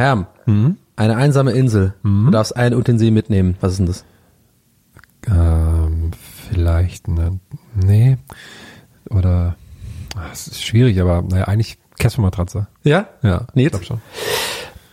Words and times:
Herm, 0.00 0.26
eine 0.96 1.16
einsame 1.16 1.50
Insel. 1.52 1.92
Du 2.02 2.30
darfst 2.30 2.56
ein 2.56 2.72
Utensil 2.72 3.10
mitnehmen. 3.10 3.58
Was 3.60 3.72
ist 3.72 3.78
denn 3.80 3.86
das? 3.86 4.04
Ähm, 5.26 6.12
vielleicht, 6.50 7.06
ne, 7.06 7.38
nee. 7.74 8.16
Oder, 9.10 9.56
ah, 10.16 10.30
es 10.32 10.46
ist 10.46 10.64
schwierig, 10.64 10.98
aber 11.02 11.20
naja, 11.20 11.44
eigentlich 11.44 11.76
Casper-Matratze. 11.98 12.66
Ja? 12.82 13.08
Ja, 13.22 13.46
Nils? 13.52 13.66
ich 13.66 13.70
glaub 13.72 13.84
schon. 13.84 14.00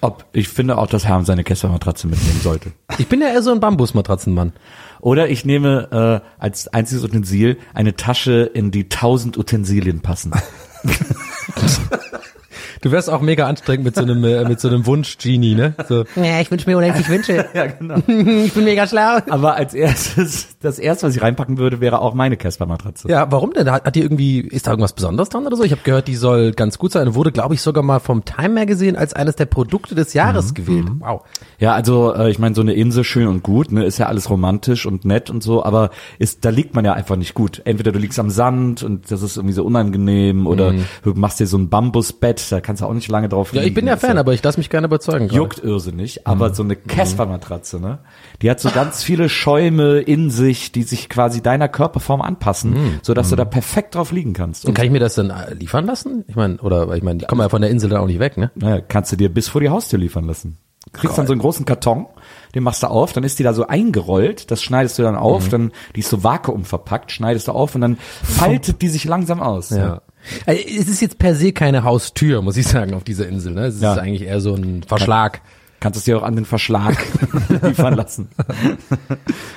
Ob, 0.01 0.25
ich 0.33 0.49
finde 0.49 0.77
auch, 0.77 0.87
dass 0.87 1.05
Herm 1.05 1.23
seine 1.23 1.45
Kesselmatratze 1.45 2.07
mitnehmen 2.07 2.41
sollte. 2.41 2.73
Ich 2.97 3.07
bin 3.07 3.21
ja 3.21 3.29
eher 3.29 3.41
so 3.41 3.51
ein 3.51 3.61
Bambusmatratzenmann. 3.61 4.51
Oder 4.99 5.29
ich 5.29 5.45
nehme 5.45 6.21
äh, 6.21 6.41
als 6.43 6.67
einziges 6.67 7.05
Utensil 7.05 7.57
eine 7.73 7.95
Tasche, 7.95 8.41
in 8.41 8.71
die 8.71 8.89
tausend 8.89 9.37
Utensilien 9.37 10.01
passen. 10.01 10.33
Du 12.81 12.91
wärst 12.91 13.09
auch 13.09 13.21
mega 13.21 13.47
anstrengend 13.47 13.85
mit 13.85 13.95
so 13.95 14.01
einem, 14.01 14.23
äh, 14.23 14.43
mit 14.45 14.59
so 14.59 14.67
einem 14.67 14.85
Wunsch-Genie, 14.85 15.55
ne? 15.55 15.73
So, 15.87 16.03
ja, 16.15 16.39
ich 16.39 16.51
wünsche 16.51 16.69
mir 16.69 16.77
unendlich 16.77 17.09
Wünsche. 17.09 17.45
ja, 17.53 17.67
genau. 17.67 17.95
ich 18.07 18.53
bin 18.53 18.63
mega 18.63 18.87
schlau. 18.87 19.19
Aber 19.29 19.55
als 19.55 19.73
erstes, 19.73 20.57
das 20.59 20.79
erste, 20.79 21.07
was 21.07 21.15
ich 21.15 21.21
reinpacken 21.21 21.57
würde, 21.57 21.79
wäre 21.81 22.01
auch 22.01 22.13
meine 22.13 22.37
Casper-Matratze. 22.37 23.09
Ja, 23.09 23.31
warum 23.31 23.53
denn? 23.53 23.71
Hat, 23.71 23.85
hat 23.85 23.95
die 23.95 24.01
irgendwie, 24.01 24.39
ist 24.39 24.67
da 24.67 24.71
irgendwas 24.71 24.93
Besonderes 24.93 25.29
dran 25.29 25.45
oder 25.45 25.55
so? 25.55 25.63
Ich 25.63 25.71
habe 25.71 25.81
gehört, 25.83 26.07
die 26.07 26.15
soll 26.15 26.51
ganz 26.51 26.77
gut 26.77 26.91
sein 26.91 27.07
und 27.07 27.15
wurde, 27.15 27.31
glaube 27.31 27.53
ich, 27.53 27.61
sogar 27.61 27.83
mal 27.83 27.99
vom 27.99 28.25
Time 28.25 28.49
Magazine 28.49 28.97
als 28.97 29.13
eines 29.13 29.35
der 29.35 29.45
Produkte 29.45 29.95
des 29.95 30.13
Jahres 30.13 30.53
gewählt. 30.53 30.87
Wow. 30.99 31.21
Ja, 31.59 31.73
also 31.73 32.13
äh, 32.13 32.29
ich 32.29 32.39
meine, 32.39 32.55
so 32.55 32.61
eine 32.61 32.73
Insel 32.73 33.03
schön 33.03 33.27
und 33.27 33.43
gut, 33.43 33.71
ne, 33.71 33.85
ist 33.85 33.97
ja 33.97 34.07
alles 34.07 34.29
romantisch 34.29 34.85
und 34.85 35.05
nett 35.05 35.29
und 35.29 35.41
so, 35.41 35.63
aber 35.63 35.89
ist, 36.19 36.45
da 36.45 36.49
liegt 36.49 36.75
man 36.75 36.85
ja 36.85 36.93
einfach 36.93 37.15
nicht 37.15 37.33
gut. 37.33 37.61
Entweder 37.65 37.91
du 37.91 37.99
liegst 37.99 38.19
am 38.19 38.29
Sand 38.29 38.83
und 38.83 39.11
das 39.11 39.21
ist 39.21 39.37
irgendwie 39.37 39.53
so 39.53 39.63
unangenehm 39.63 40.47
oder 40.47 40.73
du 41.03 41.13
machst 41.13 41.39
dir 41.39 41.47
so 41.47 41.57
ein 41.57 41.69
Bambusbett, 41.69 42.51
da 42.51 42.59
kannst 42.67 42.81
du 42.81 42.85
auch 42.85 42.93
nicht 42.93 43.07
lange 43.07 43.29
drauf 43.29 43.53
Ja, 43.53 43.61
ich 43.61 43.73
bin 43.73 43.87
ja 43.87 43.95
Fan, 43.95 44.17
aber 44.17 44.33
ich 44.33 44.43
lasse 44.43 44.57
mich 44.59 44.69
gerne 44.69 44.87
überzeugen. 44.87 45.29
gerade. 45.29 45.37
juckt 45.37 45.63
irrsinnig, 45.63 46.27
aber 46.27 46.53
so 46.53 46.63
eine 46.63 46.75
Casper-Matratze, 46.75 47.79
ne? 47.79 47.99
Die 48.41 48.51
hat 48.51 48.59
so 48.59 48.69
ganz 48.71 49.03
viele 49.03 49.29
Schäume 49.29 49.99
in 49.99 50.29
sich, 50.29 50.73
die 50.73 50.83
sich 50.83 51.07
quasi 51.07 51.41
deiner 51.41 51.69
Körperform 51.69 52.21
anpassen, 52.21 52.99
so 53.03 53.13
dass 53.13 53.29
du 53.29 53.37
da 53.37 53.45
perfekt 53.45 53.95
drauf 53.95 54.11
liegen 54.11 54.33
kannst. 54.33 54.65
Und 54.65 54.73
kann 54.73 54.83
ich 54.85 54.91
mir 54.91 54.99
das 54.99 55.15
dann 55.15 55.29
äh, 55.29 55.53
liefern 55.53 55.85
lassen? 55.85 56.25
Ich 56.27 56.35
meine, 56.35 56.57
oder 56.57 56.93
ich 56.93 57.03
meine, 57.03 57.21
ich 57.21 57.27
komme 57.27 57.43
ja 57.43 57.49
von 57.49 57.61
der 57.61 57.71
Insel 57.71 57.89
dann 57.89 58.01
auch 58.01 58.07
nicht 58.07 58.19
weg, 58.19 58.35
ne? 58.35 58.51
naja, 58.55 58.81
kannst 58.81 59.13
du 59.13 59.15
dir 59.15 59.33
bis 59.33 59.47
vor 59.47 59.61
die 59.61 59.69
Haustür 59.69 59.97
liefern 59.97 60.25
lassen. 60.25 60.57
Du 60.91 60.99
kriegst 60.99 61.17
dann 61.17 61.27
so 61.27 61.33
einen 61.33 61.41
großen 61.41 61.65
Karton, 61.65 62.05
den 62.53 62.63
machst 62.63 62.83
du 62.83 62.87
auf, 62.87 63.13
dann 63.13 63.23
ist 63.23 63.39
die 63.39 63.43
da 63.43 63.53
so 63.53 63.65
eingerollt, 63.67 64.51
das 64.51 64.61
schneidest 64.61 64.99
du 64.99 65.03
dann 65.03 65.15
auf, 65.15 65.47
dann 65.47 65.71
die 65.95 66.01
ist 66.01 66.09
so 66.09 66.23
Vakuum 66.23 66.65
verpackt, 66.65 67.11
schneidest 67.11 67.47
du 67.47 67.53
auf 67.53 67.75
und 67.75 67.81
dann 67.81 67.97
faltet 68.23 68.81
die 68.81 68.89
sich 68.89 69.05
langsam 69.05 69.41
aus. 69.41 69.69
Ja. 69.69 70.01
Also, 70.45 70.61
Es 70.61 70.87
ist 70.87 71.01
jetzt 71.01 71.17
per 71.19 71.35
se 71.35 71.51
keine 71.51 71.83
Haustür, 71.83 72.41
muss 72.41 72.57
ich 72.57 72.67
sagen, 72.67 72.93
auf 72.93 73.03
dieser 73.03 73.27
Insel. 73.27 73.53
Ne? 73.53 73.65
Es 73.67 73.81
Ja. 73.81 73.93
ist 73.93 73.99
eigentlich 73.99 74.23
eher 74.23 74.41
so 74.41 74.53
ein 74.55 74.83
Verschlag. 74.83 75.41
Kannst 75.79 75.95
es 75.99 76.05
dir 76.05 76.17
auch 76.17 76.23
an 76.23 76.35
den 76.35 76.45
Verschlag 76.45 76.97
liefern 77.61 77.93
lassen. 77.93 78.29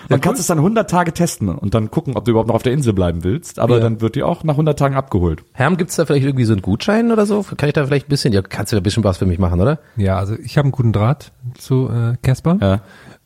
Man 0.08 0.20
kannst 0.20 0.40
es 0.40 0.46
dann 0.48 0.58
100 0.58 0.88
Tage 0.90 1.12
testen 1.14 1.48
und 1.48 1.72
dann 1.74 1.90
gucken, 1.90 2.14
ob 2.16 2.24
du 2.24 2.32
überhaupt 2.32 2.48
noch 2.48 2.56
auf 2.56 2.62
der 2.62 2.72
Insel 2.72 2.92
bleiben 2.92 3.24
willst. 3.24 3.58
Aber 3.58 3.76
Ja. 3.76 3.80
dann 3.80 4.00
wird 4.00 4.16
die 4.16 4.22
auch 4.22 4.44
nach 4.44 4.54
100 4.54 4.78
Tagen 4.78 4.96
abgeholt. 4.96 5.42
Herm, 5.54 5.76
gibt's 5.78 5.96
da 5.96 6.04
vielleicht 6.04 6.26
irgendwie 6.26 6.44
so 6.44 6.52
einen 6.52 6.62
Gutschein 6.62 7.10
oder 7.10 7.24
so? 7.26 7.42
Kann 7.56 7.68
ich 7.68 7.72
da 7.74 7.86
vielleicht 7.86 8.06
ein 8.06 8.10
bisschen, 8.10 8.32
ja, 8.32 8.42
kannst 8.42 8.72
du 8.72 8.76
da 8.76 8.80
ein 8.80 8.82
bisschen 8.82 9.04
was 9.04 9.18
für 9.18 9.26
mich 9.26 9.38
machen, 9.38 9.60
oder? 9.60 9.78
Ja, 9.96 10.18
also 10.18 10.34
ich 10.34 10.58
habe 10.58 10.66
einen 10.66 10.72
guten 10.72 10.92
Draht 10.92 11.32
zu 11.56 11.88
äh, 11.88 12.16
Casper. 12.22 12.58
Ja. 12.60 12.80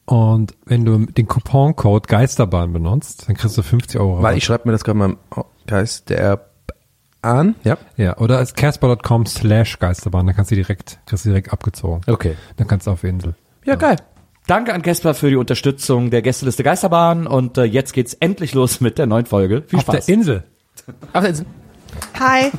Und 0.06 0.54
wenn 0.66 0.84
du 0.84 0.98
den 1.06 1.26
Couponcode 1.26 2.06
Geisterbahn 2.06 2.72
benutzt, 2.72 3.24
dann 3.26 3.36
kriegst 3.36 3.56
du 3.56 3.62
50 3.62 3.98
Euro. 3.98 4.22
Weil 4.22 4.36
ich 4.36 4.44
schreibe 4.44 4.68
mir 4.68 4.72
das 4.72 4.84
gerade 4.84 4.98
mal 4.98 5.06
im 5.10 5.16
oh, 5.34 5.44
Geist 5.66 6.10
der 6.10 6.44
an. 7.24 7.54
Ja. 7.64 7.78
ja, 7.96 8.16
oder 8.18 8.40
ist 8.40 8.56
casper.com 8.56 9.26
slash 9.26 9.78
Geisterbahn, 9.78 10.26
dann 10.26 10.36
kannst 10.36 10.50
du 10.50 10.54
direkt, 10.54 10.98
kriegst 11.06 11.24
du 11.24 11.30
direkt 11.30 11.52
abgezogen. 11.52 12.02
Okay. 12.06 12.36
Dann 12.56 12.66
kannst 12.66 12.86
du 12.86 12.90
auf 12.90 13.00
die 13.00 13.08
Insel. 13.08 13.34
Ja, 13.64 13.76
geil. 13.76 13.96
Danke 14.46 14.74
an 14.74 14.82
Gesper 14.82 15.14
für 15.14 15.30
die 15.30 15.36
Unterstützung 15.36 16.10
der 16.10 16.20
Gästeliste 16.20 16.62
Geisterbahn 16.62 17.26
und 17.26 17.56
äh, 17.56 17.64
jetzt 17.64 17.94
geht's 17.94 18.12
endlich 18.14 18.52
los 18.52 18.80
mit 18.82 18.98
der 18.98 19.06
neuen 19.06 19.26
Folge. 19.26 19.62
Viel 19.66 19.78
Auf 19.78 19.86
der 19.86 19.92
Spaß. 19.94 20.08
Insel. 20.08 20.44
Ach, 21.12 21.22
jetzt, 21.22 21.44
Hi. 22.18 22.50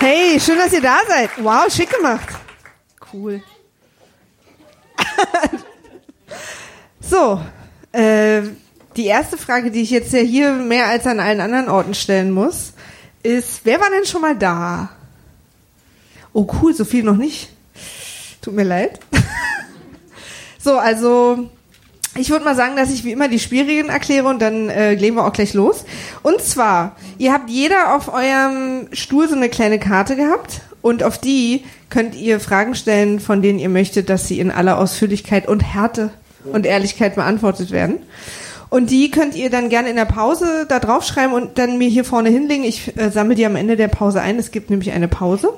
Hey, 0.00 0.38
schön, 0.40 0.58
dass 0.58 0.72
ihr 0.72 0.80
da 0.80 0.98
seid. 1.08 1.30
Wow, 1.38 1.72
schick 1.72 1.90
gemacht. 1.90 2.28
Cool. 3.12 3.42
so, 7.00 7.40
äh, 7.98 8.42
die 8.96 9.06
erste 9.06 9.36
Frage, 9.36 9.70
die 9.70 9.82
ich 9.82 9.90
jetzt 9.90 10.12
ja 10.12 10.20
hier 10.20 10.52
mehr 10.52 10.86
als 10.86 11.06
an 11.06 11.20
allen 11.20 11.40
anderen 11.40 11.68
Orten 11.68 11.94
stellen 11.94 12.30
muss, 12.30 12.72
ist, 13.22 13.60
wer 13.64 13.80
war 13.80 13.90
denn 13.90 14.06
schon 14.06 14.22
mal 14.22 14.36
da? 14.36 14.90
Oh 16.32 16.46
cool, 16.60 16.74
so 16.74 16.84
viel 16.84 17.02
noch 17.02 17.16
nicht. 17.16 17.50
Tut 18.40 18.54
mir 18.54 18.64
leid. 18.64 19.00
so, 20.58 20.78
also 20.78 21.50
ich 22.16 22.30
würde 22.30 22.44
mal 22.44 22.56
sagen, 22.56 22.76
dass 22.76 22.92
ich 22.92 23.04
wie 23.04 23.12
immer 23.12 23.28
die 23.28 23.38
Spielregeln 23.38 23.88
erkläre 23.88 24.28
und 24.28 24.40
dann 24.40 24.68
äh, 24.68 24.94
legen 24.94 25.16
wir 25.16 25.24
auch 25.24 25.32
gleich 25.32 25.54
los. 25.54 25.84
Und 26.22 26.40
zwar, 26.40 26.96
ihr 27.18 27.32
habt 27.32 27.50
jeder 27.50 27.94
auf 27.94 28.12
eurem 28.12 28.88
Stuhl 28.92 29.28
so 29.28 29.34
eine 29.34 29.48
kleine 29.48 29.78
Karte 29.78 30.16
gehabt 30.16 30.60
und 30.82 31.02
auf 31.02 31.18
die 31.18 31.64
könnt 31.90 32.14
ihr 32.14 32.40
Fragen 32.40 32.74
stellen, 32.74 33.20
von 33.20 33.42
denen 33.42 33.58
ihr 33.58 33.68
möchtet, 33.68 34.08
dass 34.08 34.28
sie 34.28 34.38
in 34.40 34.50
aller 34.50 34.78
Ausführlichkeit 34.78 35.48
und 35.48 35.60
Härte 35.60 36.10
und 36.52 36.66
Ehrlichkeit 36.66 37.14
beantwortet 37.14 37.70
werden. 37.70 37.98
Und 38.70 38.90
die 38.90 39.10
könnt 39.10 39.34
ihr 39.34 39.48
dann 39.48 39.70
gerne 39.70 39.88
in 39.88 39.96
der 39.96 40.04
Pause 40.04 40.66
da 40.68 40.78
draufschreiben 40.78 41.32
und 41.32 41.58
dann 41.58 41.78
mir 41.78 41.88
hier 41.88 42.04
vorne 42.04 42.28
hinlegen. 42.28 42.64
Ich 42.64 42.96
äh, 42.98 43.10
sammle 43.10 43.34
die 43.34 43.46
am 43.46 43.56
Ende 43.56 43.76
der 43.76 43.88
Pause 43.88 44.20
ein. 44.20 44.38
Es 44.38 44.50
gibt 44.50 44.68
nämlich 44.68 44.92
eine 44.92 45.08
Pause. 45.08 45.50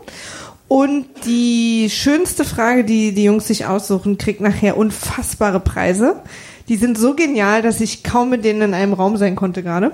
Und 0.68 1.06
die 1.24 1.88
schönste 1.90 2.44
Frage, 2.44 2.84
die 2.84 3.12
die 3.12 3.24
Jungs 3.24 3.48
sich 3.48 3.66
aussuchen, 3.66 4.18
kriegt 4.18 4.40
nachher 4.40 4.76
unfassbare 4.76 5.58
Preise. 5.58 6.22
Die 6.68 6.76
sind 6.76 6.96
so 6.96 7.14
genial, 7.14 7.62
dass 7.62 7.80
ich 7.80 8.04
kaum 8.04 8.30
mit 8.30 8.44
denen 8.44 8.62
in 8.62 8.74
einem 8.74 8.92
Raum 8.92 9.16
sein 9.16 9.34
konnte 9.34 9.64
gerade. 9.64 9.90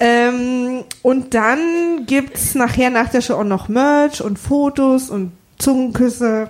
Ähm, 0.00 0.84
und 1.02 1.34
dann 1.34 2.06
gibt's 2.06 2.54
nachher 2.54 2.88
nach 2.88 3.10
der 3.10 3.20
Show 3.20 3.34
auch 3.34 3.44
noch 3.44 3.68
Merch 3.68 4.22
und 4.22 4.38
Fotos 4.38 5.10
und 5.10 5.32
Zungenküsse. 5.58 6.48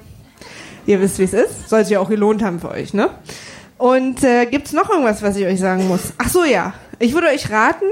Ihr 0.87 1.01
wisst, 1.01 1.19
wie 1.19 1.25
es 1.25 1.33
ist. 1.33 1.69
Soll 1.69 1.83
sich 1.83 1.95
ja 1.95 2.01
auch 2.01 2.11
gelohnt 2.11 2.43
haben 2.43 2.61
für 2.61 2.71
euch, 2.71 2.95
ne? 2.95 3.11
Und 3.79 4.25
äh, 4.25 4.47
gibt's 4.47 4.73
noch 4.73 4.91
irgendwas, 4.91 5.23
was 5.23 5.37
ich 5.37 5.47
euch 5.47 5.61
sagen 5.61 5.87
muss? 5.89 6.13
Ach 6.19 6.29
so, 6.29 6.45
ja. 6.45 6.75
Ich 6.99 7.15
würde 7.15 7.29
euch 7.29 7.51
raten, 7.51 7.87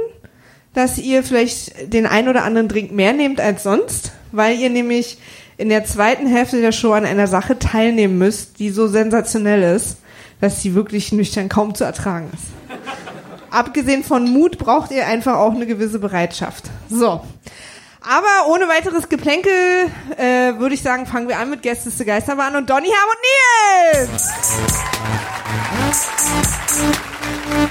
dass 0.75 0.99
ihr 0.99 1.23
vielleicht 1.23 1.93
den 1.93 2.07
ein 2.07 2.29
oder 2.29 2.45
anderen 2.45 2.69
Drink 2.69 2.93
mehr 2.93 3.13
nehmt 3.13 3.41
als 3.41 3.63
sonst, 3.63 4.13
weil 4.33 4.59
ihr 4.59 4.69
nämlich 4.69 5.19
in 5.57 5.69
der 5.69 5.85
zweiten 5.85 6.27
Hälfte 6.27 6.61
der 6.61 6.73
Show 6.73 6.93
an 6.93 7.07
einer 7.07 7.29
Sache 7.29 7.59
teilnehmen 7.59 8.19
müsst, 8.19 8.59
die 8.59 8.71
so 8.71 8.89
sensationell 8.89 9.63
ist, 9.75 9.99
dass 10.41 10.61
sie 10.61 10.75
wirklich 10.75 11.13
nüchtern 11.13 11.49
kaum 11.49 11.75
zu 11.75 11.85
ertragen 11.85 12.31
ist. 12.35 12.45
Abgesehen 13.51 14.05
von 14.05 14.31
Mut 14.31 14.59
braucht 14.59 14.91
ihr 14.91 15.07
einfach 15.07 15.37
auch 15.37 15.55
eine 15.55 15.67
gewisse 15.67 15.99
Bereitschaft. 15.99 16.65
So. 16.91 17.23
Aber 18.09 18.47
ohne 18.47 18.69
weiteres 18.69 19.09
Geplänkel 19.09 19.91
äh, 20.17 20.57
würde 20.59 20.77
ich 20.77 20.83
sagen, 20.83 21.07
fangen 21.07 21.29
wir 21.29 21.41
an 21.41 21.51
mit 21.51 21.63
Gästeste 21.63 22.05
Geisterbahn 22.05 22.55
und 22.55 22.71
Donny, 22.71 22.87
Ham 22.87 23.09
und 23.11 24.09
Nils! 24.09 24.31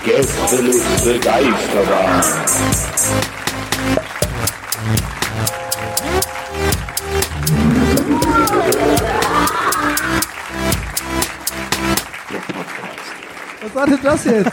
Gästeliste 0.03 1.19
Geisterbahn. 1.19 2.23
Was 13.61 13.73
war 13.73 13.85
denn 13.85 13.99
das 14.03 14.25
jetzt? 14.25 14.51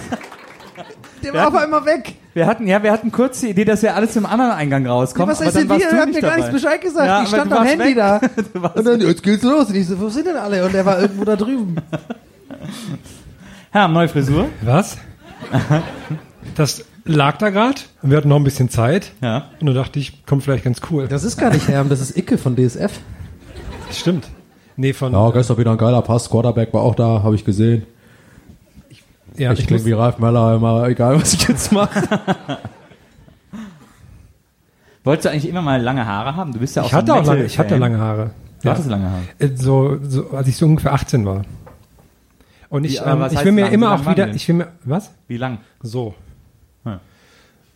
Der 1.23 1.35
war 1.35 1.49
auf 1.49 1.55
einmal 1.55 1.85
weg. 1.85 2.15
Wir 2.35 2.47
hatten, 2.47 2.67
ja, 2.67 2.83
wir 2.83 2.93
hatten 2.93 3.13
kurz 3.13 3.41
die 3.41 3.51
Idee, 3.51 3.65
dass 3.65 3.83
ja 3.83 3.95
alles 3.95 4.17
im 4.17 4.27
anderen 4.27 4.53
Eingang 4.53 4.87
rauskommt. 4.87 5.29
was 5.29 5.39
aber 5.39 5.47
heißt 5.47 5.57
dann 5.57 5.69
denn 5.69 5.79
wir? 5.79 5.89
du 5.89 5.95
Ihr 5.95 6.01
habt 6.01 6.09
nicht 6.09 6.23
mir 6.23 6.29
gar 6.29 6.37
nichts 6.37 6.53
Bescheid 6.53 6.81
gesagt. 6.81 7.07
Ja, 7.07 7.23
ich 7.23 7.29
stand 7.29 7.53
am 7.53 7.65
Handy 7.65 7.85
weg. 7.85 7.97
da. 7.97 8.21
Und 8.75 8.87
dann, 8.87 9.01
jetzt 9.01 9.23
geht's 9.23 9.43
los. 9.43 9.69
Und 9.69 9.75
ich 9.75 9.87
so, 9.87 10.01
wo 10.01 10.09
sind 10.09 10.27
denn 10.27 10.37
alle? 10.37 10.65
Und 10.65 10.75
er 10.75 10.87
war 10.87 11.01
irgendwo 11.01 11.25
da 11.25 11.37
drüben. 11.37 11.77
Herr, 13.71 13.89
neue 13.89 14.09
Frisur. 14.09 14.49
Was? 14.63 14.97
Das 16.55 16.85
lag 17.05 17.39
da 17.39 17.51
gerade 17.51 17.81
und 18.03 18.11
wir 18.11 18.17
hatten 18.17 18.29
noch 18.29 18.37
ein 18.37 18.45
bisschen 18.45 18.69
Zeit. 18.69 19.13
Ja. 19.21 19.51
Und 19.61 19.67
dann 19.67 19.75
dachte 19.75 19.99
ich, 19.99 20.25
kommt 20.27 20.43
vielleicht 20.43 20.65
ganz 20.65 20.81
cool. 20.91 21.09
Das 21.09 21.25
ist 21.25 21.37
gar 21.39 21.51
nicht 21.51 21.69
Herm, 21.69 21.89
das 21.89 22.01
ist 22.01 22.17
Icke 22.17 22.39
von 22.39 22.57
DSF. 22.57 22.93
Das 23.89 23.99
stimmt. 23.99 24.29
Nee, 24.77 24.93
von. 24.93 25.13
Ja, 25.13 25.31
gestern 25.31 25.59
wieder 25.59 25.73
ein 25.73 25.79
geiler 25.79 26.03
Pass. 26.03 26.31
Quarterback 26.31 26.73
war 26.73 26.83
auch 26.83 26.95
da, 26.95 27.23
habe 27.23 27.35
ich 27.35 27.45
gesehen. 27.45 27.87
Ja, 29.37 29.53
ich 29.53 29.61
ich, 29.61 29.67
klinge 29.67 29.85
wie 29.85 29.93
Ralf 29.93 30.19
Möller, 30.19 30.57
immer 30.57 30.87
egal, 30.89 31.21
was 31.21 31.35
ich 31.35 31.47
jetzt 31.49 31.73
mache. 31.73 32.03
Wolltest 35.05 35.25
du 35.27 35.31
eigentlich 35.31 35.49
immer 35.49 35.63
mal 35.63 35.81
lange 35.83 36.07
Haare 36.07 36.37
haben? 36.37 36.53
Du 36.53 36.61
bist 36.61 36.77
ja 36.77 36.83
auch 36.83 36.87
ich 36.87 36.93
so 36.93 36.97
ein 36.99 37.03
hatte 37.03 37.15
auch 37.15 37.27
lange, 37.27 37.45
ich 37.45 37.59
hatte 37.59 37.77
lange 37.77 37.99
Haare. 37.99 38.31
Du 38.63 38.71
hattest 38.71 38.89
lange 38.89 39.11
Haare. 39.11 39.23
Äh, 39.39 39.49
So, 39.57 39.99
so, 40.03 40.31
als 40.31 40.47
ich 40.47 40.57
so 40.57 40.67
ungefähr 40.67 40.93
18 40.93 41.27
war. 41.27 41.43
Und 42.69 42.85
ich, 42.85 43.01
Wie, 43.01 43.05
ähm, 43.05 43.27
ich 43.31 43.45
will 43.45 43.53
mir 43.53 43.63
lang? 43.65 43.73
Immer 43.73 43.93
auch 43.95 44.09
wieder, 44.09 44.29
ich 44.29 44.47
will 44.49 44.55
mir, 44.55 44.69
was? 44.85 45.11
Wie 45.27 45.37
lang? 45.37 45.59
So. 45.83 46.15
Ja. 46.85 47.01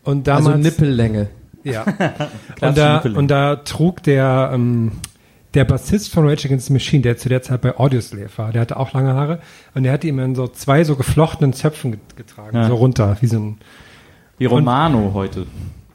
Und 0.04 0.28
Also 0.28 0.48
damals, 0.50 0.62
Nippellänge. 0.64 1.28
ja. 1.64 1.82
Und, 2.60 2.78
da, 2.78 2.94
Nippellänge. 2.94 3.18
und 3.18 3.28
da 3.28 3.56
trug 3.56 4.02
der, 4.04 4.50
ähm, 4.54 4.92
der 5.56 5.64
Bassist 5.64 6.12
von 6.12 6.28
Rage 6.28 6.46
Against 6.46 6.66
the 6.66 6.72
Machine, 6.72 7.02
der 7.02 7.16
zu 7.16 7.28
der 7.28 7.42
Zeit 7.42 7.60
bei 7.62 7.76
Audioslave 7.76 8.28
war, 8.36 8.52
der 8.52 8.60
hatte 8.62 8.76
auch 8.76 8.92
lange 8.92 9.14
Haare 9.14 9.40
und 9.74 9.82
der 9.82 9.92
hat 9.92 10.02
die 10.04 10.08
immer 10.10 10.24
in 10.24 10.34
so 10.34 10.46
zwei 10.48 10.84
so 10.84 10.94
geflochtenen 10.96 11.52
Zöpfen 11.52 11.92
get- 11.92 12.16
getragen, 12.16 12.56
Ja. 12.56 12.68
so 12.68 12.74
runter, 12.76 13.16
wie 13.20 13.26
so 13.26 13.38
ein, 13.38 13.58
Wie 14.38 14.44
Romano 14.46 15.10
heute. 15.14 15.46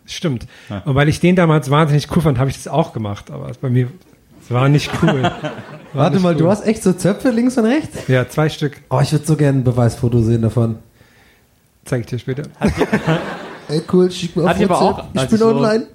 stimmt. 0.05 0.47
Und 0.85 0.95
weil 0.95 1.07
ich 1.07 1.19
den 1.21 1.35
damals 1.35 1.69
wahnsinnig 1.69 2.07
cool 2.15 2.21
fand, 2.21 2.37
habe 2.39 2.49
ich 2.49 2.57
das 2.57 2.67
auch 2.67 2.91
gemacht, 2.93 3.31
aber 3.31 3.49
es 3.49 3.57
bei 3.57 3.69
mir, 3.69 3.87
es 4.43 4.51
war 4.51 4.67
nicht 4.67 4.89
cool. 5.01 5.21
War 5.93 6.03
Warte 6.03 6.15
nicht 6.15 6.23
mal, 6.23 6.33
cool. 6.33 6.39
du 6.39 6.49
hast 6.49 6.65
echt 6.65 6.81
so 6.83 6.93
Zöpfe 6.93 7.31
links 7.31 7.57
und 7.57 7.65
rechts? 7.65 8.07
Ja, 8.07 8.27
zwei 8.29 8.47
Stück, 8.49 8.81
Oh, 8.89 8.99
ich 9.01 9.11
würde 9.11 9.25
so 9.25 9.35
gerne 9.35 9.59
ein 9.59 9.63
Beweisfoto 9.65 10.21
sehen 10.21 10.41
davon. 10.41 10.77
zeige 11.85 12.01
ich 12.01 12.07
dir 12.07 12.17
später. 12.19 12.43
Ey, 13.67 13.81
cool, 13.91 14.09
schick 14.09 14.35
mir 14.35 14.43
auf 14.43 14.49
Hatte 14.49 14.69
WhatsApp. 14.69 14.97
auch, 14.97 15.03
Ich 15.13 15.21
bin 15.21 15.33
ich 15.33 15.37
so- 15.39 15.47
online. 15.55 15.87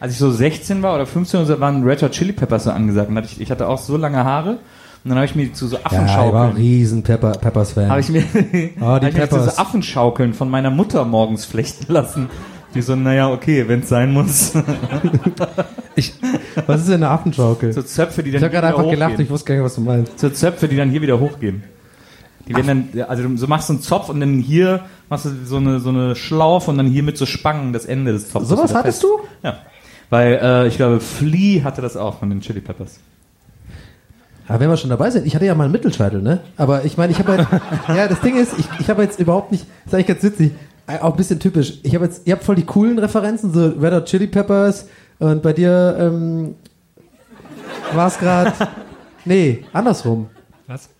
Als 0.00 0.12
ich 0.12 0.18
so 0.18 0.30
16 0.30 0.82
war 0.82 0.94
oder 0.94 1.06
15 1.06 1.40
oder 1.40 1.46
so, 1.46 1.60
waren 1.60 1.82
Red 1.84 2.02
Hot 2.02 2.12
Chili 2.12 2.32
Peppers 2.32 2.64
so 2.64 2.70
angesagt. 2.70 3.08
Und 3.08 3.24
ich, 3.24 3.40
ich 3.40 3.50
hatte 3.50 3.68
auch 3.68 3.78
so 3.78 3.96
lange 3.96 4.22
Haare. 4.24 4.58
Und 5.04 5.10
dann 5.10 5.16
habe 5.16 5.26
ich 5.26 5.34
mir 5.34 5.52
zu 5.52 5.66
so 5.66 5.76
Ja, 5.76 5.82
ich 5.84 5.92
war 5.92 5.98
ein 5.98 6.04
Affenschaukeln. 6.06 6.56
riesen 6.56 7.02
Pepper, 7.02 7.32
Peppers-Fan. 7.32 7.90
habe 7.90 8.00
ich 8.00 8.08
mir, 8.08 8.22
hab 8.80 9.00
die 9.00 9.08
ich 9.08 9.14
mir 9.14 9.28
zu 9.28 9.42
so 9.42 9.50
Affenschaukeln 9.50 10.34
von 10.34 10.50
meiner 10.50 10.70
Mutter 10.70 11.04
morgens 11.04 11.44
flechten 11.44 11.92
lassen. 11.92 12.28
Die 12.74 12.82
so, 12.82 12.96
naja, 12.96 13.30
okay, 13.30 13.68
wenn 13.68 13.80
es 13.80 13.88
sein 13.88 14.12
muss. 14.12 14.52
Was 16.66 16.80
ist 16.80 16.88
denn 16.88 17.04
eine 17.04 17.10
Affenschaukel? 17.10 17.72
so 17.72 17.82
Zöpfe, 17.82 18.22
die 18.22 18.32
dann 18.32 18.38
ich 18.38 18.44
habe 18.44 18.52
gerade 18.52 18.66
einfach 18.68 18.90
gelacht, 18.90 19.12
hochgehen. 19.12 19.26
ich 19.26 19.30
wusste 19.30 19.46
gar 19.46 19.54
nicht, 19.54 19.64
was 19.64 19.74
du 19.76 19.80
meinst. 19.82 20.18
So 20.18 20.28
Zöpfe, 20.30 20.66
die 20.66 20.76
dann 20.76 20.90
hier 20.90 21.02
wieder 21.02 21.20
hochgehen. 21.20 21.62
Die 22.48 22.54
werden 22.54 22.88
dann, 22.92 23.02
also 23.04 23.22
du 23.22 23.36
so 23.36 23.46
machst 23.46 23.70
einen 23.70 23.80
Zopf 23.80 24.08
und 24.08 24.20
dann 24.20 24.38
hier 24.38 24.80
machst 25.08 25.24
du 25.24 25.30
so 25.44 25.56
eine, 25.56 25.80
so 25.80 25.90
eine 25.90 26.14
Schlaufe 26.16 26.70
und 26.70 26.78
dann 26.78 26.86
hier 26.86 27.02
mit 27.02 27.16
so 27.16 27.26
Spangen 27.26 27.72
das 27.72 27.84
Ende 27.86 28.12
des 28.12 28.30
Zopfes. 28.30 28.48
Sowas 28.48 28.74
hattest 28.74 29.00
fest. 29.00 29.12
du? 29.42 29.46
Ja. 29.46 29.58
Weil, 30.14 30.38
äh, 30.40 30.68
ich 30.68 30.76
glaube, 30.76 31.00
Flea 31.00 31.64
hatte 31.64 31.82
das 31.82 31.96
auch 31.96 32.20
von 32.20 32.30
den 32.30 32.40
Chili 32.40 32.60
Peppers. 32.60 33.00
Aber 34.46 34.60
wenn 34.60 34.68
wir 34.68 34.76
schon 34.76 34.90
dabei 34.90 35.10
sind, 35.10 35.26
ich 35.26 35.34
hatte 35.34 35.44
ja 35.44 35.56
mal 35.56 35.64
einen 35.64 35.72
Mittelscheitel, 35.72 36.22
ne? 36.22 36.38
Aber 36.56 36.84
ich 36.84 36.96
meine, 36.96 37.10
ich 37.10 37.18
habe 37.18 37.36
halt, 37.36 37.48
ja, 37.88 38.06
das 38.06 38.20
Ding 38.20 38.36
ist, 38.36 38.56
ich, 38.56 38.68
ich 38.78 38.88
habe 38.88 39.02
jetzt 39.02 39.18
überhaupt 39.18 39.50
nicht, 39.50 39.64
das 39.64 39.86
ist 39.86 39.94
eigentlich 39.94 40.06
ganz 40.06 40.22
witzig, 40.22 40.52
äh, 40.86 41.00
auch 41.00 41.10
ein 41.10 41.16
bisschen 41.16 41.40
typisch. 41.40 41.80
Ich 41.82 41.96
habe 41.96 42.04
jetzt, 42.04 42.28
ihr 42.28 42.34
habt 42.34 42.44
voll 42.44 42.54
die 42.54 42.64
coolen 42.64 42.96
Referenzen, 43.00 43.52
so 43.52 43.66
Red 43.70 43.92
Hot 43.92 44.04
Chili 44.04 44.28
Peppers 44.28 44.86
und 45.18 45.42
bei 45.42 45.52
dir 45.52 45.96
ähm, 45.98 46.54
war 47.92 48.06
es 48.06 48.16
gerade, 48.16 48.52
nee, 49.24 49.64
andersrum. 49.72 50.30
Was? 50.68 50.90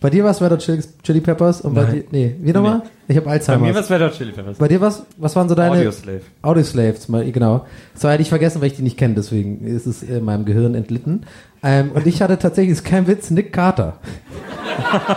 Bei 0.00 0.08
dir 0.08 0.24
war 0.24 0.30
es 0.30 0.40
Red 0.40 0.50
Hot 0.52 0.60
Chili, 0.60 0.82
Chili 1.02 1.20
Peppers 1.20 1.60
und 1.60 1.74
bei 1.74 1.82
Nein. 1.82 1.92
dir, 1.92 2.04
nee, 2.10 2.36
wie 2.40 2.52
nochmal? 2.52 2.82
Ich 3.06 3.16
habe 3.16 3.26
Bei 3.26 3.32
Alzheimer. 3.32 3.66
mir 3.66 3.74
war 3.74 3.82
es 3.82 3.90
Red 3.90 4.00
Hot 4.00 4.12
Chili 4.12 4.32
Peppers. 4.32 4.56
Bei 4.56 4.66
dir 4.66 4.80
was? 4.80 5.04
Was 5.18 5.36
waren 5.36 5.48
so 5.48 5.54
deine? 5.54 5.72
Audioslave. 5.76 6.20
Audioslave, 6.40 6.94
zum 6.94 7.12
Beispiel, 7.12 7.32
genau. 7.32 7.66
Das 7.92 8.04
hätte 8.04 8.22
ich 8.22 8.30
vergessen, 8.30 8.60
weil 8.62 8.68
ich 8.68 8.76
die 8.76 8.82
nicht 8.82 8.96
kenne, 8.96 9.14
deswegen 9.14 9.66
ist 9.66 9.86
es 9.86 10.02
in 10.02 10.24
meinem 10.24 10.46
Gehirn 10.46 10.74
entlitten. 10.74 11.26
Ähm, 11.62 11.90
und 11.92 12.06
ich 12.06 12.22
hatte 12.22 12.38
tatsächlich, 12.38 12.72
ist 12.72 12.84
kein 12.84 13.06
Witz, 13.06 13.30
Nick 13.30 13.52
Carter. 13.52 13.98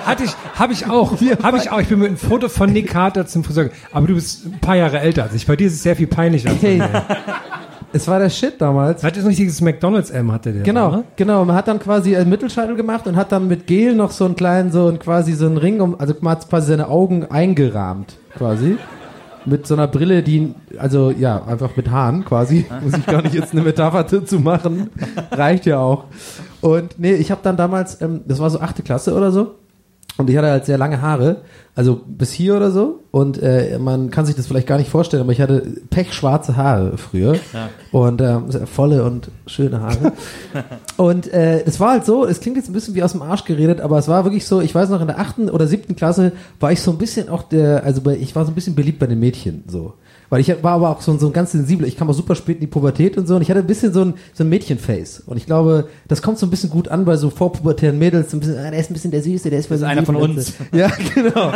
Hatte 0.06 0.26
ich, 0.26 0.32
habe 0.56 0.74
ich 0.74 0.88
auch, 0.88 1.14
habe 1.44 1.58
ich 1.58 1.72
auch. 1.72 1.80
Ich 1.80 1.88
bin 1.88 2.00
mit 2.00 2.10
einem 2.10 2.18
Foto 2.18 2.50
von 2.50 2.74
Nick 2.74 2.90
Carter 2.90 3.26
zum 3.28 3.46
Friseur. 3.46 3.70
Aber 3.94 4.08
du 4.08 4.16
bist 4.16 4.46
ein 4.46 4.60
paar 4.60 4.76
Jahre 4.76 5.00
älter 5.00 5.24
als 5.24 5.34
ich. 5.36 5.46
Bei 5.48 5.56
dir 5.56 5.68
ist 5.68 5.74
es 5.74 5.84
sehr 5.84 5.96
viel 5.96 6.08
peinlicher. 6.08 6.50
Als 6.50 6.60
bei 6.60 6.68
Hey. 6.68 6.80
es 7.94 8.08
war 8.08 8.20
der 8.20 8.30
Shit 8.30 8.60
damals. 8.60 9.04
Hat 9.04 9.16
jetzt 9.16 9.26
nicht 9.26 9.40
dieses 9.40 9.62
McDonalds 9.62 10.10
M 10.10 10.32
hatte 10.32 10.52
der. 10.52 10.64
Genau, 10.64 10.88
oder? 10.90 11.04
genau. 11.16 11.46
Man 11.46 11.56
hat 11.56 11.68
dann 11.68 11.80
quasi 11.80 12.16
einen 12.16 12.30
Mittelscheitel 12.30 12.76
gemacht 12.76 13.08
und 13.08 13.16
hat 13.16 13.32
dann 13.32 13.48
mit 13.48 13.68
Gel 13.68 13.96
noch 13.96 14.12
so 14.12 14.26
einen 14.26 14.36
kleinen, 14.36 14.72
so 14.72 14.88
einen 14.88 15.00
quasi 15.00 15.34
so 15.34 15.46
einen 15.46 15.58
Ring 15.58 15.80
um, 15.80 16.00
also 16.00 16.16
man 16.22 16.32
hat 16.32 16.50
quasi 16.50 16.68
seine 16.68 16.90
Augen 16.90 17.26
eingerahmt, 17.26 18.16
quasi. 18.36 18.78
Mit 19.46 19.68
so 19.68 19.74
einer 19.74 19.88
Brille, 19.88 20.24
die, 20.24 20.56
also 20.78 21.12
ja, 21.12 21.44
einfach 21.46 21.76
mit 21.76 21.92
Haaren 21.92 22.24
quasi. 22.26 22.66
Muss 22.82 22.98
ich 22.98 23.06
gar 23.06 23.22
nicht 23.22 23.36
jetzt 23.36 23.52
eine 23.52 23.62
Metapher 23.62 24.04
dazu 24.04 24.40
machen. 24.40 24.90
Reicht 25.32 25.66
ja 25.66 25.80
auch. 25.80 26.06
Und 26.62 26.98
nee, 26.98 27.14
ich 27.14 27.30
habe 27.30 27.42
dann 27.44 27.58
damals, 27.58 28.02
ähm, 28.02 28.22
das 28.26 28.40
war 28.40 28.50
so 28.50 28.62
achte 28.62 28.84
Klasse 28.84 29.14
oder 29.14 29.32
so. 29.32 29.56
Und 30.18 30.30
ich 30.30 30.38
hatte 30.38 30.50
halt 30.50 30.66
sehr 30.66 30.78
lange 30.78 31.02
Haare, 31.02 31.38
also 31.76 32.02
bis 32.06 32.32
hier 32.32 32.56
oder 32.56 32.70
so. 32.70 33.00
Und 33.10 33.42
äh, 33.42 33.80
man 33.80 34.12
kann 34.12 34.28
sich 34.28 34.36
das 34.36 34.46
vielleicht 34.46 34.68
gar 34.68 34.78
nicht 34.78 34.92
vorstellen, 34.92 35.24
aber 35.24 35.32
ich 35.32 35.42
hatte 35.42 35.62
pechschwarze 35.90 36.56
Haare 36.56 36.98
früher. 36.98 37.36
Und 37.92 38.22
ähm, 38.22 38.52
volle 38.68 39.04
und 39.04 39.32
schöne 39.48 39.82
Haare. 39.82 40.14
und 40.98 41.34
äh, 41.34 41.64
es 41.64 41.80
war 41.80 41.92
halt 41.92 42.06
so, 42.06 42.26
es 42.26 42.42
klingt 42.42 42.58
jetzt 42.58 42.70
ein 42.70 42.74
bisschen 42.74 42.94
wie 42.94 43.02
aus 43.02 43.14
dem 43.14 43.24
Arsch 43.24 43.46
geredet, 43.46 43.82
aber 43.82 43.98
es 43.98 44.08
war 44.08 44.24
wirklich 44.24 44.46
so, 44.46 44.62
ich 44.62 44.76
weiß 44.76 44.90
noch, 44.90 45.02
in 45.02 45.08
der 45.08 45.20
achten 45.20 45.50
oder 45.50 45.66
siebten 45.66 45.96
Klasse 45.96 46.32
war 46.60 46.72
ich 46.72 46.82
so 46.82 46.92
ein 46.92 47.00
bisschen 47.00 47.30
auch 47.30 47.44
der, 47.44 47.84
also 47.84 48.02
bei, 48.02 48.16
ich 48.16 48.36
war 48.36 48.46
so 48.46 48.52
ein 48.52 48.56
bisschen 48.56 48.76
beliebt 48.76 49.00
bei 49.00 49.08
den 49.08 49.20
Mädchen, 49.20 49.64
so. 49.68 49.94
Weil 50.34 50.42
ich 50.42 50.64
war 50.64 50.72
aber 50.72 50.90
auch 50.90 51.00
so, 51.00 51.16
so 51.20 51.28
ein 51.28 51.32
ganz 51.32 51.52
sensibler, 51.52 51.86
ich 51.86 51.96
kam 51.96 52.10
auch 52.10 52.14
super 52.16 52.34
spät 52.34 52.56
in 52.56 52.62
die 52.62 52.66
Pubertät 52.66 53.20
und 53.20 53.28
so 53.28 53.36
und 53.36 53.44
ich 53.44 53.52
hatte 53.52 53.60
ein 53.60 53.68
bisschen 53.68 53.94
so 53.94 54.04
ein, 54.04 54.16
so 54.34 54.44
ein 54.44 54.50
Mädchenface. 54.50 55.20
Und 55.28 55.38
ich 55.38 55.46
glaube, 55.46 55.90
das 56.08 56.24
kommt 56.24 56.40
so 56.40 56.48
ein 56.48 56.50
bisschen 56.50 56.72
gut 56.72 56.88
an 56.88 57.06
bei 57.06 57.18
so 57.18 57.30
vorpubertären 57.30 58.00
Mädels, 58.00 58.32
so 58.32 58.38
ein 58.38 58.40
bisschen, 58.40 58.58
ah, 58.58 58.72
der 58.72 58.80
ist 58.80 58.90
ein 58.90 58.96
bisschen 58.96 59.12
der 59.12 59.22
Süße, 59.22 59.52
der 59.52 59.60
ist, 59.60 59.70
ist 59.70 59.84
einer 59.84 60.04
von 60.04 60.16
uns. 60.16 60.54
Ja, 60.72 60.88
genau. 61.14 61.52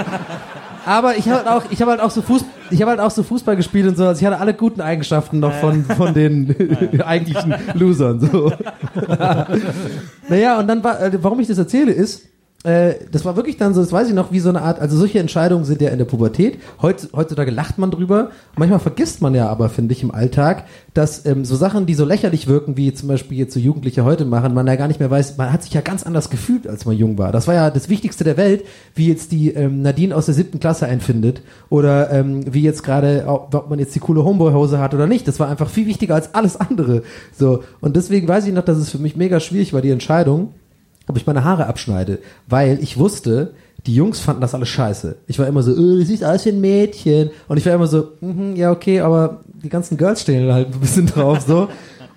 Aber 0.86 1.18
ich 1.18 1.28
habe 1.28 1.38
halt 1.38 1.48
auch, 1.48 1.72
ich 1.72 1.82
habe 1.82 1.90
halt 1.90 2.02
auch 2.02 2.12
so 2.12 2.22
Fuß, 2.22 2.46
ich 2.70 2.80
habe 2.80 2.92
halt 2.92 3.00
auch 3.00 3.10
so 3.10 3.24
Fußball 3.24 3.56
gespielt 3.56 3.88
und 3.88 3.98
so, 3.98 4.06
also 4.06 4.20
ich 4.20 4.28
hatte 4.28 4.40
alle 4.40 4.54
guten 4.54 4.82
Eigenschaften 4.82 5.40
noch 5.40 5.54
von, 5.54 5.84
von 5.84 6.14
den 6.14 6.56
eigentlichen 7.04 7.56
Losern, 7.74 8.20
so. 8.20 8.52
naja, 10.30 10.60
und 10.60 10.68
dann 10.68 10.84
war, 10.84 11.02
äh, 11.02 11.18
warum 11.24 11.40
ich 11.40 11.48
das 11.48 11.58
erzähle 11.58 11.94
ist, 11.94 12.28
äh, 12.64 12.96
das 13.12 13.24
war 13.24 13.36
wirklich 13.36 13.58
dann 13.58 13.74
so, 13.74 13.82
das 13.82 13.92
weiß 13.92 14.08
ich 14.10 14.14
noch, 14.16 14.32
wie 14.32 14.40
so 14.40 14.50
eine 14.50 14.62
Art, 14.62 14.80
also 14.80 14.98
solche 14.98 15.20
Entscheidungen 15.20 15.64
sind 15.64 15.80
ja 15.80 15.90
in 15.90 16.00
der 16.00 16.06
Pubertät. 16.06 16.60
Heut, 16.82 17.10
heutzutage 17.16 17.52
lacht 17.52 17.78
man 17.78 17.92
drüber. 17.92 18.32
Manchmal 18.58 18.80
vergisst 18.80 19.22
man 19.22 19.36
ja 19.36 19.48
aber, 19.48 19.70
finde 19.70 19.94
ich, 19.94 20.02
im 20.02 20.12
Alltag, 20.12 20.66
dass 20.96 21.26
ähm, 21.28 21.46
so 21.46 21.56
Sachen, 21.56 21.86
die 21.86 21.94
so 21.94 22.04
lächerlich 22.04 22.48
wirken, 22.48 22.76
wie 22.76 22.92
zum 22.94 23.10
Beispiel 23.10 23.38
jetzt 23.38 23.54
so 23.54 23.60
Jugendliche 23.60 24.04
heute 24.04 24.26
machen, 24.26 24.56
man 24.56 24.66
ja 24.66 24.76
gar 24.76 24.88
nicht 24.88 25.00
mehr 25.00 25.12
weiß, 25.12 25.38
man 25.38 25.54
hat 25.54 25.64
sich 25.64 25.74
ja 25.74 25.82
ganz 25.82 26.04
anders 26.04 26.32
gefühlt, 26.32 26.68
als 26.68 26.86
man 26.86 26.98
jung 26.98 27.20
war. 27.20 27.32
Das 27.32 27.48
war 27.48 27.54
ja 27.54 27.70
das 27.70 27.90
Wichtigste 27.90 28.24
der 28.24 28.38
Welt, 28.38 28.66
wie 28.96 29.08
jetzt 29.08 29.32
die 29.32 29.52
ähm, 29.52 29.84
Nadine 29.84 30.16
aus 30.16 30.26
der 30.26 30.34
siebten 30.36 30.60
Klasse 30.60 30.88
einfindet 30.88 31.44
oder 31.70 32.12
ähm, 32.12 32.52
wie 32.52 32.64
jetzt 32.64 32.84
gerade, 32.84 33.26
ob 33.28 33.70
man 33.70 33.78
jetzt 33.78 33.94
die 33.94 34.00
coole 34.00 34.24
Homeboy-Hose 34.24 34.80
hat 34.80 34.96
oder 34.96 35.06
nicht. 35.06 35.28
Das 35.28 35.40
war 35.40 35.48
einfach 35.48 35.70
viel 35.70 35.86
wichtiger 35.86 36.16
als 36.16 36.34
alles 36.34 36.56
andere. 36.58 37.04
So 37.38 37.64
und 37.82 37.96
deswegen 37.96 38.28
weiß 38.28 38.48
ich 38.48 38.54
noch, 38.54 38.66
dass 38.66 38.78
es 38.78 38.90
für 38.90 38.98
mich 38.98 39.16
mega 39.16 39.40
schwierig 39.40 39.74
war, 39.74 39.82
die 39.82 39.92
Entscheidung 39.92 40.54
ob 41.08 41.18
ich 41.18 41.26
meine 41.26 41.44
Haare 41.44 41.68
abschneide, 41.68 42.20
weil 42.48 42.80
ich 42.82 42.98
wusste, 42.98 43.54
die 43.86 43.96
Jungs 43.96 44.20
fanden 44.20 44.42
das 44.42 44.54
alles 44.54 44.70
scheiße. 44.70 45.16
Ich 45.28 45.40
war 45.40 45.48
immer 45.48 45.64
so, 45.64 45.72
äh, 45.72 45.76
du 45.76 46.06
siehst 46.06 46.24
aus 46.24 46.46
wie 46.46 46.50
ein 46.50 46.62
Mädchen. 46.62 47.30
Und 47.48 47.58
ich 47.58 47.66
war 47.66 47.74
immer 47.74 47.88
so, 47.88 48.10
mhm, 48.20 48.56
ja, 48.56 48.72
okay, 48.72 49.00
aber 49.00 49.42
die 49.64 49.70
ganzen 49.70 49.98
Girls 49.98 50.22
stehen 50.22 50.52
halt 50.52 50.74
ein 50.74 50.80
bisschen 50.80 51.06
drauf, 51.14 51.42
so. 51.42 51.70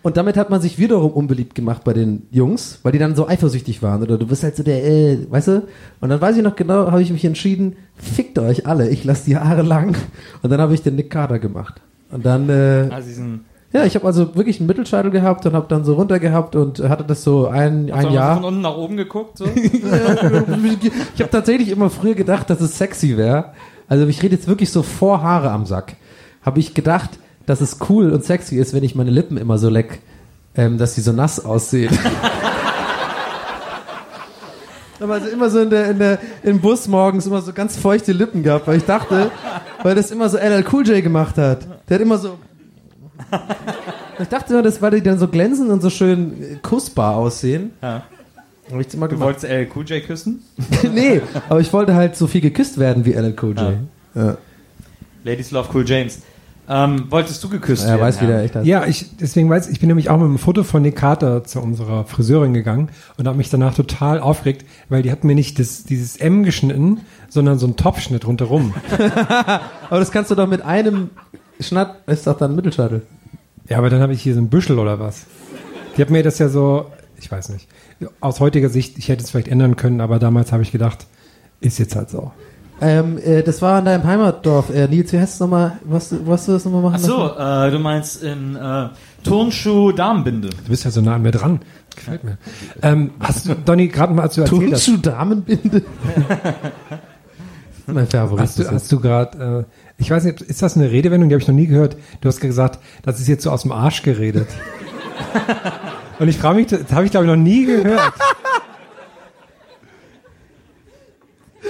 Und 0.03 0.17
damit 0.17 0.39
hat 0.39 0.49
man 0.49 0.63
sich 0.63 0.79
wiederum 0.79 1.13
unbeliebt 1.13 1.55
gemacht 1.55 1.85
bei 1.85 1.93
den 1.93 2.27
Jungs, 2.31 2.79
weil 2.83 2.93
die 2.93 2.99
dann 2.99 3.15
so 3.15 3.29
eifersüchtig 3.29 3.83
waren. 3.83 4.03
Oder 4.03 4.17
du 4.17 4.27
bist 4.27 4.43
halt 4.43 4.57
so 4.57 4.63
der, 4.63 4.83
äh, 4.85 5.19
weißt 5.31 5.49
du? 5.49 5.63
Und 6.01 6.09
dann 6.09 6.21
weiß 6.21 6.37
ich 6.39 6.43
noch 6.43 6.57
genau, 6.57 6.91
habe 6.91 7.03
ich 7.03 7.13
mich 7.13 7.25
entschieden, 7.25 7.77
fickt 7.97 8.39
euch 8.39 8.67
alle, 8.67 8.89
ich 8.89 9.05
lasse 9.05 9.27
die 9.27 9.37
Haare 9.37 9.63
lang. 9.63 9.95
Und 10.43 10.51
dann 10.51 10.61
habe 10.61 10.73
ich 10.73 10.83
den 10.83 10.97
Nick 10.97 11.11
Carter 11.11 11.39
gemacht. 11.39 11.83
Und 12.11 12.25
dann, 12.25 12.49
äh, 12.49 12.89
Also 12.91 13.09
diesen, 13.09 13.45
ja, 13.73 13.85
ich 13.85 13.95
habe 13.95 14.07
also 14.07 14.35
wirklich 14.35 14.59
einen 14.59 14.67
Mittelscheitel 14.67 15.11
gehabt 15.11 15.47
und 15.47 15.55
habe 15.55 15.67
dann 15.69 15.85
so 15.85 15.95
runter 15.95 16.19
gehabt 16.19 16.57
und 16.57 16.81
hatte 16.81 17.05
das 17.05 17.23
so 17.23 17.47
ein, 17.47 17.91
ein 17.91 17.97
Hast 17.97 18.09
du 18.09 18.15
Jahr. 18.15 18.35
von 18.37 18.45
unten 18.45 18.61
nach 18.63 18.77
oben 18.77 18.97
geguckt, 18.97 19.39
so? 19.39 19.45
ich 19.55 21.21
habe 21.21 21.31
tatsächlich 21.31 21.69
immer 21.71 21.89
früher 21.89 22.15
gedacht, 22.15 22.51
dass 22.51 22.61
es 22.61 22.77
sexy 22.77 23.17
wäre. 23.17 23.53
also 23.89 24.07
ich 24.07 24.23
rede 24.23 24.35
jetzt 24.35 24.49
wirklich 24.49 24.73
so 24.73 24.83
vor 24.83 25.23
Haare 25.23 25.51
am 25.51 25.67
Sack, 25.67 25.95
habe 26.43 26.59
ich 26.59 26.75
gedacht, 26.75 27.11
dass 27.47 27.61
es 27.61 27.79
cool 27.89 28.11
und 28.11 28.25
sexy 28.25 28.57
ist, 28.57 28.75
wenn 28.75 28.83
ich 28.83 28.97
meine 28.97 29.11
Lippen 29.11 29.37
immer 29.37 29.59
so 29.59 29.69
leck, 29.69 30.01
ähm, 30.57 30.79
dass 30.79 30.97
sie 30.97 31.01
so 31.01 31.13
nass 31.13 31.45
aussehen. 31.45 31.97
Aber 35.01 35.15
also 35.15 35.29
immer 35.29 35.49
so 35.49 35.61
in 35.61 35.71
der, 35.71 35.91
in 35.91 35.99
der, 35.99 36.19
im 36.43 36.61
Bus 36.61 36.87
morgens 36.87 37.27
immer 37.27 37.41
so 37.41 37.53
ganz 37.53 37.77
feuchte 37.77 38.13
Lippen 38.13 38.43
gehabt, 38.43 38.67
weil 38.67 38.77
ich 38.77 38.85
dachte, 38.85 39.31
weil 39.83 39.95
das 39.95 40.11
immer 40.11 40.29
so 40.29 40.37
LL 40.37 40.65
Cool 40.71 40.87
J 40.87 41.03
gemacht 41.03 41.39
hat. 41.39 41.67
Der 41.89 41.95
hat 41.95 42.03
immer 42.03 42.19
so. 42.19 42.37
Ich 44.19 44.29
dachte 44.29 44.53
immer, 44.53 44.63
das, 44.63 44.83
weil 44.83 44.91
die 44.93 45.03
dann 45.03 45.19
so 45.19 45.29
glänzend 45.29 45.71
und 45.71 45.81
so 45.81 45.89
schön 45.91 46.43
äh, 46.43 46.57
kussbar 46.63 47.17
aussehen. 47.17 47.71
Ja. 47.83 48.03
Hab 48.71 48.81
ich 48.81 48.95
immer 48.95 49.09
Du 49.09 49.15
gemacht. 49.15 49.27
wolltest 49.27 49.45
LL 49.45 49.67
Cool 49.75 49.85
J 49.85 50.05
küssen? 50.05 50.43
nee, 50.95 51.21
aber 51.49 51.61
ich 51.61 51.73
wollte 51.73 51.95
halt 51.95 52.17
so 52.17 52.27
viel 52.27 52.41
geküsst 52.41 52.79
werden 52.79 53.05
wie 53.05 53.13
LL 53.13 53.35
Cool 53.41 53.57
J. 53.57 53.73
Ja. 54.15 54.37
Ladies 55.25 55.51
Love 55.51 55.69
Cool 55.75 55.85
James. 55.89 56.21
Ähm, 56.69 57.07
wolltest 57.11 57.43
du 57.43 57.49
geküsst 57.49 57.83
Er 57.83 57.89
werden? 57.95 58.01
weiß, 58.03 58.21
wie 58.23 58.27
der 58.27 58.43
echt. 58.45 58.55
Ja, 58.63 58.87
ich, 58.87 59.17
deswegen 59.17 59.51
weiß 59.51 59.69
ich 59.71 59.81
bin 59.81 59.89
nämlich 59.89 60.09
auch 60.09 60.19
mit 60.19 60.27
einem 60.27 60.39
Foto 60.39 60.63
von 60.63 60.83
Nick 60.83 60.95
Carter 60.95 61.43
zu 61.43 61.61
unserer 61.61 62.05
Friseurin 62.05 62.55
gegangen 62.55 62.91
und 63.17 63.27
habe 63.27 63.37
mich 63.39 63.51
danach 63.51 63.75
total 63.75 64.21
aufgeregt, 64.21 64.65
weil 64.89 65.03
die 65.03 65.11
hat 65.11 65.25
mir 65.25 65.35
nicht 65.35 65.59
das, 65.59 65.83
dieses 65.83 66.17
M 66.17 66.45
geschnitten, 66.45 67.01
sondern 67.29 67.59
so 67.59 67.67
einen 67.67 67.77
Topfschnitt 67.77 68.25
rundherum. 68.25 68.73
Aber 69.91 69.99
das 69.99 70.13
kannst 70.13 70.31
du 70.31 70.37
doch 70.37 70.47
mit 70.47 70.63
einem 70.63 71.11
Schnatt, 71.61 71.97
ist 72.07 72.27
doch 72.27 72.37
dann 72.39 72.55
Mittelscheitel. 72.57 73.03
Ja, 73.69 73.79
aber 73.79 73.91
dann 73.91 74.01
habe 74.01 74.13
ich 74.13 74.23
hier 74.23 74.35
so 74.35 74.41
ein 74.41 74.49
Büschel 74.49 74.79
oder 74.79 74.99
was. 74.99 75.27
Die 75.97 76.03
hat 76.03 76.11
mir 76.11 76.23
das 76.23 76.39
ja 76.39 76.49
so, 76.49 76.87
ich 77.19 77.31
weiß 77.31 77.51
nicht, 77.51 77.69
aus 78.21 78.41
heutiger 78.41 78.69
Sicht, 78.69 78.99
ich 78.99 79.09
hätte 79.09 79.23
es 79.23 79.31
vielleicht 79.31 79.49
ändern 79.49 79.77
können, 79.77 80.01
aber 80.01 80.19
damals 80.19 80.53
habe 80.53 80.63
ich 80.63 80.73
gedacht, 80.73 81.07
ist 81.61 81.79
jetzt 81.79 81.95
halt 81.95 82.11
so. 82.11 82.33
Ähm, 82.83 83.19
äh, 83.19 83.43
das 83.43 83.61
war 83.61 83.79
in 83.79 83.85
deinem 83.85 84.05
Heimatdorf. 84.05 84.71
Äh, 84.71 84.89
Nils, 84.89 85.13
wie 85.13 85.19
heißt 85.19 85.35
es 85.35 85.41
nochmal? 85.41 85.79
Was, 85.85 86.15
was 86.27 86.47
du 86.47 86.53
das 86.53 86.65
nochmal 86.65 86.83
machen 86.83 86.97
Ach 86.97 87.07
so, 87.07 87.19
lassen? 87.19 87.69
äh, 87.69 87.71
du 87.73 87.79
meinst 87.79 88.23
in 88.23 88.57
äh, 88.57 88.89
Turnschuh 89.23 89.93
Damenbinde. 89.93 90.49
Du 90.49 90.71
bist 90.71 90.85
ja 90.85 90.91
so 90.91 91.03
nah 91.03 91.17
an 91.17 91.23
mir 91.23 91.31
dran. 91.31 91.61
Gefällt 91.95 92.25
mir. 92.25 92.39
Ähm, 92.81 93.11
hast 93.21 93.47
du, 93.47 93.55
Donny, 93.55 93.89
gerade 93.89 94.15
mal, 94.15 94.23
als 94.23 94.37
du 94.37 94.41
erzählt 94.41 94.73
hast, 94.73 94.87
Turnschuh 94.87 95.03
Damenbinde. 95.03 95.83
mein 97.93 98.07
Favorit. 98.07 98.43
hast 98.43 98.59
du, 98.59 98.71
hast 98.71 98.91
du 98.93 99.01
gerade, 99.01 99.67
äh, 99.67 100.03
ich 100.03 100.11
weiß 100.11 100.25
nicht, 100.25 100.41
ist 100.41 100.63
das 100.63 100.77
eine 100.77 100.91
Redewendung, 100.91 101.29
die 101.29 101.35
habe 101.35 101.43
ich 101.43 101.49
noch 101.49 101.55
nie 101.55 101.67
gehört. 101.67 101.97
Du 102.21 102.29
hast 102.29 102.41
gesagt, 102.41 102.79
das 103.03 103.21
ist 103.21 103.29
jetzt 103.29 103.45
so 103.45 103.51
aus 103.51 103.63
dem 103.63 103.73
Arsch 103.73 104.03
geredet. 104.03 104.49
Und 106.19 106.29
ich 106.29 106.39
frage 106.39 106.57
mich, 106.57 106.67
das 106.67 106.93
habe 106.93 107.05
ich 107.05 107.11
glaube 107.11 107.27
ich 107.27 107.31
noch 107.31 107.37
nie 107.37 107.67
gehört. 107.67 108.13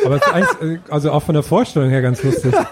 Aber 0.05 0.17
es 0.17 0.23
ist 0.23 0.33
eins, 0.33 0.49
äh, 0.63 0.79
also 0.89 1.13
auch 1.13 1.23
von 1.23 1.35
der 1.35 1.43
Vorstellung 1.43 1.91
her 1.91 2.03
ganz 2.03 2.23
lustig. 2.23 2.55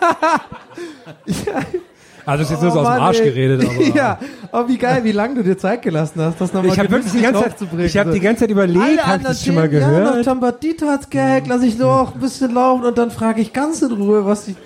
Also 2.29 2.43
es 2.43 2.51
ist 2.51 2.57
jetzt 2.57 2.63
nur 2.63 2.73
so 2.73 2.81
aus 2.81 2.95
dem 2.95 3.03
Arsch 3.03 3.21
ey. 3.21 3.25
geredet, 3.31 3.65
aber. 3.65 3.83
ja, 3.97 4.19
aber 4.53 4.69
wie 4.69 4.77
geil, 4.77 5.03
wie 5.03 5.13
lange 5.13 5.37
du 5.37 5.43
dir 5.43 5.57
Zeit 5.57 5.81
gelassen 5.81 6.21
hast, 6.21 6.39
das 6.39 6.53
nochmal 6.53 6.73
Ich 6.73 6.79
habe 6.79 6.91
wirklich 6.91 7.13
die 7.13 7.23
ganze 7.23 7.41
Zeit, 7.43 7.55
ich 7.79 7.97
habe 7.97 8.11
die 8.13 8.21
ganze 8.21 8.41
Zeit 8.41 8.51
überlegt, 8.51 9.07
habe 9.07 9.17
ich 9.23 9.27
das 9.29 9.43
schon 9.45 9.55
mal 9.55 9.73
Ja, 9.73 9.81
noch 9.89 9.97
gehört? 9.97 10.25
Tambadita 10.27 11.01
Gag, 11.09 11.45
lass 11.47 11.63
ich 11.63 11.79
noch 11.79 12.15
ein 12.15 12.21
bisschen 12.21 12.53
laufen 12.53 12.85
und 12.85 12.99
dann 12.99 13.11
frage 13.11 13.41
ich 13.41 13.55
ganz 13.55 13.81
in 13.81 13.93
Ruhe, 13.93 14.27
was 14.27 14.47
ich. 14.49 14.57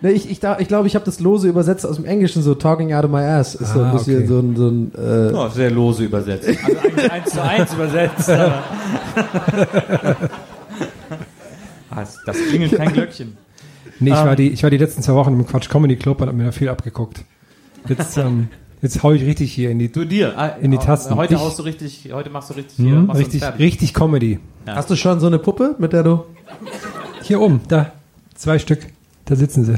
Ne, 0.00 0.10
ich 0.10 0.28
ich, 0.28 0.40
da- 0.40 0.58
ich 0.58 0.66
glaube, 0.66 0.88
ich 0.88 0.96
habe 0.96 1.04
das 1.04 1.20
lose 1.20 1.46
übersetzt 1.48 1.86
aus 1.86 1.94
dem 1.94 2.04
Englischen, 2.06 2.42
so 2.42 2.56
talking 2.56 2.92
out 2.92 3.04
of 3.04 3.10
my 3.12 3.20
ass. 3.22 3.54
Ist 3.54 3.72
so 3.72 3.78
ein 3.82 3.86
Ah, 3.86 3.92
bisschen 3.92 4.16
okay. 4.16 4.26
so 4.26 4.38
ein, 4.40 4.56
so 4.56 4.66
ein 4.66 4.92
äh, 4.96 5.32
Oh, 5.32 5.48
sehr 5.48 5.70
lose 5.70 6.02
übersetzt. 6.02 6.48
Also 6.48 6.78
eigentlich 6.80 7.12
eins 7.12 7.30
zu 7.30 7.40
eins 7.40 7.72
übersetzt. 7.72 8.28
aber- 8.30 8.62
Was? 11.90 12.18
Das 12.26 12.36
klingelt 12.48 12.74
kein 12.76 12.92
Glöckchen. 12.92 13.36
Nee, 14.02 14.10
ich, 14.10 14.16
Ähm. 14.18 14.26
war 14.26 14.36
die, 14.36 14.48
ich 14.48 14.62
war 14.62 14.70
die 14.70 14.78
letzten 14.78 15.02
zwei 15.02 15.14
Wochen 15.14 15.32
im 15.34 15.46
Quatsch 15.46 15.68
Comedy 15.68 15.96
Club 15.96 16.20
und 16.20 16.28
habe 16.28 16.36
mir 16.36 16.44
da 16.44 16.52
viel 16.52 16.68
abgeguckt. 16.68 17.24
Jetzt, 17.88 18.16
ähm, 18.18 18.48
jetzt 18.80 19.02
hau 19.02 19.12
ich 19.12 19.24
richtig 19.24 19.52
hier 19.52 19.70
in 19.70 19.78
die, 19.78 19.90
Du 19.90 20.04
dir. 20.04 20.34
ah, 20.38 20.46
In 20.60 20.70
die 20.70 20.78
Tasten. 20.78 21.14
Heute 21.16 21.34
Ich- 21.34 21.40
haust 21.40 21.58
du 21.58 21.62
richtig, 21.62 22.10
heute 22.12 22.30
machst 22.30 22.50
du 22.50 22.54
richtig 22.54 22.76
hier. 22.76 22.94
hm, 22.94 23.06
machst 23.06 23.20
du 23.20 23.24
uns 23.24 23.34
richtig, 23.34 23.58
richtig 23.58 23.94
Comedy. 23.94 24.38
Hast 24.66 24.90
du 24.90 24.96
schon 24.96 25.18
so 25.20 25.26
eine 25.26 25.38
Puppe, 25.38 25.74
mit 25.78 25.92
der 25.92 26.02
du. 26.02 26.24
Hier 27.22 27.40
oben, 27.40 27.60
da, 27.68 27.92
zwei 28.34 28.58
Stück, 28.58 28.80
da 29.24 29.34
sitzen 29.36 29.64
sie. 29.64 29.74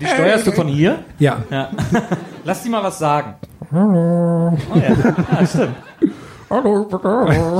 Die 0.00 0.06
steuerst 0.06 0.46
du 0.46 0.52
von 0.52 0.68
hier? 0.68 1.00
Ja, 1.18 1.42
Ja. 1.50 1.70
Lass 2.44 2.62
die 2.62 2.68
mal 2.68 2.82
was 2.82 2.98
sagen. 2.98 3.34
Hallo. 3.72 4.56
Oh 4.74 4.78
ja. 4.78 5.40
ja, 5.40 5.46
stimmt. 5.46 5.74
Hallo, 6.50 6.86
Ich 6.88 6.92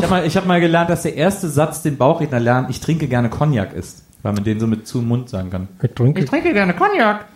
habe 0.03 0.07
mal, 0.09 0.27
ich 0.27 0.37
hab 0.37 0.47
mal 0.47 0.61
gelernt, 0.61 0.89
dass 0.89 1.03
der 1.03 1.15
erste 1.15 1.49
Satz, 1.49 1.83
den 1.83 1.97
Bauchredner 1.99 2.41
lernen, 2.41 2.69
ich 2.71 2.81
trinke 2.81 3.07
gerne 3.09 3.29
Cognac 3.29 3.75
ist. 3.75 4.03
Weil 4.23 4.33
man 4.33 4.43
den 4.45 4.59
so 4.59 4.67
mit 4.67 4.87
zu 4.87 5.01
Mund 5.01 5.29
sagen 5.29 5.51
kann. 5.51 5.69
ich 5.81 5.93
trinke. 5.93 6.25
trinke 6.25 6.53
gerne 6.53 6.75
Cognac. 6.75 7.27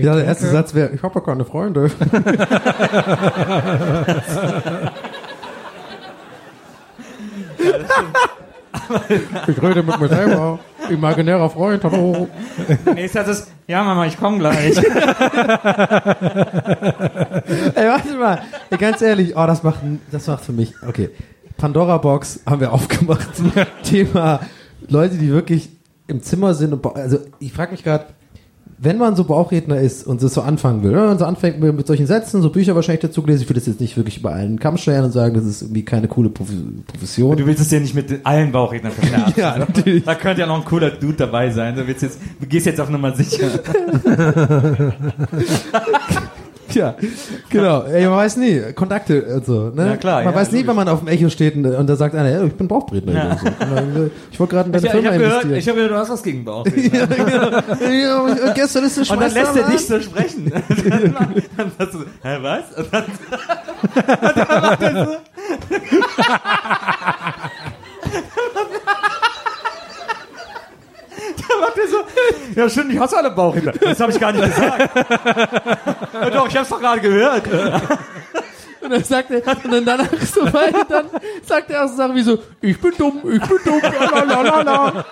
Ja, 0.00 0.14
der 0.14 0.26
erste 0.26 0.46
Satz 0.48 0.74
wäre, 0.74 0.90
ich 0.94 1.02
habe 1.02 1.14
ja 1.14 1.20
keine 1.22 1.44
Freunde. 1.46 1.90
ich 9.46 9.62
rede 9.62 9.82
mit 9.82 10.00
mir 10.00 10.08
selber. 10.08 10.58
Imaginärer 10.88 11.48
Freund, 11.48 11.84
hallo. 11.84 12.28
Nächster 12.94 13.26
ist, 13.26 13.50
ja 13.66 13.82
Mama, 13.82 14.06
ich 14.06 14.18
komme 14.18 14.38
gleich. 14.38 14.76
Ey, 14.78 14.84
warte 17.88 18.16
mal. 18.18 18.42
Ey, 18.70 18.78
ganz 18.78 19.00
ehrlich, 19.00 19.36
oh, 19.36 19.46
das 19.46 19.62
macht, 19.62 19.80
das 20.10 20.26
macht 20.26 20.44
für 20.44 20.52
mich, 20.52 20.74
okay. 20.86 21.10
Pandora 21.56 21.98
Box 21.98 22.40
haben 22.46 22.60
wir 22.60 22.72
aufgemacht. 22.72 23.28
Thema 23.84 24.40
Leute, 24.88 25.16
die 25.16 25.30
wirklich 25.30 25.70
im 26.12 26.22
Zimmer 26.22 26.54
sind 26.54 26.72
und, 26.72 26.96
also 26.96 27.18
ich 27.40 27.52
frage 27.52 27.72
mich 27.72 27.82
gerade, 27.82 28.06
wenn 28.84 28.98
man 28.98 29.14
so 29.14 29.22
Bauchredner 29.22 29.78
ist 29.78 30.04
und 30.04 30.24
das 30.24 30.34
so 30.34 30.40
anfangen 30.40 30.82
will, 30.82 30.90
wenn 30.90 31.04
man 31.04 31.16
so 31.18 31.24
anfängt 31.24 31.60
mit, 31.60 31.72
mit 31.72 31.86
solchen 31.86 32.08
Sätzen, 32.08 32.42
so 32.42 32.50
Bücher 32.50 32.74
wahrscheinlich 32.74 33.02
dazu 33.02 33.22
gelesen, 33.22 33.42
ich 33.42 33.48
will 33.48 33.54
das 33.54 33.66
jetzt 33.66 33.80
nicht 33.80 33.96
wirklich 33.96 34.18
über 34.18 34.32
allen 34.32 34.58
Kamm 34.58 34.76
scheren 34.76 35.04
und 35.04 35.12
sagen, 35.12 35.34
das 35.36 35.44
ist 35.44 35.62
irgendwie 35.62 35.84
keine 35.84 36.08
coole 36.08 36.30
Profession. 36.30 37.36
Du 37.36 37.46
willst 37.46 37.60
es 37.60 37.70
ja 37.70 37.78
nicht 37.78 37.94
mit 37.94 38.26
allen 38.26 38.50
Bauchrednern 38.50 38.92
verschmerzen. 38.92 39.34
Ja, 39.40 39.56
natürlich. 39.56 40.02
Da 40.02 40.16
könnte 40.16 40.40
ja 40.40 40.48
noch 40.48 40.56
ein 40.56 40.64
cooler 40.64 40.90
Dude 40.90 41.14
dabei 41.14 41.50
sein. 41.50 41.76
Du, 41.76 41.86
willst 41.86 42.02
jetzt, 42.02 42.18
du 42.40 42.46
gehst 42.46 42.66
jetzt 42.66 42.80
auf 42.80 42.90
Nummer 42.90 43.14
sicher. 43.14 43.46
Ja, 46.82 46.94
genau. 47.50 47.82
Ey, 47.82 48.06
man 48.06 48.16
weiß 48.18 48.36
nie. 48.36 48.60
Kontakte 48.74 49.22
und 49.22 49.44
so. 49.46 49.70
Ne? 49.70 49.86
Ja, 49.88 49.96
klar, 49.96 50.22
Man 50.24 50.32
ja, 50.32 50.38
weiß 50.40 50.48
nie, 50.52 50.58
logisch. 50.58 50.68
wenn 50.68 50.76
man 50.76 50.88
auf 50.88 50.98
dem 51.00 51.08
Echo 51.08 51.28
steht 51.28 51.56
und, 51.56 51.66
und 51.66 51.86
da 51.86 51.96
sagt 51.96 52.14
einer, 52.14 52.30
ja, 52.30 52.44
ich 52.44 52.52
bin 52.54 52.66
Bauchredner. 52.68 53.12
Ja. 53.12 53.36
So. 53.38 53.46
Und 53.46 54.10
Ich 54.30 54.40
wollte 54.40 54.54
gerade 54.54 54.70
in 54.70 54.74
Ich, 54.76 54.82
deine 54.82 54.86
ich 54.86 54.90
Firma 54.92 55.08
habe 55.08 55.18
gehört, 55.18 55.44
investieren. 55.44 55.58
ich 55.58 55.68
hab 55.68 55.74
gehört, 55.74 55.90
du 55.90 55.96
hast 55.96 56.10
was 56.10 56.22
gegen 56.22 56.44
Bauchredner. 56.44 57.64
ja, 57.92 58.20
und 58.20 58.54
gestern 58.54 58.84
ist 58.84 58.98
eine 58.98 59.08
Und 59.10 59.20
dann 59.20 59.32
lässt 59.34 59.56
er 59.56 59.68
dich 59.68 59.86
so 59.86 60.00
sprechen. 60.00 60.52
dann, 61.56 61.72
dann 61.78 61.90
du, 61.92 61.98
hä, 62.22 62.38
was? 62.40 62.64
Und 62.76 62.86
dann, 62.92 63.04
und 63.04 64.36
dann 64.36 64.62
macht 64.62 64.82
er 64.82 65.06
so. 65.06 65.16
Dann 71.36 71.41
macht 71.60 71.78
er 71.78 71.88
so, 71.88 71.96
ja 72.54 72.68
stimmt, 72.68 72.92
ich 72.92 72.98
hasse 72.98 73.16
alle 73.16 73.30
Bauchredner. 73.30 73.72
Das 73.72 74.00
habe 74.00 74.12
ich 74.12 74.20
gar 74.20 74.32
nicht 74.32 74.44
gesagt. 74.44 74.90
Ja, 76.14 76.30
doch, 76.30 76.48
ich 76.48 76.56
hab's 76.56 76.68
doch 76.68 76.80
gerade 76.80 77.00
gehört. 77.00 77.44
Und 78.80 78.90
dann 78.90 79.04
sagt 79.04 79.30
er, 79.30 79.42
und 79.64 79.72
dann 79.72 79.84
danach 79.84 80.10
so 80.22 80.42
weiter, 80.52 80.84
dann 80.88 81.06
sagt 81.46 81.70
er 81.70 81.84
auch 81.84 81.88
so 81.88 81.96
Sachen 81.96 82.16
wie 82.16 82.22
so, 82.22 82.38
ich 82.60 82.80
bin 82.80 82.92
dumm, 82.98 83.20
ich 83.24 83.40
bin 83.40 83.58
dumm, 83.64 83.80
lalalala. 83.82 85.04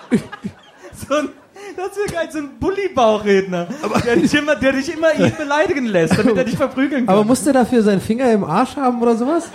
So 1.07 1.15
ein, 1.15 1.29
das 1.77 1.95
wäre 1.95 2.07
geil, 2.11 2.29
so 2.31 2.39
ein 2.39 2.49
Bully-Bauchredner. 2.59 3.67
Der 4.05 4.15
dich, 4.17 4.33
immer, 4.33 4.55
der 4.55 4.73
dich 4.73 4.93
immer 4.93 5.13
ihn 5.17 5.33
beleidigen 5.37 5.85
lässt, 5.85 6.17
damit 6.17 6.35
er 6.35 6.43
dich 6.43 6.57
verprügeln 6.57 7.05
kann. 7.05 7.15
Aber 7.15 7.23
muss 7.23 7.43
der 7.43 7.53
dafür 7.53 7.81
seinen 7.81 8.01
Finger 8.01 8.31
im 8.33 8.43
Arsch 8.43 8.75
haben 8.75 9.01
oder 9.01 9.15
sowas? 9.15 9.49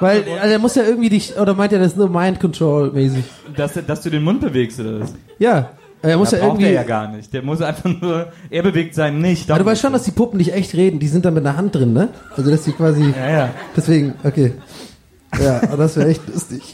Weil, 0.00 0.24
also 0.40 0.52
er 0.52 0.58
muss 0.58 0.74
ja 0.74 0.84
irgendwie 0.84 1.10
dich, 1.10 1.36
oder 1.36 1.54
meint 1.54 1.72
er 1.72 1.80
das 1.80 1.96
nur 1.96 2.08
Mind 2.08 2.40
Control 2.40 2.90
mäßig? 2.92 3.24
dass, 3.56 3.72
dass 3.86 4.02
du 4.02 4.10
den 4.10 4.22
Mund 4.22 4.40
bewegst 4.40 4.80
oder 4.80 5.00
was? 5.00 5.14
Ja. 5.38 5.70
Er 6.02 6.16
muss 6.16 6.30
ja 6.30 6.38
braucht 6.38 6.50
irgendwie. 6.50 6.66
er 6.66 6.72
ja 6.72 6.82
gar 6.84 7.08
nicht. 7.08 7.32
Der 7.32 7.42
muss 7.42 7.60
einfach 7.60 7.90
nur, 8.00 8.28
er 8.50 8.62
bewegt 8.62 8.94
seinen 8.94 9.20
nicht. 9.20 9.50
Aber 9.50 9.60
du 9.60 9.66
weißt 9.66 9.80
schon, 9.80 9.92
dass 9.92 10.04
die 10.04 10.12
Puppen 10.12 10.38
nicht 10.38 10.52
echt 10.52 10.74
reden, 10.74 10.98
die 10.98 11.08
sind 11.08 11.24
da 11.24 11.30
mit 11.30 11.44
einer 11.44 11.56
Hand 11.56 11.74
drin, 11.74 11.92
ne? 11.92 12.10
Also 12.36 12.50
dass 12.50 12.62
die 12.62 12.72
quasi. 12.72 13.12
Ja, 13.16 13.30
ja. 13.30 13.50
Deswegen, 13.76 14.14
okay. 14.22 14.52
Ja, 15.42 15.60
das 15.76 15.96
wäre 15.96 16.08
echt 16.08 16.22
lustig. 16.28 16.72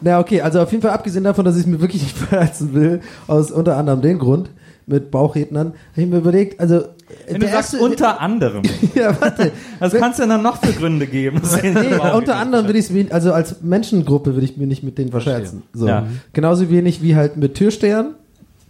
Na, 0.00 0.20
okay, 0.20 0.40
also 0.42 0.60
auf 0.60 0.70
jeden 0.70 0.82
Fall 0.82 0.92
abgesehen 0.92 1.24
davon, 1.24 1.44
dass 1.44 1.56
ich 1.56 1.62
es 1.62 1.66
mir 1.66 1.80
wirklich 1.80 2.02
nicht 2.02 2.16
verletzen 2.16 2.74
will, 2.74 3.00
aus 3.26 3.50
unter 3.50 3.76
anderem 3.76 4.02
dem 4.02 4.18
Grund, 4.18 4.50
mit 4.86 5.10
Bauchrednern, 5.10 5.68
habe 5.92 6.02
ich 6.02 6.06
mir 6.06 6.18
überlegt, 6.18 6.60
also. 6.60 6.84
Wenn 7.28 7.40
du 7.40 7.48
sagst 7.48 7.74
unter 7.78 8.20
anderem, 8.20 8.62
Ja, 8.94 9.20
warte. 9.20 9.52
was 9.78 9.92
kannst 9.94 10.18
du 10.18 10.22
denn 10.24 10.30
dann 10.30 10.42
noch 10.42 10.60
für 10.60 10.72
Gründe 10.72 11.06
geben? 11.06 11.40
Nee, 11.62 11.94
unter 12.14 12.36
anderem 12.36 12.66
würde 12.66 12.78
ich 12.78 12.90
es, 12.90 13.10
also 13.12 13.32
als 13.32 13.62
Menschengruppe 13.62 14.34
würde 14.34 14.44
ich 14.44 14.56
mir 14.56 14.66
nicht 14.66 14.82
mit 14.82 14.98
denen 14.98 15.10
verscherzen. 15.10 15.62
So. 15.72 15.86
Ja. 15.86 16.06
Genauso 16.32 16.68
wenig 16.70 17.02
wie 17.02 17.14
halt 17.14 17.36
mit 17.36 17.54
Türstehern, 17.54 18.14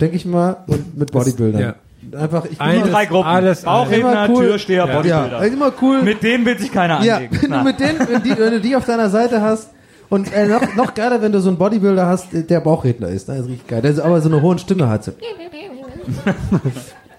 denke 0.00 0.16
ich 0.16 0.26
mal, 0.26 0.56
und 0.66 0.96
mit 0.98 1.12
Bodybuildern. 1.12 1.60
ja. 1.62 1.74
Einfach, 2.16 2.44
ich 2.44 2.50
bin 2.56 2.60
Eine- 2.60 2.76
immer, 2.82 2.86
Drei 2.88 3.06
Gruppen. 3.06 3.26
Alles- 3.26 3.62
Bauchredner, 3.62 4.26
immer 4.26 4.34
cool. 4.36 4.46
Türsteher, 4.46 4.84
Ja. 4.84 4.86
ja, 4.86 4.96
Bodybuilder. 4.96 5.36
also 5.38 5.52
immer 5.54 5.72
cool. 5.82 6.02
Mit 6.02 6.22
denen 6.22 6.44
will 6.46 6.56
sich 6.58 6.70
keiner 6.72 7.02
Ja, 7.02 7.16
anlegen. 7.16 7.38
wenn 7.42 7.50
du 7.50 7.62
mit 7.64 7.80
denen, 7.80 7.98
wenn, 8.08 8.22
die, 8.22 8.30
wenn 8.38 8.50
du 8.52 8.60
die 8.60 8.76
auf 8.76 8.84
deiner 8.84 9.08
Seite 9.10 9.40
hast 9.40 9.70
Und 10.08 10.32
äh, 10.32 10.46
noch, 10.46 10.74
noch 10.76 10.94
geiler, 10.94 11.20
wenn 11.20 11.32
du 11.32 11.40
so 11.40 11.48
einen 11.48 11.58
Bodybuilder 11.58 12.06
hast, 12.06 12.32
äh, 12.32 12.44
der 12.44 12.60
Bauchredner 12.60 13.08
ist. 13.08 13.28
Das 13.28 13.40
ist 13.40 13.46
richtig 13.48 13.66
geil. 13.66 13.82
Der 13.82 14.04
aber 14.04 14.20
so 14.20 14.28
eine 14.28 14.40
hohe 14.40 14.56
Stimme 14.58 14.88
hat. 14.88 15.02
So. 15.04 15.12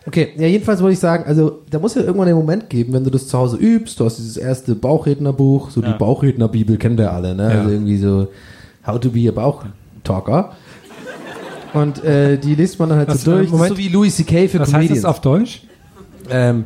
Okay, 0.07 0.29
ja, 0.37 0.47
jedenfalls 0.47 0.81
wollte 0.81 0.93
ich 0.93 0.99
sagen, 0.99 1.25
also 1.27 1.63
da 1.69 1.79
muss 1.79 1.95
ja 1.95 2.01
irgendwann 2.01 2.27
den 2.27 2.37
Moment 2.37 2.69
geben, 2.69 2.93
wenn 2.93 3.03
du 3.03 3.09
das 3.09 3.27
zu 3.27 3.37
Hause 3.37 3.57
übst, 3.57 3.99
du 3.99 4.05
hast 4.05 4.17
dieses 4.17 4.37
erste 4.37 4.73
Bauchrednerbuch, 4.73 5.69
so 5.69 5.81
die 5.81 5.91
Bauchrednerbibel 5.99 6.77
kennen 6.77 6.97
wir 6.97 7.11
alle, 7.11 7.35
ne? 7.35 7.43
Ja. 7.53 7.59
Also 7.59 7.71
irgendwie 7.71 7.97
so 7.97 8.27
How 8.85 8.99
to 9.01 9.09
be 9.09 9.27
a 9.27 9.31
Bauchtalker. 9.31 10.53
Und 11.73 12.01
äh, 12.05 12.37
die 12.37 12.55
liest 12.55 12.79
man 12.79 12.87
dann 12.87 12.99
halt 12.99 13.09
Was, 13.09 13.23
so 13.23 13.31
durch, 13.31 13.51
Moment. 13.51 13.69
so 13.69 13.77
wie 13.77 13.89
Louis 13.89 14.15
C.K. 14.15 14.47
für 14.47 14.59
Was 14.59 14.67
heißt 14.69 14.73
Comedians. 14.75 15.01
das 15.01 15.09
auf 15.11 15.19
Deutsch? 15.19 15.63
ähm, 16.29 16.63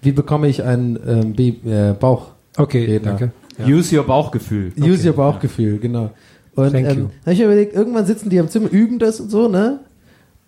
wie 0.00 0.12
bekomme 0.12 0.46
ich 0.46 0.62
einen 0.62 0.96
ähm, 1.06 1.32
Be 1.34 1.68
äh, 1.68 1.94
Bauch? 1.98 2.28
Okay, 2.56 2.84
Redner. 2.84 3.16
danke. 3.18 3.32
Use 3.66 3.96
your 3.96 4.04
Bauchgefühl. 4.04 4.72
Use 4.78 5.06
your 5.06 5.16
Bauchgefühl, 5.16 5.78
genau. 5.78 6.10
Und 6.54 6.72
Thank 6.72 6.88
ähm, 6.88 7.10
habe 7.22 7.32
ich 7.32 7.38
mir 7.40 7.46
überlegt, 7.46 7.74
irgendwann 7.74 8.06
sitzen 8.06 8.30
die 8.30 8.38
am 8.38 8.48
Zimmer, 8.48 8.70
üben 8.70 9.00
das 9.00 9.18
und 9.18 9.30
so, 9.30 9.48
ne? 9.48 9.80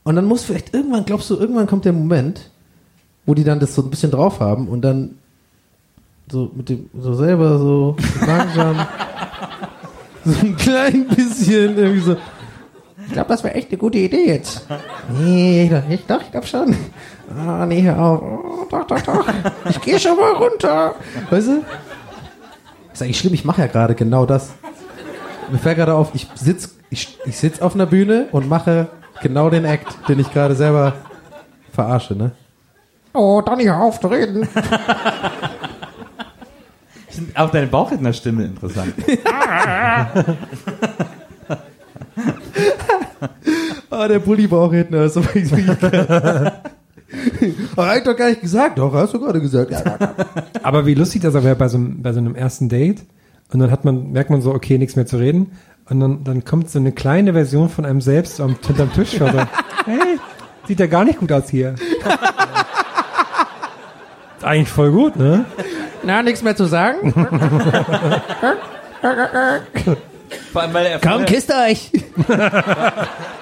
Und 0.06 0.14
dann 0.14 0.24
muss 0.26 0.44
vielleicht 0.44 0.72
irgendwann, 0.72 1.04
glaubst 1.04 1.28
du, 1.30 1.36
irgendwann 1.36 1.66
kommt 1.66 1.84
der 1.84 1.92
Moment, 1.92 2.52
wo 3.26 3.34
die 3.34 3.42
dann 3.42 3.58
das 3.58 3.74
so 3.74 3.82
ein 3.82 3.90
bisschen 3.90 4.12
drauf 4.12 4.38
haben 4.38 4.68
und 4.68 4.82
dann 4.82 5.18
so 6.30 6.48
mit 6.54 6.68
dem, 6.68 6.88
so 6.96 7.12
selber 7.14 7.58
so 7.58 7.96
langsam, 8.24 8.86
so 10.24 10.46
ein 10.46 10.56
klein 10.56 11.08
bisschen 11.08 11.76
irgendwie 11.76 12.00
so. 12.02 12.16
Ich 13.04 13.12
glaube, 13.14 13.30
das 13.30 13.42
wäre 13.42 13.56
echt 13.56 13.70
eine 13.70 13.78
gute 13.78 13.98
Idee 13.98 14.28
jetzt. 14.28 14.68
Nee, 15.18 15.64
ich, 15.64 15.70
doch, 15.70 15.82
ich, 15.90 16.06
doch, 16.06 16.22
ich 16.22 16.30
glaube 16.30 16.46
schon. 16.46 16.76
Ah, 17.36 17.66
nee, 17.66 17.82
hör 17.82 17.98
auf. 17.98 18.22
Oh, 18.22 18.64
doch, 18.70 18.86
doch, 18.86 19.00
doch. 19.00 19.26
Ich 19.68 19.80
gehe 19.80 19.98
schon 19.98 20.16
mal 20.16 20.34
runter. 20.34 20.94
Weißt 21.30 21.48
du? 21.48 21.64
Ist 22.92 23.02
eigentlich 23.02 23.18
schlimm, 23.18 23.34
ich 23.34 23.44
mache 23.44 23.62
ja 23.62 23.66
gerade 23.66 23.96
genau 23.96 24.24
das. 24.24 24.50
Mir 25.50 25.58
fällt 25.58 25.78
gerade 25.78 25.94
auf, 25.94 26.10
ich 26.14 26.28
sitz, 26.36 26.76
ich, 26.90 27.18
ich 27.26 27.36
sitz 27.36 27.60
auf 27.60 27.74
einer 27.74 27.86
Bühne 27.86 28.28
und 28.30 28.48
mache 28.48 28.86
genau 29.22 29.50
den 29.50 29.64
Act, 29.64 29.86
den 30.08 30.18
ich 30.20 30.32
gerade 30.32 30.54
selber 30.54 30.94
verarsche, 31.72 32.14
ne? 32.16 32.32
Oh, 33.12 33.40
Donny, 33.44 33.64
hör 33.64 33.80
auf 33.80 33.98
zu 34.00 34.08
reden. 34.08 34.46
Auch 37.34 37.50
deine 37.50 37.66
Bauchrednerstimme 37.66 38.44
interessant. 38.44 38.92
Ah, 43.90 44.08
der 44.08 44.18
Bulli-Bauchredner 44.18 45.04
ist 45.04 45.14
so 45.14 45.24
wirklich 45.24 45.50
geil. 45.80 46.52
Aber 47.76 47.86
hab 47.88 47.96
ich 47.96 48.02
doch 48.02 48.16
gar 48.16 48.28
nicht 48.28 48.40
gesagt. 48.42 48.78
Doch, 48.78 48.92
hast 48.92 49.14
du 49.14 49.20
gerade 49.20 49.40
gesagt. 49.40 49.70
Ja, 49.70 49.80
ja, 49.84 49.96
ja. 50.00 50.14
Aber 50.62 50.86
wie 50.86 50.94
lustig 50.94 51.22
das 51.22 51.34
wäre 51.34 51.54
bei 51.54 51.68
so, 51.68 51.78
einem- 51.78 52.02
bei 52.02 52.12
so 52.12 52.18
einem 52.18 52.34
ersten 52.34 52.68
Date. 52.68 53.02
Und 53.52 53.60
dann 53.60 53.70
hat 53.70 53.84
man, 53.84 54.10
merkt 54.12 54.28
man 54.30 54.42
so, 54.42 54.52
okay, 54.52 54.76
nichts 54.76 54.96
mehr 54.96 55.06
zu 55.06 55.16
reden. 55.18 55.52
Und 55.88 56.00
dann, 56.00 56.24
dann 56.24 56.44
kommt 56.44 56.68
so 56.68 56.80
eine 56.80 56.90
kleine 56.92 57.32
Version 57.32 57.68
von 57.68 57.84
einem 57.84 58.00
selbst 58.00 58.40
am, 58.40 58.56
hinterm 58.66 58.92
Tisch. 58.92 59.20
Und 59.20 59.32
so, 59.32 59.38
hey, 59.84 60.18
sieht 60.66 60.80
ja 60.80 60.86
gar 60.86 61.04
nicht 61.04 61.20
gut 61.20 61.30
aus 61.30 61.48
hier. 61.48 61.76
Eigentlich 64.42 64.68
voll 64.68 64.90
gut, 64.92 65.16
ne? 65.16 65.44
Na, 66.02 66.22
nichts 66.22 66.42
mehr 66.42 66.54
zu 66.54 66.66
sagen? 66.66 67.12
Vor 70.52 70.62
allem, 70.62 70.74
weil 70.74 70.86
er 70.86 70.98
Komm, 70.98 71.10
vorher, 71.12 71.26
kisst 71.26 71.52
euch. 71.52 71.90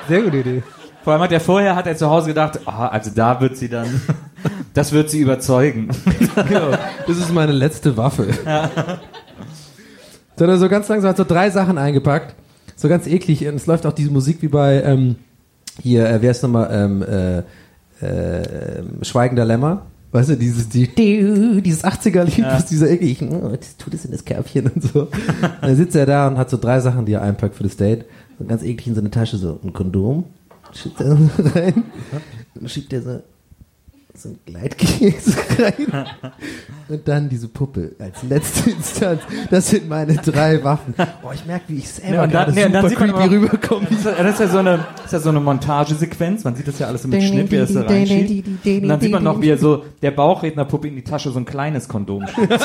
Sehr 0.08 0.22
gute 0.22 0.36
Idee. 0.38 0.62
vor 1.02 1.12
allem 1.14 1.22
hat 1.22 1.32
er 1.32 1.40
vorher 1.40 1.74
hat 1.76 1.86
er 1.86 1.96
zu 1.96 2.08
Hause 2.10 2.28
gedacht, 2.28 2.60
ah, 2.66 2.88
also 2.88 3.10
da 3.14 3.40
wird 3.40 3.56
sie 3.56 3.68
dann, 3.68 4.02
das 4.74 4.92
wird 4.92 5.08
sie 5.10 5.20
überzeugen. 5.20 5.88
Genau. 6.48 6.70
Das 7.06 7.16
ist 7.16 7.32
meine 7.32 7.52
letzte 7.52 7.96
Waffe. 7.96 8.28
Hat 10.40 10.48
er 10.48 10.58
so 10.58 10.68
ganz 10.68 10.88
langsam 10.88 11.10
hat 11.10 11.16
so 11.16 11.24
drei 11.24 11.50
Sachen 11.50 11.78
eingepackt. 11.78 12.34
So 12.76 12.88
ganz 12.88 13.06
eklig. 13.06 13.46
Und 13.46 13.54
es 13.54 13.66
läuft 13.66 13.86
auch 13.86 13.92
diese 13.92 14.10
Musik 14.10 14.42
wie 14.42 14.48
bei, 14.48 14.82
ähm, 14.82 15.16
hier, 15.80 16.08
äh, 16.08 16.20
wer 16.22 16.30
ist 16.30 16.42
nochmal, 16.42 16.68
ähm, 16.72 17.02
äh, 17.02 17.38
äh, 18.04 18.82
Schweigender 19.02 19.44
Lämmer. 19.44 19.86
Weißt 20.12 20.30
du, 20.30 20.36
dieses, 20.36 20.68
die, 20.68 20.88
dieses 21.60 21.84
80er-Lied, 21.84 22.44
was 22.44 22.66
dieser 22.66 22.88
eklig, 22.88 23.20
oh, 23.22 23.48
das 23.48 23.76
tut 23.76 23.94
es 23.94 24.04
in 24.04 24.12
das 24.12 24.24
Körbchen 24.24 24.68
und 24.68 24.80
so. 24.80 25.02
Und 25.02 25.10
dann 25.60 25.74
sitzt 25.74 25.96
er 25.96 26.06
da 26.06 26.28
und 26.28 26.38
hat 26.38 26.50
so 26.50 26.56
drei 26.56 26.78
Sachen, 26.78 27.04
die 27.04 27.14
er 27.14 27.22
einpackt 27.22 27.56
für 27.56 27.64
das 27.64 27.76
Date. 27.76 28.04
So 28.38 28.44
ganz 28.44 28.62
eklig 28.62 28.86
in 28.86 28.94
seine 28.94 29.10
Tasche, 29.10 29.36
so 29.38 29.58
ein 29.64 29.72
Kondom, 29.72 30.26
schiebt 30.72 31.00
er 31.00 31.16
so 31.16 31.28
rein. 31.54 31.84
Dann 32.54 32.68
schiebt 32.68 32.92
er 32.92 33.02
so, 33.02 33.22
so 34.16 34.28
ein 34.28 34.38
Gleitkäse 34.46 35.36
rein. 35.58 36.06
Und 36.88 37.08
dann 37.08 37.28
diese 37.28 37.48
Puppe 37.48 37.92
als 37.98 38.22
letzte 38.22 38.70
Instanz. 38.70 39.22
Das 39.50 39.68
sind 39.70 39.88
meine 39.88 40.14
drei 40.16 40.62
Waffen. 40.62 40.94
Boah, 41.20 41.34
ich 41.34 41.44
merke, 41.46 41.64
wie 41.68 41.78
ich 41.78 41.88
selber 41.90 42.14
Ja, 42.14 42.22
und 42.22 42.32
dann- 42.32 42.54
gerade 42.54 42.70
nee, 42.70 42.76
super 42.76 42.88
sieht 42.88 43.00
man 43.00 43.08
creepy 43.10 43.22
aber- 43.24 43.32
rüberkomme. 43.32 43.86
Das 43.90 43.98
ist, 44.34 44.40
ja- 44.40 44.48
so 44.48 44.58
eine, 44.58 44.84
ist 45.04 45.12
ja 45.12 45.18
so 45.18 45.30
eine 45.30 45.40
Montagesequenz. 45.40 46.44
Man 46.44 46.54
sieht 46.54 46.68
das 46.68 46.78
ja 46.78 46.86
alles 46.86 47.02
so 47.02 47.08
mit 47.08 47.22
Schnitt, 47.22 47.50
wie 47.50 47.56
er 47.56 47.62
das 47.66 47.72
da 47.74 47.80
reinschiebt. 47.82 48.46
Und 48.64 48.88
dann 48.88 49.00
sieht 49.00 49.10
man 49.12 49.22
noch, 49.24 49.40
wie 49.40 49.48
er 49.50 49.58
so 49.58 49.84
der 50.02 50.12
Bauchrednerpuppe 50.12 50.86
in 50.88 50.94
die 50.96 51.02
Tasche 51.04 51.30
so 51.30 51.38
ein 51.38 51.44
kleines 51.44 51.88
Kondom 51.88 52.26
schiebt. 52.28 52.52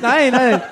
Nein, 0.00 0.32
nein. 0.32 0.62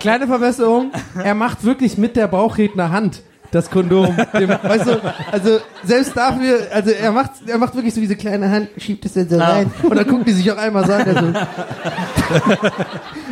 Kleine 0.00 0.26
Verbesserung. 0.26 0.90
Er 1.22 1.34
macht 1.34 1.64
wirklich 1.64 1.96
mit 1.98 2.16
der 2.16 2.26
Bauchredner 2.26 2.90
Hand 2.90 3.22
das 3.56 3.70
Kondom. 3.70 4.14
Dem, 4.38 4.48
weißt 4.48 4.86
du, 4.86 5.00
also 5.32 5.58
selbst 5.84 6.16
dafür, 6.16 6.58
also 6.72 6.90
er 6.90 7.10
macht, 7.12 7.30
er 7.46 7.58
macht 7.58 7.74
wirklich 7.74 7.94
so 7.94 8.00
diese 8.00 8.14
kleine 8.16 8.50
Hand, 8.50 8.68
schiebt 8.78 9.04
es 9.04 9.14
dann 9.14 9.28
so 9.28 9.38
rein 9.38 9.70
und 9.82 9.96
dann 9.96 10.06
guckt 10.06 10.28
die 10.28 10.32
sich 10.32 10.50
auch 10.52 10.56
einmal 10.58 10.86
so 10.86 10.92
an. 10.92 11.06
Also, 11.08 11.32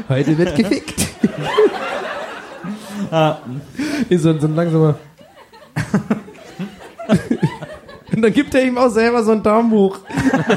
heute 0.08 0.38
wird 0.38 0.56
gefickt. 0.56 1.00
Ist 4.08 4.22
so, 4.22 4.30
ein- 4.30 4.40
so 4.40 4.46
ein 4.46 4.54
langsamer. 4.56 4.96
und 8.14 8.22
dann 8.22 8.32
gibt 8.32 8.54
er 8.54 8.62
ihm 8.64 8.78
auch 8.78 8.88
selber 8.90 9.22
so 9.22 9.32
einen 9.32 9.42
Daumen 9.42 9.70
hoch. 9.72 9.98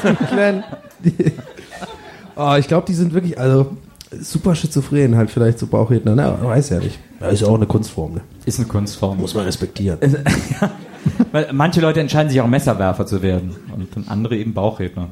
So 0.01 0.07
einen 0.07 0.17
kleinen. 0.27 0.63
Oh, 2.39 2.53
ich 2.55 2.67
glaube, 2.67 2.85
die 2.85 2.93
sind 2.93 3.15
wirklich, 3.15 3.39
also 3.39 3.75
super 4.21 4.55
schizophren 4.55 5.15
halt 5.15 5.29
vielleicht 5.29 5.59
so 5.59 5.67
Bauchredner, 5.67 6.15
ne? 6.15 6.25
Aber 6.25 6.49
weiß 6.49 6.69
ja 6.69 6.79
nicht. 6.79 6.99
Ja, 7.19 7.27
ist 7.27 7.41
ja 7.41 7.47
auch 7.47 7.55
eine 7.55 7.65
Kunstform, 7.65 8.15
ne? 8.15 8.21
Ist 8.45 8.59
eine 8.59 8.67
Kunstform. 8.67 9.17
Muss 9.17 9.33
man 9.33 9.45
respektieren. 9.45 9.99
ja. 10.61 10.71
Weil 11.31 11.51
manche 11.53 11.81
Leute 11.81 11.99
entscheiden 11.99 12.29
sich 12.29 12.39
auch 12.41 12.47
Messerwerfer 12.47 13.05
zu 13.05 13.21
werden 13.21 13.55
und 13.73 13.95
dann 13.95 14.05
andere 14.07 14.35
eben 14.37 14.53
Bauchredner. 14.53 15.09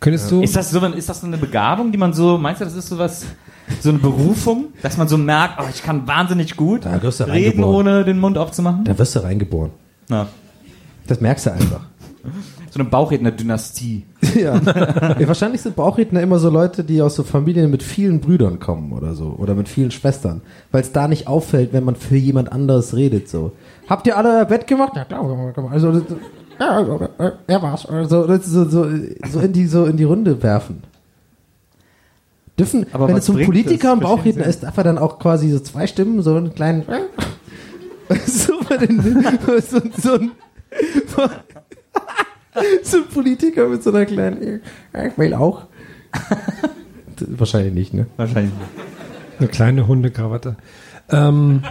Könntest 0.00 0.30
du, 0.30 0.42
Ist 0.42 0.56
das 0.56 0.70
so, 0.70 0.84
ist 0.84 1.08
das 1.08 1.20
so 1.20 1.26
eine 1.28 1.38
Begabung, 1.38 1.92
die 1.92 1.98
man 1.98 2.12
so, 2.12 2.36
meinst 2.36 2.60
du, 2.60 2.64
das 2.64 2.74
ist 2.74 2.88
so 2.88 2.98
was, 2.98 3.24
so 3.80 3.90
eine 3.90 3.98
Berufung, 3.98 4.66
dass 4.82 4.96
man 4.96 5.06
so 5.06 5.16
merkt, 5.16 5.60
oh, 5.60 5.66
ich 5.72 5.82
kann 5.82 6.08
wahnsinnig 6.08 6.56
gut 6.56 6.84
Da 6.84 7.00
wirst 7.02 7.20
du 7.20 7.24
reden, 7.24 7.62
ohne 7.62 8.04
den 8.04 8.18
Mund 8.18 8.36
aufzumachen? 8.36 8.84
Da 8.84 8.98
wirst 8.98 9.14
du 9.14 9.20
reingeboren. 9.20 9.70
Ja. 10.08 10.26
Das 11.06 11.20
merkst 11.20 11.46
du 11.46 11.52
einfach. 11.52 11.82
So 12.72 12.80
eine 12.80 12.88
Bauchredner-Dynastie. 12.88 14.04
ja. 14.34 14.54
ja. 14.56 15.28
Wahrscheinlich 15.28 15.60
sind 15.60 15.76
Bauchredner 15.76 16.22
immer 16.22 16.38
so 16.38 16.48
Leute, 16.48 16.84
die 16.84 17.02
aus 17.02 17.16
so 17.16 17.22
Familien 17.22 17.70
mit 17.70 17.82
vielen 17.82 18.20
Brüdern 18.20 18.60
kommen 18.60 18.92
oder 18.92 19.14
so. 19.14 19.36
Oder 19.38 19.54
mit 19.54 19.68
vielen 19.68 19.90
Schwestern. 19.90 20.40
Weil 20.70 20.80
es 20.80 20.90
da 20.90 21.06
nicht 21.06 21.28
auffällt, 21.28 21.74
wenn 21.74 21.84
man 21.84 21.96
für 21.96 22.16
jemand 22.16 22.50
anderes 22.50 22.96
redet, 22.96 23.28
so. 23.28 23.52
Habt 23.90 24.06
ihr 24.06 24.16
alle 24.16 24.46
Bett 24.46 24.66
gemacht? 24.66 24.92
Ja, 24.96 25.04
klar. 25.04 25.22
Also, 25.70 25.92
das- 25.92 26.16
ja, 26.58 26.70
also, 26.70 27.08
äh, 27.18 27.32
er 27.46 27.60
war's. 27.62 27.84
Also, 27.84 28.26
das 28.26 28.46
so, 28.46 28.64
so, 28.66 28.86
so, 29.30 29.40
in 29.40 29.52
die, 29.52 29.66
so 29.66 29.84
in 29.84 29.98
die 29.98 30.04
Runde 30.04 30.42
werfen. 30.42 30.82
Dürfen, 32.58 32.86
Aber 32.94 33.06
wenn 33.06 33.16
es 33.18 33.26
zum 33.26 33.34
bringt 33.34 33.48
Politiker 33.48 33.92
ein 33.92 34.00
Bauchredner 34.00 34.46
ist, 34.46 34.62
darf 34.62 34.78
er 34.78 34.84
dann 34.84 34.96
auch 34.96 35.18
quasi 35.18 35.50
so 35.50 35.60
zwei 35.60 35.86
Stimmen, 35.86 36.22
so 36.22 36.34
einen 36.36 36.54
kleinen, 36.54 36.84
so, 38.26 38.54
den, 38.76 39.24
so, 39.60 39.80
so 40.00 40.12
ein, 40.14 40.30
so 42.82 42.98
ein 42.98 43.08
Politiker 43.08 43.68
mit 43.68 43.82
so 43.82 43.90
einer 43.90 44.06
kleinen, 44.06 44.60
ich 44.92 45.18
will 45.18 45.34
auch. 45.34 45.66
Wahrscheinlich 47.18 47.74
nicht, 47.74 47.94
ne? 47.94 48.06
Wahrscheinlich. 48.16 48.52
Eine 49.38 49.48
kleine 49.48 49.86
Hundekrawatte. 49.86 50.56
Ähm, 51.10 51.62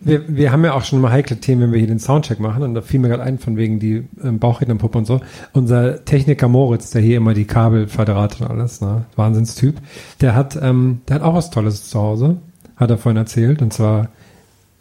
wir, 0.00 0.24
wir 0.34 0.52
haben 0.52 0.64
ja 0.64 0.72
auch 0.72 0.84
schon 0.84 1.00
mal 1.00 1.10
heikle 1.10 1.36
Themen, 1.36 1.62
wenn 1.62 1.72
wir 1.72 1.78
hier 1.78 1.88
den 1.88 1.98
Soundcheck 1.98 2.40
machen. 2.40 2.62
Und 2.62 2.74
da 2.74 2.80
fiel 2.80 3.00
mir 3.00 3.08
gerade 3.08 3.22
ein, 3.22 3.38
von 3.38 3.56
wegen 3.56 3.78
die 3.78 4.08
ähm, 4.22 4.38
Bauchrednerpuppe 4.38 4.98
und 4.98 5.04
so. 5.06 5.20
Unser 5.52 6.04
Techniker 6.04 6.48
Moritz, 6.48 6.90
der 6.90 7.02
hier 7.02 7.18
immer 7.18 7.34
die 7.34 7.44
Kabel 7.44 7.86
verdrahtet 7.86 8.40
und 8.40 8.48
alles, 8.48 8.80
ne? 8.80 9.04
Wahnsinnstyp. 9.16 9.76
Der 10.20 10.34
hat, 10.34 10.58
ähm, 10.60 11.02
der 11.08 11.16
hat 11.16 11.22
auch 11.22 11.34
was 11.34 11.50
Tolles 11.50 11.90
zu 11.90 11.98
Hause. 11.98 12.38
Hat 12.76 12.90
er 12.90 12.98
vorhin 12.98 13.18
erzählt. 13.18 13.60
Und 13.60 13.72
zwar 13.72 14.08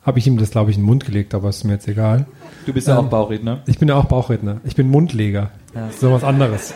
habe 0.10 0.19
ich 0.19 0.28
ihm 0.28 0.38
das, 0.38 0.50
glaube 0.50 0.72
ich, 0.72 0.78
in 0.78 0.82
den 0.82 0.88
Mund 0.88 1.06
gelegt, 1.06 1.36
aber 1.36 1.50
ist 1.50 1.63
mir 1.63 1.74
jetzt 1.74 1.88
egal. 1.88 2.26
Du 2.65 2.74
bist 2.74 2.88
ja 2.88 2.98
auch 2.98 3.06
Bauchredner. 3.06 3.62
Ich 3.67 3.78
bin 3.78 3.88
ja 3.88 3.95
auch 3.95 4.06
Bauchredner. 4.06 4.60
Ich 4.63 4.76
bin 4.76 4.89
Mundleger. 4.89 5.52
So 6.00 6.12
was 6.12 6.24
anderes. 6.24 6.74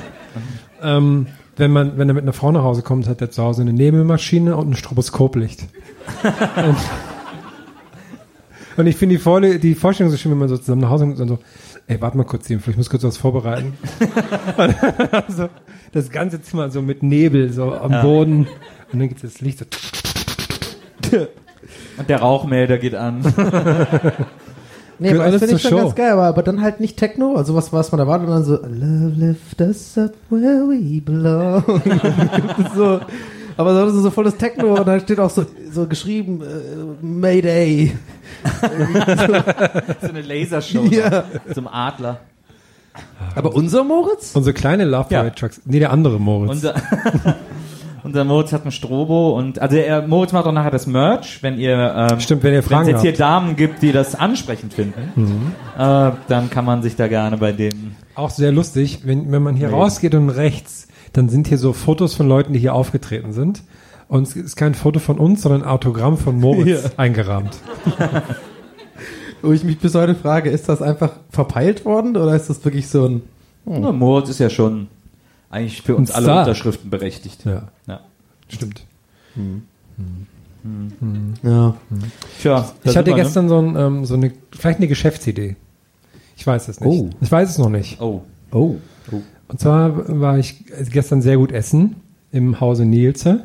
ähm, 0.83 1.27
wenn 1.57 1.71
man, 1.71 1.97
wenn 1.97 2.09
er 2.09 2.13
mit 2.13 2.23
einer 2.23 2.33
Frau 2.33 2.51
nach 2.51 2.63
Hause 2.63 2.83
kommt, 2.83 3.07
hat 3.07 3.21
er 3.21 3.31
zu 3.31 3.41
Hause 3.41 3.63
eine 3.63 3.73
Nebelmaschine 3.73 4.55
und 4.55 4.69
ein 4.69 4.75
Stroboskoplicht. 4.75 5.65
und, 6.55 6.77
Und 8.77 8.87
ich 8.87 8.95
finde 8.95 9.15
die, 9.15 9.21
Vorle 9.21 9.59
die 9.59 9.75
Vorstellung 9.75 10.11
so 10.11 10.17
schön, 10.17 10.31
wenn 10.31 10.39
man 10.39 10.49
so 10.49 10.57
zusammen 10.57 10.81
nach 10.81 10.89
Hause 10.89 11.05
kommt 11.05 11.19
und 11.19 11.27
so, 11.27 11.39
ey, 11.87 11.99
warte 12.01 12.17
mal 12.17 12.23
kurz, 12.23 12.47
ich 12.49 12.77
muss 12.77 12.89
kurz 12.89 13.03
was 13.03 13.17
vorbereiten. 13.17 13.73
also, 15.11 15.49
das 15.91 16.09
ganze 16.11 16.41
Zimmer 16.41 16.69
so 16.69 16.81
mit 16.81 17.01
Nebel 17.01 17.51
so 17.51 17.73
am 17.73 18.01
Boden. 18.01 18.47
Und 18.91 18.99
dann 18.99 19.09
gibt 19.09 19.23
es 19.23 19.33
das 19.33 19.41
Licht 19.41 19.59
so. 19.59 19.65
Und 21.97 22.09
der 22.09 22.19
Rauchmelder 22.19 22.77
geht 22.77 22.95
an. 22.95 23.21
Nee, 24.99 25.09
Gehört 25.09 25.23
aber 25.27 25.31
das 25.31 25.41
alles 25.41 25.49
finde 25.49 25.55
ich 25.55 25.61
zur 25.63 25.71
schon 25.71 25.79
Show. 25.79 25.85
ganz 25.85 25.95
geil, 25.95 26.11
aber, 26.11 26.23
aber 26.27 26.43
dann 26.43 26.61
halt 26.61 26.79
nicht 26.79 26.97
Techno, 26.97 27.35
also 27.35 27.55
was, 27.55 27.73
was 27.73 27.91
man 27.91 27.99
erwartet, 27.99 28.27
und 28.29 28.35
dann 28.35 28.45
so, 28.45 28.53
Love 28.53 29.13
lift 29.17 29.59
us 29.59 29.97
up 29.97 30.13
where 30.29 30.67
we 30.69 31.01
belong. 31.01 31.63
so, 32.75 32.99
aber 33.57 33.89
so, 33.89 34.01
so 34.01 34.11
voll 34.11 34.25
das 34.25 34.37
Techno 34.37 34.75
und 34.75 34.87
dann 34.87 34.99
steht 35.01 35.19
auch 35.19 35.31
so, 35.31 35.45
so 35.71 35.87
geschrieben, 35.87 36.41
äh, 36.41 37.03
Mayday. 37.05 37.91
so 40.01 40.07
eine 40.09 40.21
Lasershow. 40.21 40.83
Ja. 40.85 41.23
Zum 41.53 41.67
Adler. 41.67 42.19
Aber 43.35 43.55
unser 43.55 43.83
Moritz? 43.83 44.31
Unsere 44.35 44.53
kleine 44.53 44.85
Love 44.85 45.07
Ja. 45.09 45.19
Parade 45.19 45.35
Trucks. 45.35 45.61
Nee, 45.65 45.79
der 45.79 45.91
andere 45.91 46.19
Moritz. 46.19 46.51
Unser, 46.51 46.75
unser 48.03 48.23
Moritz 48.23 48.51
hat 48.53 48.65
ein 48.65 48.71
Strobo 48.71 49.37
und 49.37 49.59
also 49.59 49.77
er, 49.77 50.05
Moritz 50.07 50.31
macht 50.33 50.45
auch 50.45 50.51
nachher 50.51 50.71
das 50.71 50.87
Merch, 50.87 51.41
wenn 51.41 51.57
ihr 51.57 52.09
ähm, 52.11 52.19
Stimmt, 52.19 52.43
wenn 52.43 52.51
ihr 52.51 52.57
wenn 52.57 52.59
es 52.63 52.67
Fragen 52.67 52.89
jetzt 52.89 53.01
hier. 53.01 53.13
Damen 53.13 53.55
gibt, 53.55 53.81
die 53.81 53.91
das 53.91 54.15
ansprechend 54.15 54.73
finden, 54.73 55.53
äh, 55.77 56.11
dann 56.27 56.49
kann 56.49 56.65
man 56.65 56.81
sich 56.83 56.95
da 56.95 57.07
gerne 57.07 57.37
bei 57.37 57.51
dem 57.51 57.95
Auch 58.15 58.29
sehr 58.29 58.51
lustig, 58.51 59.01
wenn, 59.05 59.31
wenn 59.31 59.41
man 59.43 59.55
hier 59.55 59.69
rausgeht 59.69 60.15
und 60.15 60.29
rechts, 60.29 60.87
dann 61.13 61.29
sind 61.29 61.47
hier 61.47 61.57
so 61.57 61.73
Fotos 61.73 62.15
von 62.15 62.27
Leuten, 62.27 62.53
die 62.53 62.59
hier 62.59 62.73
aufgetreten 62.73 63.33
sind. 63.33 63.63
Und 64.09 64.27
es 64.27 64.35
ist 64.35 64.55
kein 64.57 64.75
Foto 64.75 64.99
von 64.99 65.17
uns, 65.17 65.41
sondern 65.41 65.63
ein 65.63 65.67
Autogramm 65.69 66.17
von 66.17 66.39
Moritz 66.39 66.83
Ja. 66.83 66.89
eingerahmt. 66.97 67.57
Wo 69.41 69.51
ich 69.51 69.63
mich 69.63 69.79
bis 69.79 69.95
heute 69.95 70.15
frage, 70.15 70.49
ist 70.49 70.69
das 70.69 70.81
einfach 70.81 71.11
verpeilt 71.29 71.83
worden 71.85 72.15
oder 72.15 72.35
ist 72.35 72.49
das 72.49 72.63
wirklich 72.63 72.87
so 72.87 73.05
ein, 73.07 73.21
Na, 73.65 73.91
Moritz 73.91 74.29
ist 74.29 74.39
ja 74.39 74.49
schon 74.49 74.87
eigentlich 75.53 75.81
für 75.81 75.95
uns 75.95 76.11
alle. 76.11 76.39
Unterschriften 76.39 76.89
berechtigt. 76.89 77.45
Ja, 77.45 77.69
Ja. 77.87 78.01
stimmt. 78.49 78.85
ja. 81.43 81.75
Tja, 82.41 82.71
Ich 82.83 82.97
hatte 82.97 83.07
wir, 83.11 83.15
ne? 83.15 83.21
gestern 83.23 83.49
so, 83.49 83.59
ein, 83.59 83.75
ähm, 83.75 84.05
so 84.05 84.15
eine, 84.15 84.31
vielleicht 84.51 84.79
eine 84.79 84.87
Geschäftsidee. 84.87 85.55
Ich 86.35 86.47
weiß 86.47 86.67
es 86.67 86.79
nicht. 86.79 86.89
Oh. 86.89 87.09
Ich 87.21 87.31
weiß 87.31 87.49
es 87.49 87.57
noch 87.57 87.69
nicht. 87.69 88.01
Oh. 88.01 88.23
Oh. 88.51 88.75
Und 89.47 89.59
zwar 89.59 90.19
war 90.19 90.37
ich 90.39 90.65
gestern 90.91 91.21
sehr 91.21 91.37
gut 91.37 91.51
essen 91.51 91.97
im 92.31 92.59
Hause 92.59 92.85
Nielze 92.85 93.43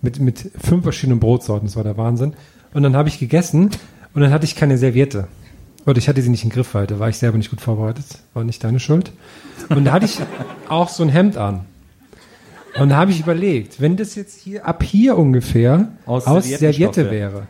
mit, 0.00 0.18
mit 0.20 0.50
fünf 0.58 0.84
verschiedenen 0.84 1.20
Brotsorten. 1.20 1.66
Das 1.68 1.76
war 1.76 1.84
der 1.84 1.96
Wahnsinn. 1.96 2.34
Und 2.72 2.82
dann 2.82 2.96
habe 2.96 3.08
ich 3.08 3.18
gegessen 3.18 3.70
und 4.14 4.22
dann 4.22 4.30
hatte 4.30 4.44
ich 4.44 4.56
keine 4.56 4.78
Serviette. 4.78 5.28
Oder 5.86 5.98
ich 5.98 6.08
hatte 6.08 6.22
sie 6.22 6.30
nicht 6.30 6.44
in 6.44 6.50
Griffweite, 6.50 6.98
war 6.98 7.08
ich 7.10 7.18
selber 7.18 7.36
nicht 7.36 7.50
gut 7.50 7.60
vorbereitet. 7.60 8.04
War 8.32 8.44
nicht 8.44 8.64
deine 8.64 8.80
Schuld. 8.80 9.12
Und 9.68 9.84
da 9.84 9.92
hatte 9.92 10.06
ich 10.06 10.18
auch 10.68 10.88
so 10.88 11.02
ein 11.02 11.10
Hemd 11.10 11.36
an. 11.36 11.66
Und 12.78 12.88
da 12.88 12.96
habe 12.96 13.10
ich 13.12 13.20
überlegt, 13.20 13.80
wenn 13.80 13.96
das 13.96 14.14
jetzt 14.14 14.40
hier 14.40 14.66
ab 14.66 14.82
hier 14.82 15.16
ungefähr 15.16 15.88
Aus 16.06 16.26
aus, 16.26 16.44
Serviette 16.44 17.10
wäre. 17.10 17.46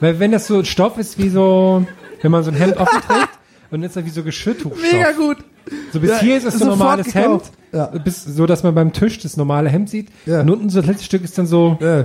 Weil 0.00 0.18
wenn 0.20 0.32
das 0.32 0.46
so 0.46 0.62
Stoff 0.64 0.98
ist 0.98 1.18
wie 1.18 1.28
so, 1.28 1.86
wenn 2.22 2.30
man 2.30 2.44
so 2.44 2.50
ein 2.50 2.56
Hemd 2.56 2.76
offen 2.76 3.00
trägt 3.00 3.30
und 3.70 3.80
dann 3.80 3.82
ist 3.84 3.96
das 3.96 4.04
wie 4.04 4.10
so 4.10 4.22
Geschirrtuchstoff. 4.22 4.92
Mega 4.92 5.12
gut. 5.12 5.38
So 5.92 6.00
bis 6.00 6.10
Ja, 6.10 6.18
hier 6.20 6.36
ist 6.36 6.44
es 6.44 6.60
ein 6.60 6.68
normales 6.68 7.06
gekauft. 7.06 7.52
Hemd, 7.72 7.72
Ja. 7.72 7.86
bis, 7.98 8.22
so 8.24 8.44
dass 8.46 8.62
man 8.62 8.74
beim 8.74 8.92
Tisch 8.92 9.18
das 9.20 9.36
normale 9.36 9.70
Hemd 9.70 9.88
sieht. 9.88 10.08
Ja. 10.26 10.40
Und 10.42 10.50
unten 10.50 10.68
so 10.68 10.80
das 10.80 10.88
letzte 10.88 11.04
Stück 11.04 11.24
ist 11.24 11.38
dann 11.38 11.46
so 11.46 11.78
Ja. 11.80 12.04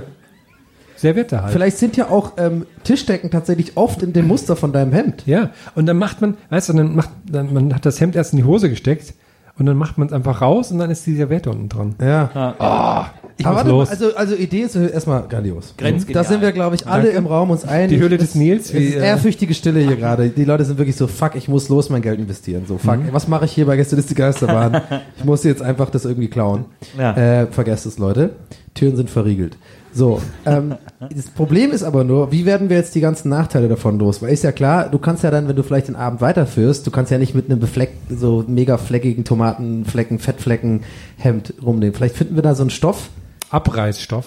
Serviette 1.00 1.42
halt. 1.42 1.52
Vielleicht 1.52 1.78
sind 1.78 1.96
ja 1.96 2.08
auch 2.10 2.32
ähm, 2.36 2.66
Tischdecken 2.84 3.30
tatsächlich 3.30 3.76
oft 3.76 4.02
in 4.02 4.12
dem 4.12 4.26
Muster 4.28 4.56
von 4.56 4.72
deinem 4.72 4.92
Hemd. 4.92 5.22
Ja, 5.26 5.50
und 5.74 5.86
dann 5.86 5.96
macht 5.98 6.20
man, 6.20 6.36
weißt 6.50 6.68
du, 6.68 6.72
dann 6.74 6.94
macht, 6.94 7.10
dann, 7.30 7.52
man 7.52 7.74
hat 7.74 7.86
das 7.86 8.00
Hemd 8.00 8.16
erst 8.16 8.32
in 8.32 8.38
die 8.38 8.44
Hose 8.44 8.68
gesteckt 8.70 9.14
und 9.58 9.66
dann 9.66 9.76
macht 9.76 9.98
man 9.98 10.06
es 10.08 10.12
einfach 10.12 10.40
raus 10.42 10.70
und 10.72 10.78
dann 10.78 10.90
ist 10.90 11.06
die 11.06 11.14
Serviette 11.16 11.50
unten 11.50 11.68
dran. 11.68 11.94
Ja. 12.00 13.10
Ich 13.36 13.46
Aber 13.46 13.54
muss 13.54 13.64
warte 13.64 13.70
mal, 13.70 13.76
los. 13.78 13.88
also, 13.90 14.14
also 14.16 14.34
Idee 14.34 14.60
ist 14.60 14.76
erstmal 14.76 15.22
grandios. 15.26 15.74
Grenzgenial. 15.78 16.22
Da 16.22 16.28
sind 16.28 16.42
wir, 16.42 16.52
glaube 16.52 16.76
ich, 16.76 16.86
alle 16.86 17.08
im 17.08 17.26
Raum 17.26 17.50
uns 17.50 17.64
einig. 17.64 17.96
Die 17.96 18.02
Höhle 18.02 18.18
des 18.18 18.30
Es- 18.30 18.34
Nils, 18.34 18.66
Es 18.66 18.74
wie, 18.74 18.84
ist 18.84 18.96
äh, 18.96 19.06
ehrfürchtige 19.06 19.54
Stille 19.54 19.80
hier 19.80 19.96
gerade. 19.96 20.28
Die 20.28 20.44
Leute 20.44 20.64
sind 20.66 20.76
wirklich 20.76 20.96
so, 20.96 21.06
fuck, 21.06 21.34
ich 21.36 21.48
muss 21.48 21.70
los 21.70 21.88
mein 21.88 22.02
Geld 22.02 22.18
investieren. 22.20 22.64
So, 22.68 22.76
fuck, 22.76 22.98
was 23.12 23.28
mache 23.28 23.46
ich 23.46 23.52
hier 23.52 23.64
bei 23.64 23.76
Gästeliste 23.76 24.14
Geisterbahn? 24.14 24.82
ich 25.16 25.24
muss 25.24 25.42
jetzt 25.44 25.62
einfach 25.62 25.88
das 25.88 26.04
irgendwie 26.04 26.28
klauen. 26.28 26.66
Ja. 26.98 27.16
Äh, 27.16 27.46
vergesst 27.46 27.86
es, 27.86 27.96
Leute. 27.96 28.30
Türen 28.74 28.96
sind 28.96 29.08
verriegelt. 29.08 29.56
So, 29.92 30.22
ähm, 30.46 30.76
das 31.00 31.26
Problem 31.26 31.72
ist 31.72 31.82
aber 31.82 32.04
nur, 32.04 32.30
wie 32.30 32.46
werden 32.46 32.68
wir 32.68 32.76
jetzt 32.76 32.94
die 32.94 33.00
ganzen 33.00 33.28
Nachteile 33.28 33.68
davon 33.68 33.98
los? 33.98 34.22
Weil 34.22 34.32
ist 34.32 34.44
ja 34.44 34.52
klar, 34.52 34.88
du 34.88 34.98
kannst 34.98 35.24
ja 35.24 35.30
dann, 35.30 35.48
wenn 35.48 35.56
du 35.56 35.64
vielleicht 35.64 35.88
den 35.88 35.96
Abend 35.96 36.20
weiterführst, 36.20 36.86
du 36.86 36.90
kannst 36.92 37.10
ja 37.10 37.18
nicht 37.18 37.34
mit 37.34 37.50
einem 37.50 37.58
befleckten, 37.58 38.16
so 38.16 38.44
mega 38.46 38.78
fleckigen 38.78 39.24
Tomatenflecken, 39.24 40.20
Fettflecken 40.20 40.84
Hemd 41.16 41.54
rumnehmen. 41.64 41.94
Vielleicht 41.94 42.16
finden 42.16 42.36
wir 42.36 42.42
da 42.42 42.54
so 42.54 42.62
einen 42.62 42.70
Stoff, 42.70 43.10
Abreißstoff. 43.50 44.26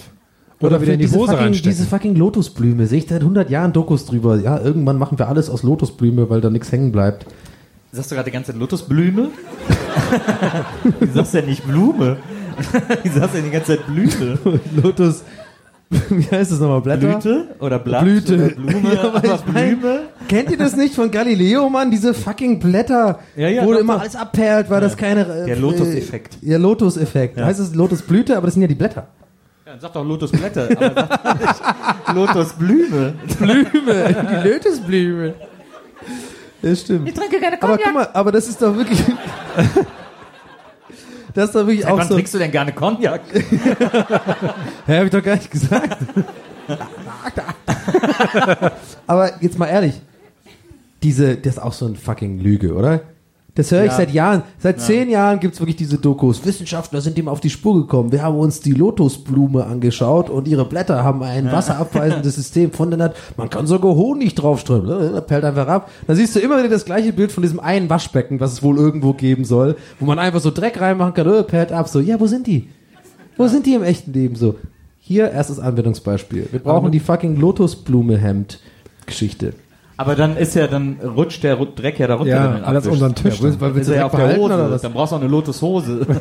Oder, 0.59 0.81
wieder 0.81 0.91
für 0.91 0.93
in 0.93 0.99
die 0.99 1.05
diese 1.05 1.17
Hose 1.17 1.31
fucking, 1.31 1.45
reinstecken. 1.45 1.77
Diese 1.77 1.89
fucking 1.89 2.15
Lotusblume, 2.15 2.87
sehe 2.87 2.99
ich 2.99 3.07
seit 3.07 3.21
100 3.21 3.49
Jahren 3.49 3.73
Dokus 3.73 4.05
drüber. 4.05 4.37
Ja, 4.37 4.59
irgendwann 4.59 4.97
machen 4.97 5.19
wir 5.19 5.27
alles 5.27 5.49
aus 5.49 5.63
Lotusblume, 5.63 6.29
weil 6.29 6.41
da 6.41 6.49
nichts 6.49 6.71
hängen 6.71 6.91
bleibt. 6.91 7.25
Sagst 7.91 8.11
du 8.11 8.15
gerade 8.15 8.29
die 8.29 8.33
ganze 8.33 8.51
Zeit 8.51 8.59
Lotusblume? 8.59 9.29
du 10.99 11.07
sagst 11.13 11.33
ja 11.33 11.41
nicht 11.41 11.65
Blume. 11.65 12.17
Du 13.03 13.09
sagst 13.09 13.35
ja 13.35 13.41
die 13.41 13.49
ganze 13.49 13.77
Zeit 13.77 13.87
Blüte. 13.87 14.37
Lotus, 14.75 15.23
wie 16.09 16.23
heißt 16.35 16.51
das 16.51 16.59
nochmal? 16.59 16.81
Blätter? 16.81 17.07
Blüte 17.19 17.47
oder 17.59 17.79
Blatt 17.79 18.03
Blüte. 18.03 18.35
oder 18.35 18.49
Blume, 18.49 18.93
Ja, 18.95 19.03
aber 19.03 19.23
ich 19.23 19.45
mein- 19.53 19.79
Blume. 19.79 19.99
Kennt 20.27 20.51
ihr 20.51 20.57
das 20.57 20.75
nicht 20.75 20.95
von 20.95 21.11
Galileo, 21.11 21.69
Mann? 21.69 21.91
Diese 21.91 22.13
fucking 22.13 22.59
Blätter, 22.59 23.19
Ja, 23.35 23.47
ja, 23.49 23.65
wo 23.65 23.73
doch, 23.73 23.79
immer 23.79 23.93
doch. 23.95 24.01
alles 24.01 24.15
abperlt, 24.15 24.69
weil 24.69 24.81
das 24.81 24.95
keine... 24.97 25.21
äh, 25.21 25.45
Der 25.45 25.57
Lotus-Effekt. 25.57 26.37
äh, 26.43 26.51
Ja, 26.51 26.57
Lotus-Effekt. 26.57 27.39
Heißt 27.39 27.59
es 27.59 27.75
Lotusblüte, 27.75 28.35
aber 28.37 28.47
das 28.47 28.53
sind 28.55 28.61
ja 28.61 28.67
die 28.67 28.75
Blätter. 28.75 29.07
Ja, 29.65 29.71
dann 29.73 29.79
sag 29.79 29.93
doch 29.93 30.05
Lotusblätter, 30.05 30.67
aber 30.71 30.93
sag 30.95 31.39
nicht 31.39 32.15
Lotusblume. 32.15 33.13
Blume, 33.39 33.63
die 34.43 34.49
Lotusblume. 34.49 35.33
Das 36.61 36.79
stimmt. 36.81 37.07
Ich 37.09 37.13
trinke 37.13 37.39
keine 37.39 37.61
Aber 37.61 37.77
guck 37.77 37.93
mal, 37.93 38.07
aber 38.13 38.31
das 38.31 38.47
ist 38.47 38.61
doch 38.61 38.75
wirklich... 38.75 39.01
das 41.33 41.45
ist 41.45 41.55
doch 41.55 41.65
wirklich 41.65 41.81
Seit 41.81 41.91
auch 41.91 41.97
wann 41.97 42.07
so... 42.07 42.15
trinkst 42.15 42.33
du 42.33 42.37
denn 42.37 42.51
gerne 42.51 42.73
Cognac? 42.73 43.21
Hä, 44.85 44.97
hab 44.97 45.05
ich 45.05 45.11
doch 45.11 45.23
gar 45.23 45.35
nicht 45.35 45.51
gesagt. 45.51 45.97
Aber 49.07 49.41
jetzt 49.41 49.57
mal 49.57 49.67
ehrlich, 49.67 50.01
diese, 51.01 51.35
das 51.35 51.55
ist 51.55 51.61
auch 51.61 51.73
so 51.73 51.85
ein 51.85 51.95
fucking 51.95 52.39
Lüge, 52.39 52.73
oder? 52.73 53.01
Das 53.55 53.69
höre 53.69 53.83
ich 53.83 53.91
Ja. 53.91 53.97
seit 53.97 54.11
Jahren. 54.11 54.41
Seit 54.57 54.81
zehn 54.81 55.11
Jahren 55.11 55.39
gibt's 55.39 55.59
wirklich 55.59 55.75
diese 55.75 55.99
Dokus. 55.99 56.43
Wissenschaftler 56.43 57.01
sind 57.01 57.19
ihm 57.19 57.27
auf 57.27 57.39
die 57.39 57.51
Spur 57.51 57.75
gekommen. 57.75 58.11
Wir 58.11 58.23
haben 58.23 58.35
uns 58.39 58.61
die 58.61 58.71
Lotusblume 58.71 59.63
angeschaut 59.65 60.31
und 60.31 60.47
ihre 60.47 60.65
Blätter 60.65 61.03
haben 61.03 61.21
ein 61.21 61.51
wasserabweisendes 61.51 62.33
System 62.35 62.71
von 62.71 62.89
der 62.89 62.97
Natur. 62.97 63.15
Man 63.37 63.51
kann 63.51 63.67
sogar 63.67 63.93
Honig 63.93 64.33
draufstreuen. 64.33 65.17
Äh, 65.17 65.21
Perlt 65.21 65.43
einfach 65.45 65.67
ab. 65.67 65.91
Dann 66.07 66.15
siehst 66.15 66.35
du 66.35 66.39
immer 66.39 66.57
wieder 66.57 66.69
das 66.69 66.83
gleiche 66.85 67.13
Bild 67.13 67.31
von 67.31 67.43
diesem 67.43 67.59
einen 67.59 67.91
Waschbecken, 67.91 68.39
was 68.39 68.53
es 68.53 68.63
wohl 68.63 68.75
irgendwo 68.77 69.13
geben 69.13 69.45
soll, 69.45 69.75
wo 69.99 70.07
man 70.07 70.17
einfach 70.17 70.39
so 70.41 70.49
Dreck 70.49 70.81
reinmachen 70.81 71.13
kann. 71.13 71.31
Äh, 71.31 71.43
perlt 71.43 71.71
ab. 71.71 71.87
So, 71.87 71.99
ja, 71.99 72.19
wo 72.19 72.25
sind 72.25 72.47
die? 72.47 72.69
Wo 73.37 73.47
sind 73.47 73.67
die 73.67 73.75
im 73.75 73.83
echten 73.83 74.13
Leben 74.13 74.35
so? 74.35 74.55
Hier 74.99 75.29
erstes 75.29 75.59
Anwendungsbeispiel. 75.59 76.47
Wir 76.49 76.59
brauchen 76.59 76.91
die 76.91 76.99
fucking 77.01 77.35
Lotusblume-Hemd-Geschichte. 77.35 79.53
Aber 79.95 80.15
dann 80.15 80.37
ist 80.37 80.55
ja, 80.55 80.67
dann 80.67 80.97
rutscht 81.15 81.43
der 81.43 81.55
Dreck 81.55 81.99
ja 81.99 82.07
da 82.07 82.15
runter. 82.15 82.29
Ja, 82.31 82.55
wenn 82.55 82.63
alles 82.63 82.87
unseren 82.87 83.13
Tisch. 83.13 83.39
Ja, 83.39 83.49
dann. 83.49 83.61
weil 83.61 83.77
Ist 83.77 83.89
er 83.89 83.95
ja 83.97 84.05
auf 84.05 84.15
der 84.15 84.37
Hose. 84.37 84.79
Dann 84.81 84.93
brauchst 84.93 85.11
du 85.11 85.15
auch 85.17 85.21
eine 85.21 85.29
Lotushose. 85.29 86.05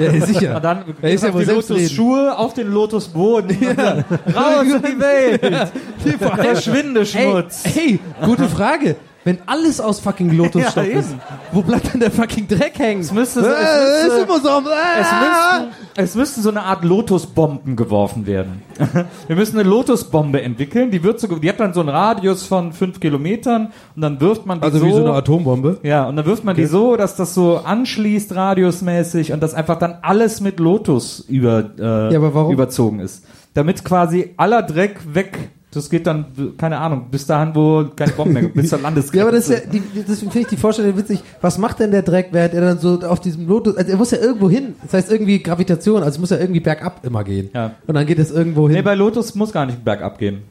Ja, 0.00 0.26
sicher. 0.26 0.56
Und 0.56 0.64
dann 0.64 0.84
Er 1.02 1.12
ist 1.12 1.24
ja 1.24 1.30
die. 1.30 1.44
Lotusschuhe 1.44 2.36
auf 2.38 2.54
den 2.54 2.72
Lotusboden. 2.72 3.56
dann 3.76 4.04
Raus 4.34 4.66
in 4.66 4.82
die 4.82 5.00
Welt. 5.00 5.70
Verschwinde, 6.36 7.04
Schmutz. 7.06 7.64
Ey, 7.64 8.00
ey, 8.00 8.00
gute 8.24 8.48
Frage. 8.48 8.96
Wenn 9.24 9.38
alles 9.46 9.80
aus 9.80 10.00
fucking 10.00 10.30
Lotusstoff 10.36 10.76
Ja, 10.86 10.98
ist, 11.00 11.10
eben. 11.10 11.20
wo 11.52 11.62
bleibt 11.62 11.92
dann 11.92 12.00
der 12.00 12.10
fucking 12.10 12.46
Dreck 12.46 12.78
hängen? 12.78 13.00
Es 13.00 13.10
müsste, 13.12 13.40
es, 13.40 13.46
äh, 13.46 14.04
müsste, 14.24 14.40
so. 14.42 14.48
Äh, 14.48 15.00
es, 15.00 15.06
müssten, 15.10 15.74
es 15.96 16.14
müssten 16.14 16.42
so 16.42 16.50
eine 16.50 16.62
Art 16.62 16.84
Lotusbomben 16.84 17.74
geworfen 17.76 18.26
werden. 18.26 18.62
Wir 19.26 19.36
müssen 19.36 19.58
eine 19.58 19.68
Lotusbombe 19.68 20.42
entwickeln. 20.42 20.90
Die 20.90 21.02
wird 21.02 21.20
so, 21.20 21.26
die 21.38 21.48
hat 21.48 21.58
dann 21.58 21.72
so 21.72 21.80
einen 21.80 21.88
Radius 21.88 22.44
von 22.44 22.72
fünf 22.72 23.00
Kilometern 23.00 23.72
und 23.96 24.02
dann 24.02 24.20
wirft 24.20 24.44
man 24.46 24.60
die 24.60 24.64
also 24.64 24.78
so. 24.78 24.86
wie 24.86 24.92
so 24.92 24.98
eine 24.98 25.12
Atombombe. 25.14 25.78
ja, 25.82 26.06
und 26.06 26.16
dann 26.16 26.26
wirft 26.26 26.44
man 26.44 26.54
die 26.56 26.66
so, 26.66 26.96
dass 26.96 27.16
das 27.16 27.32
so 27.34 27.58
anschließt 27.58 28.34
radiusmäßig 28.34 29.32
und 29.32 29.42
das 29.42 29.54
einfach 29.54 29.78
dann 29.78 29.98
alles 30.02 30.40
mit 30.40 30.60
Lotus 30.60 31.20
über, 31.20 31.70
äh, 31.78 32.12
Ja, 32.12 32.18
aber 32.18 32.34
warum? 32.34 32.52
überzogen 32.52 33.00
ist. 33.00 33.24
Damit 33.54 33.84
quasi 33.84 34.34
aller 34.36 34.62
Dreck 34.62 35.00
weg. 35.14 35.50
Das 35.74 35.90
geht 35.90 36.06
dann, 36.06 36.26
keine 36.56 36.78
Ahnung, 36.78 37.06
bis 37.10 37.26
dahin, 37.26 37.54
wo 37.54 37.84
keine 37.96 38.12
Bomben 38.12 38.34
mehr 38.34 38.42
gibt, 38.42 38.54
bis 38.54 38.70
zur 38.70 38.78
Landesgrenze. 38.82 39.18
Ja, 39.18 39.24
aber 39.24 39.36
das 39.36 39.48
ist 39.48 39.64
ja, 39.64 39.70
die, 39.70 39.82
das 40.06 40.20
finde 40.20 40.40
ich 40.40 40.46
die 40.46 40.56
Vorstellung 40.56 40.96
witzig. 40.96 41.20
Was 41.40 41.58
macht 41.58 41.80
denn 41.80 41.90
der 41.90 42.02
Dreck, 42.02 42.28
während 42.32 42.54
er 42.54 42.60
dann 42.60 42.78
so 42.78 43.00
auf 43.00 43.20
diesem 43.20 43.46
Lotus, 43.46 43.76
also 43.76 43.90
er 43.90 43.96
muss 43.96 44.10
ja 44.10 44.18
irgendwo 44.18 44.48
hin. 44.48 44.74
Das 44.82 44.94
heißt 44.94 45.12
irgendwie 45.12 45.42
Gravitation, 45.42 45.98
also 45.98 46.10
es 46.10 46.18
muss 46.18 46.30
ja 46.30 46.38
irgendwie 46.38 46.60
bergab 46.60 47.04
immer 47.04 47.24
gehen. 47.24 47.50
Ja. 47.54 47.72
Und 47.86 47.94
dann 47.94 48.06
geht 48.06 48.18
es 48.18 48.30
irgendwo 48.30 48.68
hin. 48.68 48.76
Nee, 48.76 48.82
bei 48.82 48.94
Lotus 48.94 49.34
muss 49.34 49.52
gar 49.52 49.66
nicht 49.66 49.84
bergab 49.84 50.18
gehen. 50.18 50.42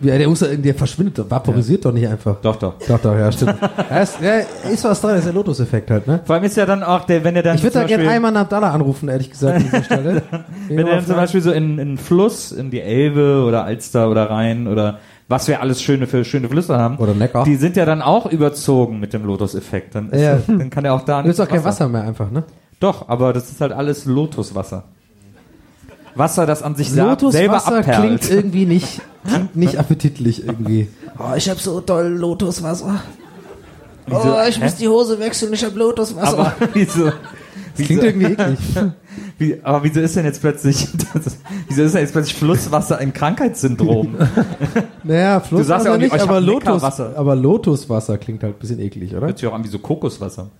Ja, 0.00 0.18
der, 0.18 0.28
muss, 0.28 0.40
ja- 0.42 0.54
der 0.54 0.74
verschwindet, 0.74 1.18
doch, 1.18 1.30
vaporisiert 1.30 1.84
doch 1.84 1.92
nicht 1.92 2.06
einfach. 2.06 2.36
Doch, 2.42 2.56
doch. 2.56 2.74
Doch, 2.86 3.00
doch, 3.00 3.14
ja, 3.16 3.32
stimmt. 3.32 3.54
ja, 3.90 3.98
ist, 4.00 4.20
ja, 4.20 4.34
ist 4.70 4.84
was 4.84 5.00
dran, 5.00 5.16
ist 5.16 5.24
der 5.24 5.32
Lotus-Effekt 5.32 5.90
halt, 5.90 6.06
ne? 6.06 6.20
Vor 6.24 6.34
allem 6.34 6.44
ist 6.44 6.56
ja 6.56 6.66
dann 6.66 6.82
auch 6.82 7.04
der, 7.04 7.24
wenn 7.24 7.34
er 7.34 7.42
dann 7.42 7.56
Ich 7.56 7.62
würde 7.62 7.74
da 7.80 7.84
gerne 7.84 8.04
Beispiel- 8.04 8.16
Ayman 8.16 8.36
Abdallah 8.36 8.72
anrufen, 8.72 9.08
ehrlich 9.08 9.30
gesagt, 9.30 9.56
an 9.56 9.62
dieser 9.64 9.82
Stelle. 9.84 10.22
Wenn 10.68 10.86
er 10.86 10.96
dann 10.96 11.06
zum 11.06 11.16
Beispiel 11.16 11.40
so 11.40 11.50
in, 11.50 11.74
in 11.78 11.80
einen 11.80 11.98
Fluss, 11.98 12.52
in 12.52 12.70
die 12.70 12.80
Elbe 12.82 13.44
oder 13.46 13.64
Alster 13.64 14.10
oder 14.10 14.28
Rhein 14.28 14.66
oder 14.68 14.98
was 15.28 15.48
wir 15.48 15.60
alles 15.62 15.80
schöne 15.80 16.06
für 16.06 16.24
schöne 16.24 16.48
Flüsse 16.48 16.76
haben. 16.78 16.98
Oder 16.98 17.14
Neckar. 17.14 17.44
Die 17.44 17.56
sind 17.56 17.76
ja 17.76 17.84
dann 17.86 18.02
auch 18.02 18.26
überzogen 18.26 19.00
mit 19.00 19.12
dem 19.14 19.24
Lotus-Effekt. 19.24 19.94
Dann, 19.94 20.10
ist- 20.10 20.20
Ja. 20.20 20.38
dann 20.46 20.68
kann 20.70 20.84
er 20.84 20.92
auch 20.94 21.02
da 21.06 21.22
Du 21.22 21.28
hast 21.30 21.40
auch 21.40 21.48
kein 21.48 21.64
Wasser 21.64 21.88
mehr 21.88 22.02
einfach, 22.02 22.30
ne? 22.30 22.44
Doch, 22.80 23.08
aber 23.08 23.32
das 23.32 23.48
ist 23.50 23.60
halt 23.62 23.72
alles 23.72 24.04
Lotuswasser. 24.04 24.84
Wasser, 26.16 26.46
das 26.46 26.62
an 26.62 26.74
sich 26.76 26.88
sa- 26.90 26.94
selber 26.94 27.10
Lotuswasser 27.12 27.78
abperlt. 27.78 28.20
klingt 28.20 28.30
irgendwie 28.30 28.66
nicht, 28.66 29.00
klingt 29.28 29.56
nicht 29.56 29.76
appetitlich 29.78 30.46
irgendwie. 30.46 30.88
Oh, 31.18 31.34
ich 31.36 31.48
hab 31.48 31.60
so 31.60 31.80
toll 31.80 32.06
Lotuswasser. 32.08 33.02
Wieso? 34.06 34.20
Oh, 34.22 34.36
ich 34.48 34.58
Hä? 34.60 34.64
muss 34.64 34.74
die 34.76 34.88
Hose 34.88 35.18
wechseln, 35.18 35.52
ich 35.52 35.64
hab 35.64 35.74
Lotuswasser. 35.74 36.38
aber 36.38 36.54
wieso, 36.74 37.06
das 37.06 37.86
klingt 37.86 38.04
irgendwie 38.04 38.32
eklig. 38.32 38.58
wie, 39.38 39.60
aber 39.62 39.82
wieso 39.82 40.00
ist 40.00 40.14
denn 40.16 40.24
jetzt 40.24 40.40
plötzlich, 40.40 40.88
das, 41.12 41.38
wieso 41.68 41.82
ist 41.82 41.94
denn 41.94 42.02
jetzt 42.02 42.12
plötzlich 42.12 42.36
Flusswasser 42.36 42.98
ein 42.98 43.12
Krankheitssyndrom? 43.12 44.16
Naja, 45.02 45.40
Flusswasser 45.40 45.64
sagst 45.68 45.86
ja 45.86 45.92
auch 45.94 45.96
nicht, 45.98 46.12
nicht, 46.12 46.22
ich 46.22 46.28
aber, 46.28 46.40
Lotus, 46.40 46.82
aber 46.84 47.34
Lotuswasser 47.34 48.16
klingt 48.18 48.42
halt 48.44 48.54
ein 48.56 48.58
bisschen 48.60 48.78
eklig, 48.80 49.14
oder? 49.16 49.26
Hört 49.26 49.38
sich 49.38 49.48
auch 49.48 49.54
an 49.54 49.64
wie 49.64 49.68
so 49.68 49.78
Kokoswasser. 49.80 50.50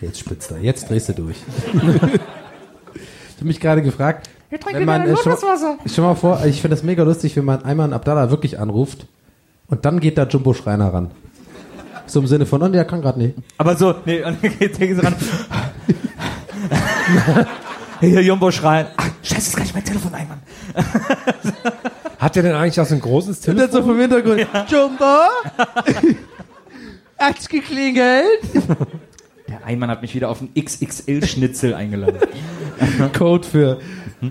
Jetzt 0.00 0.18
spitzt 0.18 0.50
er, 0.50 0.58
jetzt 0.58 0.90
drehst 0.90 1.08
du 1.10 1.12
durch. 1.14 1.36
Ich 3.36 3.40
habe 3.40 3.48
mich 3.48 3.60
gerade 3.60 3.82
gefragt, 3.82 4.30
wenn 4.72 4.86
man, 4.86 5.02
äh, 5.02 5.14
schon, 5.16 5.36
schon 5.86 6.04
mal 6.04 6.14
vor, 6.14 6.42
ich 6.46 6.62
finde 6.62 6.74
das 6.74 6.82
mega 6.82 7.02
lustig, 7.02 7.36
wenn 7.36 7.44
man 7.44 7.64
einmal 7.64 7.84
einen 7.84 7.92
Abdallah 7.92 8.30
wirklich 8.30 8.58
anruft 8.58 9.06
und 9.68 9.84
dann 9.84 10.00
geht 10.00 10.16
da 10.16 10.24
Jumbo 10.24 10.54
Schreiner 10.54 10.92
ran. 10.92 11.10
So 12.06 12.20
im 12.20 12.26
Sinne 12.26 12.46
von, 12.46 12.62
oh, 12.62 12.68
der 12.68 12.86
kann 12.86 13.02
gerade 13.02 13.18
nicht. 13.18 13.34
Aber 13.58 13.76
so, 13.76 13.94
nee, 14.06 14.24
und 14.24 14.38
dann 14.42 14.58
geht 14.58 14.80
der 14.80 15.04
ran. 15.04 15.14
Hier, 18.00 18.22
Jumbo 18.22 18.50
schreien. 18.50 18.86
Ah, 18.96 19.04
scheiße, 19.22 19.48
ist 19.48 19.56
gar 19.56 19.62
nicht 19.64 19.74
mein 19.74 19.84
Telefon 19.84 20.14
ein, 20.14 20.28
Mann. 20.28 20.40
Hat 22.18 22.36
der 22.36 22.42
denn 22.42 22.54
eigentlich 22.54 22.80
auch 22.80 22.86
so 22.86 22.94
ein 22.94 23.00
großes 23.00 23.46
Und 23.48 23.58
dann 23.58 23.70
Telefon? 23.70 23.82
so 23.82 23.88
vom 23.88 24.00
Hintergrund, 24.00 24.46
Jumbo? 24.70 26.14
Hat's 27.18 27.48
geklingelt? 27.48 28.40
Der 29.48 29.64
Einmann 29.64 29.90
hat 29.90 30.02
mich 30.02 30.14
wieder 30.14 30.28
auf 30.28 30.40
einen 30.40 30.52
XXL-Schnitzel 30.54 31.74
eingeladen. 31.74 32.18
Code 33.16 33.46
für 33.46 33.78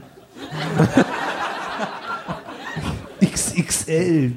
XXL. 3.23 4.31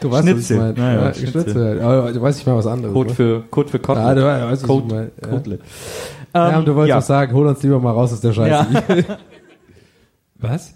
Du 0.00 0.10
weißt, 0.10 0.22
Schnitzel. 0.28 0.58
was 0.58 0.70
ich 0.70 0.76
meine. 0.76 0.94
Ja, 0.94 1.04
ja, 1.06 1.14
Schnitzel. 1.14 1.42
Schnitzel. 1.42 1.80
Aber 1.80 2.12
du 2.12 2.22
weißt 2.22 2.38
nicht 2.38 2.46
mal 2.46 2.56
was 2.56 2.66
anderes. 2.66 2.94
Code 2.94 3.14
für, 3.14 3.42
Code 3.50 3.68
für 3.68 3.78
Kotelett. 3.80 4.06
Ja, 4.06 4.14
du 4.14 4.22
weißt, 4.24 4.52
was 4.52 4.60
ich 4.60 4.66
Code, 4.66 4.94
meine. 4.94 5.10
Ja. 5.20 5.28
Kotelett. 5.28 5.60
Ja, 6.34 6.50
Ähm, 6.50 6.58
und 6.58 6.68
du 6.68 6.74
wolltest 6.76 6.88
ja. 6.90 6.98
auch 6.98 7.02
sagen, 7.02 7.32
hol 7.34 7.46
uns 7.46 7.62
lieber 7.62 7.80
mal 7.80 7.90
raus 7.90 8.12
aus 8.12 8.20
der 8.20 8.32
Scheiße. 8.32 8.66
Ja. 8.72 9.04
Was? 10.40 10.74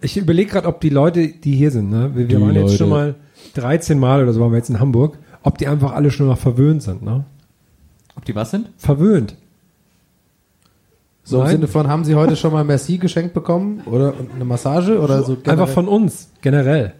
Ich 0.00 0.16
überlege 0.16 0.50
gerade, 0.50 0.66
ob 0.66 0.80
die 0.80 0.88
Leute, 0.88 1.28
die 1.28 1.54
hier 1.54 1.70
sind, 1.70 1.90
ne? 1.90 2.10
Wir, 2.14 2.26
wir 2.28 2.40
waren 2.40 2.54
jetzt 2.54 2.62
Leute. 2.64 2.76
schon 2.78 2.88
mal 2.88 3.14
13 3.54 3.98
Mal 3.98 4.22
oder 4.22 4.32
so 4.32 4.40
waren 4.40 4.50
wir 4.50 4.56
jetzt 4.56 4.70
in 4.70 4.80
Hamburg, 4.80 5.18
ob 5.42 5.58
die 5.58 5.66
einfach 5.68 5.92
alle 5.92 6.10
schon 6.10 6.26
noch 6.26 6.38
verwöhnt 6.38 6.82
sind, 6.82 7.02
ne? 7.02 7.24
Ob 8.16 8.24
die 8.24 8.34
was 8.34 8.50
sind? 8.50 8.70
Verwöhnt. 8.78 9.36
So 11.22 11.38
im 11.38 11.42
Nein. 11.44 11.52
Sinne 11.52 11.68
von, 11.68 11.88
haben 11.88 12.04
Sie 12.04 12.14
heute 12.14 12.36
schon 12.36 12.52
mal 12.52 12.64
Merci 12.64 12.98
geschenkt 12.98 13.34
bekommen? 13.34 13.82
Oder 13.84 14.14
eine 14.34 14.44
Massage? 14.44 14.98
Oder 14.98 15.22
so 15.22 15.36
generell? 15.36 15.52
Einfach 15.52 15.68
von 15.68 15.86
uns, 15.86 16.30
generell. 16.40 16.94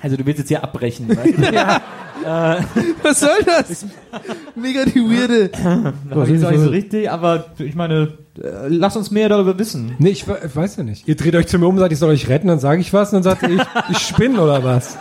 Also 0.00 0.16
du 0.16 0.26
willst 0.26 0.40
jetzt 0.40 0.48
hier 0.48 0.62
abbrechen. 0.62 1.08
Weil, 2.26 2.64
Was 3.02 3.20
soll 3.20 3.38
das? 3.44 3.86
Mega 4.56 4.84
die 4.84 4.98
weirde. 4.98 5.48
das 6.10 6.28
ist 6.28 6.44
auch 6.44 6.50
nicht 6.50 6.60
so 6.60 6.70
richtig, 6.70 7.10
aber 7.10 7.46
ich 7.58 7.76
meine, 7.76 8.14
äh, 8.42 8.68
lass 8.68 8.96
uns 8.96 9.10
mehr 9.10 9.28
darüber 9.28 9.58
wissen. 9.58 9.94
Nee, 9.98 10.10
ich, 10.10 10.26
ich 10.26 10.56
weiß 10.56 10.76
ja 10.76 10.82
nicht. 10.82 11.06
Ihr 11.06 11.16
dreht 11.16 11.36
euch 11.36 11.46
zu 11.46 11.58
mir 11.58 11.66
um 11.66 11.76
und 11.76 11.80
sagt, 11.80 11.92
ich 11.92 11.98
soll 11.98 12.10
euch 12.10 12.28
retten, 12.28 12.48
dann 12.48 12.58
sage 12.58 12.80
ich 12.80 12.92
was 12.92 13.12
und 13.12 13.24
dann 13.24 13.34
sagt 13.34 13.42
ihr, 13.42 13.56
ich, 13.56 13.62
ich 13.90 13.98
spinne 13.98 14.40
oder 14.40 14.64
was. 14.64 14.98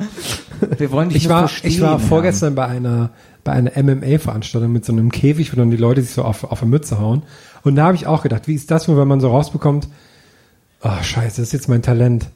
Wir 0.78 0.90
wollen 0.90 1.08
dich 1.08 1.24
Ich 1.24 1.28
war, 1.28 1.48
verstehen, 1.48 1.70
ich 1.70 1.80
war 1.80 1.98
vorgestern 1.98 2.54
bei 2.54 2.66
einer, 2.66 3.10
bei 3.44 3.52
einer 3.52 3.72
MMA-Veranstaltung 3.76 4.72
mit 4.72 4.84
so 4.84 4.92
einem 4.92 5.10
Käfig, 5.10 5.52
wo 5.52 5.56
dann 5.56 5.70
die 5.70 5.76
Leute 5.76 6.02
sich 6.02 6.12
so 6.12 6.22
auf, 6.22 6.44
auf 6.44 6.62
eine 6.62 6.70
Mütze 6.70 6.98
hauen. 6.98 7.22
Und 7.62 7.76
da 7.76 7.86
habe 7.86 7.96
ich 7.96 8.06
auch 8.06 8.22
gedacht, 8.22 8.48
wie 8.48 8.54
ist 8.54 8.70
das 8.70 8.88
wohl, 8.88 8.96
wenn 8.96 9.08
man 9.08 9.20
so 9.20 9.28
rausbekommt, 9.28 9.88
oh 10.82 11.02
scheiße, 11.02 11.40
das 11.40 11.48
ist 11.48 11.52
jetzt 11.52 11.68
mein 11.68 11.82
Talent. 11.82 12.28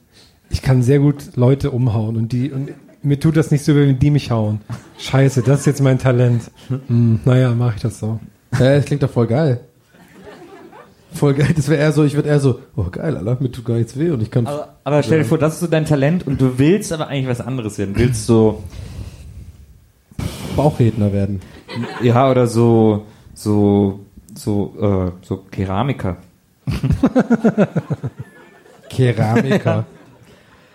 Ich 0.50 0.62
kann 0.62 0.82
sehr 0.82 0.98
gut 0.98 1.36
Leute 1.36 1.70
umhauen 1.70 2.16
und 2.16 2.32
die, 2.32 2.50
und 2.50 2.70
mir 3.02 3.20
tut 3.20 3.36
das 3.36 3.50
nicht 3.50 3.64
so, 3.64 3.74
wenn 3.74 3.98
die 3.98 4.10
mich 4.10 4.30
hauen. 4.30 4.60
Scheiße, 4.98 5.42
das 5.42 5.60
ist 5.60 5.66
jetzt 5.66 5.82
mein 5.82 5.98
Talent. 5.98 6.50
Hm, 6.68 7.20
naja, 7.24 7.54
mache 7.54 7.76
ich 7.76 7.82
das 7.82 7.98
so. 7.98 8.20
Ja, 8.58 8.76
das 8.76 8.84
klingt 8.84 9.02
doch 9.02 9.10
voll 9.10 9.26
geil. 9.26 9.60
Voll 11.12 11.34
geil. 11.34 11.52
Das 11.56 11.68
wäre 11.68 11.80
eher 11.80 11.92
so, 11.92 12.04
ich 12.04 12.14
würde 12.14 12.28
eher 12.28 12.40
so, 12.40 12.60
oh 12.76 12.84
geil, 12.90 13.16
Alter, 13.16 13.36
mir 13.40 13.50
tut 13.50 13.64
gar 13.64 13.74
nichts 13.76 13.98
weh 13.98 14.10
und 14.10 14.22
ich 14.22 14.30
kann. 14.30 14.46
Aber, 14.46 14.74
aber 14.84 15.02
stell 15.02 15.18
dir 15.18 15.24
vor, 15.24 15.38
das 15.38 15.54
ist 15.54 15.60
so 15.60 15.66
dein 15.66 15.84
Talent 15.84 16.26
und 16.26 16.40
du 16.40 16.58
willst 16.58 16.92
aber 16.92 17.08
eigentlich 17.08 17.28
was 17.28 17.40
anderes 17.40 17.78
werden. 17.78 17.96
Willst 17.96 18.26
so, 18.26 18.62
Bauchredner 20.56 21.12
werden. 21.12 21.40
ja, 22.02 22.30
oder 22.30 22.46
so, 22.46 23.06
so, 23.34 24.00
so, 24.34 25.10
äh, 25.20 25.26
so 25.26 25.38
Keramiker. 25.50 26.16
Keramiker. 28.88 29.86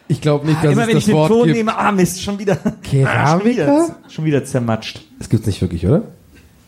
Ich 0.07 0.21
glaube 0.21 0.45
nicht, 0.45 0.63
dass 0.63 0.71
Immer 0.73 0.83
es 0.83 0.87
wenn 0.87 0.95
das 0.95 1.03
ich 1.03 1.05
den 1.07 1.15
Wort 1.15 1.29
Ton 1.31 1.43
gibt. 1.45 1.57
nehme, 1.57 1.77
ah 1.77 1.91
Mist, 1.91 2.21
schon 2.21 2.37
wieder. 2.39 2.57
Keramiker? 2.83 3.05
Ah, 3.07 3.37
schon, 3.39 3.45
wieder 3.45 3.95
schon 4.09 4.25
wieder 4.25 4.45
zermatscht. 4.45 5.01
Das 5.17 5.29
gibt's 5.29 5.47
nicht 5.47 5.61
wirklich, 5.61 5.85
oder? 5.87 6.03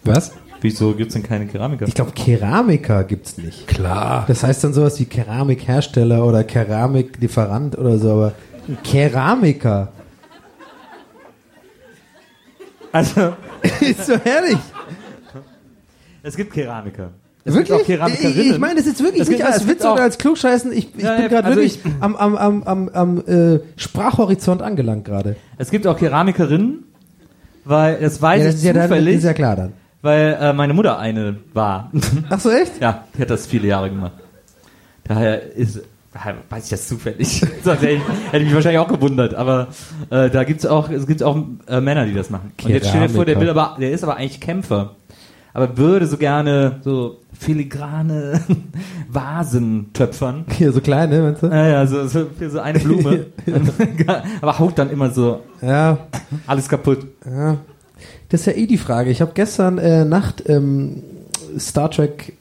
Was? 0.03 0.31
Wieso 0.61 0.93
gibt's 0.93 1.13
denn 1.13 1.23
keine 1.23 1.45
Keramiker? 1.45 1.87
Ich 1.87 1.93
glaube, 1.93 2.11
Keramiker 2.11 3.03
gibt's 3.03 3.37
nicht. 3.37 3.67
Klar. 3.67 4.25
Das 4.27 4.43
heißt 4.43 4.63
dann 4.63 4.73
sowas 4.73 4.99
wie 4.99 5.05
Keramikhersteller 5.05 6.25
oder 6.25 6.43
Keramiklieferant 6.43 7.77
oder 7.77 7.97
so, 7.99 8.11
aber 8.11 8.33
Keramiker. 8.83 9.91
Also, 12.91 13.33
ist 13.81 14.05
so 14.05 14.17
herrlich. 14.17 14.57
es 16.23 16.35
gibt 16.35 16.53
Keramiker. 16.53 17.09
Es 17.43 17.53
Wirklich? 17.53 17.69
gibt 17.69 17.81
auch 17.81 17.85
Keramikerinnen. 17.85 18.51
Ich, 18.53 18.59
meine 18.59 18.75
das 18.75 18.85
jetzt 18.87 19.01
wirklich 19.01 19.21
Es 19.21 19.29
nicht 19.29 19.37
gibt- 19.37 19.47
als 19.47 19.61
es 19.61 19.67
gibt 19.67 19.79
Witz 19.79 19.85
oder 19.87 20.01
als 20.01 20.17
Klugscheißen. 20.17 20.71
Ich, 20.73 20.89
ich 20.97 21.03
Ja, 21.03 21.13
bin 21.13 21.21
ja, 21.23 21.27
gerade 21.29 21.47
also 21.47 21.59
wirklich 21.61 21.79
am, 22.01 22.15
am, 22.17 22.35
am, 22.35 22.63
am, 22.63 22.89
am 22.89 23.17
äh, 23.25 23.59
Sprachhorizont 23.77 24.61
angelangt 24.61 25.05
gerade. 25.05 25.37
Es 25.57 25.71
gibt 25.71 25.87
auch 25.87 25.97
Keramikerinnen, 25.97 26.83
weil 27.63 27.99
das 28.01 28.21
weiß 28.21 28.39
Ja, 28.39 28.45
das 28.47 28.55
ich 28.55 28.59
ist 28.61 28.65
ja, 28.65 28.73
dann, 28.73 28.81
das 28.81 28.89
zufällig, 28.89 29.15
ist 29.17 29.23
ja 29.23 29.33
klar 29.33 29.55
dann. 29.55 29.73
Weil 30.07 30.37
äh, 30.39 30.53
meine 30.53 30.73
Mutter 30.73 30.97
eine 30.97 31.35
war. 31.53 31.91
Ach 32.29 32.39
so, 32.39 32.49
echt? 32.49 32.79
ja, 32.81 33.03
die 33.15 33.21
hat 33.21 33.29
das 33.29 33.45
viele 33.45 33.67
Jahre 33.67 33.89
gemacht. 33.89 34.13
Daher 35.03 35.53
ist, 35.53 35.81
weiß 36.49 36.63
ich 36.63 36.69
das 36.69 36.87
zufällig. 36.87 37.41
Hätte 37.63 37.89
ich, 37.89 38.01
hätte 38.31 38.45
mich 38.45 38.53
wahrscheinlich 38.53 38.79
auch 38.79 38.87
gewundert. 38.87 39.33
Aber 39.35 39.67
äh, 40.09 40.29
da 40.29 40.43
gibt's 40.45 40.65
auch, 40.65 40.89
es 40.89 41.07
gibt 41.07 41.23
auch 41.23 41.37
äh, 41.67 41.81
Männer, 41.81 42.05
die 42.05 42.13
das 42.13 42.29
machen. 42.29 42.51
Und 42.63 42.69
jetzt 42.69 42.87
stell 42.87 43.01
dir 43.07 43.13
vor, 43.13 43.25
der 43.25 43.39
will 43.39 43.49
aber, 43.49 43.75
der 43.79 43.91
ist 43.91 44.03
aber 44.03 44.15
eigentlich 44.15 44.39
Kämpfer. 44.39 44.95
Aber 45.53 45.77
würde 45.77 46.05
so 46.07 46.17
gerne 46.17 46.79
so 46.83 47.17
filigrane 47.37 48.41
Vasen 49.09 49.91
töpfern. 49.91 50.45
Hier 50.57 50.71
so 50.71 50.81
klein, 50.81 51.09
ne, 51.09 51.21
meinst 51.21 51.43
du? 51.43 51.47
Ja, 51.47 51.67
ja, 51.67 51.87
so, 51.87 52.07
so 52.07 52.27
für 52.37 52.49
so 52.49 52.59
eine 52.59 52.79
Blume. 52.79 53.25
aber 54.41 54.59
haut 54.59 54.77
dann 54.77 54.89
immer 54.89 55.09
so 55.09 55.41
Ja, 55.61 55.97
alles 56.45 56.69
kaputt. 56.69 57.05
ja. 57.25 57.57
Das 58.29 58.41
ist 58.41 58.45
ja 58.47 58.53
eh 58.53 58.65
die 58.67 58.77
Frage. 58.77 59.09
Ich 59.09 59.21
habe 59.21 59.31
gestern 59.33 59.77
äh, 59.77 60.03
Nacht 60.05 60.43
ähm, 60.47 61.03
Star 61.57 61.89
Trek 61.91 62.33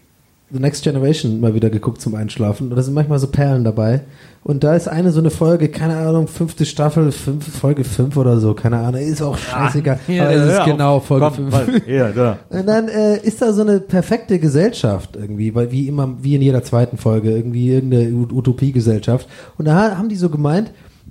The 0.52 0.60
Next 0.60 0.84
Generation 0.84 1.40
mal 1.40 1.54
wieder 1.54 1.70
geguckt 1.70 2.00
zum 2.00 2.14
Einschlafen. 2.14 2.70
Und 2.70 2.76
da 2.76 2.82
sind 2.82 2.94
manchmal 2.94 3.18
so 3.18 3.26
Perlen 3.26 3.64
dabei. 3.64 4.02
Und 4.44 4.62
da 4.62 4.76
ist 4.76 4.86
eine 4.88 5.10
so 5.10 5.18
eine 5.18 5.30
Folge, 5.30 5.68
keine 5.70 5.96
Ahnung, 5.96 6.28
fünfte 6.28 6.64
Staffel, 6.66 7.10
fünf, 7.10 7.48
Folge 7.58 7.82
5 7.82 8.16
oder 8.16 8.38
so, 8.38 8.54
keine 8.54 8.78
Ahnung, 8.78 9.00
ist 9.00 9.20
auch 9.20 9.36
scheißegal. 9.36 9.98
aber 10.20 10.30
es 10.34 10.52
ist 10.58 10.64
genau 10.64 11.00
Folge 11.00 11.32
5. 11.32 11.88
Ja, 11.88 12.12
da. 12.12 12.38
Und 12.50 12.64
dann 12.68 12.86
äh, 12.88 13.18
ist 13.18 13.42
da 13.42 13.52
so 13.52 13.62
eine 13.62 13.80
perfekte 13.80 14.38
Gesellschaft 14.38 15.16
irgendwie, 15.16 15.52
weil 15.52 15.72
wie 15.72 15.88
immer, 15.88 16.14
wie 16.22 16.36
in 16.36 16.42
jeder 16.42 16.62
zweiten 16.62 16.96
Folge, 16.96 17.32
irgendwie 17.32 17.70
irgendeine 17.70 18.12
Utopiegesellschaft. 18.32 19.28
Und 19.58 19.64
da 19.64 19.74
ha- 19.74 19.96
haben 19.98 20.08
die 20.08 20.14
so 20.16 20.30
gemeint, 20.30 20.70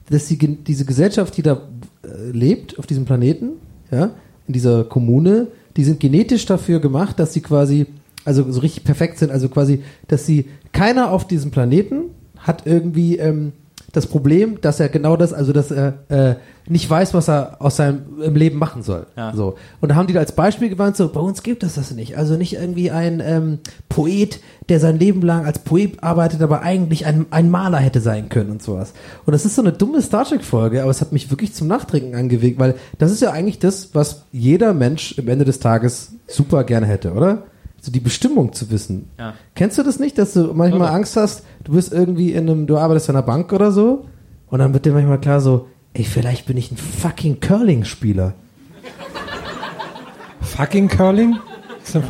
dass 0.10 0.28
die, 0.28 0.38
diese 0.38 0.86
Gesellschaft, 0.86 1.36
die 1.36 1.42
da 1.44 1.54
äh, 2.06 2.32
lebt, 2.32 2.80
auf 2.80 2.88
diesem 2.88 3.04
Planeten, 3.04 3.50
ja, 3.92 4.12
in 4.48 4.54
dieser 4.54 4.84
Kommune, 4.84 5.48
die 5.78 5.84
sind 5.84 6.00
genetisch 6.00 6.46
dafür 6.46 6.80
gemacht, 6.80 7.20
dass 7.20 7.34
sie 7.34 7.42
quasi, 7.42 7.88
also 8.24 8.50
so 8.52 8.62
richtig 8.62 8.84
perfekt 8.84 9.18
sind, 9.18 9.32
also 9.32 9.50
quasi, 9.50 9.84
dass 10.08 10.26
sie, 10.26 10.46
keiner 10.72 11.12
auf 11.12 11.26
diesem 11.28 11.52
Planeten 11.52 12.06
hat 12.38 12.66
irgendwie 12.66 13.18
ähm, 13.18 13.54
das 13.96 14.08
Problem, 14.08 14.60
dass 14.62 14.80
er 14.80 14.90
genau 14.90 15.16
das, 15.16 15.32
also 15.32 15.54
dass 15.54 15.72
er 15.72 15.94
äh, 16.10 16.36
nicht 16.68 16.90
weiß, 16.90 17.14
was 17.14 17.30
er 17.30 17.58
aus 17.60 17.78
seinem 17.78 18.22
im 18.22 18.36
Leben 18.36 18.58
machen 18.58 18.84
soll. 18.84 19.06
Ja. 19.16 19.34
So. 19.34 19.56
Und 19.82 19.90
da 19.90 19.96
haben 19.96 20.08
die 20.08 20.14
da 20.14 20.20
als 20.20 20.34
Beispiel 20.34 20.70
gewandt, 20.70 20.98
so, 20.98 21.08
bei 21.10 21.20
uns 21.20 21.44
gibt 21.44 21.64
es 21.64 21.76
das 21.76 21.92
nicht. 21.92 22.18
Also 22.18 22.36
nicht 22.36 22.54
irgendwie 22.54 22.92
ein 22.92 23.22
ähm, 23.24 23.60
Poet, 23.88 24.40
der 24.68 24.80
sein 24.80 25.00
Leben 25.00 25.22
lang 25.22 25.46
als 25.46 25.60
Poet 25.60 26.04
arbeitet, 26.04 26.42
aber 26.42 26.62
eigentlich 26.62 27.06
ein, 27.06 27.28
ein 27.30 27.50
Maler 27.50 27.78
hätte 27.78 28.02
sein 28.02 28.30
können 28.30 28.52
und 28.52 28.64
sowas. 28.64 28.94
Und 29.26 29.34
das 29.34 29.46
ist 29.46 29.56
so 29.56 29.62
eine 29.62 29.74
dumme 29.74 30.02
Star 30.02 30.26
Trek-Folge, 30.26 30.82
aber 30.82 30.92
es 30.92 31.02
hat 31.02 31.12
mich 31.12 31.30
wirklich 31.30 31.54
zum 31.54 31.68
Nachtrinken 31.68 32.16
angewegt, 32.16 32.60
weil 32.60 32.76
das 32.98 33.12
ist 33.12 33.22
ja 33.22 33.32
eigentlich 33.32 33.60
das, 33.60 33.94
was 33.94 34.26
jeder 34.32 34.74
Mensch 34.74 35.16
am 35.18 35.28
Ende 35.28 35.46
des 35.46 35.60
Tages 35.60 36.14
super 36.28 36.64
gerne 36.64 36.88
hätte, 36.88 37.14
oder? 37.14 37.44
So 37.86 37.92
die 37.92 38.00
Bestimmung 38.00 38.52
zu 38.54 38.72
wissen. 38.72 39.10
Ja. 39.20 39.34
Kennst 39.54 39.78
du 39.78 39.84
das 39.84 40.00
nicht, 40.00 40.18
dass 40.18 40.34
du 40.34 40.54
manchmal 40.54 40.82
Oder? 40.88 40.92
Angst 40.94 41.16
hast, 41.18 41.44
du 41.64 41.74
bist 41.74 41.94
irgendwie 41.94 42.32
in 42.34 42.50
einem, 42.50 42.66
du 42.68 42.78
arbeitest 42.78 43.10
an 43.12 43.16
einer 43.16 43.26
Bank 43.26 43.54
oder 43.54 43.72
so 43.72 44.06
und 44.50 44.58
dann 44.60 44.74
wird 44.74 44.86
dir 44.86 44.92
manchmal 44.94 45.20
klar 45.20 45.40
so, 45.40 45.68
ey, 45.94 46.04
vielleicht 46.04 46.48
bin 46.48 46.58
ich 46.58 46.72
ein 46.72 46.78
fucking 46.78 47.40
Curling-Spieler. 47.40 48.34
Fucking 50.42 50.88
Curling? 50.88 51.36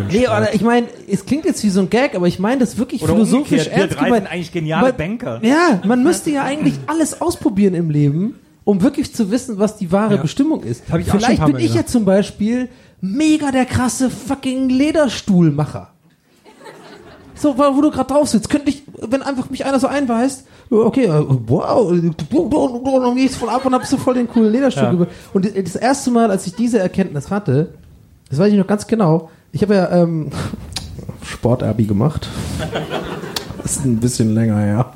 Nee, 0.10 0.28
oder 0.28 0.54
ich 0.54 0.62
meine, 0.62 0.88
es 1.12 1.26
klingt 1.26 1.44
jetzt 1.44 1.62
wie 1.64 1.70
so 1.70 1.82
ein 1.82 1.90
Gag, 1.90 2.16
aber 2.16 2.28
ich 2.28 2.40
meine 2.40 2.60
das 2.62 2.78
wirklich 2.78 3.04
Oder 3.04 3.12
philosophisch 3.14 3.68
umgekehrt, 3.68 3.76
wir 3.76 3.82
ernst 3.84 3.96
drei 4.00 4.06
gemeint. 4.06 4.24
sind 4.24 4.32
eigentlich 4.32 4.52
geniale 4.54 4.88
Man- 4.88 4.98
Banker. 4.98 5.40
Ja, 5.44 5.82
man 5.86 6.02
müsste 6.04 6.30
ja 6.32 6.44
eigentlich 6.44 6.76
alles 6.88 7.20
ausprobieren 7.20 7.74
im 7.74 7.90
Leben, 7.90 8.36
um 8.64 8.82
wirklich 8.82 9.14
zu 9.14 9.32
wissen, 9.32 9.60
was 9.60 9.76
die 9.76 9.92
wahre 9.92 10.16
Ja. 10.16 10.22
Bestimmung 10.22 10.64
ist. 10.64 10.84
Hab 10.90 11.00
ich 11.00 11.08
auch 11.08 11.12
schon 11.12 11.16
ein 11.20 11.24
Vielleicht 11.26 11.40
paar 11.40 11.48
bin 11.48 11.56
Mal 11.58 11.62
ich 11.64 11.74
ja 11.74 11.86
zum 11.86 12.06
Beispiel 12.06 12.70
mega 13.02 13.52
der 13.52 13.66
krasse 13.66 14.10
fucking 14.10 14.70
Lederstuhlmacher. 14.70 15.90
So, 17.38 17.58
wo 17.58 17.82
du 17.82 17.92
gerade 17.92 18.08
drauf 18.14 18.30
sitzt, 18.30 18.50
könnte 18.50 18.70
ich, 18.70 18.84
wenn 19.02 19.22
einfach 19.22 19.50
mich 19.50 19.66
einer 19.66 19.80
so 19.80 19.88
einweist, 19.88 20.46
okay, 20.70 21.06
äh, 21.06 21.26
wow, 21.48 21.92
dann 21.92 23.16
gehst 23.16 23.36
voll 23.36 23.50
ab 23.50 23.66
und 23.66 23.74
hab 23.74 23.86
so 23.86 23.98
voll 23.98 24.14
den 24.14 24.28
coolen 24.30 24.52
Lederstuhl. 24.54 24.84
Ja. 24.84 24.92
über- 24.94 25.08
Und 25.34 25.46
das 25.56 25.76
erste 25.76 26.12
Mal, 26.12 26.32
als 26.32 26.48
ich 26.48 26.56
diese 26.56 26.80
Erkenntnis 26.80 27.30
hatte, 27.30 27.74
das 28.30 28.40
weiß 28.40 28.52
ich 28.54 28.58
noch 28.58 28.68
ganz 28.68 28.88
genau, 28.88 29.30
ich 29.52 29.62
habe 29.62 29.76
ja 29.76 29.92
ähm, 29.92 30.30
Sportabi 31.24 31.84
gemacht. 31.84 32.30
Das 33.62 33.78
ist 33.78 33.86
ein 33.86 33.98
bisschen 34.00 34.34
länger 34.34 34.58
her. 34.60 34.92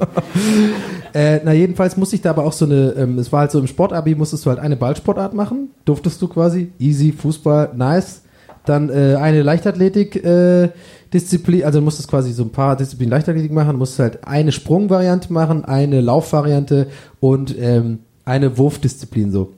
Äh, 1.14 1.40
na, 1.44 1.54
jedenfalls 1.54 1.98
musste 1.98 2.16
ich 2.16 2.22
da 2.22 2.32
aber 2.32 2.46
auch 2.46 2.54
so 2.54 2.66
eine, 2.66 2.94
ähm, 2.98 3.18
es 3.18 3.32
war 3.32 3.42
halt 3.42 3.52
so 3.52 3.60
im 3.60 3.68
Sportabi, 3.68 4.16
musstest 4.16 4.46
du 4.46 4.50
halt 4.50 4.60
eine 4.60 4.76
Ballsportart 4.76 5.34
machen, 5.34 5.70
durftest 5.86 6.22
du 6.22 6.28
quasi, 6.28 6.72
easy, 6.80 7.12
Fußball, 7.12 7.72
nice. 7.76 8.22
Dann 8.66 8.90
äh, 8.90 9.16
eine 9.16 9.42
Leichtathletik, 9.42 10.24
äh, 10.24 10.70
Disziplin, 11.14 11.64
also 11.64 11.82
musstest 11.82 12.10
quasi 12.10 12.32
so 12.34 12.44
ein 12.44 12.52
paar 12.52 12.76
Disziplinen 12.76 13.12
Leichtathletik 13.12 13.52
machen, 13.52 13.78
musstest 13.78 14.00
halt 14.00 14.28
eine 14.28 14.52
Sprungvariante 14.52 15.34
machen, 15.34 15.66
eine 15.66 16.02
Laufvariante 16.02 16.88
und 17.20 17.56
ähm, 17.60 18.00
eine 18.26 18.58
Wurfdisziplin 18.58 19.32
so. 19.32 19.54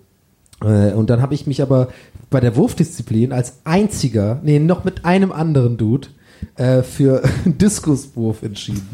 Äh, 0.64 0.94
und 0.94 1.10
dann 1.10 1.22
habe 1.22 1.34
ich 1.34 1.48
mich 1.48 1.62
aber 1.62 1.90
bei 2.30 2.40
der 2.40 2.56
Wurfdisziplin 2.56 3.34
als 3.34 3.60
einziger, 3.66 4.40
nee, 4.44 4.60
noch 4.60 4.84
mit 4.86 5.04
einem 5.04 5.32
anderen 5.32 5.78
Dude, 5.78 6.08
äh, 6.56 6.82
für 6.82 7.22
Diskuswurf 7.46 8.44
entschieden. 8.44 8.88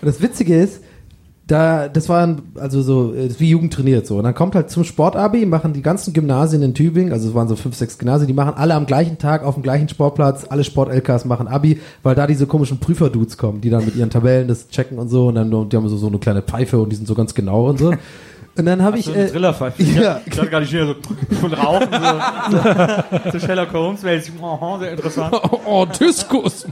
Und 0.00 0.08
das 0.08 0.20
Witzige 0.20 0.60
ist, 0.60 0.81
da, 1.52 1.88
das 1.88 2.08
waren 2.08 2.42
also 2.58 2.80
so, 2.80 3.14
äh, 3.14 3.28
wie 3.38 3.50
Jugend 3.50 3.72
trainiert 3.74 4.06
so. 4.06 4.16
Und 4.16 4.24
dann 4.24 4.34
kommt 4.34 4.54
halt 4.54 4.70
zum 4.70 4.84
Sportabi, 4.84 5.44
machen 5.44 5.74
die 5.74 5.82
ganzen 5.82 6.14
Gymnasien 6.14 6.62
in 6.62 6.72
Tübingen, 6.72 7.12
also 7.12 7.28
es 7.28 7.34
waren 7.34 7.46
so 7.46 7.56
fünf, 7.56 7.76
sechs 7.76 7.98
Gymnasien, 7.98 8.26
die 8.26 8.32
machen 8.32 8.54
alle 8.56 8.74
am 8.74 8.86
gleichen 8.86 9.18
Tag 9.18 9.44
auf 9.44 9.54
dem 9.54 9.62
gleichen 9.62 9.88
Sportplatz, 9.88 10.46
alle 10.48 10.64
Sport-LKs 10.64 11.26
machen 11.26 11.48
Abi, 11.48 11.80
weil 12.02 12.14
da 12.14 12.26
diese 12.26 12.46
komischen 12.46 12.78
Prüferdudes 12.78 13.36
kommen, 13.36 13.60
die 13.60 13.68
dann 13.68 13.84
mit 13.84 13.96
ihren 13.96 14.08
Tabellen 14.08 14.48
das 14.48 14.68
checken 14.68 14.98
und 14.98 15.08
so 15.08 15.28
und 15.28 15.34
dann 15.34 15.50
die 15.50 15.76
haben 15.76 15.88
so, 15.88 15.96
so 15.98 16.06
eine 16.06 16.18
kleine 16.18 16.40
Pfeife 16.40 16.80
und 16.80 16.90
die 16.90 16.96
sind 16.96 17.06
so 17.06 17.14
ganz 17.14 17.34
genau 17.34 17.68
und 17.68 17.78
so. 17.78 17.92
Und 18.54 18.66
dann 18.66 18.82
habe 18.82 18.98
ich. 18.98 19.06
So 19.06 19.12
Äh, 19.12 19.28
Trillerpfeife. 19.28 19.82
ja. 20.00 20.20
Ich 20.26 20.38
hatte 20.38 20.50
gerade 20.50 20.66
hier 20.66 20.86
so 20.86 20.94
von 21.40 21.54
Rauchen, 21.54 21.88
so, 22.50 22.58
so, 23.30 23.30
so 23.32 23.46
Sherlock 23.46 23.72
Holmes, 23.72 24.04
weil 24.04 24.18
ich, 24.18 24.30
oh, 24.40 24.78
sehr 24.78 24.92
interessant. 24.92 25.34
oh, 25.64 25.86
Diskus. 25.86 26.66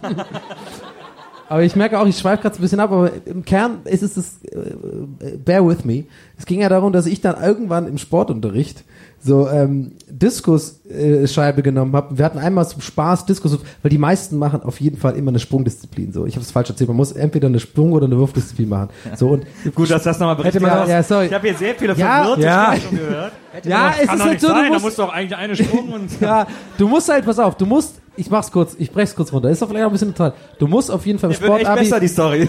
Aber 1.50 1.64
ich 1.64 1.74
merke 1.74 1.98
auch, 1.98 2.06
ich 2.06 2.16
schweife 2.16 2.42
gerade 2.42 2.54
ein 2.54 2.60
bisschen 2.62 2.78
ab, 2.78 2.92
aber 2.92 3.10
im 3.26 3.44
Kern 3.44 3.78
ist 3.84 4.04
es 4.04 4.14
das, 4.14 4.38
äh, 4.52 5.36
bear 5.36 5.66
with 5.66 5.84
me. 5.84 6.04
Es 6.38 6.46
ging 6.46 6.60
ja 6.60 6.68
darum, 6.68 6.92
dass 6.92 7.06
ich 7.06 7.20
dann 7.20 7.42
irgendwann 7.42 7.88
im 7.88 7.98
Sportunterricht 7.98 8.84
so 9.20 9.48
ähm, 9.48 9.90
Diskusscheibe 10.08 11.60
äh, 11.60 11.62
genommen 11.62 11.92
habe. 11.96 12.16
Wir 12.16 12.24
hatten 12.24 12.38
einmal 12.38 12.68
zum 12.68 12.80
Spaß 12.80 13.26
Diskus, 13.26 13.58
weil 13.82 13.90
die 13.90 13.98
meisten 13.98 14.38
machen 14.38 14.62
auf 14.62 14.80
jeden 14.80 14.96
Fall 14.96 15.16
immer 15.16 15.32
eine 15.32 15.40
Sprungdisziplin. 15.40 16.12
So, 16.12 16.24
ich 16.24 16.36
habe 16.36 16.44
es 16.44 16.52
falsch 16.52 16.70
erzählt. 16.70 16.86
Man 16.86 16.96
muss 16.96 17.10
entweder 17.10 17.48
eine 17.48 17.58
Sprung- 17.58 17.92
oder 17.94 18.06
eine 18.06 18.16
Wurfdisziplin 18.16 18.68
machen. 18.68 18.90
So 19.16 19.30
und 19.30 19.44
Gut, 19.74 19.90
dass 19.90 20.04
das 20.04 20.20
nochmal 20.20 20.36
berichtet 20.36 20.62
ja, 20.62 21.02
sorry. 21.02 21.26
Ich 21.26 21.34
habe 21.34 21.48
hier 21.48 21.56
sehr 21.56 21.74
viele 21.74 21.94
Ja, 21.94 22.22
verwirrte 22.22 22.42
ja. 22.42 22.74
Schon 22.76 22.96
gehört. 22.96 23.32
ja, 23.64 23.94
es 23.96 24.02
ist 24.04 24.24
halt 24.24 24.40
so, 24.40 24.46
du 24.46 24.52
sein, 24.54 24.64
da 24.64 24.70
musst, 24.70 24.84
muss 24.84 24.94
doch 24.94 25.12
eigentlich 25.12 25.36
eine 25.36 25.56
Sprung 25.56 25.88
und... 25.88 26.08
ja, 26.20 26.46
du 26.78 26.86
musst 26.86 27.08
halt, 27.08 27.24
pass 27.24 27.40
auf, 27.40 27.56
du 27.56 27.66
musst, 27.66 27.99
ich 28.20 28.30
mach's 28.30 28.52
kurz, 28.52 28.76
ich 28.78 28.92
brech's 28.92 29.14
kurz 29.16 29.32
runter. 29.32 29.48
Ist 29.50 29.62
doch 29.62 29.68
vielleicht 29.68 29.84
auch 29.84 29.88
ein 29.88 29.92
bisschen 29.92 30.14
total. 30.14 30.34
Du 30.58 30.66
musst 30.66 30.90
auf 30.90 31.06
jeden 31.06 31.18
Fall 31.18 31.30
im 31.30 31.38
Der 31.38 31.48
wird 31.48 31.52
echt 31.52 31.66
Sportabi 31.66 31.80
besser, 31.80 32.00
die 32.00 32.08
Story. 32.08 32.48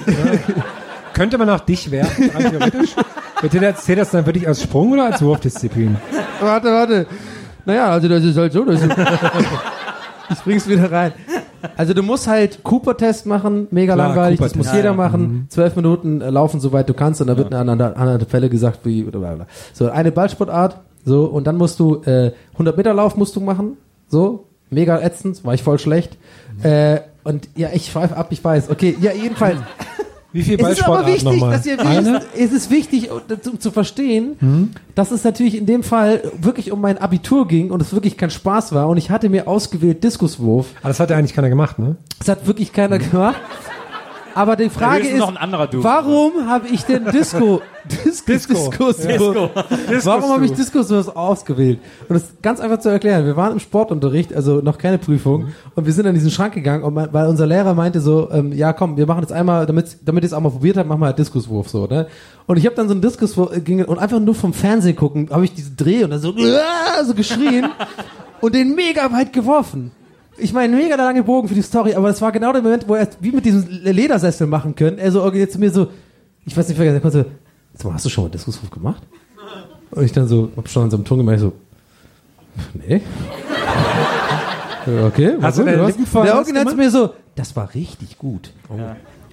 Könnte 1.13 1.37
man 1.37 1.49
auch 1.49 1.61
dich 1.61 1.89
werfen, 1.91 2.29
rein 2.29 2.51
theoretisch? 2.51 2.95
Wird 3.41 3.53
dir 3.53 3.61
das, 3.61 3.83
zählt 3.83 3.99
das 3.99 4.11
dann 4.11 4.25
für 4.25 4.33
dich 4.33 4.47
als 4.47 4.61
Sprung 4.61 4.91
oder 4.91 5.05
als 5.05 5.21
Wurfdisziplin? 5.21 5.97
Warte, 6.39 6.67
warte. 6.67 7.07
Naja, 7.65 7.89
also 7.89 8.07
das 8.07 8.23
ist 8.23 8.37
halt 8.37 8.53
so. 8.53 8.65
Das 8.65 8.81
ist 8.81 8.91
ich 10.29 10.39
bring's 10.39 10.67
wieder 10.67 10.91
rein. 10.91 11.13
Also 11.77 11.93
du 11.93 12.03
musst 12.03 12.27
halt 12.27 12.63
Cooper-Test 12.63 13.25
machen, 13.25 13.67
mega 13.71 13.93
Klar, 13.93 14.09
langweilig, 14.09 14.39
das 14.39 14.55
muss 14.55 14.67
jeder 14.67 14.85
Ja, 14.85 14.91
ja. 14.91 14.93
machen. 14.93 15.45
Zwölf 15.49 15.75
Minuten 15.75 16.21
äh, 16.21 16.29
laufen, 16.29 16.59
soweit 16.59 16.89
du 16.89 16.93
kannst, 16.93 17.21
und 17.21 17.27
da 17.27 17.37
wird 17.37 17.53
eine 17.53 17.71
andere, 17.71 17.95
andere 17.95 18.25
Fälle 18.29 18.49
gesagt, 18.49 18.79
wie 18.83 19.03
bla 19.03 19.19
bla 19.19 19.35
bla. 19.35 19.47
So, 19.73 19.89
eine 19.89 20.11
Ballsportart, 20.11 20.79
so, 21.05 21.25
und 21.25 21.45
dann 21.45 21.57
musst 21.57 21.79
du 21.79 22.01
äh, 22.03 22.31
100 22.53 22.77
Meter 22.77 22.93
Lauf 22.93 23.15
musst 23.15 23.35
du 23.35 23.41
machen, 23.41 23.77
so, 24.07 24.47
mega 24.71 24.99
ätzend, 24.99 25.43
war 25.45 25.53
ich 25.53 25.61
voll 25.61 25.77
schlecht. 25.77 26.17
Äh, 26.63 27.01
und 27.23 27.49
ja, 27.55 27.69
ich 27.73 27.91
schweife 27.91 28.17
ab, 28.17 28.27
ich 28.31 28.43
weiß. 28.43 28.69
Okay, 28.69 28.97
ja, 28.99 29.11
jedenfalls. 29.11 29.59
Wie 30.33 30.43
viel 30.43 30.59
Es 30.61 30.79
ist 30.79 30.85
aber 30.85 31.05
wichtig, 31.07 31.41
dass 31.41 31.65
ihr 31.65 31.77
wisst, 31.77 32.27
es 32.37 32.51
ist 32.53 32.71
wichtig, 32.71 33.09
um 33.11 33.59
zu 33.59 33.69
verstehen, 33.69 34.73
dass 34.95 35.11
es 35.11 35.25
natürlich 35.25 35.57
in 35.57 35.65
dem 35.65 35.83
Fall 35.83 36.21
wirklich 36.39 36.71
um 36.71 36.79
mein 36.79 36.97
Abitur 36.99 37.49
ging 37.49 37.69
und 37.69 37.81
es 37.81 37.91
wirklich 37.91 38.17
kein 38.17 38.29
Spaß 38.29 38.71
war 38.71 38.87
und 38.87 38.95
ich 38.95 39.09
hatte 39.09 39.27
mir 39.27 39.49
ausgewählt 39.49 40.05
Diskuswurf. 40.05 40.67
Aber 40.79 40.87
das 40.87 41.01
hat 41.01 41.09
ja 41.09 41.17
eigentlich 41.17 41.33
keiner 41.33 41.49
gemacht, 41.49 41.79
ne? 41.79 41.97
Das 42.19 42.29
hat 42.29 42.47
wirklich 42.47 42.71
keiner 42.71 42.97
gemacht. 42.97 43.41
Aber 44.35 44.55
die 44.55 44.69
Frage 44.69 45.07
ist, 45.07 45.21
warum 45.21 46.47
habe 46.47 46.67
ich 46.67 46.83
denn 46.83 47.05
Disco, 47.05 47.61
Dis 47.85 48.23
Disco. 48.25 48.53
Diskus, 48.53 48.97
Disco. 48.97 49.49
warum 50.03 50.29
habe 50.31 50.45
ich 50.45 50.53
Diskuswurf 50.53 51.15
ausgewählt? 51.15 51.79
Und 52.07 52.13
das 52.13 52.23
ist 52.23 52.41
ganz 52.41 52.59
einfach 52.59 52.79
zu 52.79 52.89
erklären. 52.89 53.25
Wir 53.25 53.35
waren 53.35 53.53
im 53.53 53.59
Sportunterricht, 53.59 54.33
also 54.33 54.61
noch 54.61 54.77
keine 54.77 54.97
Prüfung, 54.97 55.49
und 55.75 55.85
wir 55.85 55.93
sind 55.93 56.05
an 56.05 56.13
diesen 56.13 56.31
Schrank 56.31 56.53
gegangen, 56.53 56.83
und 56.83 56.95
weil 56.95 57.27
unser 57.27 57.47
Lehrer 57.47 57.73
meinte 57.73 57.99
so, 58.01 58.29
ähm, 58.31 58.53
ja 58.53 58.73
komm, 58.73 58.97
wir 58.97 59.07
machen 59.07 59.21
jetzt 59.21 59.33
einmal, 59.33 59.65
damit, 59.65 59.97
damit 60.05 60.23
ihr 60.23 60.27
es 60.27 60.33
auch 60.33 60.41
mal 60.41 60.51
probiert 60.51 60.77
habt, 60.77 60.87
machen 60.87 61.01
wir 61.01 61.07
halt 61.07 61.19
Diskuswurf 61.19 61.69
so, 61.69 61.87
ne? 61.87 62.07
Und 62.47 62.57
ich 62.57 62.65
habe 62.65 62.75
dann 62.75 62.87
so 62.87 62.93
einen 62.93 63.01
Diskuswurf, 63.01 63.55
äh, 63.55 63.61
ging, 63.61 63.83
und 63.83 63.99
einfach 63.99 64.19
nur 64.19 64.35
vom 64.35 64.53
Fernsehen 64.53 64.95
gucken, 64.95 65.29
habe 65.31 65.45
ich 65.45 65.53
diesen 65.53 65.75
Dreh 65.75 66.03
und 66.03 66.11
dann 66.11 66.19
so, 66.19 66.33
so 67.05 67.13
geschrien 67.13 67.69
und 68.41 68.53
den 68.55 68.75
mega 68.75 69.11
weit 69.11 69.33
geworfen. 69.33 69.91
Ich 70.41 70.53
meine, 70.53 70.75
mega 70.75 70.95
lange 70.95 71.23
Bogen 71.23 71.47
für 71.47 71.53
die 71.53 71.61
Story, 71.61 71.93
aber 71.93 72.07
das 72.07 72.21
war 72.21 72.31
genau 72.31 72.51
der 72.51 72.61
Moment, 72.61 72.87
wo 72.87 72.95
er 72.95 73.07
wie 73.19 73.31
mit 73.31 73.45
diesem 73.45 73.67
Ledersessel 73.69 74.47
machen 74.47 74.75
können. 74.75 74.97
Er 74.97 75.11
so 75.11 75.31
jetzt 75.31 75.53
zu 75.53 75.59
mir 75.59 75.71
so, 75.71 75.87
ich 76.45 76.57
weiß 76.57 76.67
nicht, 76.67 76.79
wer 76.79 76.85
gesagt 76.93 77.15
hat, 77.15 77.25
sag 77.75 77.85
mal, 77.85 77.93
hast 77.93 78.05
du 78.05 78.09
schon 78.09 78.23
mal 78.25 78.29
Diskuswurf 78.29 78.71
gemacht? 78.71 79.03
Und 79.91 80.03
ich 80.03 80.11
dann 80.11 80.27
so, 80.27 80.49
hab 80.55 80.67
schon 80.67 80.83
an 80.83 80.91
seinem 80.91 81.05
Ton 81.05 81.19
gemerkt, 81.19 81.41
so, 81.41 81.53
nee. 82.73 83.01
Ja, 84.87 85.05
Okay, 85.07 85.35
Hast 85.39 85.59
du 85.59 85.63
deine 85.63 85.83
was? 85.83 85.95
Der 85.95 86.37
Onkel 86.37 86.57
hat 86.57 86.75
mir 86.75 86.89
so, 86.89 87.13
das 87.35 87.55
war 87.55 87.73
richtig 87.73 88.17
gut. 88.17 88.51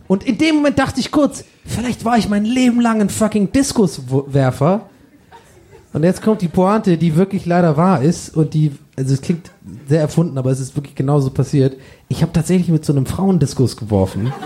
Und 0.06 0.26
in 0.26 0.36
dem 0.36 0.56
Moment 0.56 0.78
dachte 0.78 1.00
ich 1.00 1.10
kurz, 1.10 1.44
vielleicht 1.64 2.04
war 2.04 2.18
ich 2.18 2.28
mein 2.28 2.44
Leben 2.44 2.80
lang 2.80 3.00
ein 3.00 3.08
fucking 3.08 3.50
Diskuswerfer. 3.52 4.88
Und 5.92 6.02
jetzt 6.02 6.22
kommt 6.22 6.42
die 6.42 6.48
Pointe, 6.48 6.98
die 6.98 7.16
wirklich 7.16 7.46
leider 7.46 7.76
wahr 7.76 8.02
ist 8.02 8.36
und 8.36 8.52
die, 8.52 8.72
also 8.98 9.14
es 9.14 9.22
klingt 9.22 9.50
sehr 9.86 10.00
erfunden, 10.00 10.36
aber 10.38 10.50
es 10.50 10.58
ist 10.58 10.74
wirklich 10.76 10.96
genauso 10.96 11.30
passiert. 11.30 11.76
Ich 12.08 12.22
habe 12.22 12.32
tatsächlich 12.32 12.68
mit 12.68 12.84
so 12.84 12.92
einem 12.92 13.06
Frauendiskus 13.06 13.76
geworfen. 13.76 14.32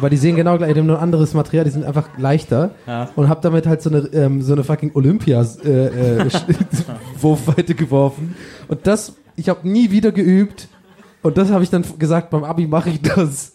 Weil 0.00 0.10
die 0.10 0.16
sehen 0.18 0.36
genau 0.36 0.58
gleich, 0.58 0.74
die 0.74 0.78
haben 0.78 0.86
nur 0.86 1.00
anderes 1.00 1.34
Material, 1.34 1.64
die 1.64 1.70
sind 1.70 1.84
einfach 1.84 2.06
leichter. 2.18 2.70
Ja. 2.86 3.08
Und 3.16 3.28
habe 3.28 3.40
damit 3.40 3.66
halt 3.66 3.82
so 3.82 3.90
eine, 3.90 4.00
ähm, 4.12 4.42
so 4.42 4.52
eine 4.52 4.62
fucking 4.62 4.92
Olympias 4.94 5.56
äh, 5.64 6.20
äh, 6.20 6.28
geworfen. 7.74 8.36
Und 8.68 8.86
das, 8.86 9.14
ich 9.34 9.48
habe 9.48 9.66
nie 9.66 9.90
wieder 9.90 10.12
geübt. 10.12 10.68
Und 11.22 11.36
das 11.38 11.50
habe 11.50 11.64
ich 11.64 11.70
dann 11.70 11.82
gesagt, 11.98 12.30
beim 12.30 12.44
Abi 12.44 12.68
mache 12.68 12.90
ich 12.90 13.02
das. 13.02 13.54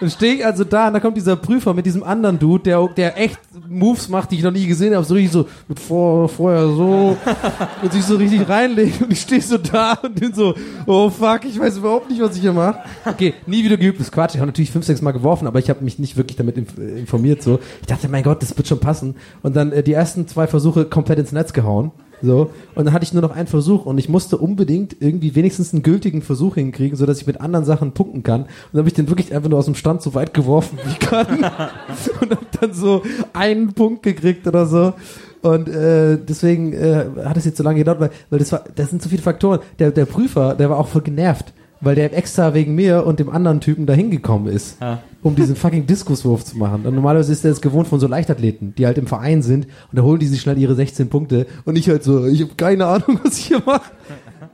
Dann 0.00 0.10
stehe 0.10 0.34
ich 0.34 0.46
also 0.46 0.64
da 0.64 0.88
und 0.88 0.94
da 0.94 1.00
kommt 1.00 1.16
dieser 1.16 1.36
Prüfer 1.36 1.74
mit 1.74 1.84
diesem 1.84 2.04
anderen 2.04 2.38
Dude, 2.38 2.64
der, 2.64 2.88
der 2.88 3.18
echt 3.18 3.38
Moves 3.68 4.08
macht, 4.08 4.30
die 4.30 4.36
ich 4.36 4.42
noch 4.42 4.52
nie 4.52 4.66
gesehen 4.66 4.94
habe. 4.94 5.04
So 5.04 5.14
richtig 5.14 5.32
so, 5.32 5.46
mit 5.66 5.80
vor, 5.80 6.28
vorher 6.28 6.68
so 6.68 7.16
und 7.82 7.92
sich 7.92 8.04
so 8.04 8.16
richtig 8.16 8.48
reinlegt. 8.48 9.02
Und 9.02 9.12
ich 9.12 9.20
stehe 9.20 9.40
so 9.40 9.58
da 9.58 9.94
und 9.94 10.14
bin 10.14 10.32
so, 10.32 10.54
oh 10.86 11.10
fuck, 11.10 11.44
ich 11.44 11.58
weiß 11.58 11.78
überhaupt 11.78 12.10
nicht, 12.10 12.20
was 12.20 12.36
ich 12.36 12.42
hier 12.42 12.52
mache. 12.52 12.78
Okay, 13.04 13.34
nie 13.46 13.64
wieder 13.64 13.76
geübt, 13.76 13.98
das 13.98 14.08
ist 14.08 14.12
Quatsch. 14.12 14.34
Ich 14.34 14.40
habe 14.40 14.46
natürlich 14.46 14.70
fünf, 14.70 14.84
sechs 14.84 15.02
Mal 15.02 15.12
geworfen, 15.12 15.46
aber 15.46 15.58
ich 15.58 15.68
habe 15.68 15.84
mich 15.84 15.98
nicht 15.98 16.16
wirklich 16.16 16.36
damit 16.36 16.56
inf 16.56 16.78
informiert. 16.78 17.42
So, 17.42 17.58
Ich 17.80 17.86
dachte, 17.86 18.08
mein 18.08 18.22
Gott, 18.22 18.42
das 18.42 18.56
wird 18.56 18.68
schon 18.68 18.80
passen. 18.80 19.16
Und 19.42 19.56
dann 19.56 19.72
äh, 19.72 19.82
die 19.82 19.92
ersten 19.92 20.28
zwei 20.28 20.46
Versuche 20.46 20.84
komplett 20.84 21.18
ins 21.18 21.32
Netz 21.32 21.52
gehauen. 21.52 21.90
So, 22.22 22.50
und 22.74 22.84
dann 22.84 22.92
hatte 22.92 23.04
ich 23.04 23.12
nur 23.12 23.22
noch 23.22 23.30
einen 23.30 23.46
Versuch 23.46 23.86
und 23.86 23.98
ich 23.98 24.08
musste 24.08 24.38
unbedingt 24.38 24.96
irgendwie 25.00 25.34
wenigstens 25.34 25.72
einen 25.72 25.82
gültigen 25.82 26.22
Versuch 26.22 26.56
hinkriegen, 26.56 26.96
so 26.96 27.06
dass 27.06 27.20
ich 27.20 27.26
mit 27.26 27.40
anderen 27.40 27.64
Sachen 27.64 27.92
punkten 27.92 28.22
kann. 28.22 28.42
Und 28.42 28.48
dann 28.72 28.80
habe 28.80 28.88
ich 28.88 28.94
den 28.94 29.08
wirklich 29.08 29.34
einfach 29.34 29.48
nur 29.48 29.58
aus 29.58 29.66
dem 29.66 29.74
Stand 29.74 30.02
so 30.02 30.14
weit 30.14 30.34
geworfen, 30.34 30.78
wie 30.84 30.90
ich 30.90 30.98
kann. 30.98 31.26
und 32.20 32.30
habe 32.30 32.46
dann 32.60 32.72
so 32.72 33.02
einen 33.32 33.72
Punkt 33.72 34.02
gekriegt 34.02 34.46
oder 34.46 34.66
so. 34.66 34.94
Und 35.42 35.68
äh, 35.68 36.18
deswegen 36.18 36.72
äh, 36.72 37.06
hat 37.24 37.36
es 37.36 37.44
jetzt 37.44 37.58
so 37.58 37.62
lange 37.62 37.78
gedauert, 37.78 38.00
weil, 38.00 38.10
weil 38.30 38.38
das 38.40 38.50
war, 38.50 38.64
das 38.74 38.90
sind 38.90 39.02
so 39.02 39.08
viele 39.08 39.22
Faktoren. 39.22 39.60
Der, 39.78 39.92
der 39.92 40.04
Prüfer, 40.04 40.54
der 40.54 40.68
war 40.70 40.78
auch 40.78 40.88
voll 40.88 41.02
genervt, 41.02 41.52
weil 41.80 41.94
der 41.94 42.16
extra 42.16 42.54
wegen 42.54 42.74
mir 42.74 43.06
und 43.06 43.20
dem 43.20 43.30
anderen 43.30 43.60
Typen 43.60 43.86
da 43.86 43.92
hingekommen 43.92 44.52
ist, 44.52 44.80
Ja. 44.80 44.98
um 45.22 45.34
diesen 45.36 45.54
fucking 45.56 45.86
Diskuswurf 45.86 46.44
zu 46.44 46.56
machen. 46.58 46.86
Und 46.86 46.94
normalerweise 46.94 47.32
ist 47.32 47.44
der 47.44 47.52
es 47.52 47.60
gewohnt 47.60 47.88
von 47.88 48.00
so 48.00 48.06
Leichtathleten, 48.08 48.74
die 48.76 48.86
halt 48.86 48.98
im 48.98 49.06
Verein 49.06 49.42
sind 49.42 49.66
und 49.66 49.96
da 49.98 50.02
holen 50.02 50.18
die 50.18 50.26
sich 50.26 50.40
schnell 50.40 50.58
ihre 50.58 50.74
16 50.74 51.08
Punkte 51.08 51.46
und 51.64 51.76
ich 51.76 51.88
halt 51.88 52.02
so, 52.02 52.26
ich 52.26 52.42
habe 52.42 52.54
keine 52.56 52.86
Ahnung, 52.86 53.20
was 53.22 53.38
ich 53.38 53.46
hier 53.46 53.62
mache. 53.64 53.90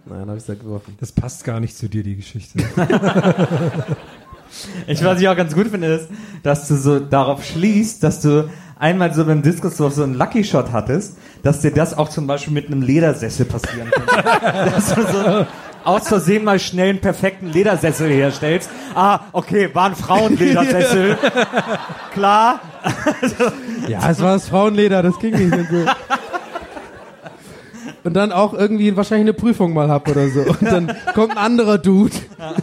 Naja, 0.06 0.20
dann 0.20 0.28
habe 0.28 0.38
ich 0.38 0.44
da 0.44 0.54
geworfen. 0.54 0.94
Das 1.00 1.12
passt 1.12 1.44
gar 1.44 1.60
nicht 1.60 1.76
zu 1.78 1.88
dir, 1.88 2.02
die 2.02 2.16
Geschichte. 2.16 2.58
Ich, 4.86 5.02
was 5.04 5.20
ich 5.20 5.26
auch 5.28 5.36
ganz 5.36 5.54
gut 5.54 5.66
finde, 5.68 5.88
ist, 5.88 6.08
dass 6.44 6.68
du 6.68 6.76
so 6.76 7.00
darauf 7.00 7.44
schließt, 7.44 8.02
dass 8.04 8.20
du 8.20 8.48
einmal 8.78 9.12
so 9.12 9.24
beim 9.24 9.42
Diskuswurf 9.42 9.94
so 9.94 10.04
einen 10.04 10.14
Lucky 10.14 10.44
Shot 10.44 10.70
hattest, 10.70 11.16
dass 11.42 11.60
dir 11.60 11.72
das 11.72 11.96
auch 11.98 12.08
zum 12.08 12.26
Beispiel 12.28 12.52
mit 12.52 12.68
einem 12.68 12.80
Ledersessel 12.82 13.46
passieren 13.46 13.90
kann. 13.90 14.24
dass 14.70 14.94
du 14.94 15.02
so 15.02 15.46
aus 15.84 16.08
Versehen 16.08 16.44
mal 16.44 16.58
schnell 16.58 16.90
einen 16.90 17.00
perfekten 17.00 17.52
Ledersessel 17.52 18.10
herstellst. 18.10 18.70
Ah, 18.94 19.20
okay, 19.32 19.70
war 19.72 19.86
ein 19.86 19.96
Frauenledersessel. 19.96 21.18
Klar. 22.12 22.60
Ja, 23.88 24.10
es 24.10 24.20
war 24.20 24.34
das 24.34 24.48
Frauenleder, 24.48 25.02
das 25.02 25.18
ging 25.18 25.34
nicht. 25.34 25.52
Und, 25.52 25.68
so. 25.68 25.86
und 28.04 28.14
dann 28.14 28.32
auch 28.32 28.54
irgendwie 28.54 28.96
wahrscheinlich 28.96 29.24
eine 29.24 29.34
Prüfung 29.34 29.74
mal 29.74 29.88
hab 29.88 30.08
oder 30.08 30.28
so. 30.28 30.40
Und 30.40 30.62
dann 30.62 30.96
kommt 31.14 31.32
ein 31.32 31.38
anderer 31.38 31.78
Dude, 31.78 32.14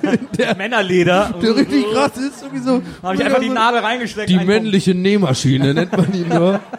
Männerleder. 0.58 1.34
der 1.42 1.56
richtig 1.56 1.86
krass 1.94 2.18
ist. 2.18 2.42
Irgendwie 2.44 2.64
so, 2.64 2.82
Habe 3.04 3.16
ich 3.16 3.24
einfach 3.24 3.40
die 3.40 3.50
Nadel 3.50 3.82
reingesteckt. 3.82 4.30
Die 4.30 4.38
männliche 4.38 4.96
Nähmaschine 4.96 5.74
nennt 5.74 5.96
man 5.96 6.14
ihn 6.14 6.30
nur. 6.30 6.60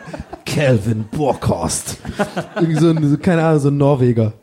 Calvin 0.45 1.05
Borkhorst. 1.11 1.99
Irgendwie 2.57 2.79
so 2.79 2.91
ein, 2.91 3.09
so, 3.09 3.17
keine 3.17 3.45
Ahnung, 3.45 3.61
so 3.61 3.69
ein 3.69 3.77
Norweger. 3.79 4.35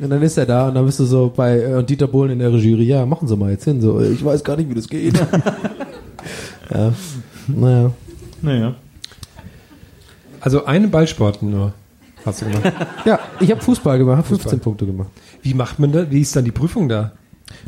Und 0.00 0.10
dann 0.10 0.22
ist 0.22 0.36
er 0.38 0.46
da 0.46 0.68
und 0.68 0.74
dann 0.74 0.86
bist 0.86 1.00
du 1.00 1.04
so 1.04 1.32
bei 1.34 1.60
äh, 1.60 1.74
und 1.74 1.90
Dieter 1.90 2.06
Bohlen 2.06 2.32
in 2.32 2.38
der 2.38 2.50
Jury, 2.50 2.84
ja, 2.84 3.04
machen 3.04 3.26
Sie 3.26 3.36
mal 3.36 3.50
jetzt 3.50 3.64
hin. 3.64 3.80
So, 3.80 4.00
ich 4.00 4.24
weiß 4.24 4.44
gar 4.44 4.56
nicht, 4.56 4.70
wie 4.70 4.74
das 4.74 4.88
geht. 4.88 5.18
ja. 6.70 6.92
Naja. 7.48 7.92
Naja. 8.42 8.74
Also 10.40 10.64
einen 10.64 10.90
Ballsport 10.90 11.42
nur 11.42 11.72
hast 12.24 12.42
du 12.42 12.46
gemacht. 12.46 12.72
Ja, 13.04 13.18
ich 13.40 13.50
habe 13.50 13.60
Fußball 13.60 13.98
gemacht, 13.98 14.18
hab 14.18 14.26
15 14.26 14.44
Fußball. 14.44 14.58
Punkte 14.60 14.86
gemacht. 14.86 15.08
Wie 15.42 15.54
macht 15.54 15.78
man 15.78 15.92
da? 15.92 16.10
Wie 16.10 16.20
ist 16.20 16.34
dann 16.36 16.44
die 16.44 16.52
Prüfung 16.52 16.88
da? 16.88 17.12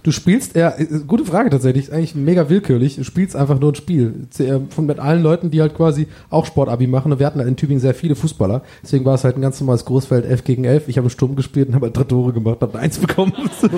Du 0.03 0.13
spielst, 0.13 0.57
ja, 0.57 0.71
äh, 0.79 0.87
gute 1.07 1.25
Frage 1.25 1.51
tatsächlich, 1.51 1.93
eigentlich 1.93 2.15
mega 2.15 2.49
willkürlich. 2.49 2.97
Du 2.97 3.05
spielst 3.05 3.37
einfach 3.37 3.59
nur 3.59 3.73
ein 3.73 3.75
Spiel. 3.75 4.27
Äh, 4.39 4.61
Von 4.71 4.87
mit 4.87 4.99
allen 4.99 5.23
Leuten, 5.23 5.51
die 5.51 5.61
halt 5.61 5.75
quasi 5.75 6.07
auch 6.31 6.47
Sportabi 6.47 6.87
machen. 6.87 7.13
Und 7.13 7.19
wir 7.19 7.27
hatten 7.27 7.39
halt 7.39 7.49
in 7.49 7.57
Tübingen 7.57 7.81
sehr 7.81 7.95
viele 7.95 8.15
Fußballer. 8.15 8.63
Deswegen 8.83 9.05
war 9.05 9.15
es 9.15 9.25
halt 9.25 9.37
ein 9.37 9.43
ganz 9.43 9.61
normales 9.61 9.85
Großfeld 9.85 10.25
11 10.25 10.45
gegen 10.45 10.65
11. 10.65 10.89
Ich 10.89 10.97
habe 10.97 11.05
einen 11.05 11.11
Sturm 11.11 11.37
gespielt 11.37 11.69
und 11.69 11.75
habe 11.75 11.87
halt 11.87 11.97
drei 11.97 12.05
Tore 12.05 12.33
gemacht, 12.33 12.61
habe 12.61 12.79
eins 12.79 12.99
bekommen. 12.99 13.33
So. 13.61 13.69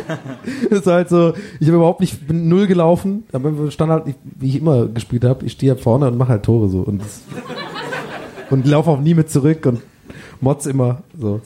Ist 0.70 0.86
halt 0.86 1.08
so, 1.08 1.32
ich 1.58 1.66
habe 1.66 1.78
überhaupt 1.78 2.00
nicht, 2.00 2.28
bin 2.28 2.48
null 2.48 2.66
gelaufen. 2.66 3.24
Aber 3.32 3.70
stand 3.70 3.90
halt, 3.90 4.04
wie 4.22 4.48
ich 4.48 4.56
immer 4.56 4.86
gespielt 4.86 5.24
habe, 5.24 5.44
ich 5.44 5.52
stehe 5.52 5.72
halt 5.72 5.80
vorne 5.80 6.06
und 6.06 6.16
mache 6.16 6.28
halt 6.28 6.44
Tore 6.44 6.68
so. 6.68 6.80
Und, 6.82 7.02
und 8.50 8.66
laufe 8.66 8.90
auch 8.90 9.00
nie 9.00 9.14
mit 9.14 9.30
zurück 9.30 9.66
und 9.66 9.80
motz 10.40 10.66
immer 10.66 11.02
so. 11.18 11.40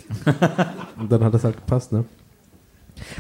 Und 0.99 1.11
dann 1.11 1.25
hat 1.25 1.33
das 1.33 1.45
halt 1.45 1.57
gepasst, 1.57 1.93
ne? 1.93 2.05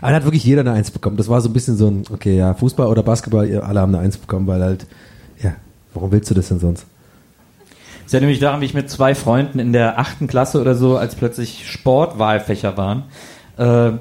Aber 0.00 0.08
dann 0.08 0.16
hat 0.16 0.24
wirklich 0.24 0.44
jeder 0.44 0.62
eine 0.62 0.72
Eins 0.72 0.90
bekommen. 0.90 1.16
Das 1.16 1.28
war 1.28 1.40
so 1.40 1.48
ein 1.48 1.52
bisschen 1.52 1.76
so 1.76 1.88
ein, 1.88 2.04
okay, 2.12 2.36
ja, 2.36 2.54
Fußball 2.54 2.86
oder 2.86 3.02
Basketball, 3.02 3.46
ihr 3.48 3.64
alle 3.64 3.80
haben 3.80 3.94
eine 3.94 4.02
Eins 4.04 4.16
bekommen, 4.16 4.46
weil 4.46 4.62
halt, 4.62 4.86
ja, 5.42 5.52
warum 5.94 6.12
willst 6.12 6.30
du 6.30 6.34
das 6.34 6.48
denn 6.48 6.58
sonst? 6.58 6.86
Ich 8.06 8.14
erinnere 8.14 8.30
mich 8.30 8.38
daran, 8.40 8.60
wie 8.60 8.66
ich 8.66 8.74
mit 8.74 8.88
zwei 8.88 9.14
Freunden 9.14 9.58
in 9.58 9.72
der 9.72 9.98
achten 9.98 10.28
Klasse 10.28 10.60
oder 10.60 10.74
so, 10.76 10.96
als 10.96 11.14
plötzlich 11.16 11.68
Sportwahlfächer 11.70 12.76
waren, 12.76 13.02
äh, 13.58 13.92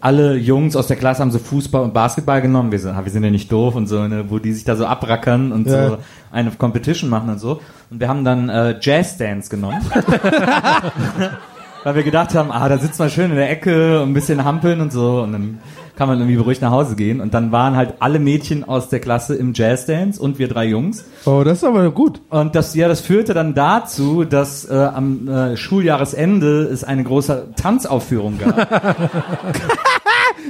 alle 0.00 0.36
Jungs 0.36 0.76
aus 0.76 0.88
der 0.88 0.96
Klasse 0.96 1.22
haben 1.22 1.30
so 1.30 1.38
Fußball 1.38 1.82
und 1.82 1.94
Basketball 1.94 2.42
genommen. 2.42 2.70
Wir 2.70 2.78
sind, 2.78 2.94
ah, 2.94 3.02
wir 3.02 3.10
sind 3.10 3.24
ja 3.24 3.30
nicht 3.30 3.50
doof 3.50 3.74
und 3.76 3.86
so, 3.86 4.06
ne, 4.06 4.26
wo 4.28 4.38
die 4.38 4.52
sich 4.52 4.64
da 4.64 4.76
so 4.76 4.84
abrackern 4.84 5.52
und 5.52 5.66
Ja. 5.66 5.88
so 5.88 5.98
eine 6.30 6.50
Competition 6.50 7.08
machen 7.08 7.30
und 7.30 7.38
so. 7.38 7.62
Und 7.90 7.98
wir 8.00 8.08
haben 8.08 8.22
dann 8.22 8.50
äh, 8.50 8.76
Jazz 8.78 9.16
Dance 9.16 9.48
genommen. 9.48 9.80
Weil 11.86 11.94
wir 11.94 12.02
gedacht 12.02 12.34
haben, 12.34 12.50
ah, 12.50 12.68
da 12.68 12.78
sitzt 12.78 12.98
man 12.98 13.10
schön 13.10 13.30
in 13.30 13.36
der 13.36 13.48
Ecke 13.48 14.02
und 14.02 14.10
ein 14.10 14.12
bisschen 14.12 14.44
hampeln 14.44 14.80
und 14.80 14.90
so 14.90 15.20
und 15.20 15.30
dann 15.30 15.60
kann 15.94 16.08
man 16.08 16.18
irgendwie 16.18 16.34
beruhigt 16.34 16.60
nach 16.60 16.72
Hause 16.72 16.96
gehen. 16.96 17.20
Und 17.20 17.32
dann 17.32 17.52
waren 17.52 17.76
halt 17.76 17.94
alle 18.00 18.18
Mädchen 18.18 18.64
aus 18.64 18.88
der 18.88 18.98
Klasse 18.98 19.36
im 19.36 19.52
Jazz 19.54 19.86
Dance 19.86 20.20
und 20.20 20.40
wir 20.40 20.48
drei 20.48 20.64
Jungs. 20.64 21.04
Oh, 21.26 21.44
das 21.44 21.58
ist 21.58 21.64
aber 21.64 21.88
gut. 21.92 22.22
Und 22.28 22.56
das, 22.56 22.74
ja, 22.74 22.88
das 22.88 23.02
führte 23.02 23.34
dann 23.34 23.54
dazu, 23.54 24.24
dass 24.24 24.68
äh, 24.68 24.74
am 24.74 25.28
äh, 25.28 25.56
Schuljahresende 25.56 26.64
es 26.64 26.82
eine 26.82 27.04
große 27.04 27.50
Tanzaufführung 27.54 28.36
gab. 28.38 28.68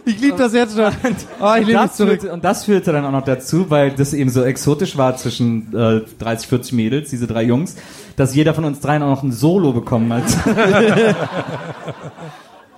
Ich 0.04 0.20
liebe 0.20 0.36
das 0.36 0.52
jetzt 0.52 0.76
schon. 0.76 0.92
Oh, 1.40 1.54
ich 1.60 1.66
das 1.72 1.96
zurück. 1.96 2.20
führte, 2.20 2.32
und 2.32 2.44
das 2.44 2.64
führte 2.64 2.92
dann 2.92 3.04
auch 3.04 3.12
noch 3.12 3.24
dazu, 3.24 3.70
weil 3.70 3.90
das 3.92 4.12
eben 4.12 4.30
so 4.30 4.42
exotisch 4.42 4.96
war 4.96 5.16
zwischen 5.16 5.74
äh, 5.74 6.02
30, 6.18 6.48
40 6.48 6.72
Mädels, 6.72 7.10
diese 7.10 7.26
drei 7.26 7.42
Jungs, 7.42 7.76
dass 8.16 8.34
jeder 8.34 8.54
von 8.54 8.64
uns 8.64 8.80
dreien 8.80 9.02
auch 9.02 9.10
noch 9.10 9.22
ein 9.22 9.32
Solo 9.32 9.72
bekommen 9.72 10.12
hat. 10.12 10.24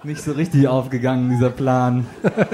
Nicht 0.04 0.22
so 0.22 0.30
richtig 0.32 0.68
aufgegangen, 0.68 1.28
dieser 1.30 1.50
Plan. 1.50 2.06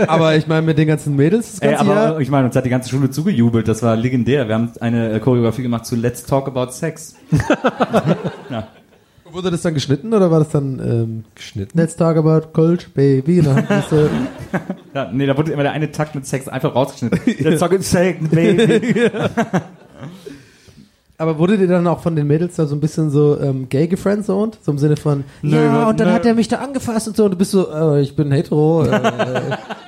Aber 0.07 0.35
ich 0.35 0.47
meine, 0.47 0.63
mit 0.63 0.79
den 0.79 0.89
ganzen 0.89 1.15
Mädels 1.15 1.53
das 1.53 1.61
Ey, 1.61 1.71
ganze 1.73 1.85
aber 1.85 1.95
Jahr. 1.95 2.21
ich 2.21 2.31
meine, 2.31 2.47
uns 2.47 2.57
hat 2.57 2.65
die 2.65 2.71
ganze 2.71 2.89
Schule 2.89 3.11
zugejubelt, 3.11 3.69
das 3.69 3.83
war 3.83 3.97
legendär. 3.97 4.49
Wir 4.49 4.55
haben 4.55 4.73
eine 4.81 5.21
Choreografie 5.21 5.63
gemacht 5.63 5.85
zu 5.85 5.95
Let's 5.95 6.25
Talk 6.25 6.49
About 6.49 6.71
Sex. 6.73 7.15
Wurde 9.35 9.51
das 9.51 9.62
dann 9.62 9.74
geschnitten 9.74 10.14
oder 10.14 10.30
war 10.30 10.39
das 10.39 10.51
dann 10.51 10.78
ähm, 10.78 11.24
Geschnitten. 11.35 11.76
Let's 11.76 11.97
talk 11.97 12.16
about 12.16 12.53
Cold 12.53 12.95
Baby? 12.95 13.43
Du, 13.43 13.51
Ja, 14.95 15.11
nee, 15.12 15.26
da 15.26 15.37
wurde 15.37 15.51
immer 15.51 15.64
der 15.64 15.72
eine 15.72 15.91
Takt 15.91 16.14
mit 16.14 16.24
Sex 16.24 16.47
einfach 16.47 16.72
rausgeschnitten. 16.72 17.18
Let's 17.45 17.59
Talk 17.59 17.72
About 17.72 17.82
Sex, 17.82 18.28
baby. 18.28 19.11
aber 21.19 21.39
wurde 21.39 21.57
dir 21.59 21.69
dann 21.69 21.87
auch 21.87 22.01
von 22.01 22.17
den 22.17 22.27
Mädels 22.27 22.57
da 22.57 22.67
so 22.67 22.75
ein 22.75 22.81
bisschen 22.81 23.11
so 23.11 23.39
ähm, 23.41 23.69
gay 23.69 23.87
gefriendzoned? 23.87 24.59
So 24.62 24.73
im 24.73 24.79
Sinne 24.79 24.97
von, 24.97 25.25
Nö, 25.43 25.57
ja, 25.65 25.89
und 25.89 26.01
dann 26.01 26.09
nö. 26.09 26.15
hat 26.15 26.27
er 26.27 26.35
mich 26.35 26.49
da 26.49 26.57
angefasst 26.57 27.07
und 27.09 27.17
so 27.17 27.25
und 27.27 27.31
du 27.33 27.37
bist 27.37 27.53
so, 27.53 27.71
äh, 27.71 28.01
ich 28.01 28.15
bin 28.17 28.31
hetero. 28.33 28.85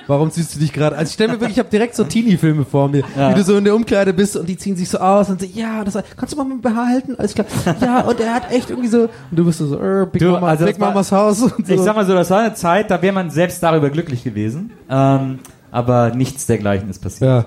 Äh, 0.07 0.13
warum 0.13 0.31
ziehst 0.31 0.55
du 0.55 0.59
dich 0.59 0.71
gerade? 0.71 0.95
Also 0.95 1.09
ich 1.09 1.13
stell 1.15 1.27
mir 1.27 1.33
wirklich, 1.33 1.51
ich 1.51 1.59
habe 1.59 1.67
direkt 1.69 1.95
so 1.95 2.05
Teenie-Filme 2.05 2.63
vor 2.63 2.87
mir, 2.87 3.03
Ja. 3.17 3.29
wie 3.31 3.33
du 3.35 3.43
so 3.43 3.57
in 3.57 3.65
der 3.65 3.75
Umkleide 3.75 4.13
bist 4.13 4.37
und 4.37 4.47
die 4.47 4.55
ziehen 4.55 4.77
sich 4.77 4.87
so 4.87 4.99
aus 4.99 5.29
und 5.29 5.41
so, 5.41 5.47
ja, 5.53 5.83
das, 5.83 5.97
kannst 6.15 6.33
du 6.33 6.37
mal 6.37 6.45
mit 6.45 6.61
BH 6.61 6.87
halten? 6.87 7.15
Alles 7.17 7.33
klar. 7.33 7.45
Ja, 7.81 8.01
und 8.05 8.17
er 8.21 8.33
hat 8.33 8.49
echt 8.51 8.69
irgendwie 8.69 8.87
so, 8.87 9.01
und 9.01 9.09
du 9.31 9.43
bist 9.43 9.59
so, 9.59 9.75
äh, 9.77 10.05
Big, 10.09 10.21
Du, 10.21 10.31
Mama, 10.31 10.47
also 10.47 10.63
Big 10.65 10.79
war- 10.79 10.89
Mamas 10.89 11.11
Haus 11.11 11.41
und 11.41 11.67
so. 11.67 11.73
Ich 11.73 11.81
sag 11.81 11.93
mal 11.95 12.05
so, 12.05 12.13
das 12.13 12.29
war 12.29 12.39
eine 12.39 12.53
Zeit, 12.53 12.89
da 12.89 13.01
wäre 13.01 13.13
man 13.13 13.29
selbst 13.29 13.61
darüber 13.61 13.89
glücklich 13.89 14.23
gewesen. 14.23 14.71
Ähm, 14.89 15.39
aber 15.71 16.11
nichts 16.15 16.45
dergleichen 16.45 16.89
ist 16.89 16.99
passiert. 16.99 17.29
ja. 17.29 17.39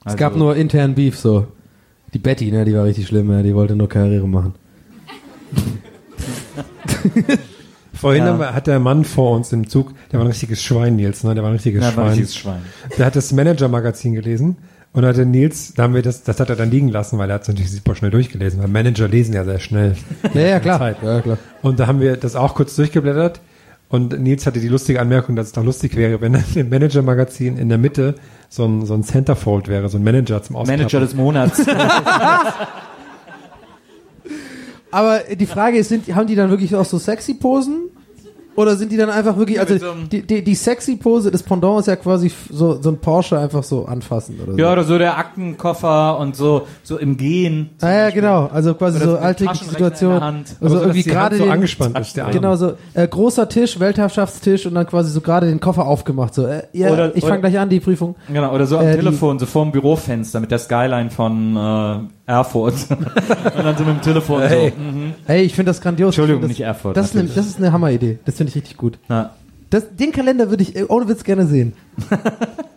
Es 0.00 0.06
Also- 0.06 0.16
gab 0.16 0.34
nur 0.34 0.56
internen 0.56 0.94
Beef, 0.94 1.18
so. 1.18 1.46
Die 2.14 2.18
Betty, 2.18 2.50
ne, 2.50 2.64
die 2.64 2.74
war 2.74 2.84
richtig 2.84 3.06
schlimm, 3.06 3.30
ja, 3.30 3.42
die 3.42 3.54
wollte 3.54 3.74
nur 3.76 3.88
Karriere 3.88 4.28
machen. 4.28 4.54
Vorhin 7.94 8.24
Ja. 8.24 8.38
wir- 8.38 8.54
hat 8.54 8.66
der 8.66 8.80
Mann 8.80 9.04
vor 9.04 9.36
uns 9.36 9.52
im 9.52 9.68
Zug, 9.68 9.92
der 10.10 10.18
war 10.18 10.26
ein 10.26 10.30
richtiges 10.30 10.62
Schwein, 10.62 10.96
Nils, 10.96 11.22
ne? 11.24 11.34
Der 11.34 11.42
war 11.42 11.50
ein 11.50 11.54
richtiges 11.54 11.80
Ja, 11.82 11.86
war 11.86 11.90
ein 11.90 11.94
Schwein. 11.94 12.08
richtiges 12.08 12.36
Schwein. 12.36 12.62
Der 12.98 13.06
hat 13.06 13.16
das 13.16 13.32
Manager-Magazin 13.32 14.14
gelesen 14.14 14.56
und 14.92 15.04
hatte 15.04 15.24
Nils, 15.24 15.74
da 15.74 15.84
haben 15.84 15.94
wir 15.94 16.02
das, 16.02 16.22
das 16.24 16.40
hat 16.40 16.50
er 16.50 16.56
dann 16.56 16.70
liegen 16.70 16.88
lassen, 16.88 17.18
weil 17.18 17.30
er 17.30 17.34
hat 17.34 17.42
es 17.42 17.48
natürlich 17.48 17.70
super 17.70 17.94
schnell 17.94 18.10
durchgelesen, 18.10 18.60
weil 18.60 18.68
Manager 18.68 19.06
lesen 19.08 19.34
ja 19.34 19.44
sehr 19.44 19.60
schnell. 19.60 19.94
Ja, 20.34 20.40
ja, 20.40 20.60
klar. 20.60 20.96
Ja, 21.02 21.20
klar. 21.20 21.38
Und 21.62 21.78
da 21.80 21.86
haben 21.86 22.00
wir 22.00 22.16
das 22.16 22.34
auch 22.34 22.54
kurz 22.54 22.74
durchgeblättert 22.76 23.40
und 23.92 24.18
Nils 24.20 24.46
hatte 24.46 24.58
die 24.58 24.68
lustige 24.68 25.00
Anmerkung, 25.02 25.36
dass 25.36 25.48
es 25.48 25.52
doch 25.52 25.62
lustig 25.62 25.96
wäre, 25.96 26.22
wenn 26.22 26.42
im 26.54 26.70
Manager-Magazin 26.70 27.58
in 27.58 27.68
der 27.68 27.76
Mitte 27.76 28.14
so 28.48 28.64
ein, 28.64 28.86
so 28.86 28.94
ein 28.94 29.04
Centerfold 29.04 29.68
wäre, 29.68 29.90
so 29.90 29.98
ein 29.98 30.02
Manager 30.02 30.42
zum 30.42 30.56
Ausklappen. 30.56 30.80
Manager 30.80 31.00
des 31.00 31.14
Monats. 31.14 31.62
Aber 34.90 35.20
die 35.20 35.44
Frage 35.44 35.76
ist, 35.76 35.90
sind, 35.90 36.14
haben 36.14 36.26
die 36.26 36.34
dann 36.34 36.48
wirklich 36.48 36.74
auch 36.74 36.86
so 36.86 36.98
sexy 36.98 37.34
Posen? 37.34 37.90
Oder 38.54 38.76
sind 38.76 38.92
die 38.92 38.96
dann 38.96 39.08
einfach 39.10 39.36
wirklich, 39.36 39.58
also 39.58 39.76
so 39.78 39.86
die, 40.10 40.22
die, 40.22 40.42
die 40.44 40.54
sexy 40.54 40.96
Pose, 40.96 41.30
das 41.30 41.42
Pendant 41.42 41.80
ist 41.80 41.86
ja 41.86 41.96
quasi 41.96 42.30
so, 42.50 42.80
so 42.82 42.90
ein 42.90 42.98
Porsche 42.98 43.38
einfach 43.38 43.62
so 43.62 43.86
anfassen 43.86 44.38
oder 44.42 44.52
so. 44.52 44.58
Ja, 44.58 44.72
oder 44.72 44.84
so 44.84 44.98
der 44.98 45.16
Aktenkoffer 45.18 46.18
und 46.18 46.36
so, 46.36 46.66
so 46.82 46.98
im 46.98 47.16
Gehen. 47.16 47.70
ah, 47.80 47.90
ja, 47.90 48.10
genau, 48.10 48.50
also 48.52 48.74
quasi 48.74 48.98
Oder 48.98 49.06
so 49.12 49.16
alltägliche 49.18 49.64
Situation. 49.64 50.22
Also 50.22 50.44
so, 50.60 50.76
irgendwie 50.80 51.02
die 51.02 51.10
Hand 51.10 51.18
gerade 51.18 51.36
so 51.36 51.44
den, 51.44 51.52
angespannt 51.52 51.98
ist, 51.98 52.16
der 52.16 52.24
Arm. 52.26 52.32
Genau 52.32 52.56
so, 52.56 52.72
äh, 52.94 53.08
großer 53.08 53.48
Tisch, 53.48 53.80
Weltherrschaftstisch 53.80 54.66
und 54.66 54.74
dann 54.74 54.86
quasi 54.86 55.10
so 55.10 55.20
gerade 55.20 55.46
den 55.46 55.60
Koffer 55.60 55.86
aufgemacht. 55.86 56.34
So, 56.34 56.46
äh, 56.46 56.64
ja, 56.72 56.90
Oder- 56.90 57.16
ich 57.16 57.24
fange 57.24 57.40
gleich 57.40 57.58
an, 57.58 57.68
die 57.68 57.80
Prüfung. 57.80 58.16
Genau, 58.28 58.54
oder 58.54 58.66
so 58.66 58.78
am 58.78 58.86
Äh, 58.86 58.92
die- 58.92 58.98
Telefon, 58.98 59.38
so 59.38 59.46
vorm 59.46 59.72
Bürofenster 59.72 60.40
mit 60.40 60.50
der 60.50 60.58
Skyline 60.58 61.10
von 61.10 61.56
äh, 61.56 62.21
Erfurt. 62.32 62.74
und 62.90 63.64
dann 63.64 63.76
so 63.76 63.84
mit 63.84 63.96
dem 63.96 64.00
Telefon 64.02 64.42
Hey. 64.42 64.72
so. 64.76 64.82
Mhm. 64.82 65.14
Ey, 65.26 65.42
ich 65.42 65.54
finde 65.54 65.70
das 65.70 65.80
grandios. 65.80 66.08
Entschuldigung, 66.08 66.42
Ich 66.42 66.48
nicht 66.48 66.56
find 66.58 66.68
das, 66.68 66.76
Erfurt, 66.76 66.96
Das 66.96 67.06
ist, 67.06 67.16
eine, 67.16 67.28
das 67.28 67.46
ist 67.46 67.58
eine 67.58 67.72
Hammeridee. 67.72 68.18
Das 68.24 68.36
finde 68.36 68.50
ich 68.50 68.56
richtig 68.56 68.76
gut. 68.76 68.98
Ja. 69.08 69.30
Das, 69.70 69.84
den 69.96 70.12
Kalender 70.12 70.50
würde 70.50 70.62
ich 70.62 70.76
äh, 70.76 70.84
ohne 70.88 71.08
Witz 71.08 71.24
gerne 71.24 71.46
sehen. 71.46 71.72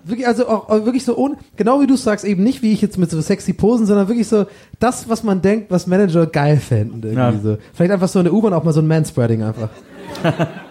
wirklich, 0.05 0.27
also 0.27 0.47
auch, 0.47 0.69
auch 0.69 0.85
wirklich 0.85 1.03
so 1.03 1.17
ohne, 1.17 1.35
genau 1.57 1.81
wie 1.81 1.87
du 1.87 1.95
sagst, 1.97 2.23
eben 2.25 2.43
nicht 2.43 2.61
wie 2.61 2.71
ich 2.71 2.81
jetzt 2.81 2.97
mit 2.97 3.09
so 3.11 3.19
sexy 3.19 3.51
Posen, 3.53 3.85
sondern 3.85 4.07
wirklich 4.07 4.27
so 4.27 4.45
das, 4.79 5.09
was 5.09 5.23
man 5.23 5.41
denkt, 5.41 5.71
was 5.71 5.87
Manager 5.87 6.25
geil 6.25 6.57
fänden. 6.57 7.01
Irgendwie 7.03 7.19
Ja. 7.19 7.33
so. 7.41 7.57
Vielleicht 7.73 7.91
einfach 7.91 8.07
so 8.07 8.19
in 8.19 8.25
der 8.25 8.33
U-Bahn 8.33 8.53
auch 8.53 8.63
mal 8.63 8.71
so 8.73 8.81
ein 8.81 8.87
Manspreading 8.87 9.43
einfach. 9.43 9.69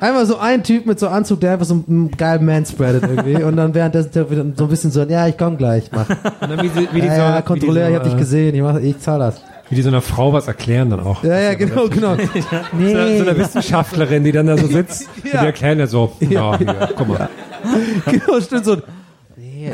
Einmal 0.01 0.27
so 0.27 0.37
ein 0.39 0.63
Typ 0.63 0.87
mit 0.87 0.99
so 1.01 1.09
Anzug, 1.09 1.41
der 1.41 1.53
einfach 1.53 1.67
so 1.67 1.75
einen 1.89 2.11
geilen 2.11 2.45
Manspreadet 2.45 3.03
irgendwie 3.05 3.43
und 3.43 3.57
dann 3.57 3.75
währenddessen 3.75 4.11
der 4.13 4.31
wieder 4.31 4.45
so 4.57 4.65
ein 4.65 4.71
bisschen 4.71 4.91
so, 4.91 5.03
ja, 5.03 5.27
ich 5.29 5.37
komm 5.39 5.57
gleich, 5.57 5.91
mach. 5.93 6.09
Und 6.09 6.51
dann 6.51 6.63
wie, 6.63 6.69
sie- 6.69 6.89
wie 6.93 7.01
die 7.01 7.07
Ja, 7.07 7.15
so, 7.17 7.21
ja, 7.23 7.39
wie 7.39 7.43
Kontrolleur, 7.43 7.87
die 7.89 7.93
ich 7.93 7.97
so, 7.97 7.99
hab 7.99 8.05
dich 8.05 8.15
äh, 8.15 8.19
gesehen, 8.19 8.55
ich, 8.55 8.63
mach, 8.63 8.77
ich 8.81 8.99
zahl 9.01 9.19
das. 9.19 9.41
Wie 9.71 9.77
die 9.77 9.83
so 9.83 9.89
einer 9.89 10.03
Frau 10.03 10.33
was 10.33 10.47
erklären 10.47 10.91
dann 10.91 11.01
auch. 11.01 11.25
Ja, 11.25 11.39
ja, 11.39 11.55
genau, 11.55 11.89
genau. 11.89 12.15
So, 12.17 12.77
Nee. 12.79 13.19
so 13.19 13.29
eine 13.29 13.39
Wissenschaftlerin, 13.39 14.23
die 14.25 14.33
dann 14.33 14.47
da 14.47 14.59
so 14.59 14.67
sitzt 14.67 15.09
und 15.17 15.25
die 15.33 15.37
erklären 15.37 15.79
ja 15.79 15.87
so, 15.87 16.13
ja, 16.21 16.57
hier, 16.59 16.89
guck 16.97 17.09
mal. 17.09 17.29
genau, 18.07 18.41
stimmt 18.41 18.65
so. 18.67 18.77
Nee. 19.37 19.71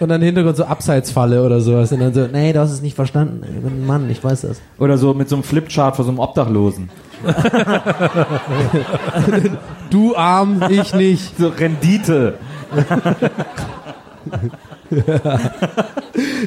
Und 0.00 0.08
dann 0.08 0.20
im 0.20 0.26
Hintergrund 0.26 0.56
so 0.56 0.64
Abseitsfalle 0.64 1.44
oder 1.44 1.60
sowas. 1.60 1.90
Und 1.92 2.00
dann 2.00 2.14
so, 2.14 2.26
nee, 2.26 2.52
du 2.52 2.60
hast 2.60 2.70
es 2.72 2.82
nicht 2.82 2.94
verstanden. 2.94 3.42
Ich 3.44 3.60
bin 3.62 3.82
ein 3.82 3.86
Mann, 3.86 4.08
ich 4.10 4.22
weiß 4.22 4.42
das. 4.42 4.60
Oder 4.78 4.96
so 4.98 5.14
mit 5.14 5.28
so 5.28 5.36
einem 5.36 5.42
Flipchart 5.44 5.96
vor 5.96 6.04
so 6.04 6.10
einem 6.10 6.18
Obdachlosen. 6.20 6.88
Du 9.90 10.16
arm, 10.16 10.62
ich 10.70 10.94
nicht. 10.94 11.36
So 11.38 11.48
Rendite. 11.48 12.34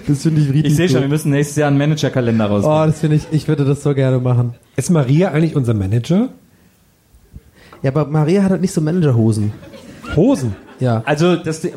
Das 0.08 0.22
finde 0.24 0.42
ich 0.42 0.48
richtig 0.50 0.66
Ich 0.66 0.76
sehe 0.76 0.90
schon, 0.90 1.02
wir 1.02 1.08
müssen 1.08 1.32
nächstes 1.32 1.58
Jahr 1.58 1.68
einen 1.70 1.78
Managerkalender 1.78 2.50
Oh, 2.50 2.54
rausbringen. 2.56 2.88
das 2.88 3.00
finde 3.00 3.16
ich, 3.18 3.24
ich 3.32 3.48
würde 3.48 3.66
das 3.66 3.84
so 3.84 3.94
gerne 3.94 4.20
machen. 4.20 4.56
Ist 4.76 4.90
Maria 4.90 5.32
eigentlich 5.32 5.56
unser 5.56 5.74
Manager? 5.74 6.30
Ja, 7.84 7.92
aber 7.92 8.06
Maria 8.08 8.44
hat 8.44 8.52
halt 8.52 8.62
nicht 8.62 8.74
so 8.74 8.82
Managerhosen. 8.82 9.52
Hosen. 10.16 10.56
Ja. 10.80 11.04
Also, 11.06 11.36
das, 11.36 11.62
sie, 11.62 11.72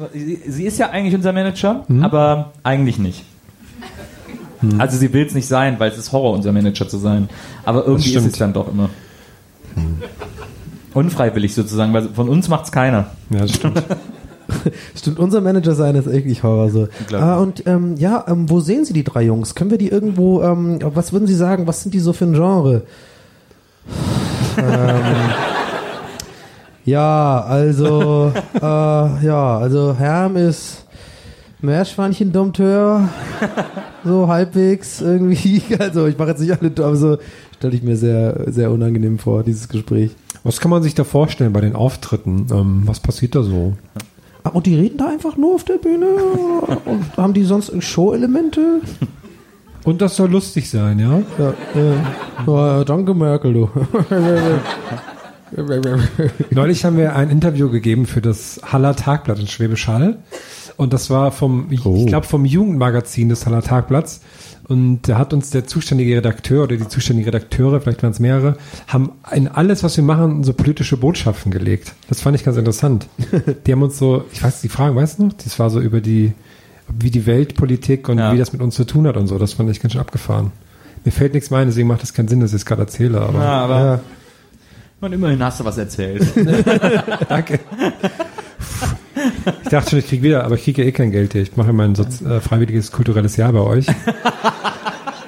sie 0.46 0.64
ist 0.64 0.78
ja 0.78 0.90
eigentlich 0.90 1.14
unser 1.14 1.32
Manager, 1.32 1.84
aber 2.02 2.52
eigentlich 2.62 2.98
nicht. 2.98 3.24
Also 4.78 4.96
sie 4.96 5.12
will 5.12 5.26
es 5.26 5.34
nicht 5.34 5.48
sein, 5.48 5.78
weil 5.78 5.90
es 5.90 5.98
ist 5.98 6.12
Horror, 6.12 6.32
unser 6.32 6.52
Manager 6.52 6.88
zu 6.88 6.98
sein. 6.98 7.28
Aber 7.64 7.86
irgendwie 7.86 8.08
ist 8.08 8.10
stimmt. 8.10 8.32
es 8.32 8.38
dann 8.38 8.52
doch 8.52 8.68
immer. 8.70 8.90
Unfreiwillig 10.94 11.54
sozusagen, 11.54 11.92
weil 11.92 12.08
von 12.10 12.28
uns 12.28 12.48
macht's 12.48 12.70
keiner. 12.70 13.08
Ja, 13.30 13.40
das 13.40 13.54
stimmt. 13.54 13.82
Stimmt, 14.94 15.18
unser 15.18 15.40
Manager 15.40 15.74
sein 15.74 15.94
ist 15.94 16.04
wirklich 16.04 16.42
Horror 16.42 16.70
so. 16.70 16.88
Ah, 17.12 17.38
und 17.38 17.66
ähm, 17.66 17.96
ja, 17.96 18.24
ähm, 18.28 18.50
wo 18.50 18.60
sehen 18.60 18.84
Sie 18.84 18.92
die 18.92 19.02
drei 19.02 19.22
Jungs? 19.22 19.54
Können 19.54 19.70
wir 19.70 19.78
die 19.78 19.88
irgendwo, 19.88 20.42
ähm, 20.42 20.78
was 20.82 21.12
würden 21.12 21.26
Sie 21.26 21.34
sagen, 21.34 21.66
was 21.66 21.82
sind 21.82 21.94
die 21.94 21.98
so 21.98 22.12
für 22.12 22.26
ein 22.26 22.34
Genre? 22.34 22.82
ähm, 24.58 25.00
ja, 26.84 27.40
also, 27.40 28.32
äh, 28.54 28.60
ja, 28.60 29.58
also 29.58 29.94
Herm 29.96 30.36
ist 30.36 30.84
Meerschweinchen-Dompteur, 31.62 33.08
so 34.04 34.28
halbwegs 34.28 35.00
irgendwie. 35.00 35.62
Also 35.78 36.06
ich 36.06 36.18
mache 36.18 36.30
jetzt 36.30 36.40
nicht 36.40 36.52
alle, 36.52 36.70
aber 36.76 36.96
so 36.96 37.18
stelle 37.56 37.74
ich 37.74 37.82
mir 37.82 37.96
sehr, 37.96 38.44
sehr 38.52 38.70
unangenehm 38.70 39.18
vor, 39.18 39.42
dieses 39.42 39.68
Gespräch. 39.68 40.10
Was 40.42 40.60
kann 40.60 40.70
man 40.70 40.82
sich 40.82 40.94
da 40.94 41.04
vorstellen 41.04 41.52
bei 41.52 41.60
den 41.60 41.74
Auftritten? 41.74 42.46
Ähm, 42.52 42.82
was 42.84 43.00
passiert 43.00 43.34
da 43.34 43.42
so? 43.42 43.74
Ah, 44.42 44.50
und 44.50 44.66
die 44.66 44.74
reden 44.74 44.98
da 44.98 45.08
einfach 45.08 45.36
nur 45.36 45.54
auf 45.54 45.64
der 45.64 45.78
Bühne? 45.78 46.06
Und 46.84 47.16
haben 47.16 47.32
die 47.32 47.44
sonst 47.44 47.72
Show-Elemente? 47.82 48.82
Und 49.84 50.02
das 50.02 50.16
soll 50.16 50.30
lustig 50.30 50.68
sein, 50.68 50.98
ja? 50.98 51.22
Ja, 51.38 51.54
ja. 51.74 51.94
ja, 52.46 52.84
danke 52.84 53.14
Merkel, 53.14 53.52
du. 53.52 53.70
Neulich 56.50 56.84
haben 56.84 56.96
wir 56.96 57.14
ein 57.14 57.30
Interview 57.30 57.70
gegeben 57.70 58.06
für 58.06 58.20
das 58.20 58.60
Haller 58.64 58.96
Tagblatt 58.96 59.38
in 59.38 59.46
Schwäbisch 59.46 59.86
Hall. 59.86 60.18
Und 60.76 60.92
das 60.92 61.08
war 61.10 61.30
vom, 61.30 61.66
ich, 61.70 61.84
Oh. 61.86 61.96
ich 61.96 62.06
glaube, 62.06 62.26
vom 62.26 62.44
Jugendmagazin 62.44 63.28
des 63.28 63.46
Haller 63.46 63.62
Tagblatts. 63.62 64.20
Und 64.66 65.02
da 65.02 65.18
hat 65.18 65.32
uns 65.34 65.50
der 65.50 65.66
zuständige 65.66 66.16
Redakteur 66.16 66.64
oder 66.64 66.76
die 66.76 66.88
zuständigen 66.88 67.26
Redakteure, 67.28 67.80
vielleicht 67.82 68.02
waren 68.02 68.12
es 68.12 68.18
mehrere, 68.18 68.56
haben 68.88 69.12
in 69.32 69.46
alles, 69.46 69.82
was 69.84 69.96
wir 69.98 70.04
machen, 70.04 70.42
so 70.42 70.52
politische 70.54 70.96
Botschaften 70.96 71.52
gelegt. 71.52 71.92
Das 72.08 72.22
fand 72.22 72.34
ich 72.36 72.44
ganz 72.44 72.56
interessant. 72.56 73.06
Die 73.66 73.72
haben 73.72 73.82
uns 73.82 73.98
so, 73.98 74.24
ich 74.32 74.42
weiß, 74.42 74.62
die 74.62 74.70
Fragen, 74.70 74.96
weißt 74.96 75.18
du 75.18 75.26
noch? 75.26 75.32
Das 75.34 75.58
war 75.58 75.68
so 75.68 75.80
über 75.80 76.00
die, 76.00 76.32
wie 76.98 77.10
die 77.10 77.26
Weltpolitik 77.26 78.08
und 78.08 78.18
Ja. 78.18 78.32
wie 78.32 78.38
das 78.38 78.52
mit 78.54 78.62
uns 78.62 78.74
zu 78.74 78.84
tun 78.84 79.06
hat 79.06 79.16
und 79.18 79.26
so. 79.26 79.38
Das 79.38 79.52
fand 79.52 79.68
ich 79.70 79.80
ganz 79.80 79.92
schön 79.92 80.00
abgefahren. 80.00 80.50
Mir 81.04 81.12
fällt 81.12 81.34
nichts 81.34 81.50
mehr 81.50 81.60
ein, 81.60 81.66
deswegen 81.68 81.86
macht 81.88 82.00
das 82.02 82.14
keinen 82.14 82.28
Sinn, 82.28 82.40
dass 82.40 82.50
ich 82.50 82.56
es 82.56 82.66
gerade 82.66 82.82
erzähle. 82.82 83.20
Aber 83.20 83.38
Ja, 83.38 83.64
aber 83.64 83.80
Ja. 83.84 84.00
und 85.02 85.12
immerhin 85.12 85.42
hast 85.44 85.60
du 85.60 85.64
was 85.66 85.76
erzählt. 85.76 86.26
Danke. 87.28 87.60
Ich 89.62 89.68
dachte 89.70 89.90
schon, 89.90 89.98
ich 90.00 90.08
krieg 90.08 90.22
wieder, 90.22 90.44
aber 90.44 90.54
ich 90.56 90.64
kriege 90.64 90.82
ja 90.82 90.88
eh 90.88 90.92
kein 90.92 91.10
Geld 91.10 91.32
hier. 91.32 91.42
Ich 91.42 91.56
mache 91.56 91.72
mein 91.72 91.94
Sozi 91.94 92.24
äh, 92.24 92.40
freiwilliges 92.40 92.92
kulturelles 92.92 93.36
Jahr 93.36 93.52
bei 93.52 93.60
euch. 93.60 93.86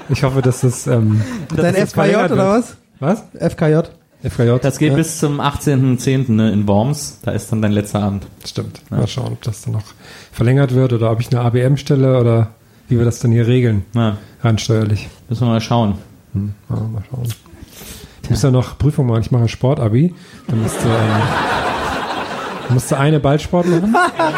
Ich 0.08 0.22
hoffe, 0.22 0.40
dass 0.42 0.60
das, 0.60 0.86
ähm, 0.86 1.20
Dein 1.54 1.74
das 1.74 1.90
FKJ 1.92 2.14
oder 2.16 2.28
wird. 2.30 2.38
was? 2.38 2.76
Was? 3.00 3.22
FKJ. 3.52 3.80
FKJ? 4.22 4.58
Das 4.62 4.78
geht 4.78 4.94
bis 4.94 5.18
zum 5.18 5.40
18.10. 5.40 6.30
Ne, 6.32 6.52
in 6.52 6.66
Worms. 6.68 7.18
Da 7.22 7.32
ist 7.32 7.50
dann 7.52 7.60
dein 7.62 7.72
letzter 7.72 8.02
Abend. 8.02 8.26
stimmt. 8.44 8.80
Mal 8.90 9.06
schauen, 9.08 9.32
ob 9.32 9.42
das 9.42 9.62
dann 9.62 9.72
noch 9.74 9.84
verlängert 10.32 10.74
wird 10.74 10.92
oder 10.92 11.10
ob 11.10 11.20
ich 11.20 11.30
eine 11.30 11.40
ABM 11.44 11.76
stelle 11.76 12.18
oder 12.20 12.50
wie 12.88 12.98
wir 12.98 13.04
das 13.04 13.18
dann 13.18 13.32
hier 13.32 13.46
regeln, 13.48 13.84
Ja, 13.94 14.16
rein 14.42 14.58
steuerlich. 14.58 15.08
müssen 15.28 15.42
wir 15.46 15.50
mal 15.52 15.60
schauen. 15.60 15.96
Hm, 16.34 16.54
ja, 16.70 16.76
mal 16.76 17.02
schauen. 17.10 17.28
Ich 18.22 18.30
muss 18.30 18.42
ja 18.42 18.50
noch 18.50 18.78
Prüfung 18.78 19.06
machen. 19.06 19.22
Ich 19.22 19.30
mache 19.32 19.48
Sportabi. 19.48 20.14
Dann 20.48 20.62
musst 20.62 20.76
du, 20.82 20.88
ähm, 20.88 21.22
musst 22.70 22.90
du 22.90 22.98
eine 22.98 23.20
Ballsport 23.20 23.66
machen. 23.66 23.94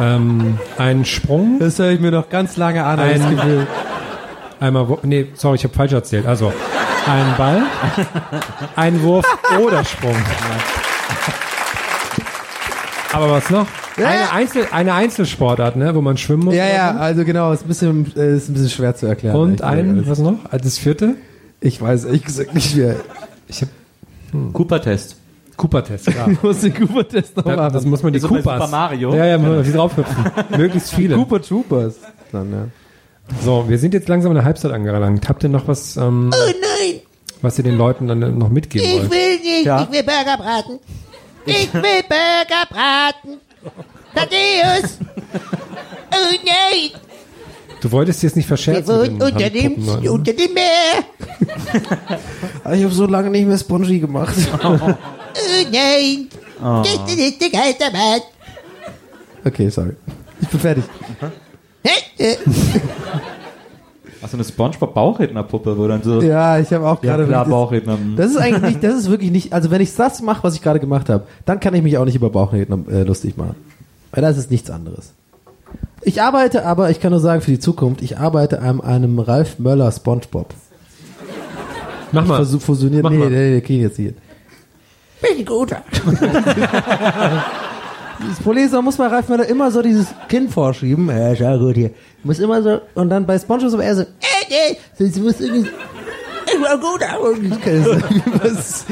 ähm, 0.00 0.58
einen 0.78 1.04
Sprung. 1.04 1.58
Das 1.58 1.78
höre 1.78 1.90
ich 1.90 2.00
mir 2.00 2.10
noch 2.10 2.28
ganz 2.28 2.56
lange 2.56 2.84
an, 2.84 2.98
Ein- 2.98 3.20
das 3.20 3.30
Gefühl. 3.30 3.66
Einmal, 4.58 4.86
nee, 5.02 5.26
sorry, 5.34 5.56
ich 5.56 5.64
habe 5.64 5.74
falsch 5.74 5.92
erzählt. 5.92 6.26
Also, 6.26 6.50
ein 7.06 7.34
Ball, 7.36 7.62
ein 8.74 9.02
Wurf 9.02 9.26
oder 9.60 9.84
Sprung. 9.84 10.16
Aber 13.12 13.30
was 13.30 13.50
noch? 13.50 13.66
Ja, 13.96 14.06
eine, 14.08 14.20
ja. 14.20 14.30
Einzel, 14.32 14.66
eine 14.72 14.94
Einzelsportart, 14.94 15.76
ne, 15.76 15.94
wo 15.94 16.00
man 16.00 16.16
schwimmen 16.16 16.44
muss. 16.44 16.54
Ja, 16.54 16.66
ja, 16.66 16.92
so. 16.94 16.98
also 17.00 17.24
genau, 17.24 17.52
ist 17.52 17.64
ein 17.64 17.68
bisschen, 17.68 18.12
äh, 18.16 18.36
ist 18.36 18.48
ein 18.48 18.54
bisschen 18.54 18.70
schwer 18.70 18.94
zu 18.94 19.06
erklären. 19.06 19.36
Und 19.36 19.62
ein, 19.62 20.06
was 20.08 20.18
noch? 20.18 20.38
Das 20.50 20.78
vierte? 20.78 21.14
Ich 21.60 21.80
weiß 21.80 22.04
ehrlich 22.04 22.24
gesagt 22.24 22.54
nicht 22.54 22.76
mehr. 22.76 22.96
Ich 23.48 23.62
habe 23.62 23.70
Cooper-Test. 24.52 25.16
Cooper-Test, 25.56 26.06
klar. 26.06 26.28
Ich 26.32 26.42
muss 26.42 26.60
den 26.60 26.74
Cooper-Test 26.74 27.36
noch 27.36 27.46
Ja, 27.46 27.56
machen. 27.56 27.72
das 27.72 27.84
muss 27.84 28.02
man 28.02 28.12
die 28.12 28.18
So 28.18 28.28
bei 28.28 28.36
Coopers. 28.36 28.54
Super 28.58 28.68
Mario? 28.68 29.14
Ja, 29.14 29.24
ja, 29.26 29.38
muss 29.38 29.48
man 29.48 29.62
die 29.64 29.72
draufhüpfen. 29.72 30.24
Möglichst 30.56 30.92
viele. 30.94 31.16
Cooper 31.16 31.40
Troopers. 31.42 31.96
Dann, 32.32 32.52
ja. 32.52 32.66
So, 33.44 33.68
wir 33.68 33.78
sind 33.78 33.94
jetzt 33.94 34.08
langsam 34.08 34.30
in 34.32 34.36
der 34.36 34.44
Halbzeit 34.44 34.70
angelangt. 34.72 35.28
Habt 35.28 35.42
ihr 35.42 35.48
noch 35.48 35.66
was, 35.68 35.96
ähm, 35.96 36.30
Oh 36.32 36.46
nein, 36.46 37.00
was 37.42 37.58
ihr 37.58 37.64
den 37.64 37.76
Leuten 37.76 38.06
dann 38.08 38.38
noch 38.38 38.48
mitgeben 38.50 38.86
ich 38.86 38.94
wollt? 39.00 39.10
will 39.10 39.36
nicht, 39.40 39.64
Ja. 39.66 39.82
ich 39.82 39.90
will 39.90 40.02
Burger 40.04 40.36
braten. 40.38 40.78
Ich 41.44 41.72
will 41.74 41.82
Burger 42.08 42.66
braten. 42.70 43.40
Thaddeus! 44.14 44.98
Oh 46.12 46.34
nein, 46.44 46.90
Du 47.80 47.92
wolltest 47.92 48.22
jetzt 48.22 48.36
nicht 48.36 48.46
wir 48.48 48.56
verscherzen. 48.56 49.02
den 49.02 49.22
unter 49.22 49.50
dem, 49.50 49.62
Handpuppen, 49.76 50.02
ne? 50.02 50.12
unter 50.12 50.32
dem 50.32 50.54
Meer. 50.54 51.04
Ich 52.74 52.82
habe 52.82 52.92
so 52.92 53.06
lange 53.06 53.30
nicht 53.30 53.46
mehr 53.46 53.56
Spongy 53.58 54.00
gemacht. 54.00 54.34
Oh 54.64 54.76
nein, 55.72 56.28
das 56.60 57.14
ist 57.14 57.40
der 57.40 57.50
Geisterbahn. 57.50 58.20
Okay, 59.44 59.68
sorry. 59.68 59.92
Ich 60.40 60.48
bin 60.48 60.58
fertig. 60.60 60.84
Achso, 64.20 64.34
eine 64.36 64.44
Spongebob-Bauchrednerpuppe, 64.44 65.78
wo 65.78 65.86
dann 65.86 66.02
so. 66.02 66.20
Ja, 66.22 66.58
ich 66.58 66.72
habe 66.72 66.88
auch 66.88 67.00
Ja, 67.04 67.16
gerade. 67.16 67.30
das, 67.30 67.48
Bauchredner. 67.48 67.98
das 68.16 68.30
ist 68.32 68.36
eigentlich 68.38 68.62
nicht, 68.62 68.82
das 68.84 68.94
ist 68.96 69.10
wirklich 69.10 69.30
nicht, 69.30 69.52
also 69.52 69.70
wenn 69.70 69.80
ich 69.80 69.94
das 69.94 70.20
mache, 70.22 70.42
was 70.42 70.54
ich 70.56 70.62
gerade 70.62 70.80
gemacht 70.80 71.08
habe, 71.08 71.24
dann 71.44 71.60
kann 71.60 71.74
ich 71.74 71.82
mich 71.82 71.96
auch 71.98 72.04
nicht 72.04 72.16
über 72.16 72.30
Bauchredner 72.30 72.78
äh, 72.90 73.02
lustig 73.04 73.36
machen. 73.36 73.54
Weil 74.10 74.22
das 74.22 74.38
ist 74.38 74.50
nichts 74.50 74.70
anderes. 74.70 75.12
Ich 76.08 76.22
arbeite 76.22 76.64
aber, 76.64 76.88
ich 76.90 77.00
kann 77.00 77.10
nur 77.10 77.18
sagen 77.18 77.40
für 77.42 77.50
die 77.50 77.58
Zukunft, 77.58 78.00
ich 78.00 78.16
arbeite 78.16 78.60
an 78.62 78.80
einem 78.80 79.18
Ralf 79.18 79.58
Möller 79.58 79.90
Spongebob. 79.90 80.54
Mach 82.12 82.24
mal. 82.24 82.36
Versuch 82.36 82.60
fusioniert. 82.62 83.02
Mach 83.02 83.10
Nee, 83.10 83.18
mal. 83.18 83.28
nee, 83.28 83.50
nee, 83.56 83.60
krieg 83.60 83.78
ich 83.78 83.82
jetzt 83.82 83.96
hin. 83.96 84.14
Bin 85.20 85.30
ich 85.40 85.44
guter. 85.46 85.82
Das 88.28 88.38
Problem 88.42 88.64
ist, 88.66 88.72
man 88.72 88.84
muss 88.84 88.96
bei 88.96 89.06
Ralf 89.08 89.28
Möller 89.28 89.46
immer 89.46 89.68
so 89.72 89.82
dieses 89.82 90.06
Kinn 90.28 90.48
vorschieben. 90.48 91.08
Ja, 91.08 91.32
ist 91.32 91.40
ja 91.40 91.56
gut 91.56 91.74
hier. 91.74 91.90
Muss 92.22 92.38
immer 92.38 92.62
so, 92.62 92.80
und 92.94 93.10
dann 93.10 93.26
bei 93.26 93.36
Spongebob 93.38 93.70
so 93.72 93.80
eher 93.80 93.96
so, 93.96 94.02
äh, 94.02 94.06
nee, 94.48 94.78
sonst 94.96 95.18
muss 95.20 95.40
irgendwie, 95.40 95.68
Und 96.46 97.44
ich 97.44 97.60
kann 97.60 97.72
es 97.74 97.84
sagen, 97.84 98.22
was- 98.42 98.84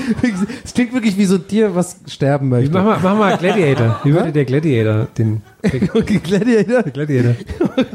Es 0.64 0.74
klingt 0.74 0.92
wirklich 0.92 1.16
wie 1.16 1.24
so 1.24 1.36
ein 1.36 1.46
Tier, 1.46 1.74
was 1.74 1.96
sterben 2.08 2.48
möchte. 2.48 2.72
Mach 2.72 2.84
mal, 2.84 2.98
mach 3.02 3.16
mal 3.18 3.36
Gladiator. 3.38 4.00
Wie 4.04 4.12
würde 4.12 4.32
der 4.32 4.44
Gladiator 4.44 5.06
den 5.16 5.42
Okay, 5.94 6.18
Gladiator. 6.18 6.82
Gladiator? 6.84 7.34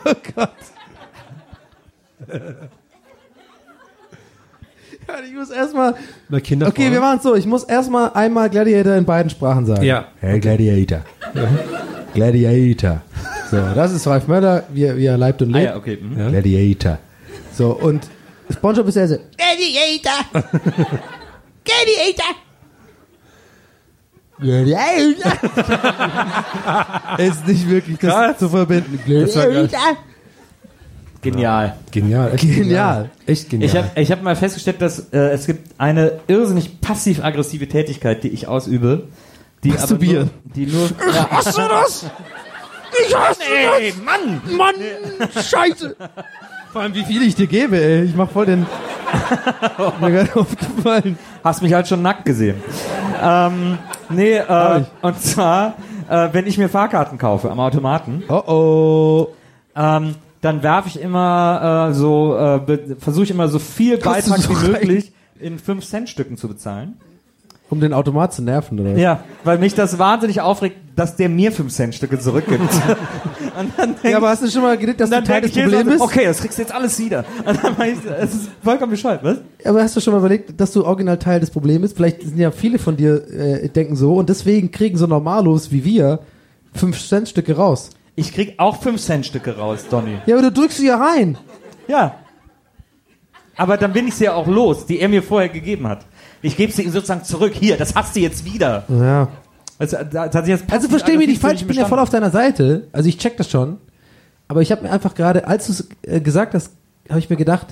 Oh 0.05 0.13
Gott. 0.35 0.49
Ja, 5.07 5.15
ich 5.27 5.33
muss 5.33 5.49
erstmal. 5.49 5.95
Na, 6.29 6.39
Kinder 6.39 6.67
Okay, 6.67 6.91
wir 6.91 6.99
machen 6.99 7.17
es 7.17 7.23
so. 7.23 7.35
Ich 7.35 7.45
muss 7.45 7.63
erstmal 7.63 8.11
einmal 8.13 8.49
Gladiator 8.49 8.95
in 8.95 9.05
beiden 9.05 9.29
Sprachen 9.29 9.65
sagen. 9.65 9.83
Ja. 9.83 10.05
Hey, 10.19 10.39
Gladiator. 10.39 11.01
Gladiator. 12.13 13.01
So, 13.49 13.57
das 13.73 13.91
ist 13.93 14.05
Ralf 14.07 14.27
Möller, 14.27 14.63
wie, 14.71 14.83
er- 14.83 14.97
wie 14.97 15.05
er 15.05 15.17
leibt 15.17 15.41
und 15.41 15.53
Ah 15.55 15.57
lebt. 15.57 15.69
ja, 15.71 15.77
okay. 15.77 15.97
mhm. 16.01 16.29
Gladiator. 16.29 16.99
So, 17.53 17.71
und 17.71 18.07
Spongebob 18.51 18.87
ist 18.87 18.95
ja 18.95 19.07
so. 19.07 19.15
Gladiator. 19.37 20.25
Gladiator. 21.63 22.35
Gladiator. 24.39 25.33
ist 27.19 27.47
nicht 27.47 27.69
wirklich 27.69 27.97
das 27.97 28.37
zu 28.37 28.49
verbinden. 28.49 28.99
Gladiator. 29.05 29.97
Genial. 31.21 31.75
Genial. 31.91 32.33
Echt 32.33 32.41
Genial. 32.41 33.09
Echt 33.25 33.49
genial. 33.49 33.69
Ich 33.69 33.75
habe 33.75 33.89
ich 34.01 34.11
hab 34.11 34.23
mal 34.23 34.35
festgestellt, 34.37 34.81
dass 34.81 35.11
äh, 35.11 35.31
es 35.31 35.47
gibt 35.47 35.75
eine 35.77 36.21
irrsinnig 36.27 36.79
passiv-aggressive 36.79 37.67
Tätigkeit, 37.67 38.23
die 38.23 38.29
ich 38.29 38.47
ausübe. 38.47 39.09
Die 39.63 39.71
aber 39.71 39.79
Masturbieren. 39.81 40.29
nur, 40.45 40.53
die 40.55 40.65
nur 40.67 40.89
ja, 41.13 41.27
Hast 41.29 41.57
du 41.57 41.61
das? 41.61 42.05
Ich 43.05 43.15
hasse 43.15 43.41
Ey, 43.43 43.93
Mann! 44.03 44.41
Mann, 44.55 44.75
Scheiße. 45.43 45.95
Vor 46.71 46.81
allem, 46.81 46.93
wie 46.93 47.03
viel 47.03 47.23
ich 47.23 47.35
dir 47.35 47.47
gebe, 47.47 47.81
ey. 47.81 48.03
Ich 48.03 48.15
mach 48.15 48.29
voll 48.29 48.45
den. 48.45 48.65
mir 50.01 50.11
gerade 50.11 50.35
aufgefallen. 50.35 51.17
Hast 51.43 51.63
mich 51.63 51.73
halt 51.73 51.87
schon 51.87 52.01
nackt 52.03 52.25
gesehen. 52.25 52.61
Ähm, 53.21 53.79
nee, 54.09 54.37
äh, 54.37 54.83
und 55.01 55.19
zwar, 55.19 55.73
äh, 56.07 56.29
wenn 56.31 56.45
ich 56.45 56.59
mir 56.59 56.69
Fahrkarten 56.69 57.17
kaufe 57.17 57.49
am 57.49 57.59
Automaten, 57.59 58.23
Oh 58.27 58.43
oh. 58.45 59.27
ähm, 59.75 60.15
dann 60.41 60.61
werfe 60.61 60.89
ich 60.89 61.01
immer 61.01 61.89
äh, 61.89 61.93
so, 61.93 62.37
äh, 62.37 62.95
versuche 62.99 63.23
ich 63.23 63.31
immer 63.31 63.47
so 63.47 63.57
viel 63.57 63.97
Kostet 63.97 64.29
Beitrag 64.29 64.39
so 64.39 64.61
wie 64.61 64.67
möglich 64.67 65.11
in 65.39 65.59
5-Cent-Stücken 65.59 66.37
zu 66.37 66.47
bezahlen. 66.47 66.97
Um 67.69 67.79
den 67.79 67.93
Automat 67.93 68.33
zu 68.33 68.41
nerven, 68.41 68.79
oder? 68.79 68.95
Ja, 68.97 69.23
weil 69.43 69.57
mich 69.57 69.75
das 69.75 69.99
wahnsinnig 69.99 70.41
aufregt, 70.41 70.77
dass 70.99 71.15
der 71.15 71.29
mir 71.29 71.53
5-Cent-Stücke 71.53 72.19
zurückgibt. 72.19 72.61
und 73.59 73.71
dann 73.77 73.95
denk 73.95 74.03
Ja, 74.03 74.17
aber 74.17 74.29
hast 74.29 74.43
du 74.43 74.49
schon 74.49 74.63
mal 74.63 74.77
gedacht, 74.77 74.99
dass 74.99 75.09
du 75.09 75.23
Teil 75.23 75.41
des 75.41 75.53
Problems 75.53 75.85
bist? 75.85 76.01
Okay, 76.01 76.25
das 76.25 76.41
kriegst 76.41 76.57
du 76.57 76.61
jetzt 76.61 76.73
alles 76.73 76.99
wieder. 76.99 77.23
Und 77.45 77.63
dann 77.63 77.75
ich, 77.87 77.97
es 78.19 78.35
ist 78.35 78.49
vollkommen 78.61 78.91
bescheuert, 78.91 79.23
was? 79.23 79.37
Aber 79.63 79.81
hast 79.81 79.95
du 79.95 80.01
schon 80.01 80.11
mal 80.11 80.19
überlegt, 80.19 80.59
dass 80.59 80.73
du 80.73 80.83
original 80.83 81.17
Teil 81.17 81.39
des 81.39 81.51
Problems 81.51 81.81
bist? 81.83 81.95
Vielleicht 81.95 82.21
sind 82.21 82.37
ja 82.37 82.51
viele 82.51 82.79
von 82.79 82.97
dir 82.97 83.25
äh, 83.31 83.69
denken 83.69 83.95
so 83.95 84.15
und 84.15 84.27
deswegen 84.27 84.71
kriegen 84.71 84.97
so 84.97 85.07
Normalos 85.07 85.71
wie 85.71 85.85
wir 85.85 86.19
5 86.73 87.07
Cent 87.07 87.29
Stücke 87.29 87.55
raus. 87.55 87.91
Ich 88.17 88.33
krieg 88.33 88.55
auch 88.57 88.83
5-Cent-Stücke 88.83 89.55
raus, 89.55 89.85
Donny. 89.89 90.17
Ja, 90.25 90.35
aber 90.35 90.49
du 90.49 90.51
drückst 90.51 90.79
sie 90.79 90.87
ja 90.87 90.97
rein. 90.97 91.37
Ja. 91.87 92.15
Aber 93.55 93.77
dann 93.77 93.93
bin 93.93 94.09
ich 94.09 94.15
sie 94.15 94.25
ja 94.25 94.33
auch 94.33 94.47
los, 94.47 94.85
die 94.85 94.99
er 94.99 95.07
mir 95.07 95.23
vorher 95.23 95.47
gegeben 95.47 95.87
hat. 95.87 96.05
Ich 96.41 96.57
gebe 96.57 96.73
sie 96.73 96.83
ihm 96.83 96.91
sozusagen 96.91 97.23
zurück. 97.23 97.53
Hier, 97.57 97.77
das 97.77 97.95
hast 97.95 98.17
du 98.17 98.19
jetzt 98.19 98.43
wieder. 98.43 98.83
Ja. 98.89 99.29
Also, 99.79 99.97
hat 99.97 100.33
sich 100.33 100.47
jetzt 100.47 100.71
Also 100.71 100.87
versteh 100.89 101.17
mich 101.17 101.27
nicht 101.27 101.41
falsch, 101.41 101.61
ich 101.61 101.67
bin 101.67 101.75
ja 101.77 101.85
voll 101.85 101.99
auf 101.99 102.09
deiner 102.09 102.29
Seite. 102.29 102.87
Also 102.91 103.07
ich 103.09 103.17
check 103.17 103.37
das 103.37 103.49
schon. 103.49 103.77
Aber 104.47 104.61
ich 104.61 104.71
habe 104.71 104.83
mir 104.83 104.91
einfach 104.91 105.15
gerade, 105.15 105.47
als 105.47 105.67
du 105.67 105.71
es 105.71 105.89
äh, 106.01 106.19
gesagt 106.21 106.53
hast, 106.53 106.73
habe 107.09 107.19
ich 107.19 107.29
mir 107.29 107.35
gedacht, 107.37 107.67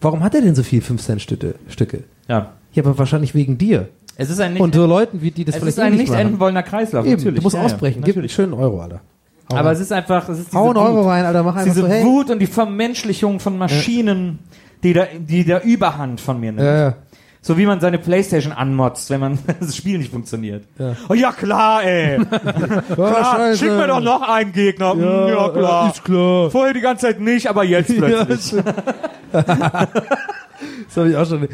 warum 0.00 0.22
hat 0.24 0.34
er 0.34 0.40
denn 0.42 0.54
so 0.54 0.62
viel 0.62 0.80
5 0.82 1.00
Cent 1.02 1.22
Stücke? 1.22 1.54
Stücke? 1.68 2.04
Ja. 2.28 2.52
Ja, 2.72 2.82
aber 2.82 2.98
wahrscheinlich 2.98 3.34
wegen 3.34 3.56
dir. 3.58 3.88
Es 4.16 4.28
ist 4.30 4.40
ein 4.40 4.54
nicht, 4.54 4.62
Und 4.62 4.74
so 4.74 4.86
Leuten, 4.86 5.20
wie 5.22 5.30
die 5.30 5.44
das 5.44 5.54
es 5.56 5.60
vielleicht 5.60 5.76
ist 5.76 5.82
ein 5.82 5.86
ähnlich 5.92 6.00
nicht 6.08 6.10
machen. 6.10 6.20
enden 6.26 6.40
wollender 6.40 6.62
Kreislauf, 6.62 7.04
Eben, 7.06 7.16
natürlich. 7.16 7.36
du 7.38 7.42
musst 7.42 7.54
Ja, 7.54 7.60
ja, 7.60 7.66
ausbrechen. 7.66 8.02
Gib 8.02 8.16
einen 8.16 8.28
schönen 8.30 8.54
Euro, 8.54 8.80
Alter. 8.80 9.00
Hau 9.52 9.56
Aber 9.56 9.68
rein. 9.68 9.74
es 9.76 9.80
ist 9.80 9.92
einfach, 9.92 10.28
es 10.30 10.38
ist 10.38 10.46
diese 10.48 10.58
Hau 10.58 10.68
einen 10.70 10.78
Euro 10.78 11.00
Wut. 11.04 11.06
rein, 11.06 11.24
Alter, 11.26 11.42
mach 11.42 11.54
einfach 11.56 11.70
diese 11.72 11.82
so, 11.82 11.86
hey. 11.88 12.02
Wut 12.04 12.30
und 12.30 12.38
die 12.40 12.46
Vermenschlichung 12.46 13.40
von 13.40 13.56
Maschinen, 13.58 14.38
die 14.82 14.94
da, 14.94 15.04
die 15.18 15.44
da 15.44 15.60
Überhand 15.60 16.20
von 16.20 16.40
mir 16.40 16.52
nimmt. 16.52 16.64
Ja, 16.64 16.78
ja. 16.80 16.94
So 17.46 17.56
wie 17.56 17.64
man 17.64 17.78
seine 17.78 17.98
Playstation 17.98 18.52
anmotzt, 18.52 19.08
wenn 19.08 19.20
man 19.20 19.38
das 19.60 19.76
Spiel 19.76 19.98
nicht 19.98 20.10
funktioniert. 20.10 20.64
Ja. 20.80 20.96
Oh 21.08 21.14
ja 21.14 21.30
klar, 21.30 21.84
ey. 21.84 22.18
klar, 22.94 23.54
schick 23.54 23.70
mir 23.70 23.86
doch 23.86 24.00
noch 24.00 24.28
einen 24.28 24.50
Gegner. 24.50 24.96
Ja, 24.96 25.28
ja 25.28 25.48
klar. 25.50 25.92
Ist 25.92 26.02
klar. 26.02 26.50
Vorher 26.50 26.74
die 26.74 26.80
ganze 26.80 27.06
Zeit 27.06 27.20
nicht, 27.20 27.46
aber 27.46 27.62
jetzt 27.62 27.96
plötzlich. 27.96 28.64
Das 30.86 30.96
habe 30.96 31.10
ich 31.10 31.16
auch 31.16 31.26
schon. 31.26 31.48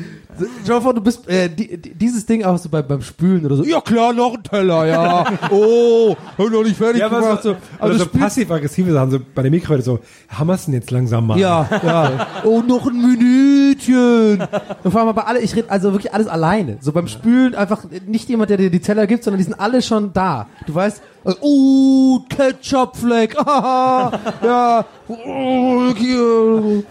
Schau 0.66 0.80
vor, 0.80 0.94
du 0.94 1.00
bist 1.00 1.28
äh, 1.28 1.48
die, 1.48 1.76
die, 1.76 1.94
dieses 1.94 2.24
Ding 2.24 2.44
auch 2.44 2.57
so 2.59 2.68
bei, 2.68 2.82
beim 2.82 3.03
Spülen 3.03 3.44
oder 3.44 3.57
so. 3.57 3.64
Ja 3.64 3.80
klar, 3.80 4.12
noch 4.12 4.34
ein 4.34 4.42
Teller, 4.42 4.86
ja. 4.86 5.24
Oh, 5.50 6.16
hab 6.38 6.50
noch 6.50 6.62
nicht 6.62 6.76
fertig 6.76 7.00
Ja, 7.00 7.09
gemacht. 7.09 7.42
so, 7.42 7.50
So. 7.53 7.57
aber 7.78 7.92
du 7.92 7.98
so 7.98 8.07
passiv-aggressive 8.07 8.92
Sachen, 8.92 9.11
so 9.11 9.18
bei 9.34 9.42
der 9.42 9.50
Mikrowelle 9.50 9.82
so, 9.82 9.98
hammerst 10.28 10.66
du 10.66 10.72
denn 10.72 10.80
jetzt 10.80 10.90
langsam 10.90 11.26
mal? 11.26 11.38
Ja, 11.38 11.68
ja. 11.84 12.26
Oh, 12.44 12.62
noch 12.66 12.86
ein 12.86 12.96
Minütchen. 13.00 14.40
Und 14.82 14.90
vor 14.90 15.00
allem 15.00 15.09
aber 15.11 15.26
alle, 15.26 15.40
ich 15.40 15.55
rede 15.55 15.70
also 15.70 15.92
wirklich 15.92 16.14
alles 16.14 16.26
alleine. 16.28 16.78
So 16.80 16.92
beim 16.92 17.09
Spülen 17.09 17.55
einfach 17.55 17.84
nicht 18.07 18.28
jemand, 18.28 18.50
der 18.50 18.57
dir 18.57 18.70
die 18.70 18.80
Teller 18.80 19.07
gibt, 19.07 19.24
sondern 19.24 19.38
die 19.38 19.44
sind 19.44 19.61
alle 19.61 19.82
schon 19.82 20.12
da. 20.12 20.46
Du 20.66 20.74
weißt, 20.74 21.03
also, 21.24 21.38
oh, 21.40 22.20
Ketchupfleck. 22.28 23.36
Ah, 23.38 24.12
ja. 24.42 24.84
Oh, 25.09 25.92
hier. 25.94 26.82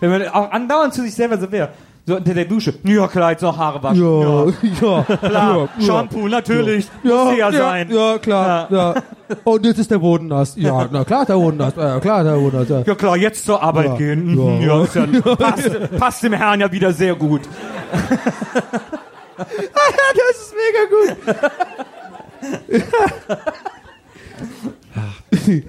Wenn 0.00 0.10
man 0.10 0.28
auch 0.28 0.50
andauernd 0.50 0.94
zu 0.94 1.02
sich 1.02 1.14
selber 1.14 1.38
so 1.38 1.50
wäre. 1.50 1.70
So 2.06 2.16
unter 2.16 2.34
der 2.34 2.44
Dusche. 2.44 2.74
Ja, 2.84 3.08
klar, 3.08 3.30
jetzt 3.30 3.40
noch 3.40 3.56
Haare 3.56 3.82
waschen. 3.82 4.02
Ja, 4.02 4.44
ja. 4.44 5.16
Klar, 5.16 5.68
ja, 5.78 5.86
Shampoo, 5.86 6.28
natürlich. 6.28 6.86
Ja, 7.02 7.24
Muss 7.24 7.38
ja, 7.38 7.50
ja, 7.50 7.58
sein. 7.58 7.90
ja, 7.90 8.18
klar. 8.18 8.66
Ja. 8.70 8.94
Und 9.44 9.64
jetzt 9.64 9.78
ist 9.78 9.90
der 9.90 9.98
Boden 10.00 10.26
nass. 10.28 10.54
Ja, 10.56 10.86
na 10.92 11.02
klar, 11.04 11.24
der 11.24 11.32
Boden 11.34 11.56
nass. 11.56 11.72
Ja, 11.78 11.98
klar, 12.00 12.22
der 12.22 12.32
Boden 12.34 12.58
nass. 12.58 12.68
Ja. 12.68 12.82
Ja 12.86 12.94
klar, 12.94 13.16
jetzt 13.16 13.46
zur 13.46 13.62
Arbeit 13.62 13.86
Ja. 13.86 13.96
gehen. 13.96 14.60
Ja. 14.60 14.84
Ja, 14.84 15.02
ja, 15.02 15.34
passt, 15.36 15.70
passt 15.98 16.22
dem 16.22 16.34
Herrn 16.34 16.60
ja 16.60 16.70
wieder 16.70 16.92
sehr 16.92 17.14
gut. 17.14 17.40
das 19.38 19.46
ist 20.36 20.54
mega 20.54 20.84
gut. 20.90 21.16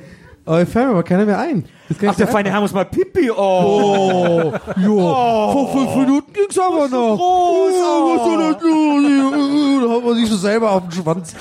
Fällt 0.46 0.76
mir 0.76 0.88
aber 0.90 1.04
keiner 1.04 1.26
mehr 1.26 1.40
ein. 1.40 1.66
Ach, 2.08 2.16
der 2.16 2.28
feine 2.28 2.52
Herr 2.52 2.62
muss 2.62 2.72
mal 2.72 2.86
Pipi. 2.86 3.32
Oh. 3.32 3.36
Oh, 3.36 4.54
ja. 4.54 5.52
Vor 5.52 5.72
fünf 5.74 5.96
Minuten 5.96 6.34
ging's 6.34 6.58
aber 6.60 6.88
noch. 6.88 7.18
groß. 7.18 7.74
Oh, 7.76 8.16
was 8.16 8.26
soll 8.26 8.54
das 8.54 8.62
tun? 8.62 9.82
Da 9.82 9.96
hat 9.96 10.06
man 10.06 10.16
sich 10.16 10.30
so 10.30 10.38
selber 10.38 10.72
auf 10.72 10.84
den 10.84 10.92
Schwanz. 10.92 11.36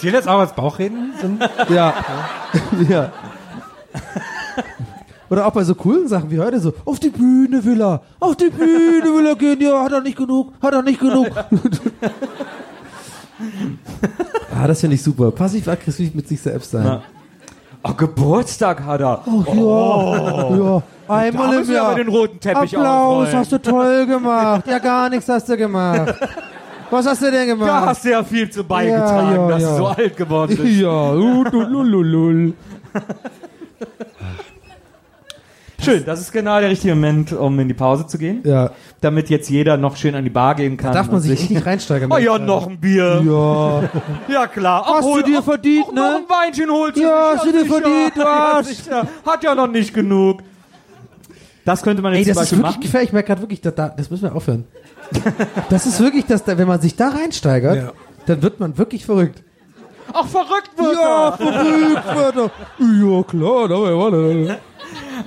Zählt 0.00 0.14
jetzt 0.14 0.28
auch 0.28 0.40
als 0.40 0.54
Bauchreden? 0.54 1.12
Ja. 1.68 1.94
ja. 2.88 3.12
Oder 5.32 5.46
auch 5.46 5.52
bei 5.52 5.64
so 5.64 5.74
coolen 5.74 6.08
Sachen 6.08 6.30
wie 6.30 6.38
heute 6.38 6.60
so, 6.60 6.74
auf 6.84 7.00
die 7.00 7.08
Bühne 7.08 7.64
will 7.64 7.80
er, 7.80 8.02
auf 8.20 8.36
die 8.36 8.50
Bühne 8.50 9.14
will 9.14 9.26
er 9.26 9.34
gehen, 9.34 9.62
ja, 9.62 9.82
hat 9.82 9.92
er 9.92 10.02
nicht 10.02 10.18
genug, 10.18 10.52
hat 10.60 10.74
er 10.74 10.82
nicht 10.82 11.00
genug. 11.00 11.28
ah, 14.54 14.66
das 14.66 14.80
finde 14.80 14.96
ich 14.96 15.02
super. 15.02 15.30
Passiv-aggressiv 15.30 16.14
mit 16.14 16.28
sich 16.28 16.40
selbst 16.40 16.70
sein. 16.70 16.84
Na. 16.84 17.02
Oh, 17.84 17.94
Geburtstag 17.94 18.84
hat 18.84 19.00
er. 19.00 19.22
Ja, 19.26 20.56
ja. 20.56 20.82
Einmal 21.08 21.62
im 21.62 21.70
Jahr. 21.72 21.86
aber 21.88 21.96
den 21.96 22.08
roten 22.08 22.38
Teppich 22.38 22.76
Applaus, 22.76 23.26
ausrollen. 23.26 23.36
hast 23.38 23.52
du 23.52 23.58
toll 23.58 24.06
gemacht. 24.06 24.66
Ja, 24.68 24.78
gar 24.78 25.08
nichts 25.10 25.28
hast 25.28 25.48
du 25.48 25.56
gemacht. 25.56 26.14
Was 26.90 27.06
hast 27.06 27.22
du 27.22 27.30
denn 27.30 27.48
gemacht? 27.48 27.68
Da 27.68 27.86
hast 27.86 28.04
du 28.04 28.10
ja 28.10 28.22
viel 28.22 28.48
zu 28.50 28.62
beigetragen, 28.62 29.34
Ja, 29.34 29.42
ja, 29.42 29.48
dass 29.48 29.62
ja. 29.62 29.70
du 29.70 29.76
so 29.78 29.86
alt 29.86 30.16
geworden 30.16 30.56
bist. 30.56 30.80
ja, 30.80 31.10
ulululul. 31.12 32.52
Schön, 35.82 36.04
das 36.04 36.20
ist 36.20 36.32
genau 36.32 36.60
der 36.60 36.70
richtige 36.70 36.94
Moment, 36.94 37.32
um 37.32 37.58
in 37.58 37.68
die 37.68 37.74
Pause 37.74 38.06
zu 38.06 38.16
gehen. 38.18 38.40
Ja, 38.44 38.70
Damit 39.00 39.30
jetzt 39.30 39.50
jeder 39.50 39.76
noch 39.76 39.96
schön 39.96 40.14
an 40.14 40.24
die 40.24 40.30
Bar 40.30 40.54
gehen 40.54 40.76
kann. 40.76 40.92
darf 40.94 41.10
man 41.10 41.20
sich 41.20 41.32
richtig 41.32 41.66
reinsteigern. 41.66 42.10
Oh 42.12 42.16
ja, 42.18 42.38
noch 42.38 42.68
ein 42.68 42.78
Bier. 42.78 43.22
Ja. 43.24 43.82
Ja, 44.32 44.46
klar. 44.46 44.84
Hast 44.86 45.04
hol- 45.04 45.22
du 45.22 45.30
dir 45.30 45.42
verdient, 45.42 45.86
ach, 45.88 45.92
ne? 45.92 46.00
Noch 46.00 46.16
ein 46.18 46.24
Weinchen 46.28 46.70
holst 46.70 46.96
du 46.96 47.02
Ja, 47.02 47.32
hast 47.34 47.44
du 47.46 47.52
dir 47.52 47.66
verdient, 47.66 48.12
du 48.16 48.22
Arsch. 48.26 48.66
Hat 49.26 49.42
ja 49.44 49.54
noch 49.54 49.66
nicht 49.66 49.92
genug. 49.92 50.40
Das 51.64 51.82
könnte 51.82 52.02
man 52.02 52.12
jetzt 52.14 52.26
Ey, 52.28 52.32
zum 52.32 52.34
das 52.34 52.44
ist 52.44 52.50
Beispiel 52.50 52.58
wirklich 52.58 52.72
machen. 52.74 52.80
gefährlich. 52.82 53.08
Ich 53.08 53.12
merke 53.12 53.26
gerade 53.28 53.40
wirklich, 53.42 53.60
da, 53.60 53.70
da, 53.70 53.88
das 53.88 54.10
müssen 54.10 54.22
wir 54.24 54.34
aufhören. 54.34 54.64
Das 55.68 55.86
ist 55.86 56.00
wirklich, 56.00 56.24
dass 56.26 56.42
da, 56.44 56.56
wenn 56.58 56.66
man 56.68 56.80
sich 56.80 56.96
da 56.96 57.08
reinsteigert, 57.08 57.76
Ja. 57.76 57.92
dann 58.26 58.42
wird 58.42 58.58
man 58.60 58.76
wirklich 58.78 59.04
verrückt. 59.04 59.42
Ach, 60.12 60.26
verrückt 60.26 60.70
wird 60.76 60.94
Ja, 61.00 61.28
er. 61.28 61.32
verrückt 61.36 62.16
wird 62.16 62.36
er. 62.36 62.50
Ja, 62.80 63.22
klar, 63.22 63.68
da 63.68 63.74
war 63.76 64.48
ja 64.48 64.56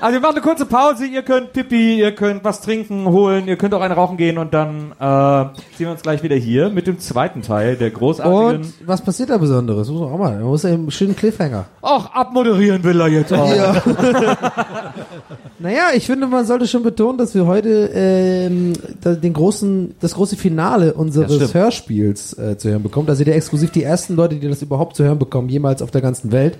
Also 0.02 0.14
wir 0.14 0.20
machen 0.22 0.36
eine 0.36 0.42
kurze 0.42 0.66
Pause. 0.66 1.06
Ihr 1.06 1.22
könnt 1.24 1.54
Pipi, 1.54 2.00
ihr 2.00 2.14
könnt 2.14 2.44
was 2.44 2.62
trinken, 2.62 3.06
holen, 3.08 3.48
ihr 3.48 3.56
könnt 3.58 3.74
auch 3.74 3.82
eine 3.82 3.94
rauchen 3.94 4.18
gehen 4.18 4.38
und 4.38 4.54
dann 4.54 4.92
äh, 5.00 5.60
sehen 5.78 5.86
wir 5.88 5.92
uns 5.92 6.02
gleich 6.02 6.24
wieder 6.24 6.36
hier 6.36 6.70
mit 6.70 6.88
dem 6.88 7.00
zweiten 7.00 7.42
Teil 7.42 7.76
der 7.76 7.92
großartigen. 7.92 8.62
Und 8.62 8.74
was 8.88 9.02
passiert 9.02 9.30
da 9.30 9.38
Besonderes? 9.38 9.90
Muss 9.90 10.02
man 10.02 10.12
auch 10.12 10.18
mal. 10.18 10.36
Man 10.36 10.44
muss 10.44 10.64
ja 10.64 10.72
einen 10.72 10.92
schönen 10.92 11.16
Cliffhanger. 11.16 11.66
Ach, 11.82 12.12
abmoderieren 12.14 12.84
will 12.84 13.00
er 13.00 13.08
jetzt 13.08 13.32
auch. 13.34 13.54
Ja. 13.56 13.76
naja, 15.60 15.84
ich 15.96 16.06
finde, 16.06 16.28
man 16.28 16.46
sollte 16.46 16.68
schon 16.68 16.84
betonen, 16.84 17.18
dass 17.18 17.34
wir 17.36 17.46
heute 17.46 17.90
ähm, 17.94 18.74
da- 19.02 19.14
den 19.16 19.34
großen, 19.34 19.96
das 20.00 20.14
große 20.16 20.36
Finale 20.36 20.94
unseres. 20.94 21.54
Hörspiels 21.54 22.38
äh, 22.38 22.58
zu 22.58 22.70
hören 22.70 22.84
bekommt. 22.84 23.10
Also 23.10 23.24
der 23.24 23.36
exklusiv 23.36 23.72
die 23.72 23.84
ersten 23.84 24.16
Leute, 24.16 24.36
die 24.36 24.48
das 24.48 24.62
überhaupt 24.62 24.96
zu 24.96 25.04
hören 25.04 25.20
bekommen, 25.20 25.50
jemals 25.50 25.82
auf 25.82 25.92
der 25.92 26.02
ganzen 26.02 26.32
Welt. 26.32 26.58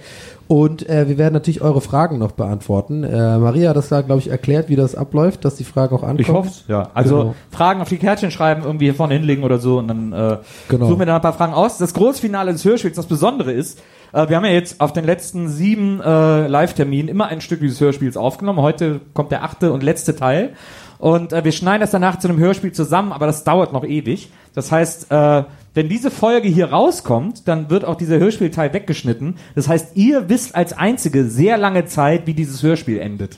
Und 0.48 0.88
äh, 0.88 1.08
wir 1.10 1.18
werden 1.18 1.34
natürlich 1.34 1.62
eure 1.62 1.82
Fragen 1.82 2.18
noch 2.20 2.32
beantworten. 2.34 3.04
Äh, 3.16 3.38
Maria 3.38 3.70
hat 3.70 3.78
das 3.78 3.90
da, 3.90 4.02
glaube 4.02 4.20
ich, 4.22 4.30
erklärt, 4.30 4.68
wie 4.70 4.76
das 4.76 4.94
abläuft, 4.96 5.46
dass 5.46 5.56
die 5.56 5.64
Fragen 5.64 5.96
auch 5.96 6.04
ankommen. 6.04 6.20
Ich 6.20 6.30
hoffe 6.30 6.50
ja. 6.68 6.90
Also 6.94 7.18
Genau. 7.20 7.36
Fragen 7.52 7.82
auf 7.82 7.90
die 7.90 7.98
Kärtchen 7.98 8.32
schreiben, 8.32 8.64
irgendwie 8.64 8.86
hier 8.86 8.96
vorne 8.96 9.14
hinlegen 9.14 9.44
oder 9.44 9.58
so 9.60 9.78
und 9.80 9.88
dann 9.88 10.12
äh, 10.14 10.38
Genau. 10.68 10.88
suchen 10.88 11.00
wir 11.00 11.06
dann 11.06 11.16
ein 11.16 11.22
paar 11.22 11.34
Fragen 11.34 11.54
aus. 11.54 11.78
Das 11.78 11.94
Großfinale 11.94 12.52
des 12.52 12.66
Hörspiels, 12.66 12.96
das 12.96 13.06
Besondere 13.06 13.52
ist, 13.52 13.80
äh, 14.12 14.28
wir 14.28 14.36
haben 14.36 14.46
ja 14.46 14.52
jetzt 14.52 14.82
auf 14.82 14.92
den 14.92 15.06
letzten 15.06 15.48
sieben 15.50 16.02
äh, 16.02 16.48
Live-Terminen 16.48 17.08
immer 17.08 17.28
ein 17.28 17.42
Stück 17.42 17.60
dieses 17.62 17.80
Hörspiels 17.80 18.18
aufgenommen. 18.18 18.60
Heute 18.62 19.00
kommt 19.14 19.32
der 19.32 19.44
achte 19.44 19.72
und 19.72 19.82
letzte 19.84 20.16
Teil. 20.16 20.54
Und 20.98 21.34
äh, 21.34 21.44
wir 21.44 21.52
schneiden 21.52 21.82
das 21.82 21.92
danach 21.92 22.20
zu 22.20 22.28
einem 22.28 22.38
Hörspiel 22.40 22.72
zusammen, 22.72 23.12
aber 23.12 23.26
das 23.28 23.44
dauert 23.44 23.74
noch 23.74 23.84
ewig. 23.84 24.32
Das 24.54 24.72
heißt, 24.72 25.12
äh, 25.12 25.44
wenn 25.76 25.88
diese 25.90 26.10
Folge 26.10 26.48
hier 26.48 26.72
rauskommt, 26.72 27.48
dann 27.48 27.70
wird 27.70 27.86
auch 27.86 27.96
dieser 27.96 28.18
Hörspielteil 28.18 28.74
weggeschnitten. 28.74 29.36
Das 29.54 29.68
heißt, 29.68 29.96
ihr 29.96 30.28
wisst 30.30 30.56
als 30.56 30.74
Einzige 30.74 31.26
sehr 31.26 31.58
lange 31.58 31.86
Zeit, 31.86 32.26
wie 32.26 32.34
dieses 32.34 32.64
Hörspiel 32.64 32.98
endet. 33.00 33.38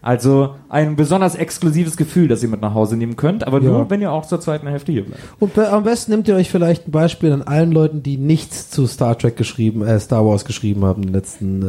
Also 0.00 0.54
ein 0.68 0.96
besonders 0.96 1.34
exklusives 1.34 1.96
Gefühl, 1.96 2.28
das 2.28 2.42
ihr 2.42 2.50
mit 2.50 2.60
nach 2.60 2.74
Hause 2.74 2.94
nehmen 2.96 3.16
könnt, 3.16 3.46
aber 3.46 3.62
Ja. 3.62 3.70
nur, 3.70 3.88
wenn 3.90 4.02
ihr 4.02 4.12
auch 4.12 4.26
zur 4.26 4.38
zweiten 4.38 4.66
Hälfte 4.66 4.92
hier 4.92 5.04
bleibt. 5.06 5.22
Und 5.40 5.58
am 5.58 5.82
besten 5.84 6.12
nehmt 6.12 6.28
ihr 6.28 6.36
euch 6.36 6.50
vielleicht 6.50 6.86
ein 6.88 6.90
Beispiel 6.90 7.32
an 7.32 7.40
allen 7.42 7.72
Leuten, 7.72 8.02
die 8.02 8.18
nichts 8.18 8.68
zu 8.68 8.86
Star 8.86 9.16
Trek 9.18 9.36
geschrieben, 9.38 9.80
äh, 9.82 9.98
Star 9.98 10.26
Wars 10.26 10.44
geschrieben 10.44 10.84
haben 10.84 11.02
in 11.04 11.08
den 11.08 11.14
letzten 11.14 11.62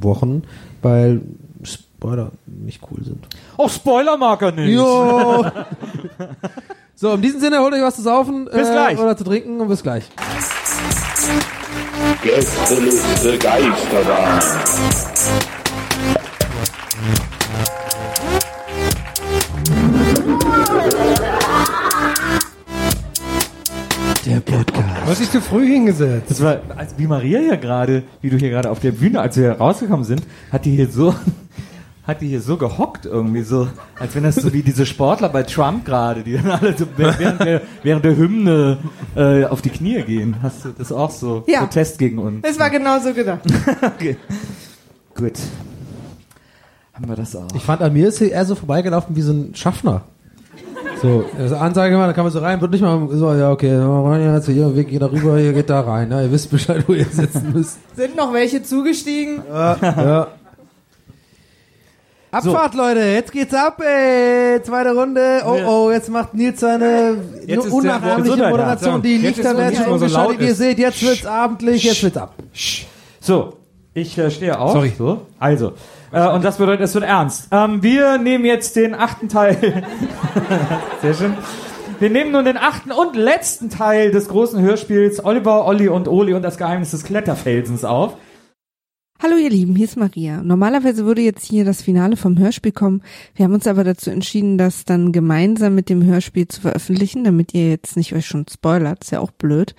äh, 0.00 0.02
Wochen, 0.02 0.42
weil 0.82 1.20
Spoiler 1.62 2.32
nicht 2.46 2.80
cool 2.90 3.04
sind. 3.04 3.28
Oh, 3.56 3.68
Spoilermarker 3.68 4.50
nicht! 4.50 4.70
Jo! 4.74 5.44
so, 7.00 7.14
in 7.14 7.22
diesem 7.22 7.38
Sinne, 7.38 7.60
holt 7.60 7.72
euch 7.74 7.82
was 7.82 7.94
zu 7.94 8.02
saufen 8.02 8.46
Bis 8.46 8.68
äh, 8.68 8.72
gleich. 8.72 8.98
oder 8.98 9.16
zu 9.16 9.22
trinken 9.22 9.60
und 9.60 9.68
bis 9.68 9.84
gleich. 9.84 10.02
Gästeliste 12.24 13.38
Geisterbahn. 13.38 14.42
Der 24.26 24.40
Podcast. 24.40 24.84
Du 25.04 25.10
hast 25.10 25.20
dich 25.20 25.30
zu 25.30 25.40
früh 25.40 25.68
hingesetzt. 25.68 26.28
Das 26.28 26.42
war, 26.42 26.62
als 26.76 26.98
wie 26.98 27.06
Maria 27.06 27.38
hier 27.38 27.58
gerade, 27.58 28.02
wie 28.22 28.30
du 28.30 28.36
hier 28.38 28.50
gerade 28.50 28.70
auf 28.70 28.80
der 28.80 28.90
Bühne, 28.90 29.20
als 29.20 29.36
wir 29.36 29.52
rausgekommen 29.52 30.04
sind, 30.04 30.22
hat 30.50 30.64
die 30.64 30.74
hier 30.74 30.88
so, 30.88 31.14
hat 32.08 32.22
die 32.22 32.28
hier 32.28 32.40
so 32.40 32.56
gehockt 32.56 33.04
irgendwie 33.04 33.42
so, 33.42 33.68
als 34.00 34.14
wenn 34.14 34.22
das 34.22 34.36
so 34.36 34.50
wie 34.54 34.62
diese 34.62 34.86
Sportler 34.86 35.28
bei 35.28 35.42
Trump 35.42 35.84
gerade, 35.84 36.22
die 36.22 36.38
dann 36.38 36.50
alle 36.50 36.76
so 36.76 36.86
während 36.96 37.40
der, 37.40 37.60
während 37.82 38.04
der 38.06 38.16
Hymne 38.16 38.78
äh, 39.14 39.44
auf 39.44 39.60
die 39.60 39.68
Knie 39.68 40.02
gehen. 40.04 40.36
Hast 40.42 40.64
du 40.64 40.70
das 40.70 40.90
auch 40.90 41.10
so? 41.10 41.44
Ja. 41.46 41.60
Protest 41.60 41.98
gegen 41.98 42.18
uns. 42.18 42.48
Es 42.48 42.58
war 42.58 42.70
genauso 42.70 43.12
gedacht. 43.12 43.42
Okay. 43.98 44.16
Gut. 45.14 45.34
Haben 46.94 47.08
wir 47.08 47.16
das 47.16 47.36
auch. 47.36 47.48
Ich 47.54 47.62
fand, 47.62 47.82
an 47.82 47.92
mir 47.92 48.08
ist 48.08 48.18
hier 48.18 48.32
eher 48.32 48.44
so 48.44 48.54
vorbeigelaufen 48.54 49.14
wie 49.14 49.22
so 49.22 49.32
ein 49.32 49.54
Schaffner. 49.54 50.02
So, 51.02 51.24
also 51.38 51.56
Ansage 51.56 51.96
mal, 51.96 52.06
da 52.06 52.12
kann 52.12 52.24
man 52.24 52.32
so 52.32 52.38
rein, 52.38 52.60
wird 52.60 52.72
nicht 52.72 52.80
mal 52.80 53.08
so, 53.12 53.32
ja, 53.34 53.50
okay, 53.50 53.78
jetzt 54.34 54.46
hier, 54.46 54.74
Weg 54.74 54.88
geht 54.88 55.02
da 55.02 55.06
rüber, 55.06 55.38
hier 55.38 55.52
geht 55.52 55.70
da 55.70 55.80
rein, 55.80 56.08
ne? 56.08 56.24
ihr 56.24 56.32
wisst 56.32 56.50
Bescheid, 56.50 56.84
wo 56.88 56.92
ihr 56.92 57.04
sitzen 57.04 57.52
müsst. 57.52 57.78
Sind 57.96 58.16
noch 58.16 58.32
welche 58.32 58.62
zugestiegen? 58.62 59.42
Ja. 59.48 60.28
Abfahrt, 62.30 62.74
Leute, 62.74 63.00
jetzt 63.00 63.32
geht's 63.32 63.54
ab, 63.54 63.80
ey. 63.80 64.62
Zweite 64.62 64.94
Runde. 64.94 65.42
Oh, 65.46 65.58
oh, 65.66 65.90
jetzt 65.90 66.10
macht 66.10 66.34
Nils 66.34 66.60
seine 66.60 67.16
Jetzt 67.46 67.70
unnachahmliche 67.70 68.36
Moderation. 68.50 68.94
ja. 68.94 68.98
Die 68.98 69.16
Jetzt 69.16 69.42
werden 69.42 69.68
nicht 69.68 69.86
mehr 69.86 69.98
so 69.98 70.06
laut. 70.06 70.40
Ihr 70.40 70.54
seht, 70.54 70.78
jetzt 70.78 71.02
wird's 71.02 71.24
abendlich, 71.24 71.84
jetzt 71.84 72.02
wird's 72.02 72.16
ab. 72.18 72.34
So, 73.20 73.54
ich 73.94 74.16
äh, 74.18 74.30
stehe 74.30 74.58
auf. 74.58 74.72
Sorry. 74.72 74.92
So, 74.96 75.22
also. 75.38 75.72
Äh, 76.12 76.28
und 76.28 76.44
das 76.44 76.58
bedeutet, 76.58 76.84
es 76.84 76.94
wird 76.94 77.04
ernst. 77.04 77.48
Ähm, 77.50 77.82
wir 77.82 78.18
nehmen 78.18 78.44
jetzt 78.44 78.76
den 78.76 78.94
achten 78.94 79.28
Teil. 79.28 79.84
Sehr 81.02 81.14
schön. 81.14 81.34
Wir 81.98 82.10
nehmen 82.10 82.30
nun 82.30 82.44
den 82.44 82.56
achten 82.56 82.92
und 82.92 83.16
letzten 83.16 83.70
Teil 83.70 84.10
des 84.10 84.28
großen 84.28 84.60
Hörspiels 84.60 85.24
Oliver, 85.24 85.66
Olli 85.66 85.88
und 85.88 86.06
Oli 86.06 86.32
und 86.34 86.42
das 86.42 86.56
Geheimnis 86.56 86.92
des 86.92 87.04
Kletterfelsens 87.04 87.84
auf. 87.84 88.14
Hallo 89.20 89.34
ihr 89.36 89.50
Lieben, 89.50 89.74
hier 89.74 89.86
ist 89.86 89.96
Maria. 89.96 90.44
Normalerweise 90.44 91.04
würde 91.04 91.22
jetzt 91.22 91.44
hier 91.44 91.64
das 91.64 91.82
Finale 91.82 92.16
vom 92.16 92.38
Hörspiel 92.38 92.70
kommen. 92.70 93.02
Wir 93.34 93.44
haben 93.44 93.52
uns 93.52 93.66
aber 93.66 93.82
dazu 93.82 94.10
entschieden, 94.10 94.58
das 94.58 94.84
dann 94.84 95.10
gemeinsam 95.10 95.74
mit 95.74 95.88
dem 95.88 96.04
Hörspiel 96.04 96.46
zu 96.46 96.60
veröffentlichen, 96.60 97.24
damit 97.24 97.52
ihr 97.52 97.68
jetzt 97.68 97.96
nicht 97.96 98.14
euch 98.14 98.26
schon 98.26 98.46
spoilert. 98.48 99.02
Ist 99.02 99.10
ja 99.10 99.18
auch 99.18 99.32
blöd. 99.32 99.74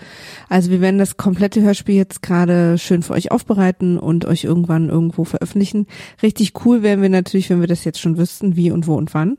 Also 0.49 0.71
wir 0.71 0.81
werden 0.81 0.97
das 0.97 1.15
komplette 1.15 1.61
Hörspiel 1.61 1.95
jetzt 1.95 2.21
gerade 2.21 2.77
schön 2.77 3.01
für 3.01 3.13
euch 3.13 3.31
aufbereiten 3.31 3.97
und 3.97 4.25
euch 4.25 4.43
irgendwann 4.43 4.89
irgendwo 4.89 5.23
veröffentlichen. 5.23 5.87
Richtig 6.21 6.65
cool 6.65 6.83
wären 6.83 7.01
wir 7.01 7.07
natürlich, 7.07 7.49
wenn 7.49 7.61
wir 7.61 7.67
das 7.67 7.85
jetzt 7.85 8.01
schon 8.01 8.17
wüssten, 8.17 8.57
wie 8.57 8.71
und 8.71 8.87
wo 8.87 8.95
und 8.95 9.13
wann. 9.13 9.37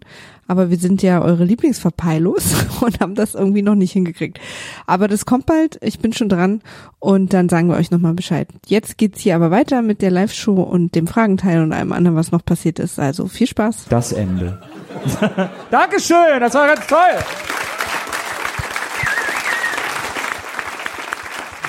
Aber 0.51 0.69
wir 0.69 0.79
sind 0.79 1.01
ja 1.01 1.23
eure 1.23 1.45
Lieblingsverpeilos 1.45 2.67
und 2.81 2.99
haben 2.99 3.15
das 3.15 3.37
irgendwie 3.37 3.63
noch 3.63 3.77
nicht 3.77 3.93
hingekriegt. 3.93 4.41
Aber 4.85 5.07
das 5.07 5.25
kommt 5.25 5.47
bald, 5.47 5.79
ich 5.81 6.01
bin 6.01 6.13
schon 6.13 6.29
dran 6.29 6.61
und 6.99 7.33
dann 7.33 7.49
sagen 7.49 7.69
wir 7.69 7.77
euch 7.77 7.93
nochmal 7.93 8.15
Bescheid. 8.15 8.49
Jetzt 8.67 8.99
geht's 8.99 9.21
hier 9.21 9.37
aber 9.37 9.53
weiter 9.53 9.81
mit 9.81 10.03
der 10.03 10.11
Live-Show 10.11 10.55
und 10.55 10.97
dem 10.97 11.07
Fragenteil 11.07 11.63
und 11.63 11.73
allem 11.73 11.93
anderen, 11.93 12.17
was 12.17 12.33
noch 12.33 12.45
passiert 12.45 12.81
ist. 12.81 12.99
Also 12.99 13.29
viel 13.29 13.47
Spaß. 13.47 13.85
Das 13.91 14.11
Ende. 14.11 14.61
Dankeschön, 15.71 16.41
das 16.41 16.53
war 16.53 16.67
ganz 16.67 16.85
toll. 16.89 16.99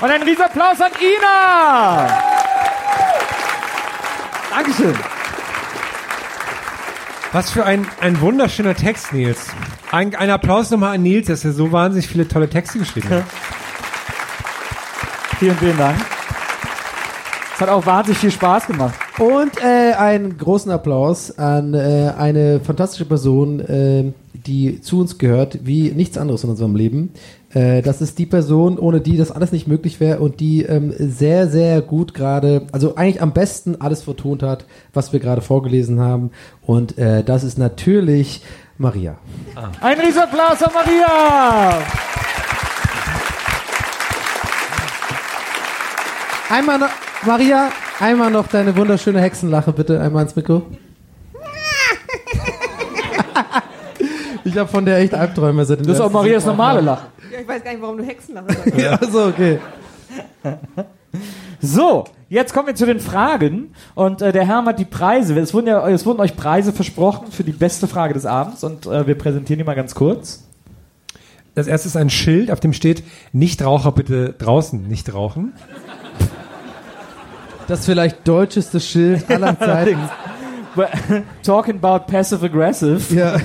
Und 0.02 0.10
ein 0.10 0.24
riesen 0.24 0.42
Applaus 0.42 0.82
an 0.82 0.92
Ina. 1.00 2.08
Dankeschön. 4.50 5.21
Was 7.34 7.50
für 7.50 7.66
ein, 7.66 7.88
ein 8.02 8.20
wunderschöner 8.20 8.76
Text, 8.76 9.14
Nils. 9.14 9.48
Ein, 9.90 10.14
ein 10.16 10.30
Applaus 10.30 10.70
nochmal 10.70 10.96
an 10.96 11.04
Nils, 11.04 11.28
dass 11.28 11.46
er 11.46 11.54
so 11.54 11.72
wahnsinnig 11.72 12.10
viele 12.10 12.28
tolle 12.28 12.50
Texte 12.50 12.78
geschrieben 12.78 13.10
hat. 13.10 13.24
Vielen, 15.40 15.56
vielen 15.56 15.78
Dank. 15.78 15.98
Es 17.56 17.62
hat 17.62 17.70
auch 17.70 17.86
wahnsinnig 17.86 18.20
viel 18.20 18.32
Spaß 18.32 18.68
gemacht. 18.68 18.96
Und 19.18 19.64
äh, 19.64 19.94
einen 19.94 20.38
großen 20.38 20.72
Applaus 20.72 21.38
an 21.38 21.74
äh, 21.74 22.12
eine 22.18 22.60
fantastische 22.60 23.06
Person, 23.06 23.62
äh, 23.62 24.12
die 24.34 24.82
zu 24.82 25.00
uns 25.00 25.18
gehört, 25.18 25.60
wie 25.64 25.92
nichts 25.92 26.18
anderes 26.18 26.44
in 26.44 26.50
unserem 26.50 26.76
Leben. 26.76 27.14
Äh, 27.54 27.82
das 27.82 28.02
ist 28.02 28.18
die 28.18 28.26
Person, 28.26 28.78
ohne 28.78 29.02
die 29.02 29.18
das 29.18 29.32
alles 29.32 29.52
nicht 29.52 29.68
möglich 29.68 30.00
wäre 30.00 30.20
und 30.20 30.40
die 30.40 30.64
ähm, 30.64 30.94
sehr, 30.98 31.48
sehr 31.48 31.82
gut 31.82 32.14
gerade, 32.14 32.68
also 32.72 32.96
eigentlich 32.96 33.22
am 33.22 33.34
besten 33.34 33.82
alles 33.82 34.04
vertont 34.04 34.44
hat, 34.44 34.66
was 34.94 35.12
wir 35.12 35.20
gerade 35.20 35.42
vorgelesen 35.42 36.00
haben. 36.00 36.32
Und 36.62 36.98
äh, 36.98 37.24
das 37.24 37.44
ist 37.44 37.58
natürlich 37.58 38.42
Maria. 38.78 39.18
Ein 39.82 40.00
riesen 40.00 40.22
Applaus 40.22 40.64
an 40.64 40.72
Maria. 40.74 41.80
Einmal 46.50 46.80
noch, 46.80 46.90
Maria, 47.26 47.70
einmal 48.00 48.32
noch 48.32 48.48
deine 48.48 48.76
wunderschöne 48.76 49.22
Hexenlache, 49.22 49.72
bitte, 49.72 50.02
einmal 50.02 50.24
ins 50.24 50.36
Mikro. 50.36 50.64
Ich 54.44 54.58
habe 54.58 54.68
von 54.68 54.84
der 54.84 54.98
echt 54.98 55.14
Albträume 55.14 55.64
seit 55.66 55.82
Das 55.82 55.88
ist 55.88 56.02
auch 56.02 56.12
Marias 56.12 56.46
normale 56.46 56.82
Lache. 56.82 57.06
Ja, 57.32 57.40
ich 57.40 57.48
weiß 57.48 57.64
gar 57.64 57.72
nicht, 57.72 57.82
warum 57.82 57.98
du 57.98 58.04
Hexenlache 58.04 58.54
sagst. 58.54 58.78
Ja, 58.78 59.00
so, 59.10 59.26
okay. 59.26 59.60
So, 61.62 62.06
jetzt 62.30 62.54
kommen 62.54 62.68
wir 62.68 62.76
zu 62.76 62.86
den 62.86 63.00
Fragen. 63.00 63.74
Und 63.96 64.22
äh, 64.22 64.32
der 64.32 64.46
Herr 64.46 64.66
hat 64.66 64.80
die 64.80 64.86
Preise. 64.86 65.40
Es 65.40 65.54
wurden, 65.54 65.68
ja, 65.68 65.88
es 65.90 66.06
wurden 66.06 66.20
euch 66.20 66.36
Preise 66.36 66.74
versprochen 66.74 67.32
für 67.32 67.44
die 67.44 67.52
beste 67.52 67.88
Frage 67.88 68.14
des 68.14 68.26
Abends. 68.26 68.64
Und 68.64 68.86
äh, 68.86 69.08
wir 69.08 69.16
präsentieren 69.16 69.60
die 69.60 69.64
mal 69.64 69.76
ganz 69.76 69.96
kurz. 69.96 70.48
Das 71.54 71.68
erste 71.68 71.88
ist 71.90 71.98
ein 71.98 72.10
Schild, 72.10 72.50
auf 72.50 72.62
dem 72.62 72.74
steht, 72.74 73.04
Nichtraucher 73.34 73.92
bitte 73.92 74.34
draußen 74.34 74.88
nicht 74.88 75.14
rauchen. 75.14 75.54
Das 77.68 77.86
vielleicht 77.86 78.28
deutscheste 78.28 78.80
Schild 78.80 79.30
aller 79.30 79.58
Zeiten. 79.60 80.00
Talking 81.44 81.80
about 81.82 82.06
passive 82.12 82.46
aggressive. 82.46 83.14
Ja. 83.14 83.38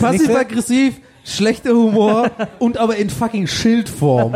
Passiv-aggressiv, 0.00 1.00
schlechter 1.24 1.70
Humor 1.70 2.30
und 2.58 2.78
aber 2.78 2.96
in 2.96 3.10
fucking 3.10 3.46
Schildform. 3.46 4.34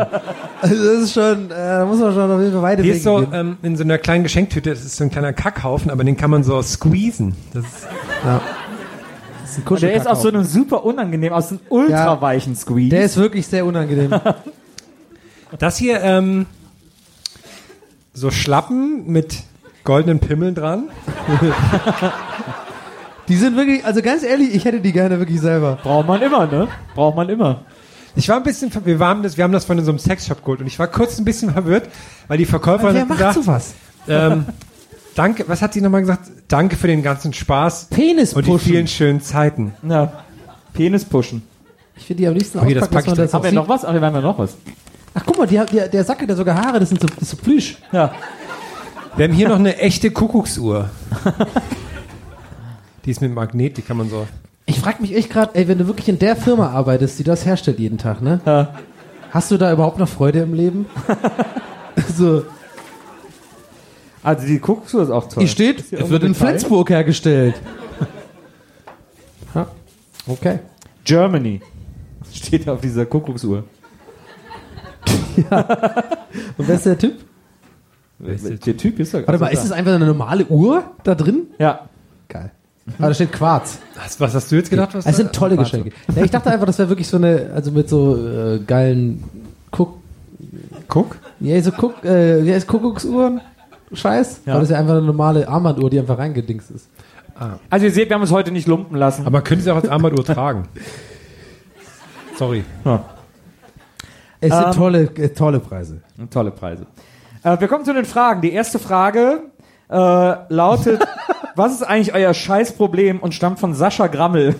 Also 0.61 0.75
das 0.75 1.03
ist 1.03 1.13
schon, 1.13 1.51
äh, 1.51 1.55
da 1.55 1.85
muss 1.85 1.99
man 1.99 2.13
schon 2.13 2.31
auf 2.31 2.39
jeden 2.39 2.53
Fall 2.53 2.61
weiter 2.61 2.83
Die 2.83 2.89
ist 2.89 3.03
so 3.03 3.25
ähm, 3.31 3.57
in 3.61 3.75
so 3.75 3.83
einer 3.83 3.97
kleinen 3.97 4.23
Geschenktüte, 4.23 4.69
das 4.69 4.85
ist 4.85 4.97
so 4.97 5.03
ein 5.03 5.11
kleiner 5.11 5.33
Kackhaufen, 5.33 5.91
aber 5.91 6.03
den 6.03 6.17
kann 6.17 6.29
man 6.29 6.43
so 6.43 6.61
squeezen. 6.61 7.35
Das 7.53 7.63
ist, 7.65 7.87
Das 8.23 9.57
ist 9.57 9.69
ein 9.69 9.75
der 9.77 9.93
ist 9.93 10.07
auch 10.07 10.15
so 10.15 10.27
einem 10.27 10.43
super 10.43 10.83
unangenehm, 10.85 11.33
aus 11.33 11.49
einem 11.49 11.59
ultra 11.69 12.21
weichen 12.21 12.55
Squeeze. 12.55 12.89
Der 12.89 13.03
ist 13.03 13.17
wirklich 13.17 13.47
sehr 13.47 13.65
unangenehm. 13.65 14.13
das 15.59 15.77
hier, 15.77 16.01
ähm, 16.01 16.45
so 18.13 18.31
Schlappen 18.31 19.07
mit 19.07 19.43
goldenen 19.83 20.19
Pimmeln 20.19 20.55
dran. 20.55 20.89
Die 23.27 23.35
sind 23.35 23.55
wirklich, 23.57 23.83
also 23.85 24.01
ganz 24.01 24.23
ehrlich, 24.23 24.53
ich 24.53 24.65
hätte 24.65 24.79
die 24.81 24.91
gerne 24.91 25.17
wirklich 25.19 25.41
selber. 25.41 25.79
Braucht 25.81 26.07
man 26.07 26.21
immer, 26.21 26.45
ne? 26.45 26.67
Braucht 26.93 27.15
man 27.15 27.27
immer. 27.29 27.61
Ich 28.15 28.29
war 28.29 28.37
ein 28.37 28.43
bisschen, 28.43 28.71
wir, 28.85 28.99
waren 28.99 29.23
das, 29.23 29.35
wir 29.37 29.43
haben 29.43 29.51
das 29.51 29.65
von 29.65 29.83
so 29.83 29.91
einem 29.91 29.99
Sexshop 29.99 30.41
geholt 30.41 30.61
und 30.61 30.67
ich 30.67 30.79
war 30.79 30.87
kurz 30.87 31.17
ein 31.19 31.25
bisschen 31.25 31.51
verwirrt, 31.51 31.89
weil 32.27 32.37
die 32.37 32.45
Verkäuferin 32.45 32.93
Wer 32.93 33.01
hat 33.01 33.09
macht 33.09 33.17
gesagt, 33.17 33.35
sowas? 33.35 33.73
ähm, 34.07 34.45
danke, 35.15 35.43
was 35.47 35.61
hat 35.61 35.73
sie 35.73 35.81
nochmal 35.81 36.01
gesagt? 36.01 36.29
Danke 36.47 36.75
für 36.77 36.87
den 36.87 37.03
ganzen 37.03 37.33
Spaß 37.33 37.87
Penis 37.89 38.33
und 38.33 38.45
die 38.45 38.51
pushen. 38.51 38.71
vielen 38.71 38.87
schönen 38.87 39.21
Zeiten. 39.21 39.73
Ja. 39.87 40.13
Penis 40.73 41.03
pushen. 41.03 41.41
Ich 41.97 42.05
finde 42.05 42.21
die 42.23 42.27
am 42.27 42.35
liebsten 42.35 42.59
Okay, 42.59 42.73
das 42.73 42.87
pack 42.89 43.07
ich 43.07 43.13
das 43.13 43.33
Haben 43.33 43.41
auch 43.41 43.43
wir 43.45 43.51
noch 43.53 43.67
was? 43.67 43.83
Ach, 43.83 43.93
wir 43.93 43.99
haben 44.01 44.15
ja 44.15 44.21
noch 44.21 44.37
was. 44.37 44.55
Ach 45.13 45.23
guck 45.25 45.37
mal, 45.37 45.47
die, 45.47 45.59
hat- 45.59 45.71
der, 45.73 45.87
der 45.89 46.03
Sack 46.03 46.21
hat 46.21 46.29
ja 46.29 46.35
sogar 46.35 46.55
Haare, 46.55 46.79
das 46.79 46.89
sind 46.89 47.01
so, 47.01 47.07
das 47.07 47.21
ist 47.23 47.29
so 47.31 47.37
Plüsch. 47.37 47.77
Ja. 47.91 48.13
Wir 49.17 49.25
haben 49.25 49.33
hier 49.33 49.47
noch 49.49 49.59
eine 49.59 49.77
echte 49.77 50.11
Kuckucksuhr. 50.11 50.89
die 53.05 53.11
ist 53.11 53.21
mit 53.21 53.33
Magnet, 53.33 53.77
die 53.77 53.81
kann 53.81 53.97
man 53.97 54.09
so. 54.09 54.27
Ich 54.65 54.79
frage 54.79 55.01
mich 55.01 55.15
echt 55.15 55.29
gerade, 55.29 55.53
ey, 55.55 55.67
wenn 55.67 55.77
du 55.77 55.87
wirklich 55.87 56.09
in 56.09 56.17
der 56.17 56.35
Firma 56.35 56.69
arbeitest, 56.71 57.19
die 57.19 57.23
das 57.23 57.45
herstellt 57.45 57.79
jeden 57.79 57.97
Tag, 57.99 58.21
ne? 58.21 58.41
Ja. 58.45 58.73
Hast 59.29 59.51
du 59.51 59.57
da 59.57 59.71
überhaupt 59.71 59.99
noch 59.99 60.09
Freude 60.09 60.39
im 60.39 60.53
Leben? 60.53 60.87
so, 62.15 62.43
Also 64.23 64.47
die 64.47 64.57
Kuckucksuhr 64.59 65.03
ist 65.03 65.11
auch 65.11 65.29
toll. 65.29 65.43
hier 65.43 65.47
steht, 65.47 65.79
es 65.91 66.09
wird 66.09 66.23
in 66.23 66.33
Detail? 66.33 66.47
Flensburg 66.47 66.89
hergestellt. 66.89 67.55
ja, 69.53 69.67
okay. 70.25 70.59
Germany. 71.03 71.61
Steht 72.33 72.67
auf 72.67 72.81
dieser 72.81 73.05
Kuckucksuhr. 73.05 73.63
Und 75.37 76.67
wer 76.67 76.75
ist 76.75 76.85
der 76.85 76.97
Typ? 76.97 77.13
Der 78.19 78.77
Typ 78.77 78.99
ist 78.99 79.13
ja 79.13 79.27
Warte 79.27 79.39
mal, 79.39 79.49
ist 79.49 79.63
das 79.63 79.71
einfach 79.71 79.93
eine 79.93 80.05
normale 80.07 80.45
Uhr 80.45 80.83
da 81.03 81.13
drin? 81.13 81.47
Ja. 81.59 81.87
Geil. 82.29 82.51
Aber 82.99 83.07
da 83.07 83.13
steht 83.15 83.31
Quarz. 83.31 83.79
Was, 83.95 84.19
was 84.19 84.35
hast 84.35 84.51
du 84.51 84.55
jetzt 84.57 84.69
gedacht? 84.69 84.93
Was 84.93 85.05
Es 85.05 85.17
sind 85.17 85.33
tolle. 85.33 85.57
Geschenke. 85.57 85.91
Ja, 86.15 86.23
ich 86.23 86.29
dachte 86.31 86.51
einfach, 86.51 86.67
das 86.67 86.77
wäre 86.77 86.89
wirklich 86.89 87.07
so 87.07 87.17
eine, 87.17 87.51
also 87.55 87.71
mit 87.71 87.89
so 87.89 88.15
äh, 88.15 88.59
geilen 88.59 89.23
Guck, 89.71 89.95
Guck. 90.87 91.17
ja, 91.39 91.59
so 91.61 91.71
Guck, 91.71 92.03
äh, 92.05 92.45
wie 92.45 92.53
heißt 92.53 92.67
Kuckucksuhren? 92.67 93.41
Scheiß? 93.91 94.41
Ja. 94.45 94.53
Aber 94.53 94.59
das 94.61 94.69
ist 94.69 94.73
ja 94.73 94.79
einfach 94.79 94.93
eine 94.93 95.01
normale 95.01 95.47
Armbanduhr, 95.47 95.89
die 95.89 95.99
einfach 95.99 96.17
reingedingst 96.17 96.71
ist. 96.71 96.87
Also 97.69 97.85
ihr 97.85 97.91
seht, 97.91 98.09
wir 98.09 98.13
haben 98.15 98.21
uns 98.21 98.31
heute 98.31 98.51
nicht 98.51 98.67
lumpen 98.67 98.97
lassen. 98.97 99.21
Aber 99.23 99.31
man 99.31 99.43
könnte 99.43 99.63
sie 99.63 99.71
auch 99.71 99.75
als 99.77 99.89
Armbanduhr 99.89 100.23
tragen. 100.23 100.67
Sorry. 102.37 102.63
Es 104.41 104.51
sind 104.53 104.65
Ähm, 104.67 104.71
tolle, 104.73 105.01
äh, 105.15 105.29
tolle 105.29 105.59
Preise. 105.59 106.01
Tolle 106.29 106.51
Preise. 106.51 106.85
Äh, 107.43 107.59
wir 107.59 107.67
kommen 107.67 107.83
zu 107.85 107.93
den 107.93 108.05
Fragen. 108.05 108.41
Die 108.41 108.51
erste 108.51 108.79
Frage 108.79 109.41
äh, 109.89 110.35
lautet, 110.49 111.01
was 111.55 111.73
ist 111.73 111.83
eigentlich 111.83 112.13
euer 112.13 112.33
Scheißproblem 112.33 113.19
und 113.19 113.33
stammt 113.33 113.59
von 113.59 113.73
Sascha 113.73 114.07
Grammel? 114.07 114.55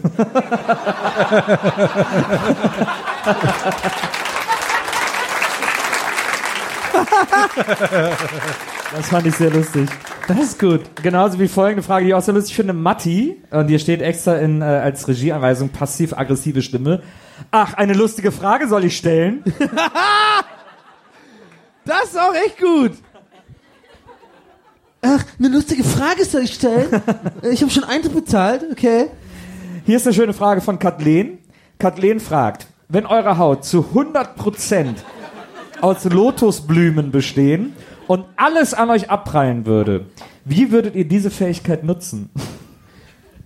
das 8.96 9.10
fand 9.10 9.28
ich 9.28 9.36
sehr 9.36 9.52
lustig. 9.52 9.90
Das 10.28 10.40
ist 10.40 10.60
gut. 10.60 10.82
Genauso 11.02 11.40
wie 11.40 11.48
folgende 11.48 11.84
Frage, 11.84 12.06
die 12.06 12.12
ich 12.12 12.16
auch 12.16 12.22
sehr 12.22 12.34
lustig 12.34 12.56
finde. 12.56 12.74
Matti, 12.74 13.42
und 13.52 13.68
hier 13.68 13.80
steht 13.80 14.02
extra 14.02 14.38
in, 14.38 14.62
äh, 14.62 14.66
als 14.66 15.08
Regieanweisung 15.08 15.70
passiv-aggressive 15.70 16.62
Stimme. 16.62 17.04
Ach, 17.52 17.74
eine 17.76 17.94
lustige 17.94 18.32
Frage 18.32 18.68
soll 18.68 18.86
ich 18.86 18.98
stellen? 18.98 19.44
Das 21.88 22.06
ist 22.06 22.20
auch 22.20 22.34
echt 22.34 22.60
gut. 22.60 22.94
Ach, 25.08 25.24
eine 25.38 25.50
lustige 25.50 25.84
Frage 25.84 26.26
soll 26.26 26.42
ich 26.44 26.56
stellen. 26.56 26.88
ich 27.52 27.62
habe 27.62 27.72
schon 27.72 27.84
Eintritt 27.84 28.16
bezahlt, 28.16 28.66
okay. 28.72 29.08
Hier 29.86 29.98
ist 29.98 30.08
eine 30.08 30.16
schöne 30.16 30.34
Frage 30.34 30.62
von 30.62 30.80
Kathleen. 30.80 31.38
Kathleen 31.78 32.20
fragt, 32.20 32.66
wenn 32.90 33.06
eure 33.06 33.38
Haut 33.38 33.66
zu 33.66 33.86
100% 33.94 34.96
aus 35.82 36.06
Lotusblumen 36.06 37.12
bestehen 37.12 37.74
und 38.08 38.26
alles 38.36 38.74
an 38.74 38.90
euch 38.90 39.12
abprallen 39.12 39.68
würde, 39.68 40.08
wie 40.44 40.72
würdet 40.72 40.96
ihr 40.96 41.08
diese 41.08 41.30
Fähigkeit 41.30 41.84
nutzen? 41.84 42.32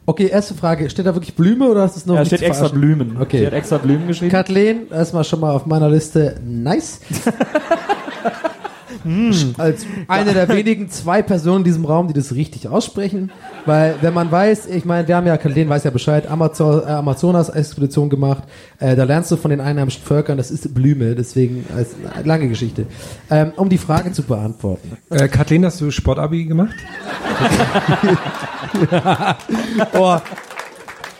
Okay, 0.05 0.27
erste 0.27 0.53
Frage. 0.53 0.89
Steht 0.89 1.05
da 1.05 1.13
wirklich 1.13 1.35
Blume 1.35 1.67
oder 1.67 1.83
ist 1.83 1.97
es 1.97 2.05
nur 2.05 2.15
Da 2.15 2.23
dich 2.23 2.29
steht 2.29 2.41
extra 2.41 2.69
verarschen? 2.69 2.79
Blumen. 2.79 3.21
Okay. 3.21 3.39
Sie 3.39 3.45
hat 3.47 3.53
extra 3.53 3.77
Blumen 3.79 4.07
geschrieben. 4.07 4.31
Kathleen, 4.31 4.89
erstmal 4.91 5.25
schon 5.25 5.41
mal 5.41 5.51
auf 5.51 5.65
meiner 5.65 5.89
Liste 5.89 6.39
nice. 6.41 7.01
Als 9.57 9.85
eine 10.07 10.33
der 10.33 10.49
wenigen 10.49 10.89
zwei 10.89 11.21
Personen 11.21 11.59
in 11.59 11.63
diesem 11.63 11.85
Raum, 11.85 12.07
die 12.07 12.13
das 12.13 12.33
richtig 12.33 12.67
aussprechen. 12.67 13.31
Weil, 13.65 13.95
wenn 14.01 14.13
man 14.13 14.31
weiß, 14.31 14.67
ich 14.67 14.85
meine, 14.85 15.07
wir 15.07 15.15
haben 15.15 15.27
ja, 15.27 15.37
Kathleen 15.37 15.69
weiß 15.69 15.83
ja 15.83 15.91
Bescheid, 15.91 16.29
Amazon, 16.29 16.81
äh, 16.81 16.91
Amazonas-Expedition 16.91 18.09
gemacht. 18.09 18.43
Äh, 18.79 18.95
da 18.95 19.03
lernst 19.03 19.31
du 19.31 19.37
von 19.37 19.51
den 19.51 19.61
einheimischen 19.61 20.03
Völkern, 20.03 20.37
das 20.37 20.51
ist 20.51 20.73
Blüme, 20.73 21.15
deswegen 21.15 21.65
als 21.75 21.95
eine 22.13 22.27
lange 22.27 22.47
Geschichte. 22.47 22.85
Ähm, 23.29 23.53
um 23.55 23.69
die 23.69 23.77
Frage 23.77 24.11
zu 24.11 24.23
beantworten. 24.23 24.97
Äh, 25.09 25.27
Kathleen, 25.27 25.65
hast 25.65 25.81
du 25.81 25.91
Sportabi 25.91 26.45
gemacht? 26.45 26.75
Oh, 29.93 30.17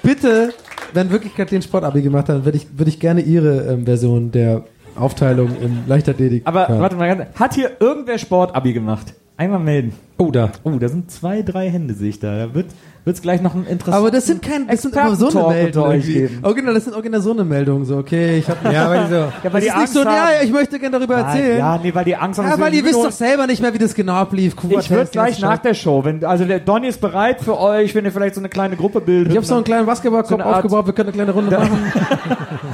bitte, 0.03 0.53
wenn 0.93 1.09
wirklich 1.09 1.36
Kathleen 1.36 1.61
Sportabi 1.61 2.01
gemacht 2.01 2.30
hat, 2.30 2.38
dann 2.38 2.45
würde 2.45 2.57
ich, 2.57 2.67
würde 2.78 2.89
ich 2.89 2.99
gerne 2.99 3.22
ihre 3.22 3.74
ähm, 3.74 3.86
Version 3.86 4.32
der 4.32 4.65
Aufteilung 4.96 5.50
im 5.62 5.84
Leichtathletik. 5.88 6.44
Aber 6.46 6.68
warte 6.70 6.96
mal, 6.96 7.28
hat 7.36 7.54
hier 7.54 7.72
irgendwer 7.80 8.18
Sportabi 8.18 8.74
gemacht? 8.74 9.14
Einmal 9.38 9.60
melden. 9.60 9.94
Oh, 10.22 10.32
da. 10.32 10.51
Oh, 10.63 10.72
da 10.72 10.89
sind 10.89 11.09
zwei, 11.09 11.41
drei 11.43 11.70
Hände, 11.70 11.93
sehe 11.93 12.09
ich 12.09 12.20
da. 12.20 12.38
Da 12.47 12.53
wird 12.53 12.67
es 13.05 13.22
gleich 13.22 13.41
noch 13.41 13.55
ein 13.55 13.65
interessantes. 13.65 13.93
Aber 13.93 14.11
das 14.11 14.26
sind 14.26 14.41
kein, 14.41 14.67
das 14.67 14.82
sind 14.82 14.93
immer 14.93 15.15
so 15.15 15.30
eine 15.30 15.47
Meldung. 15.47 16.03
Oh, 16.43 16.53
genau, 16.53 16.74
das 16.74 16.84
sind 16.84 16.93
original 16.93 17.22
so 17.22 17.32
eine 17.32 17.45
Meldung. 17.45 17.86
So, 17.86 17.95
okay, 17.95 18.39
ich 18.39 18.49
habe 18.49 18.74
Ja, 18.74 18.89
weil 18.89 19.05
die 19.05 19.09
so. 19.09 19.15
Ja, 19.43 19.49
Das 19.49 19.63
ist 19.63 19.78
nicht 19.78 19.93
so, 19.93 20.03
ja, 20.03 20.28
ich 20.43 20.51
möchte 20.51 20.78
gerne 20.78 20.99
darüber 20.99 21.15
erzählen. 21.15 21.57
Ja, 21.59 21.80
nee, 21.82 21.95
weil 21.95 22.03
die 22.03 22.17
Angst 22.17 22.38
haben, 22.38 22.49
Ja, 22.49 22.59
weil 22.59 22.74
ihr 22.74 22.84
wisst 22.84 22.95
doch 22.95 23.11
selber 23.11 23.47
nicht 23.47 23.61
mehr, 23.61 23.74
wie 23.74 23.78
das 23.78 23.95
genau 23.95 24.15
ablief. 24.15 24.55
Ich 24.70 24.89
würde 24.89 25.09
gleich 25.09 25.39
nach 25.39 25.59
der 25.59 25.74
Show, 25.74 26.03
wenn, 26.03 26.26
also 26.26 26.43
der 26.43 26.59
Donny 26.59 26.88
ist 26.89 26.99
bereit 26.99 27.39
für 27.39 27.57
euch, 27.57 27.95
wenn 27.95 28.03
ihr 28.03 28.11
vielleicht 28.11 28.36
so 28.36 28.41
eine 28.41 28.49
kleine 28.49 28.76
Gruppe 28.76 28.99
bildet. 28.99 29.32
Ich 29.32 29.38
habe 29.38 29.45
so 29.47 29.55
einen 29.55 29.63
kleinen 29.63 29.86
Basketballkorb 29.86 30.41
So 30.41 30.45
aufgebaut, 30.49 30.86
wir 30.86 30.93
können 30.93 31.09
eine 31.09 31.15
kleine 31.15 31.32
Runde 31.32 31.57
machen. 31.57 31.93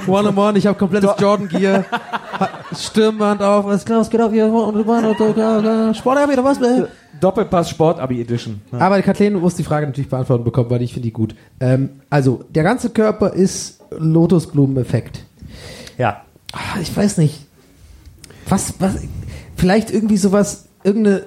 one 0.07 0.29
on 0.29 0.35
one, 0.37 0.57
ich 0.57 0.65
habe 0.65 0.79
komplettes 0.79 1.11
Jordan 1.19 1.47
Gear, 1.47 1.85
Stirnband 2.75 3.43
auf, 3.43 3.67
alles 3.67 3.85
klar, 3.85 3.99
was 3.99 4.09
geht 4.09 4.19
auf 4.19 4.31
hier? 4.31 4.47
Sport 5.93 6.17
oder 6.17 6.43
was? 6.43 6.59
Doppelpass 7.21 7.69
Sportabi 7.69 8.21
Edition. 8.21 8.61
Ja. 8.71 8.79
Aber 8.79 9.01
Kathleen 9.01 9.33
muss 9.33 9.55
die 9.55 9.63
Frage 9.63 9.85
natürlich 9.87 10.09
beantworten 10.09 10.43
bekommen, 10.43 10.69
weil 10.69 10.81
ich 10.81 10.93
finde 10.93 11.07
die 11.07 11.13
gut. 11.13 11.35
Ähm, 11.59 12.01
also, 12.09 12.43
der 12.49 12.63
ganze 12.63 12.89
Körper 12.89 13.33
ist 13.33 13.81
Lotusblumen-Effekt. 13.97 15.23
ja. 15.97 16.21
Ah, 16.51 16.79
Ich 16.81 16.95
weiß 16.95 17.17
nicht. 17.17 17.45
Was, 18.47 18.75
was, 18.79 18.97
vielleicht 19.57 19.91
irgendwie 19.91 20.17
sowas, 20.17 20.67
irgendeine, 20.83 21.23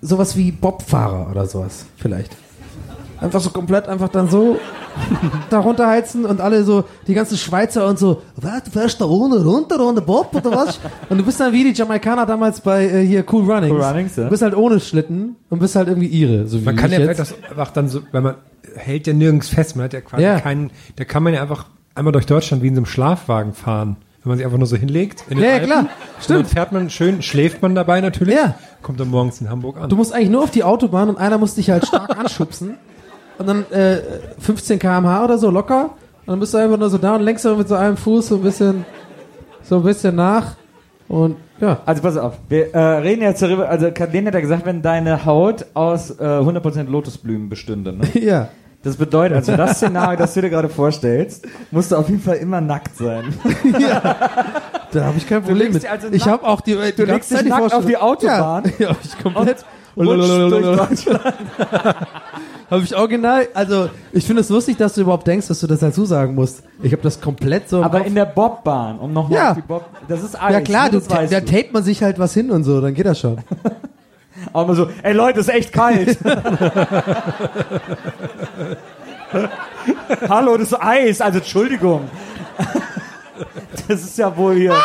sowas 0.00 0.36
wie 0.36 0.50
Bobfahrer 0.50 1.30
oder 1.30 1.46
sowas, 1.46 1.84
vielleicht. 1.96 2.36
Einfach 3.20 3.40
so 3.40 3.50
komplett, 3.50 3.88
einfach 3.88 4.08
dann 4.08 4.28
so 4.28 4.58
da 5.50 5.58
runterheizen 5.60 6.24
und 6.24 6.40
alle 6.40 6.64
so, 6.64 6.84
die 7.06 7.14
ganzen 7.14 7.36
Schweizer 7.38 7.86
und 7.86 7.98
so, 7.98 8.22
was, 8.36 8.64
du 8.64 8.70
fährst 8.70 9.00
da 9.00 9.06
ohne 9.06 9.42
runter, 9.42 9.80
ohne 9.80 10.00
Bob 10.00 10.34
oder 10.34 10.50
was? 10.52 10.78
Und 11.08 11.18
du 11.18 11.24
bist 11.24 11.38
dann 11.40 11.52
wie 11.52 11.64
die 11.64 11.72
Jamaikaner 11.72 12.26
damals 12.26 12.60
bei 12.60 12.84
äh, 12.86 13.06
hier 13.06 13.24
Cool 13.30 13.50
Runnings. 13.50 13.72
Cool 13.72 13.82
Runnings, 13.82 14.16
ja. 14.16 14.24
Du 14.24 14.30
bist 14.30 14.42
halt 14.42 14.54
ohne 14.56 14.80
Schlitten 14.80 15.36
und 15.50 15.58
bist 15.60 15.76
halt 15.76 15.88
irgendwie 15.88 16.08
ihre, 16.08 16.46
so 16.46 16.60
wie 16.60 16.64
Man 16.64 16.76
kann 16.76 16.90
ja 16.92 16.98
vielleicht 16.98 17.20
das 17.20 17.34
einfach 17.48 17.70
dann 17.70 17.88
so, 17.88 18.00
weil 18.12 18.22
man 18.22 18.34
hält 18.74 19.06
ja 19.06 19.12
nirgends 19.12 19.48
fest, 19.48 19.76
man 19.76 19.84
hat 19.84 19.92
ja 19.92 20.00
quasi 20.00 20.22
Ja. 20.22 20.40
keinen, 20.40 20.70
da 20.96 21.04
kann 21.04 21.22
man 21.22 21.34
ja 21.34 21.42
einfach 21.42 21.66
einmal 21.94 22.12
durch 22.12 22.26
Deutschland 22.26 22.62
wie 22.62 22.68
in 22.68 22.74
so 22.74 22.80
einem 22.80 22.86
Schlafwagen 22.86 23.52
fahren. 23.54 23.96
Wenn 24.22 24.30
man 24.30 24.38
sich 24.38 24.44
einfach 24.44 24.58
nur 24.58 24.66
so 24.66 24.76
hinlegt. 24.76 25.24
In 25.30 25.36
den 25.38 25.44
Ja, 25.44 25.50
ja, 25.50 25.54
Alpen, 25.54 25.66
klar. 25.68 25.80
Und 25.82 26.30
dann 26.30 26.44
fährt 26.46 26.72
man 26.72 26.90
schön, 26.90 27.22
schläft 27.22 27.62
man 27.62 27.76
dabei 27.76 28.00
natürlich. 28.00 28.34
Ja. 28.34 28.56
Kommt 28.82 28.98
dann 28.98 29.08
morgens 29.08 29.40
in 29.40 29.48
Hamburg 29.48 29.76
an. 29.78 29.88
Du 29.88 29.94
musst 29.94 30.12
eigentlich 30.12 30.30
nur 30.30 30.42
auf 30.42 30.50
die 30.50 30.64
Autobahn 30.64 31.08
und 31.08 31.16
einer 31.16 31.38
muss 31.38 31.54
dich 31.54 31.70
halt 31.70 31.86
stark 31.86 32.18
anschubsen. 32.18 32.74
Und 33.38 33.46
dann 33.46 33.70
äh, 33.70 33.98
15 34.38 34.78
km/h 34.78 35.24
oder 35.24 35.38
so 35.38 35.50
locker. 35.50 35.90
Und 36.26 36.32
dann 36.32 36.40
bist 36.40 36.54
du 36.54 36.58
einfach 36.58 36.78
nur 36.78 36.90
so 36.90 36.98
da 36.98 37.14
und 37.14 37.22
lenkst 37.22 37.44
dann 37.44 37.58
mit 37.58 37.68
so 37.68 37.74
einem 37.74 37.96
Fuß 37.96 38.28
so 38.28 38.36
ein 38.36 38.42
bisschen, 38.42 38.84
so 39.62 39.76
ein 39.76 39.82
bisschen 39.82 40.16
nach. 40.16 40.56
Und 41.08 41.36
ja. 41.60 41.80
Also 41.86 42.02
pass 42.02 42.16
auf, 42.16 42.34
wir 42.48 42.74
äh, 42.74 42.78
reden 42.98 43.22
jetzt 43.22 43.40
darüber, 43.40 43.68
also 43.68 43.90
Kathleen 43.90 44.26
hat 44.26 44.34
ja 44.34 44.40
gesagt, 44.40 44.66
wenn 44.66 44.82
deine 44.82 45.24
Haut 45.24 45.66
aus 45.74 46.10
äh, 46.10 46.22
100% 46.22 46.88
Lotusblumen 46.90 47.48
bestünde, 47.48 47.92
ne? 47.92 48.06
Ja. 48.14 48.48
Das 48.82 48.96
bedeutet, 48.96 49.36
also 49.38 49.56
das 49.56 49.78
Szenario, 49.78 50.16
das 50.16 50.34
du 50.34 50.42
dir 50.42 50.50
gerade 50.50 50.68
vorstellst, 50.68 51.44
musst 51.72 51.90
du 51.90 51.96
auf 51.96 52.08
jeden 52.08 52.20
Fall 52.20 52.36
immer 52.36 52.60
nackt 52.60 52.96
sein. 52.96 53.34
Da 54.92 55.04
habe 55.04 55.18
ich 55.18 55.26
kein 55.28 55.42
Problem 55.42 55.72
mit. 55.72 55.84
also 55.90 56.08
ich 56.10 56.26
habe 56.26 56.46
auch 56.46 56.60
die, 56.60 56.74
die 56.74 56.92
Du 56.92 57.04
legst 57.04 57.30
dich 57.30 57.42
nackt 57.44 57.74
auf 57.74 57.84
die 57.84 57.96
Autobahn 57.96 58.64
Ja, 58.78 58.90
ja 58.90 58.96
ich 59.02 59.18
komplett. 59.22 59.64
und 59.96 60.06
durch 60.06 60.50
Deutschland. 60.50 61.26
Habe 62.70 62.82
ich 62.82 62.96
original, 62.96 63.46
also 63.54 63.88
ich 64.12 64.24
finde 64.26 64.40
es 64.42 64.48
lustig, 64.48 64.76
dass 64.76 64.94
du 64.94 65.02
überhaupt 65.02 65.26
denkst, 65.26 65.46
dass 65.46 65.60
du 65.60 65.68
das 65.68 65.78
dazu 65.80 66.04
sagen 66.04 66.34
musst. 66.34 66.64
Ich 66.82 66.90
habe 66.92 67.02
das 67.02 67.20
komplett 67.20 67.68
so 67.68 67.80
Aber 67.82 67.98
Kopf. 67.98 68.08
in 68.08 68.14
der 68.16 68.24
Bobbahn, 68.24 68.98
um 68.98 69.12
nochmal 69.12 69.38
Ja. 69.38 69.50
auf 69.50 69.56
die 69.56 69.62
Bob... 69.62 69.84
Das 70.08 70.22
ist 70.24 70.34
Eis, 70.42 70.52
Ja 70.52 70.60
klar, 70.60 70.84
ne, 70.86 70.90
du, 70.92 71.00
da 71.00 71.22
du. 71.24 71.28
tapet 71.28 71.72
man 71.72 71.84
sich 71.84 72.02
halt 72.02 72.18
was 72.18 72.34
hin 72.34 72.50
und 72.50 72.64
so, 72.64 72.80
dann 72.80 72.94
geht 72.94 73.06
das 73.06 73.20
schon. 73.20 73.38
Mal 74.52 74.74
so, 74.74 74.88
ey 75.02 75.12
Leute, 75.12 75.40
ist 75.40 75.48
echt 75.48 75.72
kalt. 75.72 76.18
Hallo, 80.28 80.56
das 80.56 80.72
ist 80.72 80.80
Eis, 80.82 81.20
also 81.20 81.38
Entschuldigung. 81.38 82.02
Das 83.88 84.02
ist 84.02 84.18
ja 84.18 84.36
wohl 84.36 84.56
hier. 84.56 84.76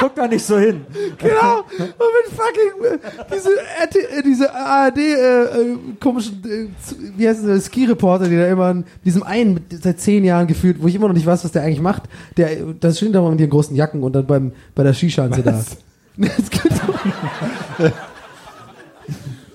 Guck 0.00 0.14
da 0.16 0.26
nicht 0.26 0.44
so 0.44 0.58
hin. 0.58 0.84
genau. 1.18 1.58
Und 1.58 1.78
mit 1.78 2.36
fucking 2.36 3.00
diese, 3.32 3.50
äh, 3.50 4.22
diese 4.24 4.52
ARD 4.52 4.98
äh, 4.98 5.42
äh, 5.42 5.76
komischen, 6.00 6.42
äh, 6.44 6.68
wie 7.16 7.28
heißt 7.28 7.44
es, 7.44 7.66
Ski-Reporter, 7.66 8.28
die 8.28 8.36
da 8.36 8.46
immer 8.48 8.70
in 8.70 8.84
diesem 9.04 9.22
einen 9.22 9.64
seit 9.70 10.00
zehn 10.00 10.24
Jahren 10.24 10.46
gefühlt, 10.46 10.82
wo 10.82 10.88
ich 10.88 10.94
immer 10.94 11.06
noch 11.06 11.14
nicht 11.14 11.26
weiß, 11.26 11.44
was 11.44 11.52
der 11.52 11.62
eigentlich 11.62 11.80
macht. 11.80 12.04
Der, 12.36 12.56
das 12.80 12.96
steht 12.96 13.14
da 13.14 13.22
mal 13.22 13.30
mit 13.30 13.40
den 13.40 13.50
großen 13.50 13.76
Jacken 13.76 14.02
und 14.02 14.14
dann 14.14 14.26
beim 14.26 14.52
bei 14.74 14.82
der 14.82 14.94
Skischanze 14.94 15.42
da. 15.42 15.60
Es 15.60 16.50
gibt 16.50 16.72
doch, 16.72 17.90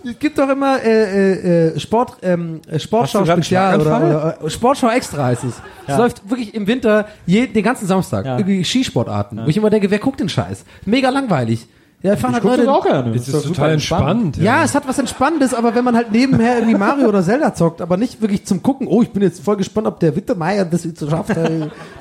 es 0.04 0.20
gibt 0.20 0.38
doch 0.38 0.50
immer 0.50 0.82
äh, 0.84 1.34
äh, 1.34 1.68
äh, 1.76 1.80
Sport, 1.80 2.18
ähm, 2.22 2.62
äh, 2.68 2.80
Sportschau 2.80 3.26
Spezial 3.26 3.82
oder, 3.82 3.98
oder 3.98 4.38
äh, 4.44 4.50
Sportschau 4.50 4.90
Extra 4.90 5.26
heißt 5.26 5.44
es. 5.44 5.56
Es 5.88 5.98
läuft 5.98 6.30
wirklich 6.30 6.54
im 6.54 6.68
Winter 6.68 7.08
je, 7.26 7.48
den 7.48 7.64
ganzen 7.64 7.88
Samstag. 7.88 8.26
Ja. 8.26 8.38
Irgendwie 8.38 8.64
Skisportarten. 8.64 9.42
Wo 9.44 9.50
ich 9.50 9.58
immer 9.58 9.70
denke, 9.70 9.90
wer 9.92 10.00
guckt 10.00 10.20
den 10.20 10.30
Scheiß? 10.30 10.66
Mega 10.86 11.10
langweilig. 11.10 11.68
Ja, 12.02 12.16
fahren 12.16 12.34
halt 12.34 12.44
guck 12.44 12.52
Leute. 12.52 12.66
das 12.66 12.74
auch 12.74 12.86
gerne. 12.86 13.12
Das 13.12 13.28
ist 13.28 13.34
doch 13.34 13.42
total 13.42 13.56
super 13.56 13.72
entspannt. 13.72 14.38
Ja, 14.38 14.64
es 14.64 14.74
hat 14.74 14.88
was 14.88 14.98
Entspannendes, 15.00 15.54
aber 15.54 15.76
wenn 15.76 15.84
man 15.84 15.98
halt 15.98 16.12
nebenher 16.12 16.56
irgendwie 16.56 16.78
Mario 16.78 17.10
oder 17.10 17.22
Zelda 17.22 17.54
zockt, 17.54 17.82
aber 17.82 17.98
nicht 17.98 18.22
wirklich 18.22 18.46
zum 18.46 18.64
Gucken, 18.64 18.88
oh, 18.88 19.02
ich 19.02 19.10
bin 19.10 19.22
jetzt 19.22 19.44
voll 19.44 19.58
gespannt, 19.58 19.86
ob 19.86 20.00
der 20.00 20.16
Wittermeier 20.16 20.64
das 20.64 20.86
jetzt 20.86 21.00
so 21.00 21.10
schafft, 21.10 21.36
da, 21.36 21.48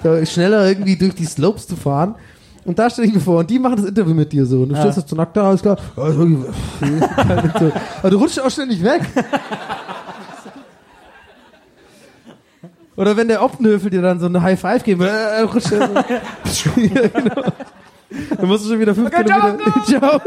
da 0.05 0.25
schneller 0.25 0.69
irgendwie 0.69 0.97
durch 0.97 1.17
die 1.17 1.25
Slopes 1.25 1.67
zu 1.67 1.75
fahren. 1.75 2.15
Und 2.69 2.79
da 2.79 2.91
stelle 2.91 3.09
ich 3.09 3.15
mir 3.15 3.21
vor, 3.21 3.39
und 3.39 3.49
die 3.49 3.59
machen 3.59 3.77
das 3.77 3.87
Interview 3.87 4.13
mit 4.13 4.31
dir 4.31 4.45
so. 4.45 4.61
Und 4.61 4.69
du 4.69 4.77
stehst 4.77 4.99
jetzt 4.99 5.09
so 5.09 5.17
nackt 5.17 5.35
da, 5.35 5.49
alles 5.49 5.63
klar. 5.63 5.79
Ja, 5.97 6.11
so. 7.59 7.73
Aber 8.01 8.11
du 8.11 8.19
rutschst 8.19 8.43
auch 8.43 8.51
ständig 8.51 8.85
weg. 8.85 9.01
Oder 12.95 13.17
wenn 13.17 13.27
der 13.29 13.43
Optenhöfel 13.43 13.89
dir 13.89 14.03
dann 14.03 14.21
so 14.21 14.27
eine 14.27 14.43
High 14.43 14.61
Five 14.61 14.85
geben, 14.85 15.01
will, 15.01 15.09
äh, 15.09 15.41
rutscht 15.41 15.73
er 15.73 15.89
so. 16.45 16.69
ja, 16.81 17.09
genau. 17.09 17.43
Dann 18.37 18.49
musst 18.49 18.67
du 18.67 18.69
schon 18.69 18.81
wieder 18.81 18.95
fünf 18.95 19.11
Kilometer. 19.13 19.59
Ciao. 19.87 20.21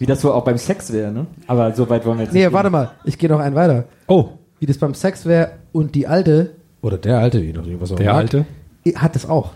Wie 0.00 0.06
das 0.06 0.24
wohl 0.24 0.32
auch 0.32 0.44
beim 0.44 0.58
Sex 0.58 0.92
wäre, 0.92 1.12
ne? 1.12 1.26
Aber 1.46 1.72
so 1.76 1.88
weit 1.88 2.04
wollen 2.04 2.18
wir 2.18 2.24
jetzt 2.24 2.34
Nee, 2.34 2.42
nicht 2.42 2.52
warte 2.52 2.70
mal, 2.70 2.90
ich 3.04 3.16
gehe 3.16 3.28
noch 3.28 3.38
einen 3.38 3.54
weiter. 3.54 3.84
Oh, 4.08 4.30
Wie 4.58 4.66
das 4.66 4.78
beim 4.78 4.94
Sex 4.94 5.26
wäre 5.26 5.52
und 5.70 5.94
die 5.94 6.08
alte, 6.08 6.56
oder 6.82 6.96
der 6.96 7.18
alte, 7.18 7.38
je 7.38 7.52
nachdem, 7.52 7.80
was 7.80 7.90
er 7.92 7.96
der 7.98 8.06
mag, 8.06 8.16
Alte. 8.16 8.46
Hat 8.96 9.14
das 9.14 9.28
auch. 9.28 9.50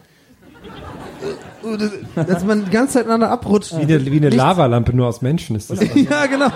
Dass 2.17 2.45
man 2.45 2.65
die 2.65 2.71
ganze 2.71 2.95
Zeit 2.95 3.05
aneinander 3.05 3.31
abrutscht. 3.31 3.73
Wie 3.77 3.83
eine, 3.83 4.05
wie 4.05 4.17
eine 4.17 4.31
Lavalampe 4.31 4.95
nur 4.95 5.07
aus 5.07 5.23
Menschen 5.23 5.55
ist 5.57 5.71
das. 5.71 5.79
Ja, 5.95 6.27
genau. 6.27 6.47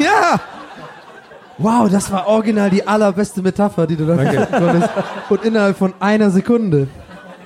Ja. 0.00 0.40
Wow, 1.58 1.88
das 1.90 2.10
war 2.10 2.26
original 2.26 2.68
die 2.68 2.86
allerbeste 2.86 3.40
Metapher, 3.40 3.86
die 3.86 3.96
du 3.96 4.04
da 4.04 4.16
konntest. 4.16 4.90
Und 5.30 5.44
innerhalb 5.44 5.76
von 5.78 5.94
einer 6.00 6.30
Sekunde. 6.30 6.88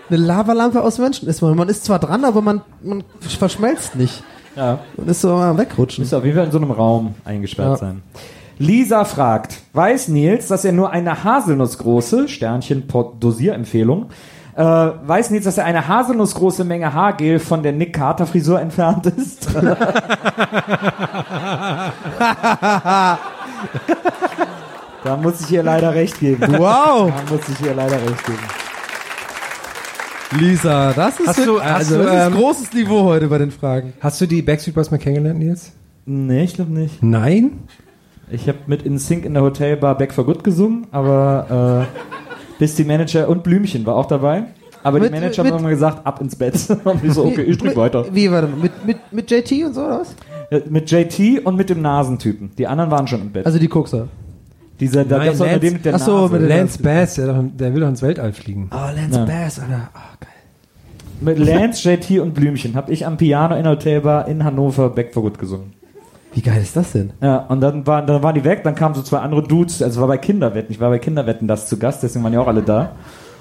Eine 0.08 0.18
Lavalampe 0.18 0.82
aus 0.82 0.98
Menschen 0.98 1.28
ist 1.28 1.40
man. 1.42 1.54
Man 1.56 1.68
ist 1.68 1.84
zwar 1.84 2.00
dran, 2.00 2.24
aber 2.24 2.40
man, 2.42 2.62
man 2.82 3.04
verschmelzt 3.20 3.94
nicht. 3.94 4.24
Ja. 4.56 4.80
Man 4.96 5.06
ist 5.06 5.20
so 5.20 5.32
am 5.34 5.56
wegrutschen. 5.58 6.02
Müsste 6.02 6.16
auf 6.16 6.24
jeden 6.24 6.36
Fall 6.36 6.46
in 6.46 6.50
so 6.52 6.58
einem 6.58 6.72
Raum 6.72 7.14
eingesperrt 7.24 7.68
Ja. 7.72 7.76
sein. 7.76 8.02
Lisa 8.60 9.04
fragt, 9.06 9.56
weiß 9.72 10.08
Nils, 10.08 10.48
dass 10.48 10.66
er 10.66 10.72
nur 10.72 10.90
eine 10.90 11.24
haselnussgroße, 11.24 12.28
Sternchen 12.28 12.84
Dosierempfehlung, 13.18 14.10
äh, 14.54 14.62
weiß 14.62 15.30
Nils, 15.30 15.44
dass 15.46 15.56
er 15.56 15.64
eine 15.64 15.88
haselnussgroße 15.88 16.64
Menge 16.64 16.92
Haargel 16.92 17.38
von 17.38 17.62
der 17.62 17.72
Nick 17.72 17.94
Carter 17.94 18.26
Frisur 18.26 18.60
entfernt 18.60 19.06
ist? 19.06 19.48
da 25.04 25.16
muss 25.22 25.40
ich 25.40 25.50
ihr 25.52 25.62
leider 25.62 25.94
recht 25.94 26.20
geben. 26.20 26.42
Wow, 26.58 27.10
Da 27.16 27.32
muss 27.34 27.48
ich 27.48 27.64
ihr 27.64 27.72
leider 27.72 27.96
recht 27.96 28.26
geben. 28.26 28.38
Lisa, 30.38 30.92
das 30.92 31.18
ist, 31.18 31.28
Hast 31.28 31.46
du- 31.46 31.62
hast 31.62 31.74
also, 31.76 31.96
du, 31.96 32.02
das 32.04 32.14
ist 32.14 32.26
ähm, 32.26 32.34
großes 32.34 32.72
Niveau 32.74 33.04
heute 33.04 33.26
bei 33.28 33.38
den 33.38 33.50
Fragen. 33.52 33.94
Hast 34.02 34.20
du 34.20 34.26
die 34.26 34.42
Backstreet 34.42 34.74
Boys 34.74 34.90
mal 34.90 34.98
kennengelernt, 34.98 35.38
Nils? 35.38 35.72
Nee, 36.04 36.44
ich 36.44 36.52
glaube 36.52 36.72
nicht. 36.74 37.02
Nein? 37.02 37.60
Ich 38.32 38.46
habe 38.48 38.58
mit 38.66 38.82
In 38.82 38.98
Sync 38.98 39.24
in 39.24 39.34
der 39.34 39.42
Hotelbar 39.42 39.96
Back 39.98 40.12
for 40.12 40.24
Good 40.24 40.44
gesungen, 40.44 40.86
aber 40.92 41.86
äh, 41.88 42.58
bis 42.58 42.74
die 42.76 42.84
Manager 42.84 43.28
und 43.28 43.42
Blümchen 43.42 43.84
war 43.86 43.96
auch 43.96 44.06
dabei. 44.06 44.44
Aber 44.82 44.98
Mit- 44.98 45.08
die 45.10 45.14
Manager 45.14 45.42
mit- 45.44 45.52
haben 45.52 45.60
immer 45.60 45.70
gesagt, 45.70 46.06
ab 46.06 46.20
ins 46.20 46.36
Bett. 46.36 46.54
und 46.84 47.04
ich 47.04 47.12
so, 47.12 47.24
okay, 47.24 47.42
ich 47.42 47.58
drück 47.58 47.68
Mit- 47.70 47.76
weiter. 47.76 48.06
Wie, 48.12 48.30
warte, 48.30 48.46
mal, 48.48 48.56
mit, 48.60 48.86
mit, 48.86 48.96
mit 49.12 49.30
JT 49.30 49.64
und 49.66 49.74
so, 49.74 49.82
oder 49.84 50.00
was? 50.00 50.14
Mit 50.70 50.90
JT 50.90 51.44
und 51.44 51.56
mit 51.56 51.70
dem 51.70 51.82
Nasentypen. 51.82 52.50
Die 52.56 52.66
anderen 52.66 52.90
waren 52.90 53.06
schon 53.06 53.20
im 53.20 53.30
Bett. 53.30 53.46
Also 53.46 53.58
die 53.58 53.68
Kokser. 53.68 54.08
Dieser, 54.80 55.04
da 55.04 55.18
Nein, 55.18 55.26
gab's 55.26 55.38
Lance- 55.40 55.60
den 55.60 55.72
mit 55.74 55.84
der 55.84 55.94
Ach 55.96 55.98
so, 56.00 56.20
Nase. 56.22 56.32
mit 56.38 56.48
Lance 56.48 56.82
Bass, 56.82 57.14
der, 57.16 57.26
doch, 57.26 57.44
der 57.58 57.74
will 57.74 57.80
doch 57.82 57.88
ins 57.88 58.00
Weltall 58.02 58.32
fliegen. 58.32 58.70
Oh, 58.72 58.76
Lance 58.96 59.18
Ja. 59.18 59.24
Bass, 59.26 59.60
Alter. 59.60 59.90
Oh, 59.94 60.16
geil. 60.20 60.28
mit 61.20 61.38
Lance, 61.38 61.86
JT 61.90 62.18
und 62.20 62.32
Blümchen 62.34 62.74
habe 62.74 62.90
ich 62.90 63.06
am 63.06 63.16
Piano 63.18 63.56
in 63.56 63.64
der 63.64 63.72
Hotelbar 63.72 64.26
in 64.28 64.42
Hannover 64.42 64.88
Back 64.88 65.12
for 65.12 65.22
Good 65.22 65.38
gesungen. 65.38 65.74
Wie 66.32 66.42
geil 66.42 66.62
ist 66.62 66.76
das 66.76 66.92
denn? 66.92 67.12
Ja, 67.20 67.38
und 67.38 67.60
dann, 67.60 67.86
waren 67.86 68.06
dann 68.06 68.22
waren 68.22 68.34
die 68.34 68.44
weg, 68.44 68.62
dann 68.62 68.74
kamen 68.74 68.94
so 68.94 69.02
zwei 69.02 69.18
andere 69.18 69.42
Dudes, 69.42 69.82
also 69.82 70.00
war 70.00 70.08
bei 70.08 70.18
Kinderwetten, 70.18 70.72
ich 70.72 70.80
war 70.80 70.90
bei 70.90 70.98
Kinderwetten 70.98 71.48
das 71.48 71.68
zu 71.68 71.76
Gast, 71.76 72.02
deswegen 72.02 72.24
waren 72.24 72.32
ja 72.32 72.40
auch 72.40 72.46
alle 72.46 72.62
da. 72.62 72.92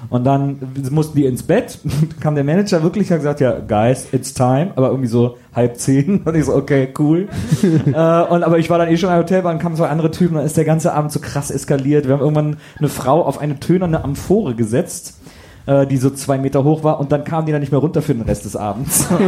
Und 0.08 0.24
dann 0.24 0.58
mussten 0.90 1.16
die 1.16 1.26
ins 1.26 1.42
Bett, 1.42 1.78
kam 2.20 2.34
der 2.34 2.42
Manager 2.42 2.82
wirklich 2.82 3.08
und 3.08 3.14
hat 3.14 3.20
gesagt, 3.20 3.40
ja, 3.40 3.58
guys, 3.58 4.08
it's 4.12 4.32
time, 4.32 4.72
aber 4.76 4.88
irgendwie 4.88 5.08
so 5.08 5.36
halb 5.54 5.76
zehn. 5.76 6.22
Und 6.22 6.34
ich 6.34 6.46
so, 6.46 6.54
okay, 6.54 6.88
cool. 6.98 7.28
äh, 7.62 7.88
und 7.88 8.42
aber 8.42 8.58
ich 8.58 8.70
war 8.70 8.78
dann 8.78 8.88
eh 8.88 8.96
schon 8.96 9.10
im 9.10 9.16
Hotel, 9.16 9.42
dann 9.42 9.58
kamen 9.58 9.76
zwei 9.76 9.88
andere 9.88 10.10
Typen, 10.10 10.36
dann 10.36 10.46
ist 10.46 10.56
der 10.56 10.64
ganze 10.64 10.94
Abend 10.94 11.12
so 11.12 11.20
krass 11.20 11.50
eskaliert. 11.50 12.06
Wir 12.06 12.14
haben 12.14 12.20
irgendwann 12.20 12.56
eine 12.78 12.88
Frau 12.88 13.22
auf 13.22 13.38
eine 13.38 13.60
tönerne 13.60 14.02
Amphore 14.02 14.54
gesetzt, 14.54 15.20
äh, 15.66 15.86
die 15.86 15.98
so 15.98 16.10
zwei 16.10 16.38
Meter 16.38 16.64
hoch 16.64 16.82
war, 16.82 16.98
und 16.98 17.12
dann 17.12 17.24
kamen 17.24 17.46
die 17.46 17.52
dann 17.52 17.60
nicht 17.60 17.72
mehr 17.72 17.80
runter 17.80 18.00
für 18.00 18.14
den 18.14 18.22
Rest 18.22 18.46
des 18.46 18.56
Abends. 18.56 19.06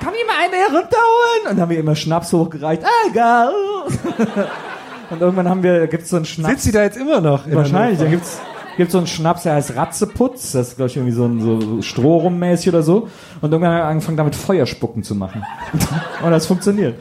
Kann 0.00 0.12
ich 0.14 0.26
mal 0.26 0.36
eine 0.44 0.56
herunterholen? 0.56 1.42
Und 1.42 1.50
dann 1.50 1.60
haben 1.60 1.70
wir 1.70 1.78
immer 1.78 1.94
Schnaps 1.94 2.32
hochgereicht. 2.32 2.82
Ah, 2.84 3.10
geil. 3.12 3.50
Und 5.10 5.20
irgendwann 5.20 5.48
haben 5.48 5.62
wir, 5.62 5.86
gibt's 5.86 6.10
so 6.10 6.16
einen 6.16 6.24
Schnaps. 6.24 6.50
Sitzt 6.50 6.64
sie 6.64 6.72
da 6.72 6.82
jetzt 6.82 6.96
immer 6.96 7.20
noch? 7.20 7.46
in 7.46 7.54
Wahrscheinlich, 7.54 7.98
da 7.98 8.06
gibt's 8.06 8.40
gibt's 8.76 8.92
so 8.92 8.98
einen 8.98 9.06
Schnaps, 9.06 9.44
der 9.44 9.54
heißt 9.54 9.74
Ratzeputz, 9.76 10.52
das 10.52 10.68
ist 10.68 10.76
glaube 10.76 10.90
ich 10.90 10.96
irgendwie 10.96 11.14
so 11.14 11.24
ein 11.24 11.40
so 11.40 11.82
Strohrum-mäßig 11.82 12.68
oder 12.68 12.82
so. 12.82 13.08
Und 13.40 13.52
irgendwann 13.52 13.72
haben 13.72 13.78
wir 13.78 13.84
angefangen 13.84 14.16
damit 14.16 14.34
Feuerspucken 14.34 15.02
zu 15.02 15.14
machen. 15.14 15.44
Und 16.22 16.30
das 16.30 16.46
funktioniert. 16.46 16.98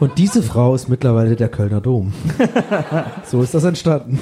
Und 0.00 0.18
diese 0.18 0.42
Frau 0.42 0.74
ist 0.74 0.88
mittlerweile 0.88 1.36
der 1.36 1.48
Kölner 1.48 1.80
Dom. 1.80 2.12
so 3.24 3.42
ist 3.42 3.54
das 3.54 3.64
entstanden. 3.64 4.18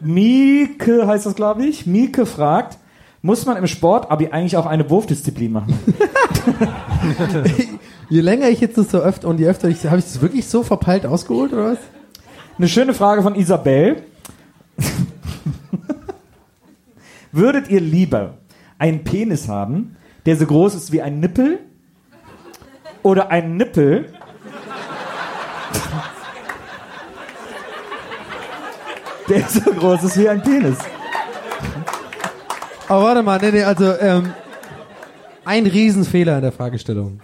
Mieke 0.00 1.06
heißt 1.06 1.26
das 1.26 1.34
glaube 1.34 1.64
ich. 1.64 1.86
Mieke 1.86 2.26
fragt, 2.26 2.78
muss 3.22 3.46
man 3.46 3.56
im 3.56 3.66
Sport 3.66 4.08
aber 4.10 4.32
eigentlich 4.32 4.56
auch 4.56 4.66
eine 4.66 4.88
Wurfdisziplin 4.88 5.52
machen? 5.52 5.78
Je 8.08 8.20
länger 8.20 8.48
ich 8.48 8.60
jetzt 8.60 8.78
das 8.78 8.90
so 8.90 8.98
öfter 8.98 9.28
und 9.28 9.38
je 9.38 9.46
öfter 9.46 9.68
ich, 9.68 9.86
habe 9.86 9.98
ich 9.98 10.04
das 10.04 10.20
wirklich 10.20 10.48
so 10.48 10.64
verpeilt 10.64 11.06
ausgeholt 11.06 11.52
oder 11.52 11.72
was? 11.72 11.78
Eine 12.58 12.68
schöne 12.68 12.92
Frage 12.92 13.22
von 13.22 13.36
Isabel. 13.36 14.02
Würdet 17.30 17.68
ihr 17.68 17.80
lieber 17.80 18.38
einen 18.78 19.04
Penis 19.04 19.48
haben, 19.48 19.96
der 20.26 20.36
so 20.36 20.46
groß 20.46 20.74
ist 20.74 20.90
wie 20.90 21.02
ein 21.02 21.20
Nippel? 21.20 21.60
Oder 23.04 23.30
einen 23.30 23.56
Nippel, 23.56 24.12
der 29.28 29.48
so 29.48 29.70
groß 29.70 30.02
ist 30.02 30.18
wie 30.18 30.28
ein 30.28 30.42
Penis? 30.42 30.78
Aber 32.90 33.04
warte 33.04 33.22
mal, 33.22 33.38
nee, 33.40 33.50
nee, 33.52 33.62
also 33.62 33.84
ähm, 34.00 34.30
ein 35.44 35.66
Riesenfehler 35.66 36.36
in 36.36 36.42
der 36.42 36.52
Fragestellung. 36.52 37.20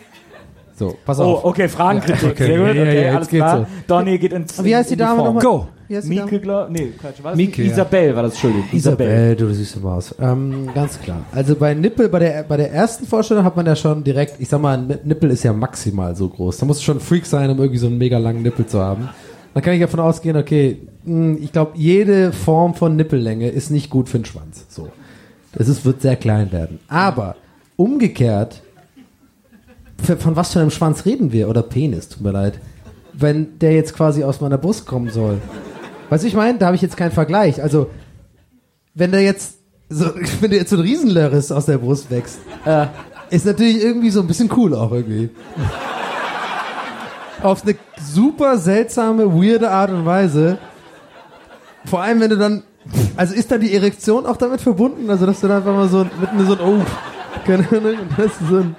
So, 0.79 0.95
pass 1.05 1.19
Oh, 1.19 1.23
auf. 1.25 1.45
okay, 1.47 1.69
Fragenkritik. 1.69 2.23
Ja, 2.23 2.31
okay. 2.31 2.47
Sehr 2.47 2.59
gut, 2.59 2.67
Ja, 2.69 2.75
ja, 2.75 2.83
okay, 2.83 3.03
ja, 3.03 3.09
alles 3.09 3.21
jetzt 3.23 3.31
geht's 3.31 3.45
klar. 3.45 3.67
Donny 3.87 4.19
geht 4.19 4.33
ins 4.33 4.65
Wie 4.65 4.77
heißt 4.77 4.91
die 4.91 4.93
in 4.95 4.99
Dame 4.99 5.17
Form. 5.17 5.27
nochmal? 5.35 5.43
Go! 5.43 5.67
Wie 5.89 5.97
heißt 5.97 6.09
die 6.11 6.15
Dame? 6.17 6.25
Mieke, 6.31 6.41
glaub, 6.41 6.71
nee, 6.71 6.93
Quatsch, 7.01 7.15
was? 7.23 7.37
Mieke, 7.37 7.63
ja. 7.63 7.73
Isabel 7.73 8.15
war 8.15 8.23
das, 8.25 8.33
Entschuldigung. 8.33 8.69
Isabel, 8.73 9.37
du 9.37 9.53
süße 9.55 9.81
Maus. 9.81 10.15
Ähm, 10.21 10.69
ganz 10.75 11.01
klar. 11.01 11.23
Also 11.33 11.57
bei 11.57 11.73
Nippel, 11.75 12.09
bei 12.11 12.19
der, 12.19 12.43
bei 12.43 12.59
der 12.59 12.73
ersten 12.73 13.07
Vorstellung 13.07 13.43
hat 13.45 13.57
man 13.57 13.65
ja 13.67 13.75
schon 13.75 14.05
direkt, 14.05 14.35
ich 14.39 14.49
sag 14.49 14.61
mal, 14.61 14.77
ein 14.79 14.99
Nippel 15.05 15.31
ist 15.31 15.43
ja 15.45 15.53
maximal 15.55 16.15
so 16.15 16.29
groß. 16.29 16.59
Da 16.59 16.67
muss 16.67 16.83
schon 16.83 16.99
ein 16.99 17.01
Freak 17.01 17.25
sein, 17.27 17.49
um 17.51 17.59
irgendwie 17.59 17.79
so 17.79 17.87
einen 17.87 17.99
mega 17.99 18.19
langen 18.19 18.43
Nippel 18.43 18.67
zu 18.67 18.79
haben. 18.81 19.09
dann 19.55 19.63
kann 19.63 19.73
ich 19.75 19.81
davon 19.81 20.01
ausgehen, 20.01 20.37
okay, 20.37 20.77
mh, 21.05 21.39
ich 21.41 21.53
glaube, 21.53 21.73
jede 21.75 22.33
Form 22.33 22.75
von 22.75 22.95
Nippellänge 22.97 23.49
ist 23.49 23.71
nicht 23.71 23.89
gut 23.89 24.09
für 24.11 24.19
den 24.19 24.27
Schwanz. 24.27 24.67
So. 24.69 24.89
Das 25.57 25.69
ist, 25.69 25.85
wird 25.85 26.03
sehr 26.03 26.17
klein 26.17 26.53
werden. 26.53 26.79
Aber 26.87 27.37
umgekehrt, 27.77 28.63
von 30.03 30.37
was 30.37 30.53
für 30.53 30.61
einem 30.61 30.71
Schwanz 30.71 31.07
reden 31.07 31.33
wir? 31.33 31.49
Oder 31.49 31.63
Penis, 31.63 32.09
tut 32.11 32.23
mir 32.23 32.31
leid. 32.31 32.61
Wenn 33.15 33.59
der 33.59 33.73
jetzt 33.73 33.95
quasi 33.95 34.23
aus 34.23 34.43
meiner 34.43 34.59
Brust 34.59 34.87
kommen 34.87 35.11
soll. 35.11 35.41
Weißt 36.11 36.23
du, 36.23 36.29
ich 36.29 36.35
meine, 36.35 36.59
da 36.59 36.67
habe 36.67 36.77
ich 36.77 36.83
jetzt 36.83 36.99
keinen 36.99 37.11
Vergleich. 37.11 37.63
Also, 37.63 37.91
wenn 38.95 39.13
der 39.13 39.23
jetzt 39.23 39.55
so, 39.89 40.11
wenn 40.41 40.51
der 40.51 40.61
jetzt 40.61 40.71
so 40.71 40.77
ein 40.77 40.83
Riesenlörris 40.83 41.51
aus 41.51 41.65
der 41.65 41.79
Brust 41.79 42.11
wächst, 42.11 42.39
äh, 42.67 42.87
ist 43.31 43.47
natürlich 43.47 43.83
irgendwie 43.83 44.11
so 44.11 44.21
ein 44.21 44.27
bisschen 44.27 44.51
cool 44.57 44.75
auch 44.75 44.93
irgendwie. 44.93 45.31
Auf 47.43 47.65
eine 47.65 47.77
super 48.01 48.59
seltsame, 48.59 49.33
weirde 49.33 49.71
Art 49.71 49.91
und 49.91 50.05
Weise. 50.05 50.59
Vor 51.87 52.03
allem, 52.03 52.21
wenn 52.21 52.31
du 52.31 52.37
dann, 52.37 52.63
also 53.17 53.35
ist 53.35 53.51
dann 53.51 53.61
die 53.61 53.75
Erektion 53.75 54.27
auch 54.27 54.37
damit 54.37 54.61
verbunden? 54.61 55.09
Also, 55.11 55.27
dass 55.27 55.41
du 55.41 55.49
dann 55.49 55.59
einfach 55.59 55.75
mal 55.75 55.89
so 55.89 56.05
mit 56.05 56.47
so 56.47 56.53
ein, 56.55 56.61
oh, 56.61 56.83
keine 57.47 57.67
Ahnung, 57.69 57.97
das 58.17 58.27
ist 58.27 58.49
so 58.49 58.57
ein, 58.57 58.77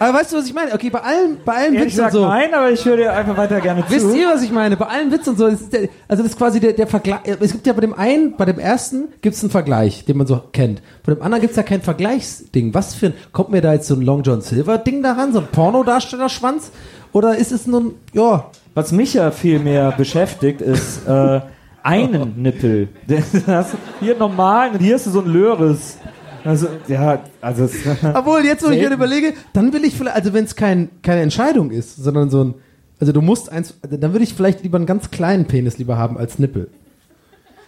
aber 0.00 0.18
weißt 0.18 0.32
du, 0.32 0.38
was 0.38 0.46
ich 0.46 0.54
meine? 0.54 0.72
Okay, 0.72 0.88
bei 0.88 1.00
allen, 1.00 1.36
bei 1.44 1.52
allen 1.56 1.74
Ich 1.74 1.82
Witzen 1.82 2.06
und 2.06 2.12
so. 2.12 2.26
nein, 2.26 2.54
aber 2.54 2.70
ich 2.70 2.82
höre 2.86 2.96
dir 2.96 3.12
einfach 3.12 3.36
weiter 3.36 3.60
gerne 3.60 3.86
zu. 3.86 3.92
Wisst 3.92 4.16
ihr, 4.16 4.28
was 4.28 4.42
ich 4.42 4.50
meine? 4.50 4.78
Bei 4.78 4.86
allen 4.86 5.12
Witzen 5.12 5.30
und 5.30 5.38
so, 5.38 5.50
das 5.50 5.60
ist 5.60 5.74
der, 5.74 5.90
also 6.08 6.22
das 6.22 6.32
ist 6.32 6.38
quasi 6.38 6.58
der, 6.58 6.72
der 6.72 6.86
Vergleich. 6.86 7.18
Es 7.38 7.52
gibt 7.52 7.66
ja 7.66 7.74
bei 7.74 7.82
dem 7.82 7.92
einen, 7.92 8.34
bei 8.34 8.46
dem 8.46 8.58
ersten 8.58 9.08
gibt 9.20 9.36
es 9.36 9.42
einen 9.42 9.50
Vergleich, 9.50 10.06
den 10.06 10.16
man 10.16 10.26
so 10.26 10.40
kennt. 10.52 10.80
Bei 11.04 11.12
dem 11.12 11.20
anderen 11.20 11.42
gibt 11.42 11.50
es 11.50 11.58
ja 11.58 11.64
kein 11.64 11.82
Vergleichsding. 11.82 12.72
Was 12.72 12.94
für 12.94 13.06
ein, 13.08 13.14
kommt 13.32 13.50
mir 13.50 13.60
da 13.60 13.74
jetzt 13.74 13.88
so 13.88 13.94
ein 13.94 14.00
Long 14.00 14.22
John 14.22 14.40
Silver 14.40 14.78
Ding 14.78 15.02
daran, 15.02 15.34
so 15.34 15.40
ein 15.40 15.48
Pornodarstellerschwanz? 15.52 16.70
Oder 17.12 17.36
ist 17.36 17.52
es 17.52 17.66
nun, 17.66 17.96
ja, 18.14 18.46
Was 18.72 18.92
mich 18.92 19.12
ja 19.12 19.30
viel 19.32 19.58
mehr 19.58 19.92
beschäftigt, 19.92 20.62
ist 20.62 21.06
äh, 21.06 21.40
einen 21.82 22.34
Nippel. 22.42 22.88
Das, 23.06 23.76
hier 24.00 24.16
normal 24.16 24.72
und 24.72 24.80
hier 24.80 24.96
ist 24.96 25.04
so 25.04 25.20
ein 25.20 25.26
Löres. 25.26 25.98
Also, 26.44 26.68
ja, 26.88 27.22
also 27.40 27.64
es, 27.64 27.74
Obwohl, 28.14 28.44
jetzt, 28.44 28.64
wo 28.64 28.70
ich 28.70 28.80
mir 28.80 28.92
überlege, 28.92 29.34
dann 29.52 29.72
will 29.72 29.84
ich 29.84 29.94
vielleicht, 29.94 30.16
also 30.16 30.32
wenn 30.32 30.44
es 30.44 30.56
kein, 30.56 30.88
keine 31.02 31.20
Entscheidung 31.20 31.70
ist, 31.70 31.96
sondern 31.96 32.30
so 32.30 32.44
ein, 32.44 32.54
also 32.98 33.12
du 33.12 33.20
musst 33.20 33.50
eins, 33.50 33.74
dann 33.82 34.12
würde 34.12 34.24
ich 34.24 34.34
vielleicht 34.34 34.62
lieber 34.62 34.76
einen 34.76 34.86
ganz 34.86 35.10
kleinen 35.10 35.46
Penis 35.46 35.78
lieber 35.78 35.98
haben 35.98 36.16
als 36.16 36.38
Nippel. 36.38 36.68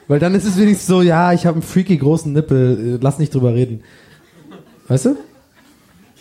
Weil 0.09 0.19
dann 0.19 0.35
ist 0.35 0.45
es 0.45 0.59
wenigstens 0.59 0.87
so, 0.87 1.03
ja, 1.03 1.33
ich 1.33 1.47
habe 1.47 1.57
einen 1.57 1.63
freaky 1.63 1.97
großen 1.97 2.33
Nippel, 2.33 2.97
äh, 2.97 2.99
lass 3.01 3.19
nicht 3.19 3.35
drüber 3.35 3.55
reden. 3.55 3.83
Weißt 4.89 5.07
du? 5.07 5.17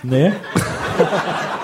nee. 0.04 0.32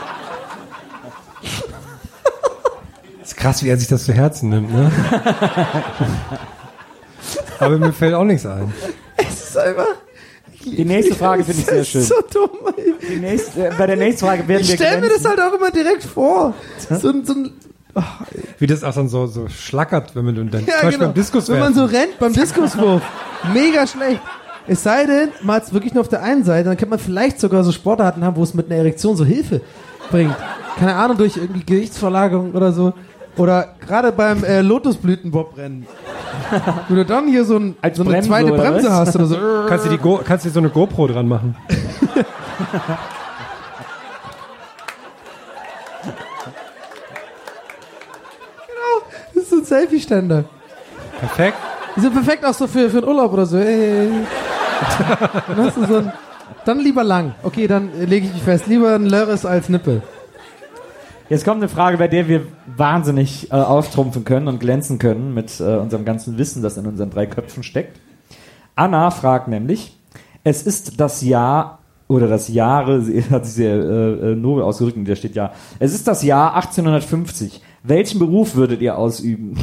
krass, 3.48 3.64
wie 3.64 3.70
er 3.70 3.78
sich 3.78 3.88
das 3.88 4.04
zu 4.04 4.12
Herzen 4.14 4.50
nimmt, 4.50 4.74
ne? 4.74 4.92
Aber 7.60 7.78
mir 7.78 7.94
fällt 7.94 8.14
auch 8.14 8.24
nichts 8.26 8.46
ein. 8.46 8.74
Es 9.16 9.50
ist 9.50 9.58
einfach. 9.58 9.86
Die 10.66 10.84
nächste 10.84 11.16
Frage 11.16 11.46
finde 11.46 11.62
ich 11.62 11.66
sehr 11.68 11.78
Das 11.78 11.88
schön. 11.88 12.02
ist 12.02 12.10
so 12.10 12.16
dumm. 12.34 12.50
ey. 12.76 12.94
Die 13.10 13.16
nächste, 13.20 13.68
äh, 13.68 13.72
bei 13.78 13.88
der 13.88 13.96
nächsten 13.96 14.26
Frage 14.26 14.46
werden 14.48 14.62
Ich 14.64 14.70
wir 14.70 14.76
stelle 14.76 15.00
mir 15.00 15.08
das 15.10 15.24
halt 15.24 15.40
auch 15.40 15.54
immer 15.54 15.72
direkt 15.72 16.04
vor. 16.04 16.54
So, 16.90 17.10
ein- 17.10 17.26
so 17.26 17.34
ein, 17.34 17.52
Wie 18.60 18.68
das 18.68 18.84
auch 18.84 18.94
dann 18.94 19.08
so, 19.08 19.28
so 19.28 19.48
schlackert, 19.48 20.14
wenn 20.16 20.26
man 20.26 20.36
dann, 20.36 20.50
ja, 20.52 20.60
zum 20.60 20.66
Beispiel 20.66 20.92
genau. 20.92 21.06
beim 21.06 21.14
Diskus 21.14 21.48
Wenn 21.50 21.60
man 21.60 21.74
so 21.74 21.86
rennt 21.86 22.20
beim 22.20 22.34
Diskuswurf. 22.34 23.02
Mega 23.54 23.88
schlecht. 23.88 24.22
Es 24.68 24.84
sei 24.84 25.06
denn, 25.06 25.30
man 25.42 25.56
hat 25.56 25.64
es 25.64 25.74
wirklich 25.74 25.94
nur 25.94 26.02
auf 26.02 26.10
der 26.10 26.22
einen 26.22 26.44
Seite, 26.44 26.66
dann 26.68 26.76
kann 26.78 26.90
man 26.90 27.00
vielleicht 27.00 27.40
sogar 27.40 27.64
so 27.64 27.72
Sportarten 27.72 28.26
haben, 28.26 28.36
wo 28.36 28.44
es 28.44 28.54
mit 28.54 28.66
einer 28.70 28.76
Erektion 28.80 29.16
so 29.16 29.24
Hilfe 29.24 29.62
bringt. 30.12 30.36
Keine 30.78 30.96
Ahnung, 30.96 31.18
durch 31.18 31.38
irgendwie 31.38 31.64
Gewichtsverlagerung 31.66 32.52
oder 32.52 32.74
so. 32.74 32.94
Oder 33.38 33.76
gerade 33.86 34.12
beim 34.12 34.44
äh, 34.44 34.62
Lotusblütenbobrennen. 34.62 35.86
Wenn 36.88 36.96
du 36.98 37.06
dann 37.06 37.28
hier 37.28 37.46
so, 37.46 37.58
ein, 37.58 37.76
Als 37.82 37.98
so 37.98 38.04
eine 38.04 38.12
Bremse, 38.12 38.30
zweite 38.30 38.52
oder 38.54 38.64
Bremse 38.64 38.88
was? 38.88 38.94
hast 38.94 39.16
oder 39.16 39.26
so. 39.26 39.38
kannst 39.68 39.86
du 39.86 39.90
die 39.90 39.98
Go 39.98 40.20
kannst 40.24 40.46
du 40.46 40.50
so 40.50 40.60
eine 40.60 40.70
GoPro 40.70 41.08
dran 41.08 41.28
machen. 41.28 41.56
Das 49.34 49.44
ist 49.44 49.50
so 49.50 49.58
ein 49.58 49.66
Selfie-Ständer. 49.66 50.46
Perfekt. 51.20 51.58
Die 51.96 52.02
sind 52.02 52.14
perfekt 52.14 52.46
auch 52.46 52.54
so 52.54 52.68
für, 52.68 52.90
für 52.90 52.98
einen 52.98 53.08
Urlaub 53.08 53.34
oder 53.34 53.46
so. 53.46 53.58
Ey. 53.58 54.10
Dann, 55.56 55.72
so 55.88 55.96
ein, 55.98 56.14
dann 56.66 56.80
lieber 56.80 57.04
lang. 57.04 57.34
Okay, 57.44 57.68
dann 57.68 57.90
lege 58.06 58.28
ich 58.28 58.34
mich 58.34 58.44
fest. 58.44 58.68
Lieber 58.68 58.94
ein 58.96 59.06
Lörres 59.08 59.46
als 59.46 59.70
Nippel. 59.70 60.02
Jetzt 61.30 61.44
kommt 61.44 61.58
eine 61.58 61.68
Frage, 61.68 61.98
bei 61.98 62.08
der 62.08 62.30
wir 62.30 62.44
wahnsinnig 62.78 63.52
äh, 63.52 63.56
auftrumpfen 63.56 64.24
können 64.24 64.48
und 64.48 64.60
glänzen 64.60 64.98
können 64.98 65.34
mit 65.34 65.60
äh, 65.60 65.76
unserem 65.76 66.06
ganzen 66.06 66.38
Wissen, 66.38 66.62
das 66.64 66.78
in 66.78 66.86
unseren 66.86 67.10
drei 67.10 67.26
Köpfen 67.26 67.64
steckt. 67.64 68.00
Anna 68.76 69.12
fragt 69.12 69.50
nämlich, 69.50 69.98
es 70.46 70.64
ist 70.64 71.02
das 71.02 71.22
Jahr 71.22 71.80
oder 72.08 72.30
das 72.30 72.48
Jahre, 72.48 73.02
sie 73.04 73.22
hat 73.30 73.46
sich 73.46 73.56
sehr 73.56 73.76
äh, 73.76 74.32
äh, 74.32 74.36
nobel 74.36 74.64
ausgedrückt, 74.64 74.98
und 74.98 75.08
da 75.08 75.18
steht 75.18 75.36
ja, 75.36 75.52
es 75.80 75.94
ist 75.94 76.08
das 76.08 76.24
Jahr 76.24 76.56
1850. 76.56 77.62
Welchen 77.84 78.20
Beruf 78.20 78.56
würdet 78.56 78.82
ihr 78.82 78.98
ausüben? 78.98 79.58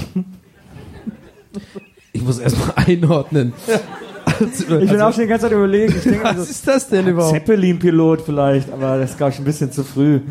Ich 2.12 2.22
muss 2.22 2.38
erstmal 2.38 2.72
einordnen. 2.76 3.52
Ich 4.40 4.66
bin 4.66 5.00
auch 5.00 5.12
schon 5.12 5.22
die 5.22 5.28
ganze 5.28 5.46
Zeit 5.46 5.52
überlegen. 5.52 5.94
Denke, 6.02 6.24
Was 6.24 6.30
also, 6.30 6.42
ist 6.42 6.66
das 6.66 6.88
denn 6.88 7.06
überhaupt? 7.06 7.34
Zeppelin-Pilot 7.34 8.22
vielleicht, 8.22 8.72
aber 8.72 8.98
das 8.98 9.10
ist, 9.10 9.16
glaube 9.16 9.32
ich, 9.32 9.38
ein 9.38 9.44
bisschen 9.44 9.70
zu 9.70 9.84
früh. 9.84 10.22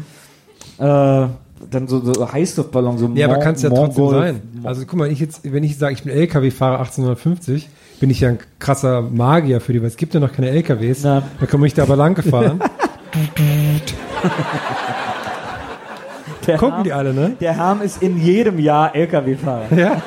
Äh, 0.80 1.28
dann 1.71 1.88
so, 1.88 1.99
so 2.01 2.32
Heißluftballon, 2.32 2.97
so 2.97 3.09
Ja, 3.15 3.28
aber 3.28 3.36
Mon- 3.36 3.43
kann 3.43 3.55
es 3.55 3.61
ja 3.61 3.69
trotzdem 3.69 4.03
Mongol- 4.03 4.19
sein. 4.21 4.41
Also 4.63 4.84
guck 4.86 4.99
mal, 4.99 5.09
ich 5.11 5.19
jetzt, 5.19 5.41
wenn 5.51 5.63
ich 5.63 5.78
sage, 5.78 5.93
ich 5.93 6.03
bin 6.03 6.11
LKW-Fahrer 6.11 6.80
1850, 6.80 7.69
bin 7.99 8.09
ich 8.09 8.19
ja 8.19 8.30
ein 8.30 8.39
krasser 8.59 9.01
Magier 9.01 9.61
für 9.61 9.71
die, 9.74 9.82
weil 9.82 9.88
es 9.88 9.97
gibt 9.97 10.13
ja 10.13 10.19
noch 10.19 10.34
keine 10.34 10.49
LKWs. 10.49 11.03
Na. 11.03 11.24
Da 11.39 11.45
komme 11.45 11.67
ich 11.67 11.74
da 11.74 11.84
aber 11.84 11.95
lang 11.95 12.15
gefahren. 12.15 12.59
Der 16.47 16.57
Gucken 16.57 16.76
Harm- 16.76 16.84
die 16.84 16.91
alle, 16.93 17.13
ne? 17.13 17.36
Der 17.39 17.55
Harm 17.55 17.82
ist 17.82 18.01
in 18.01 18.19
jedem 18.21 18.59
Jahr 18.59 18.93
LKW-Fahrer. 18.95 19.65
Ja. 19.78 20.01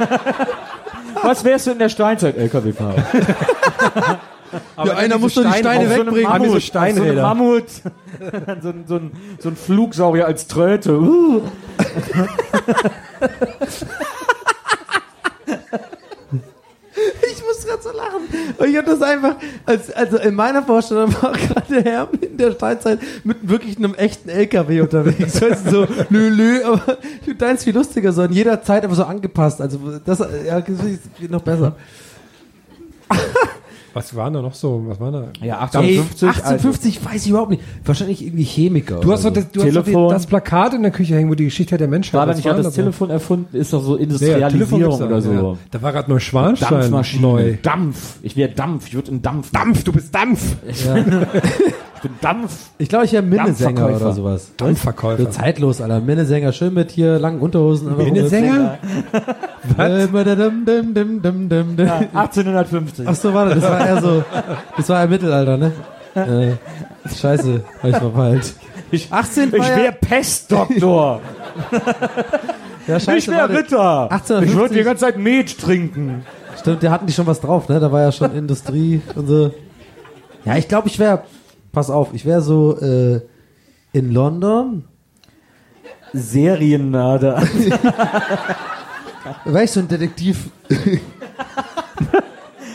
Was 1.22 1.42
wärst 1.44 1.66
du 1.66 1.70
in 1.70 1.78
der 1.78 1.88
Steinzeit 1.88 2.36
LKW-Fahrer? 2.36 2.94
Aber 4.76 4.88
Ja, 4.92 4.96
einer 4.96 5.18
muss 5.18 5.32
diese 5.34 5.44
doch 5.44 5.52
die 5.52 5.58
Steine 5.58 5.88
so 5.88 5.90
wegbringen. 5.96 6.22
So 6.22 6.28
Mammut, 6.28 6.50
So 6.50 6.60
Steinräder. 6.60 7.10
ein 7.30 7.38
Mammut. 7.38 7.64
so, 8.62 8.68
ein, 8.68 8.84
so, 8.86 8.96
ein, 8.96 9.10
so 9.38 9.48
ein 9.50 9.56
Flugsaurier 9.56 10.26
als 10.26 10.46
Tröte. 10.46 10.98
Uh. 10.98 11.42
Ich 17.30 17.42
muss 17.44 17.66
gerade 17.66 17.82
so 17.82 17.90
lachen. 17.90 18.22
Und 18.56 18.68
ich 18.68 18.76
habe 18.76 18.86
das 18.86 19.02
einfach, 19.02 19.36
als, 19.66 19.90
also 19.92 20.16
in 20.16 20.34
meiner 20.34 20.62
Vorstellung 20.62 21.12
war 21.20 21.32
gerade 21.36 21.82
der 21.82 21.84
Herr 21.84 22.08
in 22.20 22.36
der 22.38 22.52
Steinzeit 22.52 23.00
mit 23.22 23.46
wirklich 23.48 23.76
einem 23.76 23.94
echten 23.94 24.30
LKW 24.30 24.80
unterwegs. 24.80 25.40
Weißt 25.42 25.66
du, 25.66 25.70
so, 25.70 25.86
lü, 26.08 26.28
lü, 26.30 26.62
aber 26.64 26.96
deins 27.38 27.64
viel 27.64 27.74
lustiger, 27.74 28.12
so 28.12 28.22
in 28.22 28.32
jeder 28.32 28.62
Zeit 28.62 28.84
aber 28.84 28.94
so 28.94 29.04
angepasst. 29.04 29.60
Also 29.60 29.78
das, 30.04 30.20
ja, 30.46 30.60
das 30.60 30.76
geht 31.18 31.30
noch 31.30 31.42
besser. 31.42 31.76
Was 33.96 34.14
waren 34.14 34.34
da 34.34 34.42
noch 34.42 34.52
so? 34.52 34.82
Was 34.88 35.00
war 35.00 35.10
da? 35.10 35.28
Ja, 35.40 35.54
Ey, 35.54 35.60
1850. 35.62 36.28
1850 36.28 37.02
weiß 37.06 37.24
ich 37.24 37.30
überhaupt 37.30 37.48
nicht. 37.48 37.62
Wahrscheinlich 37.82 38.22
irgendwie 38.22 38.44
Chemiker. 38.44 38.96
Du 39.00 39.10
hast 39.10 39.24
doch 39.24 39.30
oder 39.30 39.40
das, 39.40 39.52
du 39.52 39.60
hast 39.62 39.74
doch 39.74 39.84
die, 39.84 39.90
Telefon. 39.92 40.10
das 40.10 40.26
Plakat 40.26 40.74
in 40.74 40.82
der 40.82 40.90
Küche 40.90 41.14
hängen, 41.14 41.30
wo 41.30 41.34
die 41.34 41.46
Geschichte 41.46 41.78
der 41.78 41.88
Menschheit 41.88 42.12
War 42.12 42.26
da 42.26 42.34
nicht 42.34 42.44
auch 42.46 42.50
war 42.50 42.62
das 42.62 42.74
so? 42.74 42.82
Telefon 42.82 43.08
erfunden? 43.08 43.56
Ist 43.56 43.72
doch 43.72 43.82
so 43.82 43.96
Ja, 43.98 44.04
ja, 44.36 44.50
Telefon 44.50 44.82
Industrialisierung 44.82 44.98
da, 44.98 45.06
oder 45.06 45.22
so. 45.22 45.32
Ja. 45.32 45.56
Da 45.70 45.80
war 45.80 45.92
gerade 45.94 46.10
Neuschwanstein 46.10 46.68
Dampfmaschine. 46.68 47.22
neu. 47.22 47.56
Dampf. 47.62 48.18
Ich 48.22 48.36
wäre 48.36 48.50
Dampf. 48.50 48.88
Ich 48.88 48.94
würde 48.94 49.12
in 49.12 49.22
Dampf. 49.22 49.50
Dampf, 49.50 49.82
du 49.82 49.92
bist 49.92 50.14
Dampf. 50.14 50.56
Ich 51.96 52.02
bin 52.02 52.12
Dampf. 52.20 52.70
Ich 52.78 52.88
glaube, 52.88 53.06
ich 53.06 53.12
wäre 53.12 53.22
Minnesänger 53.22 53.88
oder 53.88 54.12
sowas. 54.12 54.48
So 54.58 54.64
Dampfverkäufer. 54.64 55.30
zeitlos, 55.30 55.80
Alter. 55.80 56.00
Minnesänger, 56.00 56.52
schön 56.52 56.74
mit 56.74 56.90
hier 56.90 57.18
langen 57.18 57.40
Unterhosen. 57.40 57.96
Minnesänger? 57.96 58.78
Was? 59.76 60.10
Dim, 60.10 60.24
dim, 60.24 60.94
dim, 60.94 61.22
dim, 61.22 61.48
dim, 61.48 61.76
dim. 61.76 61.86
Ja, 61.86 62.00
1850. 62.14 63.08
Ach 63.08 63.14
so, 63.14 63.34
warte, 63.34 63.54
das 63.56 63.64
war 63.64 63.86
eher 63.86 64.00
so, 64.00 64.24
das 64.76 64.88
war 64.88 65.04
im 65.04 65.10
Mittelalter, 65.10 65.56
ne? 65.56 65.72
Äh, 66.14 66.52
scheiße, 67.14 67.62
hab 67.82 67.90
ich 67.90 67.96
verpeilt. 67.96 68.54
Ich, 68.90 69.12
18 69.12 69.48
ich 69.48 69.68
wäre 69.68 69.92
Pestdoktor. 69.92 71.20
Ja, 72.86 73.00
scheiße, 73.00 73.18
ich 73.18 73.28
wäre. 73.28 73.48
Ritter. 73.48 74.02
1850. 74.12 74.48
Ich 74.50 74.56
würde 74.56 74.74
die 74.74 74.82
ganze 74.84 75.04
Zeit 75.06 75.18
Met 75.18 75.58
trinken. 75.58 76.24
Stimmt, 76.56 76.82
da 76.82 76.90
hatten 76.90 77.06
die 77.06 77.12
schon 77.12 77.26
was 77.26 77.40
drauf, 77.40 77.68
ne? 77.68 77.80
Da 77.80 77.90
war 77.90 78.02
ja 78.02 78.12
schon 78.12 78.32
Industrie 78.32 79.02
und 79.14 79.26
so. 79.26 79.50
Ja, 80.44 80.56
ich 80.56 80.68
glaube, 80.68 80.86
ich 80.86 80.98
wäre, 80.98 81.22
pass 81.76 81.90
auf, 81.90 82.14
ich 82.14 82.24
wäre 82.24 82.40
so 82.40 82.80
äh, 82.80 83.20
in 83.92 84.10
London, 84.10 84.84
Seriennörder. 86.14 87.42
wäre 89.44 89.64
ich 89.64 89.70
so 89.70 89.80
ein 89.80 89.88
Detektiv. 89.88 90.48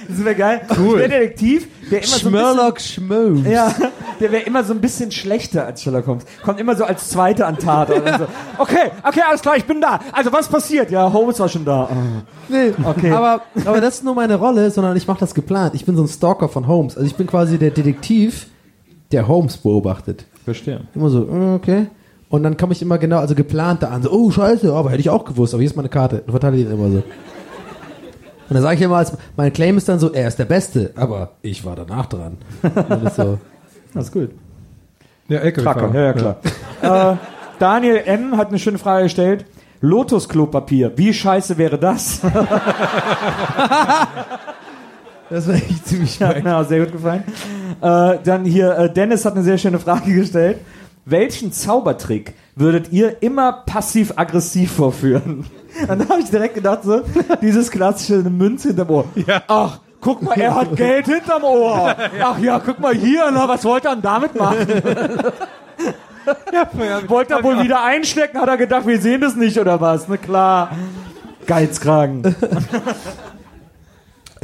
Das 0.08 0.26
wäre 0.26 0.36
geil. 0.36 0.62
Cool. 0.78 1.00
Der 1.00 1.08
Detektiv, 1.08 1.68
der 1.90 2.00
immer 2.00 2.08
so 2.08 2.16
ein 2.16 2.20
Schmörlock 2.20 2.82
Schmoes. 2.82 3.34
bisschen, 3.44 3.52
ja, 3.54 3.74
der 4.20 4.32
wäre 4.34 4.44
immer 4.44 4.62
so 4.62 4.74
ein 4.74 4.82
bisschen 4.82 5.10
schlechter 5.10 5.66
als 5.66 5.82
Sherlock 5.82 6.06
Holmes. 6.06 6.26
Kommt 6.44 6.60
immer 6.60 6.76
so 6.76 6.84
als 6.84 7.08
Zweiter 7.08 7.48
an 7.48 7.58
Tatort. 7.58 8.06
und 8.06 8.18
so. 8.18 8.28
Okay, 8.58 8.92
okay, 9.08 9.22
alles 9.26 9.42
klar, 9.42 9.56
ich 9.56 9.64
bin 9.64 9.80
da. 9.80 10.02
Also 10.12 10.34
was 10.34 10.50
passiert? 10.50 10.92
Ja, 10.92 11.14
Holmes 11.14 11.40
war 11.40 11.48
schon 11.48 11.64
da. 11.64 11.84
Ah. 11.84 12.24
Nee, 12.50 12.74
Okay. 12.84 13.10
aber, 13.12 13.42
aber 13.64 13.80
das 13.80 13.96
ist 13.96 14.04
nur 14.04 14.14
meine 14.16 14.36
Rolle, 14.36 14.70
sondern 14.70 14.98
ich 14.98 15.08
mache 15.08 15.20
das 15.22 15.34
geplant. 15.34 15.76
Ich 15.76 15.86
bin 15.86 15.96
so 15.96 16.04
ein 16.04 16.10
Stalker 16.10 16.50
von 16.50 16.68
Holmes. 16.68 16.98
Also 16.98 17.08
ich 17.08 17.16
bin 17.16 17.28
quasi 17.28 17.58
der 17.58 17.72
Detektiv, 17.72 18.48
der 19.12 19.28
Holmes 19.28 19.58
beobachtet. 19.58 20.26
Verstehe. 20.44 20.82
Immer 20.96 21.10
so, 21.10 21.28
äh, 21.28 21.56
okay. 21.56 21.88
Und 22.30 22.44
dann 22.44 22.56
komme 22.58 22.72
ich 22.74 22.82
immer 22.82 22.98
genau, 22.98 23.18
also 23.18 23.36
geplant 23.36 23.84
da 23.84 23.90
an, 23.90 24.04
so, 24.04 24.12
oh 24.12 24.32
scheiße, 24.32 24.74
aber 24.74 24.90
hätte 24.90 25.02
ich 25.02 25.10
auch 25.10 25.26
gewusst, 25.26 25.54
aber 25.54 25.62
hier 25.62 25.70
ist 25.70 25.76
meine 25.76 25.90
Karte. 25.90 26.24
Und 26.26 26.32
verteile 26.32 26.58
die 26.58 26.64
immer 26.64 26.90
so. 26.90 26.98
Und 26.98 28.56
dann 28.56 28.64
sage 28.64 28.76
ich 28.76 28.82
immer, 28.82 28.98
als, 28.98 29.14
mein 29.38 29.54
Claim 29.54 29.78
ist 29.78 29.88
dann 29.90 30.00
so, 30.00 30.12
er 30.12 30.28
ist 30.28 30.40
der 30.40 30.46
Beste, 30.46 30.92
aber 30.96 31.32
ich 31.42 31.64
war 31.66 31.76
danach 31.76 32.06
dran. 32.08 32.38
Das 32.90 33.04
ist 33.04 33.16
so. 33.16 33.38
Das 33.94 34.06
ist 34.06 34.12
gut. 34.12 34.32
Ja. 35.28 35.40
Tracker, 35.52 35.94
ja, 35.94 36.02
ja 36.02 36.14
klar. 36.14 36.38
Äh, 36.82 37.16
Daniel 37.60 37.98
M. 38.06 38.38
hat 38.38 38.50
eine 38.50 38.60
schöne 38.60 38.78
Frage 38.78 39.04
gestellt. 39.04 39.46
Lotus-Klopapier, 39.82 40.92
wie 40.96 41.14
scheiße 41.14 41.58
wäre 41.58 41.78
das? 41.78 42.22
Das 45.32 45.48
war 45.48 45.56
echt 45.56 45.88
ziemlich 45.88 46.20
Ja, 46.20 46.34
genau, 46.34 46.62
sehr 46.64 46.82
gut 46.82 46.92
gefallen. 46.92 47.24
Äh, 47.82 48.18
dann 48.22 48.44
hier, 48.44 48.78
äh, 48.78 48.94
Dennis 48.94 49.24
hat 49.24 49.34
eine 49.34 49.44
sehr 49.44 49.58
schöne 49.58 49.80
Frage 49.80 50.14
gestellt. 50.14 50.58
Welchen 51.06 51.54
Zaubertrick 51.54 52.34
würdet 52.56 52.92
ihr 52.92 53.24
immer 53.24 53.64
passiv-aggressiv 53.66 54.74
vorführen? 54.74 55.46
Und 55.88 56.02
da 56.02 56.10
habe 56.10 56.20
ich 56.20 56.30
direkt 56.30 56.56
gedacht, 56.56 56.80
so, 56.84 57.04
dieses 57.42 57.72
klassische 57.72 58.18
Münze 58.30 58.68
hinterm 58.68 58.90
Ohr. 58.90 59.06
Ach, 59.48 59.80
guck 60.02 60.22
mal, 60.22 60.38
er 60.38 60.54
hat 60.54 60.76
Geld 60.76 61.06
hinterm 61.06 61.46
Ohr. 61.46 61.96
Ach 62.22 62.38
ja, 62.38 62.60
guck 62.60 62.82
mal 62.82 62.94
hier, 62.94 63.32
na, 63.32 63.48
was 63.48 63.64
wollte 63.64 63.88
er 63.88 63.96
denn 63.96 64.02
damit 64.02 64.38
machen? 64.38 64.68
wollte 67.08 67.36
er 67.36 67.44
wohl 67.44 67.64
wieder 67.64 67.82
einstecken, 67.82 68.38
hat 68.38 68.50
er 68.50 68.58
gedacht, 68.58 68.86
wir 68.86 69.00
sehen 69.00 69.22
das 69.22 69.38
nicht 69.38 69.58
oder 69.58 69.80
was? 69.80 70.10
Na 70.10 70.18
klar. 70.18 70.72
Geizkragen. 71.48 72.36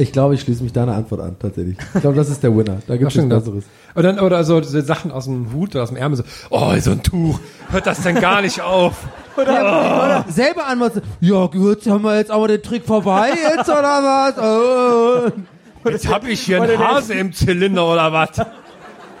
Ich 0.00 0.12
glaube, 0.12 0.34
ich 0.34 0.42
schließe 0.42 0.62
mich 0.62 0.72
deiner 0.72 0.94
Antwort 0.94 1.20
an, 1.20 1.36
tatsächlich. 1.40 1.76
Ich 1.92 2.00
glaube, 2.00 2.14
das 2.14 2.30
ist 2.30 2.40
der 2.44 2.56
Winner. 2.56 2.78
Da 2.86 2.96
gibt 2.96 3.10
es 3.10 3.16
nichts 3.16 3.34
Besseres. 3.34 3.64
Und 3.96 4.02
dann, 4.04 4.20
oder 4.20 4.44
so 4.44 4.62
Sachen 4.62 5.10
aus 5.10 5.24
dem 5.24 5.52
Hut 5.52 5.74
oder 5.74 5.82
aus 5.82 5.88
dem 5.88 5.96
Ärmel, 5.96 6.18
so, 6.18 6.22
oh, 6.50 6.72
so 6.78 6.92
ein 6.92 7.02
Tuch, 7.02 7.40
hört 7.70 7.84
das 7.84 8.02
denn 8.04 8.14
gar 8.14 8.40
nicht 8.40 8.60
auf? 8.60 8.94
Oder 9.36 10.24
selber 10.28 10.66
antworten, 10.66 11.02
ja 11.20 11.46
gut, 11.46 11.86
haben 11.86 12.02
wir 12.02 12.16
jetzt 12.16 12.30
aber 12.30 12.48
den 12.48 12.60
Trick 12.60 12.84
vorbei 12.84 13.30
jetzt 13.30 13.68
oder 13.68 14.34
was? 14.34 15.32
Oh. 15.34 15.88
Jetzt 15.88 16.08
hab 16.08 16.26
ich 16.26 16.40
hier 16.40 16.60
Oder 16.60 16.72
einen 16.72 16.78
Hase 16.78 17.14
im 17.14 17.32
Zylinder 17.32 17.86
oder 17.86 18.12
was? 18.12 18.30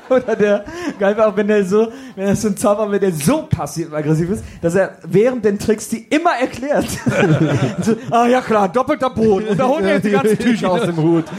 Oder 0.10 0.36
der, 0.36 0.64
geil 0.98 1.20
auch, 1.20 1.36
wenn 1.36 1.48
der 1.48 1.64
so, 1.64 1.88
wenn 2.16 2.26
er 2.26 2.36
so 2.36 2.48
ein 2.48 2.56
Zauberer, 2.56 2.90
wenn 2.90 3.00
der 3.00 3.12
so 3.12 3.42
passiv-aggressiv 3.42 4.30
ist, 4.30 4.44
dass 4.62 4.74
er 4.74 4.98
während 5.06 5.44
den 5.44 5.58
Tricks 5.58 5.88
die 5.88 6.06
immer 6.10 6.32
erklärt. 6.40 6.86
so, 7.82 7.94
ah 8.10 8.26
ja 8.26 8.40
klar, 8.40 8.68
doppelter 8.68 9.10
Boden. 9.10 9.48
Und 9.48 9.58
da 9.58 9.66
holt 9.66 9.84
er 9.84 9.94
jetzt 9.94 10.04
die 10.04 10.10
ganzen 10.10 10.38
Tücher 10.38 10.70
aus 10.70 10.82
dem 10.82 10.96
Hut. 10.96 11.24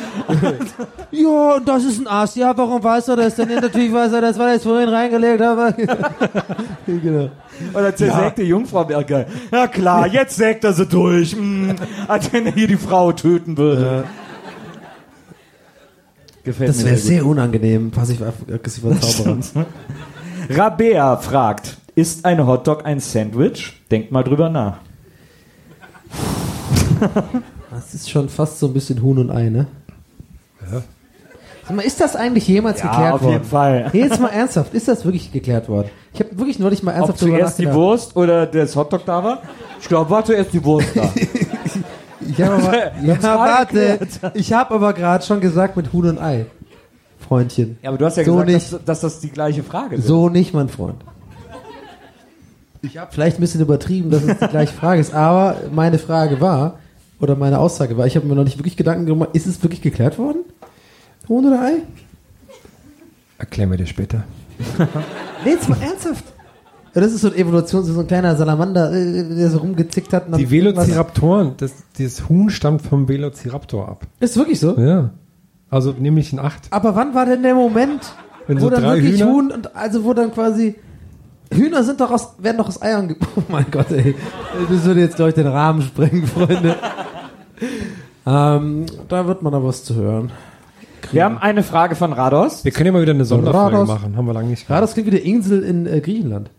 Ja, 1.12 1.56
und 1.56 1.68
das 1.68 1.86
ist 1.86 2.00
ein 2.00 2.08
Ass. 2.08 2.36
Ja, 2.36 2.56
warum 2.56 2.84
weiß 2.84 3.08
er 3.08 3.16
das 3.16 3.36
denn? 3.36 3.50
Ja, 3.50 3.60
natürlich 3.60 3.92
weiß 3.92 4.14
er 4.14 4.22
das, 4.22 4.38
weil 4.38 4.50
er 4.50 4.56
es 4.56 4.64
vorhin 4.64 4.90
reingelegt 4.90 5.42
hat. 5.42 5.76
genau. 6.86 7.30
Oder 7.74 7.96
zersägte 7.96 8.44
Jungfrau 8.44 8.88
wäre 8.88 9.04
geil. 9.04 9.26
Ja 9.52 9.68
klar, 9.68 10.08
jetzt 10.08 10.36
sägt 10.36 10.64
er 10.64 10.74
sie 10.74 10.86
durch. 10.86 11.36
Mm, 11.36 11.72
als 12.08 12.32
wenn 12.32 12.46
er 12.46 12.52
hier 12.52 12.68
die 12.68 12.78
Frau 12.78 13.12
töten 13.12 13.58
würde. 13.58 14.04
Gefällt 16.44 16.70
Das 16.70 16.86
wäre 16.86 16.98
sehr 16.98 17.26
unangenehm, 17.26 17.92
passiv-aggressiver 17.92 19.00
Zauberer. 19.00 19.66
Rabea 20.50 21.18
fragt, 21.18 21.78
ist 21.96 22.26
ein 22.26 22.46
Hotdog 22.46 22.86
ein 22.86 23.00
Sandwich? 23.00 23.82
Denkt 23.92 24.12
mal 24.12 24.24
drüber 24.24 24.50
nach. 24.50 24.78
Das 27.72 27.94
ist 27.94 28.10
schon 28.10 28.30
fast 28.30 28.60
so 28.60 28.68
ein 28.68 28.74
bisschen 28.74 29.02
Huhn 29.02 29.18
und 29.18 29.32
Ei, 29.32 29.50
ne? 29.50 29.68
Sag 31.68 31.76
mal, 31.76 31.84
ist 31.84 32.02
das 32.02 32.16
eigentlich 32.16 32.48
jemals 32.48 32.80
Ja, 32.82 32.90
geklärt 32.90 33.14
auf 33.14 33.22
worden? 33.22 33.34
jeden 33.34 33.46
Fall. 33.46 33.90
Nee, 33.94 34.00
jetzt 34.00 34.20
mal 34.20 34.30
ernsthaft, 34.30 34.74
ist 34.74 34.88
das 34.88 35.06
wirklich 35.06 35.32
geklärt 35.32 35.70
worden? 35.70 35.90
Ich 36.14 36.20
habe 36.20 36.36
wirklich 36.38 36.58
neulich 36.60 36.82
mal 36.84 36.92
Ob 36.92 36.98
ernsthaft 36.98 37.22
drüber 37.22 37.38
zuerst 37.38 37.60
die. 37.60 37.72
Wurst 37.74 38.16
oder 38.16 38.46
das 38.48 38.76
Hotdog 38.76 39.06
da 39.06 39.24
war? 39.24 39.42
Ich 39.80 39.88
glaube, 39.88 40.10
war 40.10 40.26
zuerst 40.26 40.52
die 40.54 40.64
Wurst 40.64 40.96
da. 40.96 41.14
Ich 42.30 42.42
habe 42.42 42.54
aber, 42.56 42.98
ja, 43.04 43.24
warte. 43.24 44.08
Ich 44.34 44.54
habe 44.54 44.76
aber 44.76 44.94
gerade 44.94 45.26
schon 45.26 45.40
gesagt 45.42 45.76
mit 45.78 45.92
Huhn 45.94 46.06
und 46.08 46.20
Ei. 46.20 46.46
Freundchen. 47.28 47.78
Ja, 47.82 47.90
aber 47.90 47.98
du 47.98 48.06
hast 48.06 48.18
ja 48.18 48.24
So 48.24 48.34
gesagt, 48.34 48.50
nicht. 48.50 48.74
Dass, 48.74 48.86
dass 48.86 49.00
das 49.02 49.20
die 49.20 49.30
gleiche 49.30 49.64
Frage 49.64 49.96
ist. 49.98 50.08
So 50.08 50.30
nicht, 50.30 50.54
mein 50.54 50.70
Freund. 50.70 50.98
Ich 52.82 52.98
habe 52.98 53.12
vielleicht 53.12 53.38
ein 53.38 53.42
bisschen 53.42 53.62
übertrieben, 53.62 54.10
dass 54.10 54.24
es 54.24 54.40
die 54.40 54.48
gleiche 54.48 54.74
Frage 54.74 55.02
ist, 55.02 55.14
aber 55.14 55.58
meine 55.74 56.00
Frage 56.00 56.40
war, 56.40 56.80
oder 57.20 57.36
meine 57.36 57.60
Aussage 57.60 57.98
war, 57.98 58.08
ich 58.08 58.16
habe 58.16 58.26
mir 58.26 58.36
noch 58.36 58.46
nicht 58.46 58.58
wirklich 58.58 58.78
Gedanken 58.78 59.06
gemacht, 59.06 59.32
ist 59.34 59.48
es 59.48 59.62
wirklich 59.62 59.82
geklärt 59.82 60.18
worden? 60.18 60.46
Huhn 61.28 61.46
oder 61.46 61.62
Ei? 61.62 61.74
Erklären 63.38 63.70
wir 63.72 63.78
dir 63.78 63.88
später. 63.88 64.24
Nee, 65.46 65.52
jetzt 65.52 65.70
mal 65.70 65.82
ernsthaft. 65.82 66.26
Ja, 66.96 67.02
Das 67.02 67.14
ist 67.14 67.22
so 67.22 67.28
ein 67.30 67.36
Evolution, 67.36 67.84
so 67.84 68.00
ein 68.00 68.08
kleiner 68.08 68.36
Salamander, 68.36 68.92
äh, 68.92 69.36
der 69.36 69.50
so 69.52 69.60
rumgezickt 69.60 70.12
hat. 70.14 70.24
Die 70.38 70.50
Velociraptoren, 70.50 71.54
das, 71.58 71.72
dieses 71.98 72.28
Huhn 72.30 72.50
stammt 72.50 72.82
vom 72.82 73.08
Velociraptor 73.08 73.88
ab. 73.88 74.08
Ist 74.20 74.38
wirklich 74.38 74.60
so? 74.60 74.78
Ja. 74.80 75.12
Also 75.70 75.94
nämlich 75.98 76.34
in 76.34 76.40
acht. 76.40 76.64
Aber 76.72 76.96
wann 76.96 77.14
war 77.14 77.26
denn 77.26 77.44
der 77.44 77.54
Moment, 77.56 78.02
Wenn 78.48 78.58
wo 78.58 78.66
so 78.66 78.70
dann 78.72 78.82
drei 78.84 78.96
wirklich 78.96 79.22
Hühner- 79.22 79.32
Huhn 79.32 79.52
und 79.52 79.76
also 79.76 80.04
wo 80.04 80.14
dann 80.14 80.32
quasi 80.34 80.76
Hühner 81.54 81.84
sind 81.84 82.00
doch 82.02 82.10
aus, 82.12 82.34
werden 82.40 82.58
doch 82.58 82.68
aus 82.68 82.82
Eiern 82.82 83.08
ge 83.08 83.18
Oh 83.36 83.42
mein 83.50 83.66
Gott, 83.72 83.92
ey. 83.92 84.16
Das 84.70 84.84
würde 84.86 85.00
jetzt, 85.02 85.16
glaube 85.16 85.30
ich, 85.30 85.36
den 85.36 85.48
Rahmen 85.48 85.82
sprengen, 85.84 86.26
Freunde. 86.28 86.76
ähm, 88.26 88.86
da 89.08 89.28
wird 89.28 89.42
man 89.42 89.54
aber 89.54 89.68
was 89.68 89.84
zu 89.84 89.96
hören. 89.96 90.32
Wir 91.12 91.24
haben 91.24 91.38
eine 91.40 91.64
Frage 91.64 91.96
von 91.96 92.14
Rados. 92.14 92.64
Wir 92.66 92.72
können 92.72 92.88
ja 92.88 92.92
mal 92.92 93.02
wieder 93.02 93.14
eine 93.14 93.26
Sonderfolge 93.26 93.78
Rados. 93.78 93.88
machen. 93.88 94.16
Haben 94.16 94.26
wir 94.28 94.34
lange 94.34 94.50
nicht 94.50 94.70
Ja, 94.70 94.80
das 94.82 94.94
klingt 94.94 95.08
wie 95.08 95.12
der 95.12 95.24
Insel 95.26 95.64
in 95.64 95.88
äh, 95.88 96.02
Griechenland. 96.02 96.52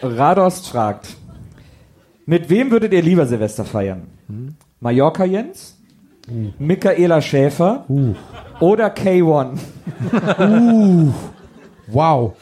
Rados 0.00 0.68
fragt, 0.68 1.16
mit 2.26 2.50
wem 2.50 2.70
würdet 2.70 2.92
ihr 2.92 3.02
lieber 3.02 3.26
Silvester 3.26 3.64
feiern? 3.64 4.02
Mallorca 4.80 5.24
Jens? 5.24 5.78
Michaela 6.58 7.20
Schäfer? 7.20 7.84
Oder 8.60 8.88
K1? 8.92 9.58
Wow. 11.86 12.32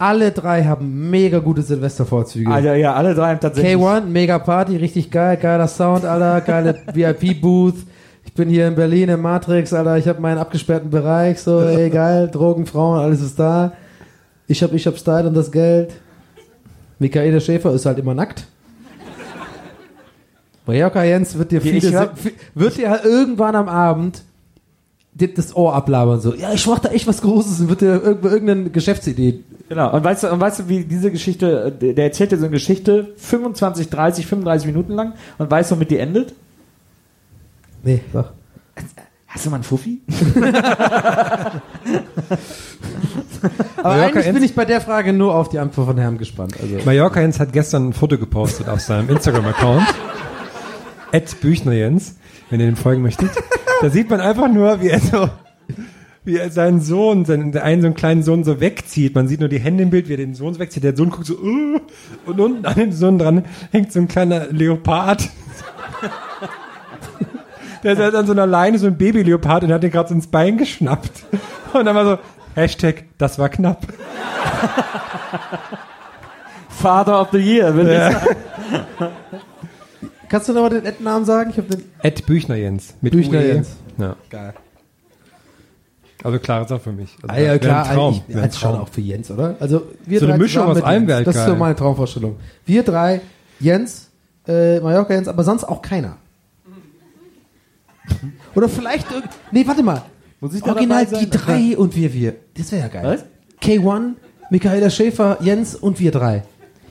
Alle 0.00 0.30
drei 0.30 0.62
haben 0.62 1.10
mega 1.10 1.40
gute 1.40 1.62
Silvestervorzüge. 1.62 2.50
Also 2.52 2.68
ja, 2.68 2.94
alle 2.94 3.14
drei 3.14 3.30
haben 3.30 3.40
tatsächlich. 3.40 3.74
K1, 3.74 4.02
mega 4.02 4.38
Party, 4.38 4.76
richtig 4.76 5.10
geil, 5.10 5.36
geiler 5.38 5.66
Sound, 5.66 6.04
Alter, 6.04 6.40
geile 6.42 6.76
VIP-Booth. 6.94 7.74
Ich 8.24 8.32
bin 8.34 8.48
hier 8.48 8.68
in 8.68 8.76
Berlin 8.76 9.08
im 9.08 9.22
Matrix, 9.22 9.72
Alter, 9.72 9.96
ich 9.96 10.06
habe 10.06 10.20
meinen 10.20 10.38
abgesperrten 10.38 10.90
Bereich, 10.90 11.40
so, 11.40 11.60
ey, 11.60 11.90
geil, 11.90 12.28
Drogen, 12.28 12.66
Frauen, 12.66 13.00
alles 13.00 13.20
ist 13.22 13.40
da. 13.40 13.72
Ich 14.46 14.62
hab, 14.62 14.72
ich 14.72 14.86
hab 14.86 14.96
Style 14.96 15.26
und 15.26 15.34
das 15.34 15.50
Geld. 15.50 15.92
Michaela 16.98 17.40
Schäfer 17.40 17.72
ist 17.72 17.86
halt 17.86 17.98
immer 17.98 18.14
nackt. 18.14 18.46
Mallorca 20.66 21.02
Jens 21.04 21.36
wird 21.38 21.50
dir 21.52 21.60
viele, 21.62 21.98
hab- 21.98 22.18
wird 22.54 22.76
dir 22.76 22.90
halt 22.90 23.04
irgendwann 23.04 23.56
am 23.56 23.68
Abend 23.68 24.22
das 25.14 25.56
Ohr 25.56 25.74
ablabern, 25.74 26.20
so, 26.20 26.32
ja, 26.34 26.52
ich 26.52 26.64
mach 26.66 26.78
da 26.78 26.90
echt 26.90 27.06
was 27.08 27.22
Großes 27.22 27.60
und 27.60 27.68
wird 27.70 27.80
dir 27.80 28.00
irgend- 28.02 28.24
irgendeine 28.24 28.70
Geschäftsidee 28.70 29.40
Genau. 29.68 29.92
Und 29.94 30.02
weißt 30.04 30.22
du, 30.22 30.30
und 30.32 30.40
weißt 30.40 30.60
du, 30.60 30.68
wie 30.68 30.84
diese 30.84 31.10
Geschichte, 31.10 31.70
der 31.72 31.92
der 31.92 32.04
erzählt 32.04 32.32
dir 32.32 32.38
so 32.38 32.44
eine 32.44 32.52
Geschichte 32.52 33.08
25, 33.18 33.90
30, 33.90 34.26
35 34.26 34.66
Minuten 34.66 34.92
lang 34.94 35.12
und 35.36 35.50
weißt 35.50 35.70
du, 35.70 35.74
womit 35.74 35.90
die 35.90 35.98
endet? 35.98 36.32
Nee, 37.82 38.00
sag. 38.12 38.32
Hast 39.28 39.44
du 39.44 39.50
mal 39.50 39.56
einen 39.56 39.64
Fuffi? 39.64 40.00
Aber 43.76 43.88
Mallorca 43.88 44.20
eigentlich 44.20 44.32
bin 44.34 44.42
ich 44.42 44.54
bei 44.54 44.64
der 44.64 44.80
Frage 44.80 45.12
nur 45.12 45.34
auf 45.34 45.50
die 45.50 45.58
Antwort 45.58 45.86
von 45.86 45.98
Herrn 45.98 46.16
gespannt. 46.16 46.54
Also. 46.60 46.78
Mallorca 46.84 47.20
Jens 47.20 47.38
hat 47.38 47.52
gestern 47.52 47.90
ein 47.90 47.92
Foto 47.92 48.16
gepostet 48.16 48.68
auf 48.68 48.80
seinem 48.80 49.10
Instagram-Account. 49.10 49.86
Ed 51.12 51.40
Büchner 51.40 51.72
Jens, 51.72 52.16
wenn 52.48 52.60
ihr 52.60 52.66
dem 52.66 52.76
folgen 52.76 53.02
möchtet. 53.02 53.30
Da 53.82 53.90
sieht 53.90 54.08
man 54.08 54.20
einfach 54.20 54.48
nur, 54.48 54.80
wie 54.80 54.88
er 54.88 55.00
so, 55.00 55.28
wie 56.24 56.38
er 56.38 56.50
seinen 56.50 56.80
Sohn, 56.80 57.26
seinen, 57.26 57.56
einen 57.56 57.82
so 57.82 57.86
einen 57.86 57.94
kleinen 57.94 58.22
Sohn 58.22 58.44
so 58.44 58.60
wegzieht. 58.60 59.14
Man 59.14 59.28
sieht 59.28 59.40
nur 59.40 59.50
die 59.50 59.60
Hände 59.60 59.82
im 59.82 59.90
Bild, 59.90 60.08
wie 60.08 60.14
er 60.14 60.18
den 60.18 60.34
Sohn 60.34 60.54
so 60.54 60.60
wegzieht. 60.60 60.84
Der 60.84 60.96
Sohn 60.96 61.10
guckt 61.10 61.26
so, 61.26 61.34
uh, 61.34 61.80
und 62.26 62.40
unten 62.40 62.64
an 62.64 62.74
dem 62.74 62.92
Sohn 62.92 63.18
dran 63.18 63.44
hängt 63.72 63.92
so 63.92 64.00
ein 64.00 64.08
kleiner 64.08 64.46
Leopard. 64.46 65.28
Der 67.82 67.92
ist 67.92 67.98
halt 67.98 68.14
an 68.14 68.26
so 68.26 68.32
einer 68.32 68.46
Leine, 68.46 68.78
so 68.78 68.86
ein 68.86 68.96
Baby-Leopard 68.98 69.64
und 69.64 69.72
hat 69.72 69.82
den 69.82 69.90
gerade 69.90 70.08
so 70.08 70.14
ins 70.14 70.26
Bein 70.26 70.58
geschnappt. 70.58 71.24
Und 71.72 71.84
dann 71.84 71.94
war 71.94 72.04
so, 72.04 72.18
Hashtag, 72.54 73.04
das 73.18 73.38
war 73.38 73.48
knapp. 73.48 73.86
Father 76.68 77.20
of 77.20 77.28
the 77.32 77.38
Year, 77.38 77.74
will 77.74 77.88
ich 77.88 77.98
sagen. 77.98 78.36
Kannst 80.28 80.48
du 80.48 80.52
noch 80.52 80.62
mal 80.62 80.70
den 80.70 80.84
Endnamen 80.84 81.24
sagen? 81.24 81.50
Ich 81.50 81.56
habe 81.58 81.68
den 81.68 81.84
Ed 82.02 82.26
Büchner 82.26 82.56
Jens. 82.56 82.94
Mit 83.00 83.12
Büchner 83.12 83.38
UE. 83.38 83.46
Jens. 83.46 83.76
Ja. 83.96 84.16
Geil. 84.30 84.54
Also 86.22 86.38
klar 86.38 86.62
ist 86.64 86.72
auch 86.72 86.80
für 86.80 86.92
mich. 86.92 87.16
Also 87.22 87.34
Ah, 87.34 87.38
ja, 87.40 87.58
klar, 87.58 87.86
ein 87.86 87.94
Traum. 87.94 88.22
ich, 88.28 88.36
als 88.36 88.58
schon 88.58 88.74
auch 88.76 88.88
für 88.88 89.00
Jens, 89.00 89.30
oder? 89.30 89.56
Also 89.60 89.82
wir 90.04 90.18
So 90.18 90.26
eine 90.26 90.34
drei 90.34 90.38
Mischung 90.42 90.62
zusammen 90.62 90.70
aus 90.70 90.76
mit 90.76 90.84
allem 90.84 91.08
Jens. 91.08 91.18
wär 91.18 91.24
Das 91.24 91.36
ist 91.36 91.46
so 91.46 91.54
meine 91.54 91.76
Traumvorstellung. 91.76 92.36
Wir 92.66 92.82
drei, 92.82 93.20
Jens, 93.60 94.10
äh, 94.46 94.80
Mallorca 94.80 95.14
Jens, 95.14 95.28
aber 95.28 95.44
sonst 95.44 95.64
auch 95.64 95.80
keiner. 95.80 96.16
Oder 98.54 98.68
vielleicht, 98.68 99.08
irg- 99.10 99.28
nee, 99.52 99.66
warte 99.66 99.82
mal. 99.82 100.02
Muss 100.40 100.54
ich 100.54 100.62
da 100.62 100.72
Original 100.72 101.04
dabei 101.04 101.18
die 101.24 101.30
sein? 101.30 101.40
drei 101.44 101.76
und 101.78 101.96
wir 101.96 102.12
wir. 102.14 102.34
Das 102.56 102.70
wäre 102.72 102.82
ja 102.82 102.88
geil. 102.88 103.04
Was? 103.04 103.24
K1, 103.62 104.14
Michaela 104.50 104.88
Schäfer, 104.90 105.38
Jens 105.40 105.74
und 105.74 105.98
wir 105.98 106.10
drei. 106.12 106.44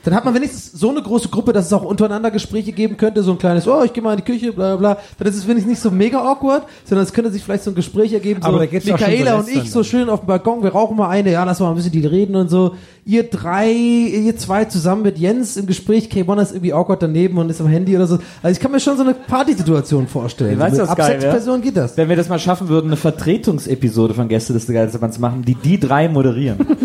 Dann 0.08 0.16
hat 0.16 0.24
man 0.24 0.34
wenigstens 0.34 0.72
so 0.72 0.88
eine 0.88 1.02
große 1.02 1.28
Gruppe, 1.28 1.52
dass 1.52 1.66
es 1.66 1.72
auch 1.74 1.82
untereinander 1.82 2.30
Gespräche 2.30 2.72
geben 2.72 2.96
könnte, 2.96 3.22
so 3.22 3.32
ein 3.32 3.38
kleines, 3.38 3.68
oh, 3.68 3.82
ich 3.84 3.92
gehe 3.92 4.02
mal 4.02 4.12
in 4.12 4.16
die 4.16 4.24
Küche, 4.24 4.54
bla 4.54 4.76
bla 4.76 4.94
bla. 4.94 5.02
Dann 5.18 5.28
ist 5.28 5.36
es 5.36 5.46
wenigstens 5.46 5.68
nicht 5.68 5.82
so 5.82 5.90
mega 5.90 6.18
awkward, 6.20 6.62
sondern 6.86 7.04
es 7.04 7.12
könnte 7.12 7.30
sich 7.30 7.44
vielleicht 7.44 7.64
so 7.64 7.72
ein 7.72 7.74
Gespräch 7.74 8.14
ergeben, 8.14 8.40
so 8.42 8.50
Michaela 8.50 9.34
und 9.34 9.50
ich 9.50 9.70
so 9.70 9.82
schön 9.82 10.08
auf 10.08 10.20
dem 10.20 10.28
Balkon, 10.28 10.62
wir 10.62 10.70
rauchen 10.70 10.96
mal 10.96 11.10
eine, 11.10 11.30
ja, 11.30 11.44
lass 11.44 11.60
mal 11.60 11.68
ein 11.68 11.74
bisschen 11.74 11.92
die 11.92 12.06
reden 12.06 12.36
und 12.36 12.48
so. 12.48 12.74
Ihr 13.04 13.24
drei, 13.24 13.70
ihr 13.70 14.34
zwei 14.38 14.64
zusammen 14.64 15.02
mit 15.02 15.18
Jens 15.18 15.58
im 15.58 15.66
Gespräch, 15.66 16.08
K1 16.10 16.40
ist 16.40 16.52
irgendwie 16.52 16.72
awkward 16.72 17.02
daneben 17.02 17.36
und 17.36 17.50
ist 17.50 17.60
am 17.60 17.66
Handy 17.66 17.94
oder 17.94 18.06
so. 18.06 18.18
Also 18.42 18.56
ich 18.56 18.60
kann 18.60 18.72
mir 18.72 18.80
schon 18.80 18.96
so 18.96 19.02
eine 19.02 19.12
Partysituation 19.12 20.06
vorstellen. 20.06 20.58
Weißt 20.58 20.76
so 20.76 20.82
mit 20.82 20.90
ab 20.90 21.02
sechs? 21.02 21.24
Personen 21.24 21.62
geht 21.62 21.76
das. 21.76 21.98
Wenn 21.98 22.08
wir 22.08 22.16
das 22.16 22.30
mal 22.30 22.38
schaffen 22.38 22.68
würden, 22.68 22.86
eine 22.86 22.96
Vertretungsepisode 22.96 24.14
von 24.14 24.28
Gäste 24.28 24.54
des 24.54 24.66
Geisterbands 24.66 25.18
machen, 25.18 25.42
die 25.42 25.54
die 25.54 25.78
drei 25.78 26.08
moderieren. 26.08 26.58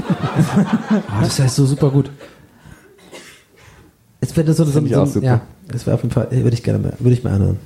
Ah, 1.14 1.22
das 1.22 1.40
heißt 1.40 1.56
so 1.56 1.66
super 1.66 1.90
gut. 1.90 2.10
Es 4.24 4.38
wäre 4.38 4.54
so, 4.54 4.64
so, 4.64 4.72
so, 4.72 4.80
auch 4.80 5.06
so 5.06 5.06
super. 5.06 5.26
ja, 5.26 5.42
das 5.68 5.86
wäre 5.86 5.96
auf 5.96 6.02
jeden 6.02 6.14
Fall, 6.14 6.32
würde 6.32 6.54
ich 6.54 6.64
gerne 6.64 6.80
mal, 6.80 6.94
würde 6.98 7.14
ich 7.14 7.26
mir 7.26 7.32
anhören. 7.32 7.60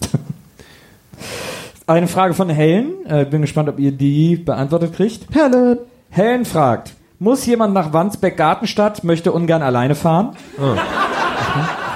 Eine 1.86 2.08
Frage 2.08 2.34
von 2.34 2.48
Helen. 2.48 3.06
Äh, 3.06 3.24
bin 3.24 3.40
gespannt, 3.40 3.68
ob 3.68 3.78
ihr 3.78 3.92
die 3.92 4.34
beantwortet 4.34 4.94
kriegt. 4.94 5.32
Helen! 5.32 5.78
Helen 6.10 6.44
fragt, 6.44 6.94
muss 7.20 7.46
jemand 7.46 7.72
nach 7.72 7.92
Wandsbeck-Gartenstadt, 7.92 9.04
möchte 9.04 9.30
ungern 9.30 9.62
alleine 9.62 9.94
fahren? 9.94 10.30
Ah. 10.58 10.74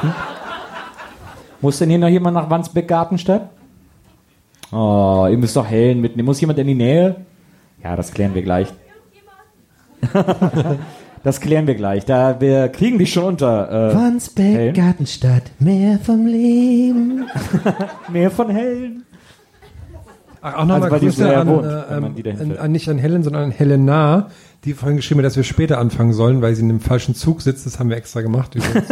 Mhm. 0.02 0.14
Muss 1.60 1.78
denn 1.78 1.90
hier 1.90 1.98
noch 1.98 2.08
jemand 2.08 2.34
nach 2.34 2.48
Wandsbeck-Gartenstadt? 2.48 3.50
Oh, 4.70 5.26
ihr 5.28 5.36
müsst 5.36 5.56
doch 5.56 5.66
Helen 5.66 6.00
mitnehmen. 6.00 6.26
Muss 6.26 6.40
jemand 6.40 6.60
in 6.60 6.68
die 6.68 6.74
Nähe? 6.76 7.16
Ja, 7.82 7.96
das 7.96 8.12
klären 8.12 8.36
wir 8.36 8.42
gleich. 8.42 8.68
das 11.26 11.40
klären 11.40 11.66
wir 11.66 11.74
gleich. 11.74 12.04
Da 12.04 12.40
wir 12.40 12.68
kriegen 12.68 12.98
dich 12.98 13.12
schon 13.12 13.24
unter. 13.24 13.90
Äh, 13.90 13.94
Wandsbeck, 13.96 14.44
Helen? 14.44 14.74
Gartenstadt, 14.74 15.42
mehr 15.58 15.98
vom 15.98 16.24
Leben. 16.24 17.24
mehr 18.12 18.30
von 18.30 18.48
Helen. 18.48 19.04
Ach, 20.40 20.54
auch 20.54 20.58
nochmal 20.60 20.82
Also, 20.82 20.92
weil 20.92 21.00
die 21.00 21.06
Grüße 21.06 21.36
an, 21.36 21.48
wohnt, 21.48 21.66
äh, 21.66 21.96
ähm, 21.96 22.50
an, 22.52 22.56
an, 22.58 22.70
nicht 22.70 22.88
an 22.88 22.98
Helen, 22.98 23.24
sondern 23.24 23.42
an 23.42 23.50
Helena, 23.50 24.30
die 24.64 24.72
vorhin 24.72 24.98
geschrieben 24.98 25.18
hat, 25.18 25.24
dass 25.24 25.34
wir 25.34 25.42
später 25.42 25.78
anfangen 25.78 26.12
sollen, 26.12 26.42
weil 26.42 26.54
sie 26.54 26.62
in 26.62 26.70
einem 26.70 26.78
falschen 26.78 27.16
Zug 27.16 27.42
sitzt. 27.42 27.66
Das 27.66 27.80
haben 27.80 27.90
wir 27.90 27.96
extra 27.96 28.20
gemacht. 28.20 28.54
Übrigens. 28.54 28.86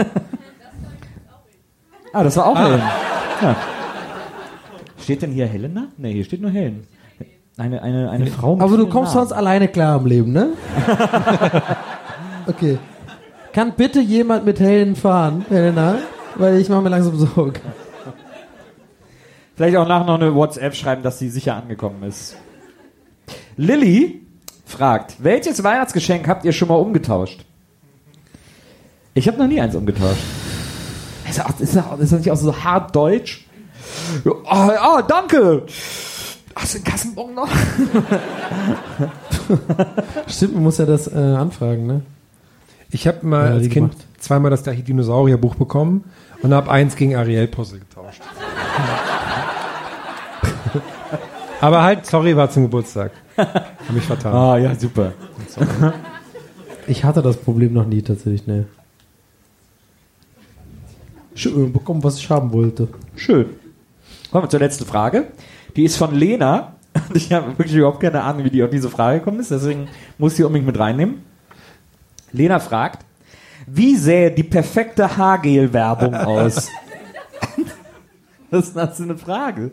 Ah, 2.13 2.25
das 2.25 2.37
war 2.37 2.47
auch 2.47 2.59
Helen. 2.59 2.83
Ja. 3.43 3.57
Steht 5.01 5.23
denn 5.23 5.31
hier 5.31 5.47
Helena? 5.47 5.87
Nee, 5.99 6.15
hier 6.15 6.25
steht 6.25 6.43
nur 6.43 6.51
Helen. 6.51 6.85
Eine, 7.57 7.81
eine, 7.81 8.11
eine 8.11 8.27
Frau 8.27 8.57
mit 8.57 8.65
Aber 8.65 8.77
du 8.77 8.89
kommst 8.89 9.15
Namen. 9.15 9.29
sonst 9.29 9.33
alleine 9.39 9.69
klar 9.69 10.01
im 10.01 10.07
Leben, 10.07 10.33
ne? 10.33 10.55
okay. 12.47 12.79
Kann 13.53 13.75
bitte 13.77 14.01
jemand 14.01 14.45
mit 14.45 14.59
Helen 14.59 14.97
fahren, 14.97 15.45
Helena? 15.49 15.99
Weil 16.37 16.61
ich 16.61 16.69
mache 16.69 16.83
mir 16.83 16.89
langsam 16.89 17.17
Sorgen. 17.17 17.61
Vielleicht 19.57 19.77
auch 19.77 19.87
nachher 19.87 20.07
noch 20.07 20.21
eine 20.21 20.35
WhatsApp 20.35 20.75
schreiben, 20.75 21.03
dass 21.03 21.21
sie 21.21 21.29
sicher 21.29 21.55
angekommen 21.55 22.03
ist. 22.03 22.37
Lilly 23.57 24.23
fragt, 24.65 25.23
welches 25.23 25.63
Weihnachtsgeschenk 25.63 26.27
habt 26.27 26.45
ihr 26.45 26.53
schon 26.53 26.69
mal 26.69 26.75
umgetauscht? 26.75 27.45
Ich 29.15 29.29
habe 29.29 29.39
noch 29.39 29.47
nie 29.47 29.61
eins 29.61 29.77
umgetauscht. 29.77 30.25
Ist 31.29 31.39
das, 31.39 31.61
ist 31.61 31.77
das, 31.77 32.01
ist 32.01 32.13
das 32.13 32.19
nicht 32.19 32.31
auch 32.33 32.37
so 32.37 32.65
hart 32.65 32.95
deutsch? 32.97 33.47
Ah, 34.47 34.71
ah 34.71 35.03
danke. 35.03 35.67
Hast 36.57 36.75
du 36.75 36.79
einen 36.79 36.85
Kassenbon 36.85 37.35
noch? 37.35 37.49
Stimmt, 40.27 40.55
man 40.55 40.63
muss 40.65 40.79
ja 40.79 40.87
das 40.87 41.07
äh, 41.07 41.17
anfragen, 41.17 41.87
ne? 41.87 42.03
Ich 42.95 43.09
habe 43.09 43.27
mal 43.27 43.47
Ja, 43.47 43.53
als 43.55 43.69
Kind 43.69 43.91
gemacht. 43.91 44.07
zweimal 44.21 44.53
das 44.53 44.63
gleiche 44.63 44.85
Dinosaurierbuch 44.85 45.57
bekommen 45.57 46.05
und 46.43 46.55
habe 46.55 46.71
eins 46.71 46.95
gegen 46.95 47.17
Ariel-Puzzle 47.17 47.81
getauscht. 47.81 48.23
Aber 51.61 51.83
halt, 51.83 52.07
sorry, 52.07 52.37
war 52.37 52.49
zum 52.51 52.63
Geburtstag. 52.65 53.11
Hab 53.37 53.91
mich 53.91 54.05
vertan. 54.05 54.33
Ah, 54.33 54.57
ja, 54.59 54.75
super. 54.77 55.13
Ich 56.87 57.03
hatte 57.03 57.23
das 57.23 57.39
Problem 57.39 57.73
noch 57.73 57.87
nie 57.87 58.03
tatsächlich, 58.03 58.47
ne. 58.47 58.67
Schön 61.35 61.73
bekommen, 61.73 62.05
was 62.05 62.19
ich 62.19 62.29
haben 62.29 62.53
wollte. 62.53 62.89
Schön. 63.17 63.47
Kommen 64.31 64.45
wir 64.45 64.51
zur 64.51 64.61
letzten 64.61 64.85
Frage. 64.85 65.29
Die 65.77 65.85
ist 65.85 65.97
von 65.97 66.15
Lena. 66.15 66.75
Und 67.09 67.17
Ich 67.17 67.33
habe 67.33 67.57
wirklich 67.59 67.75
überhaupt 67.75 68.01
keine 68.01 68.23
Ahnung, 68.23 68.45
wie 68.45 68.51
die 68.51 68.63
auf 68.63 68.69
diese 68.69 68.91
Frage 68.91 69.21
gekommen 69.21 69.41
ist, 69.41 69.51
deswegen 69.51 69.89
muss 70.19 70.33
ich 70.33 70.37
sie 70.37 70.45
unbedingt 70.45 70.67
mit 70.67 70.79
reinnehmen. 70.79 71.23
Lena 72.35 72.59
fragt, 72.59 73.05
wie 73.67 73.97
sähe 73.97 74.31
die 74.31 74.43
perfekte 74.43 75.17
Haargel-Werbung 75.17 76.15
aus? 76.15 76.69
Was 78.51 78.67
ist 78.69 78.77
das 78.77 78.97
für 78.99 79.03
eine 79.05 79.17
Frage? 79.17 79.71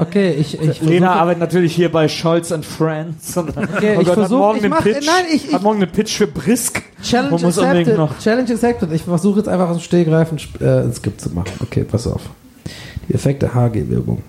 Okay, 0.00 0.30
ich, 0.32 0.60
ich 0.60 0.80
Lena 0.80 1.06
versuche- 1.08 1.20
arbeitet 1.20 1.40
natürlich 1.40 1.74
hier 1.74 1.90
bei 1.92 2.08
Scholz 2.08 2.50
and 2.52 2.64
Friends. 2.64 3.36
Und, 3.36 3.56
Okay, 3.56 3.96
oh 3.96 4.00
ich 4.00 4.06
Gott, 4.06 4.14
versuch- 4.14 4.38
morgen 4.38 4.58
ich 4.58 4.64
einen 4.64 4.70
mach- 4.70 4.82
Pitch, 4.82 5.06
nein, 5.06 5.24
ich- 5.32 5.46
ich- 5.48 5.54
hat 5.54 5.62
morgen 5.62 5.82
einen 5.82 5.90
Pitch 5.92 6.16
für 6.16 6.26
Brisk. 6.26 6.82
Challenge 7.02 7.46
accepted. 7.46 7.96
noch- 7.96 8.18
Challenge 8.18 8.50
accepted. 8.52 8.92
Ich 8.92 9.02
versuche 9.02 9.38
jetzt 9.40 9.48
einfach 9.48 9.68
aus 9.68 9.76
dem 9.76 9.82
Stehgreifen 9.82 10.38
äh, 10.60 10.80
ein 10.84 10.92
Skip 10.94 11.20
zu 11.20 11.30
machen. 11.30 11.52
Okay, 11.62 11.84
pass 11.84 12.06
auf. 12.06 12.22
Die 13.08 13.14
effekte 13.14 13.54
HG-Werbung. 13.54 14.22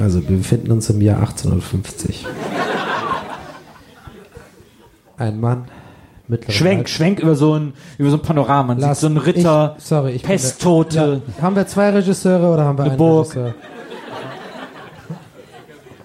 Also, 0.00 0.20
wir 0.28 0.36
befinden 0.38 0.70
uns 0.72 0.88
im 0.90 1.00
Jahr 1.02 1.18
1850. 1.20 2.26
Ein 5.16 5.40
Mann 5.40 5.64
mittlerer 6.28 6.52
Schwenk, 6.52 6.88
Schwenk 6.88 7.20
über 7.20 7.34
so 7.34 7.54
ein, 7.58 7.72
über 7.98 8.10
so 8.10 8.16
ein 8.16 8.22
Panorama. 8.22 8.62
Man 8.74 8.78
Lass- 8.78 8.98
sieht 8.98 9.00
so 9.00 9.06
einen 9.08 9.16
Ritter, 9.18 9.74
ich, 9.78 9.84
sorry, 9.84 10.12
ich 10.12 10.22
Pesttote. 10.22 11.22
Ja. 11.36 11.42
Haben 11.42 11.56
wir 11.56 11.66
zwei 11.66 11.90
Regisseure 11.90 12.52
oder 12.52 12.64
haben 12.64 12.78
wir 12.78 12.82
Eine 12.84 12.90
einen 12.92 12.98
Burg. 12.98 13.26
Regisseur? 13.36 13.54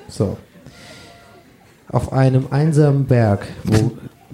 So. 0.09 0.37
Auf 1.89 2.11
einem 2.13 2.47
einsamen 2.51 3.05
Berg, 3.05 3.47
wo 3.63 3.91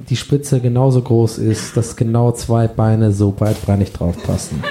die 0.09 0.15
Spitze 0.15 0.59
genauso 0.59 1.01
groß 1.01 1.37
ist, 1.37 1.77
dass 1.77 1.95
genau 1.95 2.31
zwei 2.31 2.67
Beine 2.67 3.11
so 3.11 3.31
breitbeinig 3.31 3.93
drauf 3.93 4.15
passen, 4.23 4.63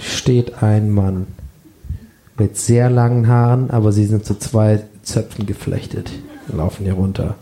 steht 0.00 0.62
ein 0.62 0.90
Mann 0.90 1.26
mit 2.38 2.56
sehr 2.56 2.90
langen 2.90 3.28
Haaren, 3.28 3.70
aber 3.70 3.92
sie 3.92 4.06
sind 4.06 4.24
zu 4.24 4.38
zwei 4.38 4.82
Zöpfen 5.02 5.46
geflechtet 5.46 6.10
laufen 6.52 6.84
hier 6.84 6.94
runter. 6.94 7.34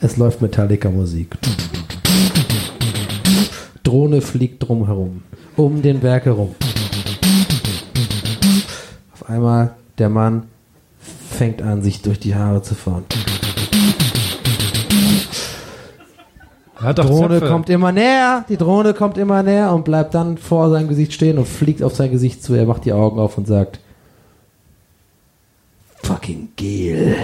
Es 0.00 0.16
läuft 0.16 0.40
Metallica-Musik. 0.42 1.36
Drohne 3.86 4.20
fliegt 4.20 4.66
drumherum, 4.66 5.22
um 5.56 5.80
den 5.80 6.00
Berg 6.00 6.24
herum. 6.24 6.56
Auf 9.14 9.30
einmal 9.30 9.76
der 9.98 10.08
Mann 10.08 10.48
fängt 11.30 11.62
an, 11.62 11.82
sich 11.82 12.02
durch 12.02 12.18
die 12.18 12.34
Haare 12.34 12.62
zu 12.62 12.74
fahren. 12.74 13.04
Doch 16.82 17.06
Drohne 17.06 17.38
Zöpfe. 17.38 17.48
kommt 17.48 17.70
immer 17.70 17.92
näher, 17.92 18.44
die 18.48 18.56
Drohne 18.56 18.92
kommt 18.92 19.18
immer 19.18 19.44
näher 19.44 19.72
und 19.72 19.84
bleibt 19.84 20.14
dann 20.14 20.36
vor 20.36 20.68
seinem 20.70 20.88
Gesicht 20.88 21.12
stehen 21.12 21.38
und 21.38 21.46
fliegt 21.46 21.82
auf 21.82 21.94
sein 21.94 22.10
Gesicht 22.10 22.42
zu. 22.42 22.54
Er 22.54 22.66
macht 22.66 22.84
die 22.84 22.92
Augen 22.92 23.20
auf 23.20 23.38
und 23.38 23.46
sagt: 23.46 23.78
Fucking 26.02 26.48
Gel. 26.56 27.16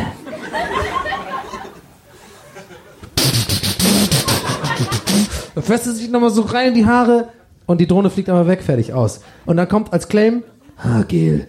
Er 5.55 5.63
festet 5.63 5.97
sich 5.97 6.09
nochmal 6.11 6.31
so 6.31 6.43
rein 6.43 6.69
in 6.69 6.75
die 6.75 6.87
Haare 6.87 7.29
und 7.67 7.81
die 7.81 7.87
Drohne 7.87 8.11
fliegt 8.11 8.29
aber 8.29 8.47
weg, 8.47 8.63
fertig 8.63 8.93
aus. 8.93 9.21
Und 9.45 9.57
dann 9.57 9.69
kommt 9.69 9.93
als 9.93 10.09
Claim: 10.09 10.43
Haargel, 10.79 11.47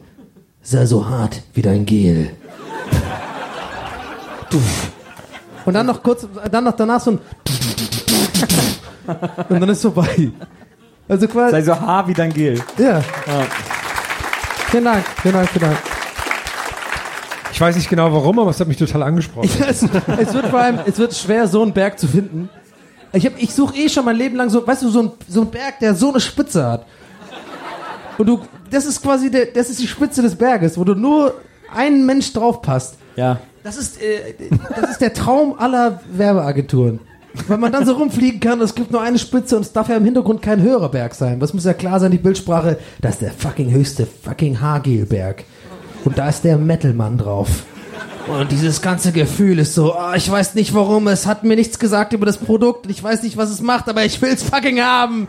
sei 0.61 0.85
so 0.85 1.07
hart 1.07 1.41
wie 1.53 1.61
dein 1.61 1.85
Gel. 1.85 2.31
Und 5.65 5.73
dann 5.73 5.85
noch 5.85 6.03
kurz, 6.03 6.27
dann 6.51 6.65
noch 6.65 6.75
danach 6.75 6.99
so 6.99 7.11
ein 7.11 7.19
und 9.49 9.59
dann 9.59 9.69
ist 9.69 9.81
vorbei. 9.81 10.31
Also 11.07 11.27
quasi. 11.27 11.51
Sei 11.51 11.61
so 11.61 11.79
haar 11.79 12.07
wie 12.07 12.13
dein 12.13 12.31
Gel. 12.31 12.61
Ja. 12.77 13.01
Vielen 14.69 14.85
Dank, 14.85 15.05
vielen 15.21 15.33
Dank, 15.33 15.49
vielen 15.49 15.65
Dank. 15.65 15.77
Ich 17.51 17.61
weiß 17.61 17.75
nicht 17.75 17.89
genau 17.89 18.11
warum, 18.11 18.39
aber 18.39 18.49
es 18.49 18.59
hat 18.59 18.67
mich 18.67 18.77
total 18.77 19.03
angesprochen. 19.03 19.49
Es, 19.67 19.83
es 19.83 20.33
wird 20.33 20.47
vor 20.47 20.59
allem, 20.59 20.79
es 20.85 20.97
wird 20.97 21.13
schwer, 21.13 21.47
so 21.47 21.61
einen 21.61 21.73
Berg 21.73 21.99
zu 21.99 22.07
finden. 22.07 22.49
Ich, 23.13 23.25
hab- 23.25 23.41
ich 23.41 23.53
suche 23.53 23.75
eh 23.77 23.89
schon 23.89 24.05
mein 24.05 24.15
Leben 24.15 24.35
lang 24.35 24.49
so, 24.49 24.65
weißt 24.65 24.83
du, 24.83 24.89
so 24.89 25.01
ein, 25.03 25.11
so 25.27 25.41
ein 25.41 25.51
Berg, 25.51 25.79
der 25.79 25.93
so 25.95 26.09
eine 26.09 26.19
Spitze 26.19 26.65
hat. 26.65 26.85
Und 28.17 28.27
du, 28.27 28.39
das 28.69 28.85
ist 28.85 29.01
quasi 29.01 29.29
der, 29.31 29.47
das 29.47 29.69
ist 29.69 29.79
die 29.81 29.87
Spitze 29.87 30.21
des 30.21 30.35
Berges, 30.35 30.77
wo 30.77 30.83
du 30.83 30.93
nur 30.95 31.33
ein 31.75 32.05
Mensch 32.05 32.31
drauf 32.33 32.61
passt. 32.61 32.95
Ja. 33.15 33.39
Das 33.63 33.77
ist, 33.77 34.01
äh, 34.01 34.33
das 34.79 34.91
ist 34.91 35.01
der 35.01 35.13
Traum 35.13 35.55
aller 35.57 36.01
Werbeagenturen. 36.11 36.99
Weil 37.47 37.57
man 37.57 37.71
dann 37.71 37.85
so 37.85 37.93
rumfliegen 37.93 38.39
kann, 38.39 38.61
es 38.61 38.75
gibt 38.75 38.91
nur 38.91 39.01
eine 39.01 39.17
Spitze 39.17 39.55
und 39.55 39.63
es 39.63 39.71
darf 39.73 39.89
ja 39.89 39.95
im 39.97 40.05
Hintergrund 40.05 40.41
kein 40.43 40.61
höherer 40.61 40.89
Berg 40.89 41.15
sein. 41.15 41.41
Was 41.41 41.53
muss 41.53 41.65
ja 41.65 41.73
klar 41.73 41.99
sein, 41.99 42.11
die 42.11 42.19
Bildsprache, 42.19 42.77
das 43.01 43.13
ist 43.13 43.21
der 43.23 43.31
fucking 43.31 43.71
höchste 43.71 44.05
fucking 44.05 44.61
Hagelberg. 44.61 45.43
Und 46.05 46.17
da 46.17 46.29
ist 46.29 46.43
der 46.43 46.57
Metalmann 46.57 47.17
drauf. 47.17 47.63
Und 48.27 48.51
dieses 48.51 48.81
ganze 48.81 49.11
Gefühl 49.11 49.59
ist 49.59 49.75
so, 49.75 49.93
ah, 49.93 50.15
ich 50.15 50.29
weiß 50.29 50.55
nicht 50.55 50.73
warum, 50.73 51.07
es 51.07 51.25
hat 51.25 51.43
mir 51.43 51.55
nichts 51.55 51.77
gesagt 51.77 52.13
über 52.13 52.25
das 52.25 52.37
Produkt, 52.37 52.89
ich 52.89 53.03
weiß 53.03 53.21
nicht, 53.23 53.35
was 53.37 53.49
es 53.49 53.61
macht, 53.61 53.89
aber 53.89 54.05
ich 54.05 54.21
will's 54.21 54.43
fucking 54.43 54.79
haben. 54.81 55.27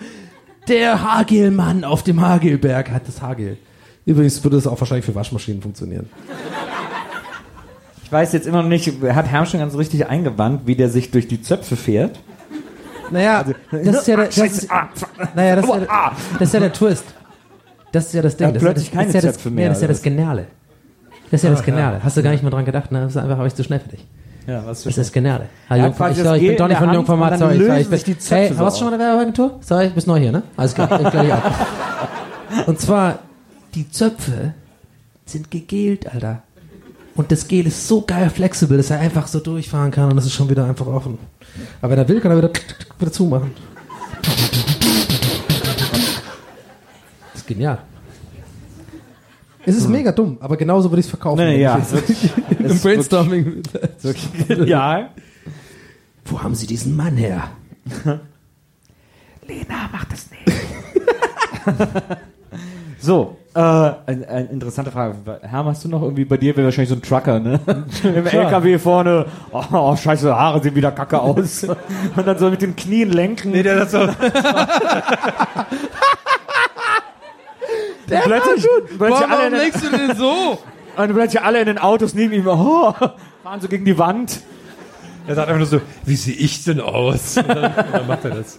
Der 0.69 1.03
Hagelmann 1.03 1.85
auf 1.85 2.03
dem 2.03 2.21
Hagelberg 2.21 2.91
hat 2.91 3.07
das 3.09 3.21
Hagel. 3.21 3.59
Übrigens 4.07 4.43
würde 4.45 4.57
es 4.57 4.67
auch 4.67 4.81
wahrscheinlich 4.81 5.05
für 5.05 5.15
Waschmaschinen 5.15 5.61
funktionieren. 5.61 6.09
Ich 8.05 8.13
weiß 8.13 8.33
jetzt 8.33 8.47
immer 8.47 8.63
noch 8.63 8.69
nicht, 8.69 8.91
hat 9.13 9.27
Herm 9.27 9.45
schon 9.47 9.61
ganz 9.61 9.75
richtig 9.77 10.07
eingewandt, 10.07 10.63
wie 10.67 10.77
der 10.77 10.89
sich 10.89 11.11
durch 11.11 11.27
die 11.27 11.43
Zöpfe 11.43 11.77
fährt. 11.77 12.19
Naja, 13.11 13.45
das 13.71 13.83
ist 13.99 14.07
ja 14.07 14.17
der, 14.17 14.27
das 14.27 14.37
ist, 14.39 14.69
naja, 15.35 15.57
das 15.57 15.65
ist 15.67 15.71
ja, 15.73 15.79
der- 15.81 16.13
das 16.39 16.49
ist 16.49 16.55
ja 16.55 16.61
der 16.61 16.73
Twist. 16.73 17.05
Das 17.93 18.07
ist 18.07 18.15
ja 18.15 18.23
das 18.23 18.37
Ding. 18.37 18.49
Das 18.53 18.57
ist 18.57 18.63
ja 18.63 18.69
plötzlich 18.73 18.91
das, 18.91 18.95
keine 18.99 19.07
das 19.13 19.15
ist 19.17 19.23
ja 19.25 19.29
das, 19.31 19.37
Zöpfe 19.37 19.51
mehr, 19.51 19.69
das 19.69 19.79
ist 19.79 19.83
ja 19.83 19.89
das 19.89 20.03
Geniale. 20.03 20.47
Das 21.31 21.41
ist 21.41 21.45
ja 21.45 21.51
das 21.51 21.63
Geniale. 21.63 22.03
Hast 22.03 22.17
du 22.17 22.23
gar 22.23 22.31
nicht 22.31 22.43
mal 22.43 22.51
dran 22.51 22.65
gedacht, 22.65 22.93
ne? 22.93 23.01
Das 23.01 23.13
ist 23.13 23.17
einfach, 23.17 23.37
habe 23.37 23.47
ich 23.49 23.55
zu 23.55 23.65
schnell 23.65 23.81
für 23.81 23.89
dich. 23.89 24.07
Ja, 24.47 24.65
was 24.67 24.83
Das 24.83 24.91
ist 24.91 24.99
das 24.99 25.13
Geniale. 25.13 25.49
Hallo, 25.71 25.89
ich, 25.89 26.17
sorry, 26.19 26.39
ich 26.39 26.49
bin 26.49 26.57
doch 26.57 26.69
nicht 26.69 26.79
von 26.79 26.93
Jungformat, 26.93 27.39
sorry. 27.39 27.65
sorry 27.65 27.81
ich 27.81 27.89
sich 27.89 28.05
die 28.05 28.17
hey, 28.29 28.59
warst 28.59 28.77
du 28.77 28.81
schon 28.81 28.89
mal 28.89 28.95
in 28.95 28.99
der 28.99 29.09
Werbeagentur? 29.09 29.59
Sorry, 29.61 29.89
bist 29.89 30.07
neu 30.07 30.19
hier, 30.19 30.33
ne? 30.33 30.43
Alles 30.57 30.75
klar, 30.75 31.01
ich 31.01 31.11
gleich 31.11 31.33
ab. 31.33 31.69
Und 32.67 32.79
zwar, 32.79 33.21
die 33.75 33.91
Zöpfe 33.91 34.53
sind 35.25 35.51
gegelt, 35.51 36.13
Alter. 36.13 36.43
Und 37.17 37.33
das 37.33 37.49
Gel 37.49 37.67
ist 37.67 37.89
so 37.89 38.03
geil 38.03 38.29
flexibel, 38.29 38.77
dass 38.77 38.91
er 38.91 38.99
einfach 38.99 39.27
so 39.29 39.41
durchfahren 39.41 39.91
kann 39.91 40.11
und 40.11 40.17
das 40.17 40.27
ist 40.27 40.33
schon 40.33 40.51
wieder 40.51 40.65
einfach 40.65 40.87
offen. 40.87 41.19
Aber 41.81 41.93
wenn 41.93 41.99
er 41.99 42.09
will, 42.09 42.21
kann 42.21 42.33
er 42.33 42.39
wieder, 42.39 42.51
wieder 42.99 43.13
zumachen. 43.13 43.53
Das 47.33 47.43
ist 47.43 47.47
genial. 47.47 47.79
Es 49.67 49.77
ist 49.77 49.89
mega 49.89 50.13
dumm, 50.13 50.37
aber 50.41 50.57
genauso 50.57 50.91
würde 50.91 51.01
ich 51.01 51.07
es 51.07 51.11
verkaufen. 51.11 51.45
Nee, 51.45 51.61
ja, 51.61 51.79
jetzt- 51.79 51.95
Im 52.59 52.79
Brainstorming. 52.79 53.63
Ja. 54.67 55.11
Wo 56.27 56.43
haben 56.43 56.55
Sie 56.55 56.67
diesen 56.67 56.97
Mann 56.97 57.17
her? 57.17 57.45
Lena, 59.47 59.89
mach 59.93 60.05
das 60.07 60.27
nicht. 60.31 60.43
So, 62.99 63.37
äh, 63.55 63.59
eine, 63.61 64.29
eine 64.29 64.49
interessante 64.51 64.91
Frage. 64.91 65.17
Herm, 65.43 65.67
hast 65.67 65.85
du 65.85 65.89
noch 65.89 66.01
irgendwie 66.03 66.25
bei 66.25 66.39
dir 66.39 66.57
wäre 66.57 66.65
wahrscheinlich 66.67 66.89
so 66.89 66.95
ein 66.95 67.03
Trucker, 67.03 67.39
ne? 67.41 67.61
Im 68.03 68.27
LKW 68.27 68.79
vorne, 68.79 69.27
oh, 69.53 69.63
oh, 69.73 69.95
scheiße, 69.97 70.35
Haare 70.35 70.63
sehen 70.63 70.75
wieder 70.75 70.91
kacke 70.93 71.21
aus. 71.21 71.65
Und 71.65 72.27
dann 72.27 72.39
so 72.39 72.49
mit 72.49 72.63
den 72.63 72.75
Knien 72.75 73.11
lenken. 73.13 73.51
Nee, 73.51 73.63
der 73.63 73.81
das 73.81 73.91
so. 73.93 74.09
Der 78.09 78.21
plötzlich, 78.21 78.67
plötzlich 78.99 79.29
alle 79.29 79.47
in 79.47 79.53
den, 79.55 79.81
du 79.81 79.97
denn 79.97 80.17
so? 80.17 80.59
und 80.97 81.15
plötzlich 81.15 81.43
alle 81.43 81.61
in 81.61 81.67
den 81.67 81.79
Autos 81.79 82.15
neben 82.15 82.33
ihm, 82.33 82.47
oh, 82.47 82.93
fahren 83.43 83.61
so 83.61 83.69
gegen 83.69 83.85
die 83.85 83.99
Wand. 83.99 84.41
Er 85.27 85.35
sagt 85.35 85.49
einfach 85.49 85.59
nur 85.59 85.67
so, 85.67 85.81
wie 86.05 86.17
sehe 86.17 86.35
ich 86.35 86.65
denn 86.65 86.81
aus? 86.81 87.37
Und 87.39 87.49
dann, 87.49 87.65
und 87.65 87.93
dann 87.93 88.07
macht 88.07 88.25
er 88.25 88.31
das. 88.31 88.59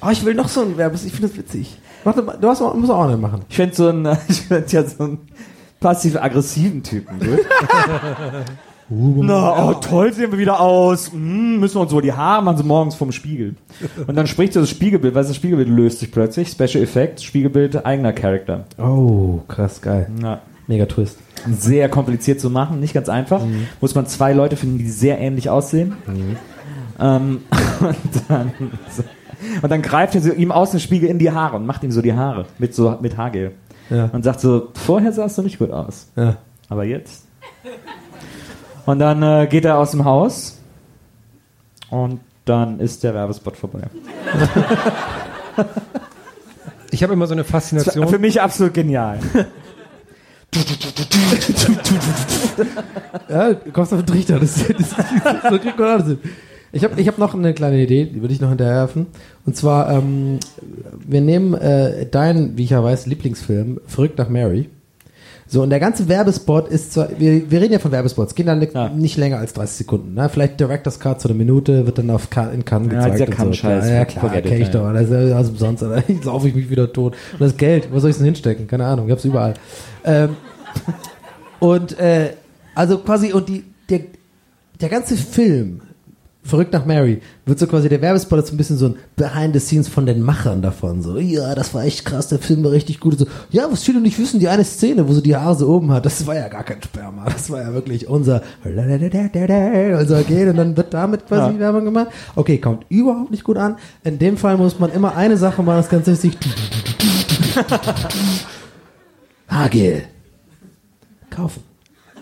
Oh, 0.00 0.08
ich 0.10 0.24
will 0.24 0.34
noch 0.34 0.48
so 0.48 0.62
ein 0.62 0.76
Werbes, 0.78 1.04
ich 1.04 1.12
finde 1.12 1.28
das 1.28 1.36
witzig. 1.36 1.78
Mach 2.04 2.14
Du 2.14 2.48
hast, 2.48 2.60
auch- 2.62 2.74
musst 2.74 2.90
auch 2.90 3.04
einen 3.04 3.20
machen. 3.20 3.44
Ich 3.48 3.56
fände 3.56 3.74
so 3.74 3.88
einen, 3.88 4.16
ich 4.28 4.40
fänd 4.42 4.72
ja 4.72 4.84
so 4.84 5.04
einen 5.04 5.28
passiv-aggressiven 5.80 6.82
Typen 6.82 7.18
gut. 7.20 7.40
Na, 8.94 9.68
oh, 9.68 9.74
toll 9.74 10.12
sehen 10.12 10.30
wir 10.32 10.38
wieder 10.38 10.60
aus. 10.60 11.12
Hm, 11.12 11.60
müssen 11.60 11.76
wir 11.76 11.80
uns 11.80 11.92
wohl 11.92 12.02
die 12.02 12.12
Haare 12.12 12.42
machen, 12.42 12.58
so 12.58 12.64
morgens 12.64 12.94
vom 12.94 13.10
Spiegel. 13.12 13.54
Und 14.06 14.16
dann 14.16 14.26
spricht 14.26 14.52
so 14.52 14.60
das 14.60 14.70
Spiegelbild, 14.70 15.14
weil 15.14 15.24
das 15.24 15.34
Spiegelbild 15.34 15.68
löst 15.68 16.00
sich 16.00 16.12
plötzlich. 16.12 16.48
Special 16.48 16.82
Effect, 16.82 17.22
Spiegelbild, 17.22 17.86
eigener 17.86 18.12
Charakter. 18.12 18.64
Oh, 18.78 19.40
krass, 19.48 19.80
geil. 19.80 20.10
Ja. 20.22 20.40
Mega 20.66 20.86
Twist. 20.86 21.18
Sehr 21.50 21.88
kompliziert 21.88 22.40
zu 22.40 22.50
machen, 22.50 22.80
nicht 22.80 22.94
ganz 22.94 23.08
einfach. 23.08 23.42
Muss 23.80 23.94
man 23.94 24.06
zwei 24.06 24.32
Leute 24.32 24.56
finden, 24.56 24.78
die 24.78 24.88
sehr 24.88 25.18
ähnlich 25.18 25.48
aussehen. 25.50 25.94
Ähm, 27.00 27.40
und, 27.80 28.22
dann, 28.28 28.52
und 29.62 29.70
dann 29.70 29.82
greift 29.82 30.14
er 30.14 30.20
so 30.20 30.32
ihm 30.32 30.52
aus 30.52 30.70
dem 30.70 30.80
Spiegel 30.80 31.08
in 31.08 31.18
die 31.18 31.30
Haare 31.32 31.56
und 31.56 31.66
macht 31.66 31.82
ihm 31.82 31.90
so 31.90 32.02
die 32.02 32.14
Haare 32.14 32.46
mit 32.58 32.74
so 32.74 32.96
mit 33.00 33.16
Haargel. 33.16 33.52
Ja. 33.90 34.08
Und 34.12 34.22
sagt 34.22 34.40
so, 34.40 34.68
vorher 34.74 35.12
sahst 35.12 35.38
du 35.38 35.42
nicht 35.42 35.58
gut 35.58 35.70
aus. 35.70 36.08
Ja. 36.16 36.36
Aber 36.68 36.84
jetzt? 36.84 37.26
Und 38.92 38.98
dann 38.98 39.22
äh, 39.22 39.46
geht 39.46 39.64
er 39.64 39.78
aus 39.78 39.92
dem 39.92 40.04
Haus 40.04 40.58
und 41.88 42.20
dann 42.44 42.78
ist 42.78 43.02
der 43.02 43.14
Werbespot 43.14 43.56
vorbei. 43.56 43.84
Ich 46.90 47.02
habe 47.02 47.14
immer 47.14 47.26
so 47.26 47.32
eine 47.32 47.40
Das 47.40 47.50
Faszination. 47.50 48.06
für 48.08 48.18
mich 48.18 48.42
absolut 48.42 48.74
genial. 48.74 49.18
Ja, 53.30 53.54
du 53.54 53.72
kommst 53.72 53.94
auf 53.94 54.00
den 54.00 54.06
Trichter. 54.06 54.38
Das, 54.38 54.56
das, 54.56 54.66
das, 54.68 55.50
so 55.50 55.58
kriegt 55.58 55.78
man 55.78 55.88
alles 55.88 56.06
hin. 56.08 56.18
Ich 56.72 56.84
habe 56.84 57.00
ich 57.00 57.08
hab 57.08 57.16
noch 57.16 57.34
eine 57.34 57.54
kleine 57.54 57.82
Idee, 57.82 58.04
die 58.04 58.20
würde 58.20 58.34
ich 58.34 58.42
noch 58.42 58.50
hinterherwerfen. 58.50 59.06
Und 59.46 59.56
zwar, 59.56 59.90
ähm, 59.90 60.38
wir 61.02 61.22
nehmen 61.22 61.54
äh, 61.54 62.04
deinen, 62.04 62.58
wie 62.58 62.64
ich 62.64 62.70
ja 62.70 62.84
weiß, 62.84 63.06
Lieblingsfilm, 63.06 63.80
Verrückt 63.86 64.18
nach 64.18 64.28
Mary. 64.28 64.68
So, 65.52 65.62
und 65.62 65.68
der 65.68 65.80
ganze 65.80 66.08
Werbespot 66.08 66.68
ist 66.68 66.94
zwar, 66.94 67.10
wir, 67.18 67.50
wir 67.50 67.60
reden 67.60 67.74
ja 67.74 67.78
von 67.78 67.92
Werbespots, 67.92 68.34
gehen 68.34 68.46
dann 68.46 68.58
nicht, 68.58 68.72
Ja. 68.74 68.88
nicht 68.88 69.18
länger 69.18 69.36
als 69.36 69.52
30 69.52 69.76
Sekunden. 69.76 70.14
Ne? 70.14 70.30
Vielleicht 70.30 70.58
Director's 70.58 70.98
Cut 70.98 71.20
so 71.20 71.28
eine 71.28 71.36
Minute, 71.36 71.84
wird 71.84 71.98
dann 71.98 72.08
auf 72.08 72.30
Can, 72.30 72.54
in 72.54 72.64
Cannes 72.64 72.90
Ja, 72.90 73.06
gezeigt. 73.10 73.34
dieser 73.34 73.46
und 73.46 73.54
so. 73.54 73.68
Ja, 73.68 73.86
ja, 73.86 74.04
klar, 74.06 74.24
forget 74.24 74.46
it, 74.46 74.50
kenn 74.50 74.62
ich 74.62 74.70
doch. 74.70 74.90
Das 74.94 75.10
ist 75.10 75.50
umsonst, 75.50 75.82
Alter. 75.82 76.04
Jetzt 76.10 76.24
laufe 76.24 76.48
ich 76.48 76.54
mich 76.54 76.70
wieder 76.70 76.90
tot. 76.90 77.16
Und 77.34 77.40
das 77.42 77.54
Geld, 77.58 77.88
wo 77.92 77.98
soll 77.98 78.08
ich 78.08 78.16
denn 78.16 78.24
hinstecken? 78.24 78.66
Keine 78.66 78.86
Ahnung, 78.86 79.04
ich 79.08 79.12
hab's 79.12 79.26
überall. 79.26 79.52
Ähm, 80.06 80.36
und 81.60 81.98
äh, 81.98 82.30
also 82.74 82.96
quasi, 82.96 83.34
und 83.34 83.50
die, 83.50 83.62
der, 83.90 84.00
der 84.80 84.88
ganze 84.88 85.16
Film, 85.16 85.82
Verrückt 86.44 86.72
nach 86.72 86.84
Mary, 86.84 87.22
wird 87.46 87.60
so 87.60 87.68
quasi, 87.68 87.88
der 87.88 88.02
Werbespot 88.02 88.40
ist 88.40 88.48
so 88.48 88.54
ein 88.54 88.56
bisschen 88.56 88.76
so 88.76 88.86
ein 88.86 88.96
Behind 89.14 89.54
the 89.54 89.60
Scenes 89.60 89.86
von 89.86 90.06
den 90.06 90.20
Machern 90.20 90.60
davon. 90.60 91.00
So, 91.00 91.16
ja, 91.18 91.54
das 91.54 91.72
war 91.72 91.84
echt 91.84 92.04
krass, 92.04 92.26
der 92.28 92.40
Film 92.40 92.64
war 92.64 92.72
richtig 92.72 92.98
gut. 92.98 93.12
Und 93.12 93.18
so, 93.20 93.26
ja, 93.50 93.70
was 93.70 93.84
viele 93.84 94.00
nicht 94.00 94.18
wissen, 94.18 94.40
die 94.40 94.48
eine 94.48 94.64
Szene, 94.64 95.08
wo 95.08 95.12
sie 95.12 95.22
die 95.22 95.36
Haare 95.36 95.54
so 95.54 95.68
oben 95.68 95.92
hat, 95.92 96.04
das 96.04 96.26
war 96.26 96.34
ja 96.34 96.48
gar 96.48 96.64
kein 96.64 96.82
Sperma. 96.82 97.26
Das 97.26 97.48
war 97.48 97.62
ja 97.62 97.72
wirklich 97.72 98.08
unser 98.08 98.42
unser 98.64 100.24
Gel 100.24 100.48
und 100.48 100.56
dann 100.56 100.76
wird 100.76 100.92
damit 100.92 101.26
quasi 101.28 101.54
Ja. 101.54 101.58
Werbung 101.60 101.84
gemacht. 101.84 102.08
Okay, 102.34 102.58
kommt 102.58 102.86
überhaupt 102.88 103.30
nicht 103.30 103.44
gut 103.44 103.56
an. 103.56 103.76
In 104.02 104.18
dem 104.18 104.36
Fall 104.36 104.56
muss 104.56 104.80
man 104.80 104.90
immer 104.90 105.14
eine 105.14 105.36
Sache 105.36 105.62
machen, 105.62 105.76
das 105.76 105.88
Ganze 105.88 106.10
ist 106.10 106.22
sich 106.22 106.36
Haargel. 109.48 110.02
Kaufen. 111.30 111.62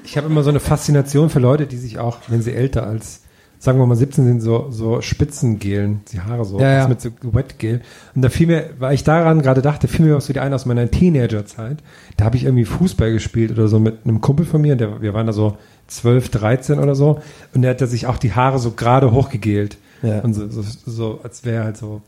Ich 0.05 0.17
habe 0.17 0.27
immer 0.27 0.43
so 0.43 0.51
eine 0.51 0.61
Faszination 0.61 1.31
für 1.31 1.39
Leute, 1.41 1.67
die 1.67 1.77
sich 1.77 1.99
auch, 1.99 2.19
wenn 2.29 2.43
sie 2.43 2.53
älter 2.53 2.87
als, 2.87 3.23
sagen 3.61 3.79
wir 3.79 3.85
mal 3.85 3.95
17 3.95 4.25
sind, 4.25 4.41
so, 4.41 4.69
so 4.71 5.03
Spitzen 5.03 5.59
gelen, 5.59 6.01
die 6.11 6.21
Haare 6.23 6.47
so, 6.47 6.59
Ja, 6.59 6.79
ja. 6.79 6.89
mit 6.89 7.03
so 7.03 7.11
Wetgel. 7.21 7.83
Und 8.15 8.23
da 8.23 8.31
fiel 8.31 8.47
mir, 8.47 8.71
weil 8.79 8.95
ich 8.95 9.05
daran 9.05 9.43
gerade 9.43 9.61
dachte, 9.61 9.87
fiel 9.87 10.07
mir 10.07 10.17
was 10.17 10.31
wieder 10.31 10.41
ein 10.41 10.55
aus 10.55 10.65
meiner 10.65 10.91
Teenagerzeit. 10.91 11.77
Da 12.17 12.25
habe 12.25 12.39
ich 12.39 12.45
irgendwie 12.45 12.65
Fußball 12.65 13.13
gespielt 13.13 13.51
oder 13.53 13.69
so 13.69 13.79
mit 13.79 13.99
einem 14.05 14.23
Kumpel 14.23 14.47
von 14.47 14.63
mir, 14.63 14.77
der, 14.77 15.03
wir 15.03 15.13
waren 15.13 15.27
da 15.27 15.35
so 15.35 15.59
12, 15.89 16.31
13 16.31 16.79
oder 16.79 16.95
so. 16.95 17.21
Und 17.55 17.61
der 17.61 17.73
hat 17.73 17.81
sich 17.81 18.07
auch 18.07 18.17
die 18.17 18.33
Haare 18.33 18.59
so 18.59 18.71
gerade 18.71 19.13
hochgegelt. 19.13 19.77
Ja. 20.03 20.21
Und 20.21 20.33
so, 20.33 20.49
so, 20.49 20.63
so 20.87 21.21
als 21.23 21.45
wäre 21.45 21.65
halt 21.65 21.77
so. 21.77 22.01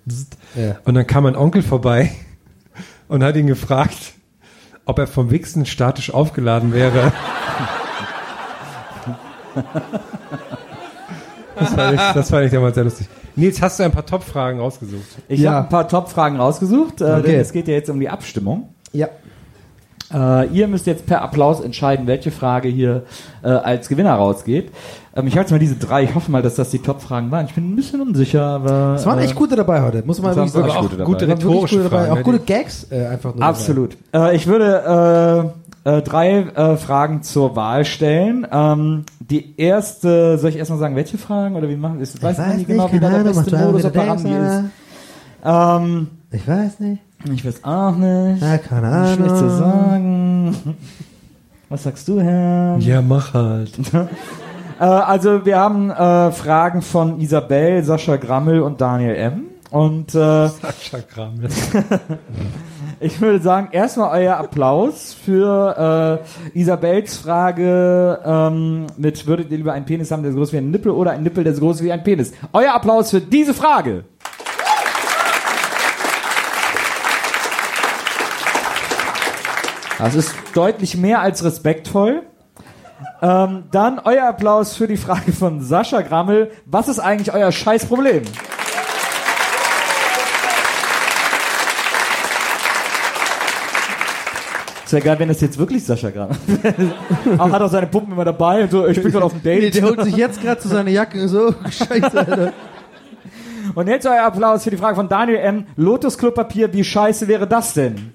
Ja. 0.56 0.78
Und 0.86 0.94
dann 0.94 1.06
kam 1.06 1.24
mein 1.24 1.36
Onkel 1.36 1.62
vorbei 1.62 2.12
und 3.08 3.22
hat 3.22 3.36
ihn 3.36 3.46
gefragt, 3.46 4.14
ob 4.86 4.98
er 4.98 5.06
vom 5.06 5.30
Wichsen 5.30 5.66
statisch 5.66 6.14
aufgeladen 6.14 6.72
wäre. 6.72 7.12
Das 11.62 11.74
fand, 11.74 11.94
ich, 11.94 12.00
das 12.14 12.30
fand 12.30 12.46
ich 12.46 12.52
damals 12.52 12.74
sehr 12.74 12.84
lustig. 12.84 13.08
Nils, 13.36 13.62
hast 13.62 13.78
du 13.78 13.84
ein 13.84 13.92
paar 13.92 14.04
Top-Fragen 14.06 14.60
rausgesucht? 14.60 15.02
Ich 15.28 15.40
Ja. 15.40 15.52
habe 15.52 15.66
ein 15.66 15.68
paar 15.70 15.88
Top-Fragen 15.88 16.36
rausgesucht, 16.36 17.00
äh, 17.00 17.04
Okay. 17.04 17.22
denn 17.22 17.40
es 17.40 17.52
geht 17.52 17.68
ja 17.68 17.74
jetzt 17.74 17.88
um 17.90 17.98
die 18.00 18.08
Abstimmung. 18.08 18.68
Ja. 18.92 19.08
Äh, 20.12 20.46
ihr 20.48 20.68
müsst 20.68 20.86
jetzt 20.86 21.06
per 21.06 21.22
Applaus 21.22 21.60
entscheiden, 21.62 22.06
welche 22.06 22.30
Frage 22.30 22.68
hier 22.68 23.04
äh, 23.42 23.48
als 23.48 23.88
Gewinner 23.88 24.12
rausgeht. 24.14 24.70
Ähm, 25.16 25.26
ich 25.26 25.32
habe 25.34 25.40
jetzt 25.42 25.50
mal 25.52 25.58
diese 25.58 25.76
drei. 25.76 26.02
Ich 26.04 26.14
hoffe 26.14 26.30
mal, 26.30 26.42
dass 26.42 26.54
das 26.56 26.68
die 26.68 26.80
Top-Fragen 26.80 27.30
waren. 27.30 27.46
Ich 27.46 27.54
bin 27.54 27.72
ein 27.72 27.76
bisschen 27.76 28.02
unsicher, 28.02 28.42
aber. 28.44 28.94
Es 28.96 29.06
waren 29.06 29.18
äh, 29.18 29.24
echt 29.24 29.34
gute 29.34 29.56
dabei 29.56 29.80
heute, 29.80 30.02
muss 30.04 30.20
man 30.20 30.32
es 30.32 30.36
wirklich 30.36 30.54
waren 30.54 30.64
sagen. 30.66 30.66
wirklich 30.66 30.76
auch 30.76 31.06
gute 31.06 31.26
gute 31.26 31.26
dabei. 31.26 31.40
Es 31.40 31.44
waren 31.46 31.48
wirklich 31.48 31.48
rhetorische 31.48 31.76
gute 31.76 31.88
dabei. 31.88 31.98
Fragen. 32.04 32.12
Auch 32.12 32.16
ne? 32.16 32.22
gute 32.24 32.38
Gags 32.40 32.86
äh, 32.90 33.06
einfach 33.06 33.34
nur. 33.34 33.42
Absolut. 33.44 33.96
Äh, 34.14 34.36
ich 34.36 34.46
würde 34.46 35.52
äh, 35.84 36.02
drei 36.02 36.40
äh, 36.40 36.76
Fragen 36.76 37.22
zur 37.22 37.56
Wahl 37.56 37.84
stellen. 37.84 38.46
Ähm, 38.50 39.04
die 39.18 39.58
erste, 39.58 40.38
soll 40.38 40.50
ich 40.50 40.56
erstmal 40.56 40.78
sagen, 40.78 40.96
welche 40.96 41.18
Fragen 41.18 41.56
oder 41.56 41.68
wie 41.68 41.76
machen 41.76 41.96
wir 41.98 42.02
es? 42.04 42.14
Ich 42.14 42.22
weiß, 42.22 42.38
weiß 42.38 42.56
nicht 42.56 42.66
genau, 42.68 42.90
wie 42.92 43.00
da 43.00 43.10
der 43.10 43.24
beste 43.24 43.56
Modus 43.56 43.84
operandi 43.84 44.30
ist. 44.30 44.64
Ähm, 45.44 46.08
Ich 46.30 46.46
weiß 46.46 46.80
nicht. 46.80 47.02
ich 47.32 47.44
weiß 47.44 47.64
auch 47.64 47.96
nicht. 47.96 48.42
Ja, 48.42 48.58
keine 48.58 48.88
Ahnung. 48.88 49.14
Schlecht 49.16 49.36
zu 49.38 49.50
sagen. 49.50 50.56
Was 51.68 51.82
sagst 51.84 52.06
du, 52.08 52.20
Herr? 52.20 52.76
Ja, 52.78 53.02
mach 53.02 53.34
halt. 53.34 53.72
Äh, 54.80 54.84
also 54.84 55.44
wir 55.44 55.58
haben 55.58 55.90
äh, 55.90 56.32
Fragen 56.32 56.82
von 56.82 57.20
Isabel, 57.20 57.84
Sascha 57.84 58.16
Grammel 58.16 58.62
und 58.62 58.80
Daniel 58.80 59.14
M. 59.14 59.42
Und 59.70 60.08
äh, 60.14 60.48
Sascha 60.48 60.98
Grammel. 61.14 61.48
ich 63.00 63.20
würde 63.20 63.40
sagen, 63.40 63.68
erstmal 63.72 64.22
euer 64.22 64.36
Applaus 64.36 65.14
für 65.14 66.22
äh, 66.54 66.58
Isabels 66.58 67.16
Frage 67.16 68.20
ähm, 68.24 68.86
mit 68.96 69.26
würdet 69.26 69.50
ihr 69.50 69.58
lieber 69.58 69.72
einen 69.72 69.86
Penis 69.86 70.10
haben, 70.10 70.22
der 70.22 70.32
so 70.32 70.38
groß 70.38 70.52
wie 70.52 70.58
ein 70.58 70.70
Nippel 70.70 70.92
oder 70.92 71.12
ein 71.12 71.22
Nippel, 71.22 71.44
der 71.44 71.54
so 71.54 71.60
groß 71.60 71.82
wie 71.82 71.92
ein 71.92 72.02
Penis? 72.02 72.32
Euer 72.52 72.74
Applaus 72.74 73.10
für 73.10 73.20
diese 73.20 73.54
Frage. 73.54 74.04
Das 79.98 80.14
ist 80.16 80.34
deutlich 80.54 80.96
mehr 80.96 81.20
als 81.20 81.44
respektvoll. 81.44 82.22
Ähm, 83.20 83.64
dann 83.70 84.00
euer 84.00 84.26
Applaus 84.26 84.74
für 84.74 84.88
die 84.88 84.96
Frage 84.96 85.32
von 85.32 85.60
Sascha 85.60 86.00
Grammel. 86.00 86.50
Was 86.66 86.88
ist 86.88 86.98
eigentlich 86.98 87.32
euer 87.32 87.52
Scheißproblem? 87.52 88.24
Es 94.92 94.96
wäre 94.96 95.04
geil, 95.06 95.18
wenn 95.20 95.28
das 95.28 95.40
jetzt 95.40 95.56
wirklich 95.58 95.82
Sascha 95.82 96.10
Grammel 96.10 96.36
Auch 97.38 97.50
hat 97.50 97.62
auch 97.62 97.70
seine 97.70 97.86
Puppen 97.86 98.12
immer 98.12 98.26
dabei 98.26 98.64
und 98.64 98.70
so, 98.70 98.86
ich 98.86 99.02
bin 99.02 99.10
gerade 99.10 99.24
auf 99.24 99.32
dem 99.32 99.40
Nee, 99.42 99.60
Date. 99.60 99.76
der 99.76 99.84
holt 99.84 100.04
sich 100.04 100.14
jetzt 100.16 100.42
gerade 100.42 100.60
zu 100.60 100.68
seiner 100.68 100.90
Jacke 100.90 101.18
und 101.22 101.28
so. 101.28 101.54
Scheiße, 101.70 102.12
Alter. 102.18 102.52
Und 103.74 103.88
jetzt 103.88 104.04
euer 104.06 104.22
Applaus 104.22 104.64
für 104.64 104.70
die 104.70 104.76
Frage 104.76 104.96
von 104.96 105.08
Daniel 105.08 105.38
M. 105.38 105.64
Lotus 105.76 106.18
Klopapier, 106.18 106.70
wie 106.74 106.84
scheiße 106.84 107.26
wäre 107.26 107.46
das 107.46 107.72
denn? 107.72 108.12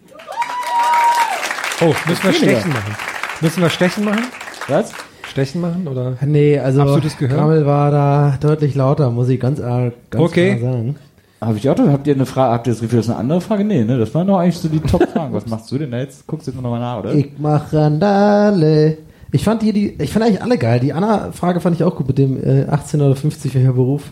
Oh, 1.81 1.95
müssen 2.07 2.23
wir. 2.25 2.33
Stechen 2.33 2.69
machen? 2.69 2.95
Müssen 3.41 3.61
wir 3.63 3.69
Stechen 3.71 4.05
machen? 4.05 4.23
Was? 4.67 4.91
Stechen 5.31 5.61
machen 5.61 5.87
oder? 5.87 6.13
Nee, 6.21 6.59
also 6.59 6.81
Absolutes 6.81 7.17
Gehör? 7.17 7.37
Grammel 7.37 7.65
war 7.65 7.89
da 7.89 8.37
deutlich 8.39 8.75
lauter, 8.75 9.09
muss 9.09 9.29
ich 9.29 9.39
ganz, 9.39 9.59
ganz 9.59 9.93
Okay. 10.15 10.57
klar 10.57 10.73
sagen. 10.73 10.95
Hab 11.39 11.55
ich 11.55 11.69
auch, 11.69 11.77
habt 11.77 12.07
ihr 12.07 12.15
eine 12.15 12.25
Frage, 12.25 12.53
habt 12.53 12.67
ihr 12.67 12.73
das 12.73 12.81
Gefühl, 12.81 12.97
das 12.97 13.05
ist 13.05 13.11
eine 13.11 13.19
andere 13.19 13.41
Frage? 13.41 13.63
Nee, 13.63 13.83
ne? 13.83 13.97
Das 13.99 14.13
waren 14.15 14.25
doch 14.25 14.39
eigentlich 14.39 14.57
so 14.57 14.69
die 14.69 14.79
Top-Fragen. 14.79 15.33
Was 15.33 15.45
machst 15.47 15.71
du 15.71 15.77
denn 15.77 15.91
da 15.91 15.99
jetzt? 15.99 16.25
Guckst 16.25 16.47
du 16.47 16.51
jetzt 16.51 16.59
nochmal 16.61 16.79
nach, 16.79 16.99
oder? 16.99 17.13
Ich 17.13 17.29
mach 17.37 17.71
Randale. 17.71 18.97
Ich 19.31 19.43
fand 19.43 19.61
die, 19.61 19.71
die, 19.73 20.01
ich 20.01 20.11
fand 20.11 20.25
eigentlich 20.25 20.41
alle 20.41 20.57
geil. 20.57 20.79
Die 20.79 20.93
Anna-Frage 20.93 21.59
fand 21.59 21.75
ich 21.75 21.83
auch 21.83 21.95
gut 21.95 22.07
mit 22.07 22.17
dem 22.17 22.41
äh, 22.43 22.65
18 22.69 23.01
oder 23.01 23.15
50 23.15 23.53
welcher 23.53 23.73
Beruf. 23.73 24.03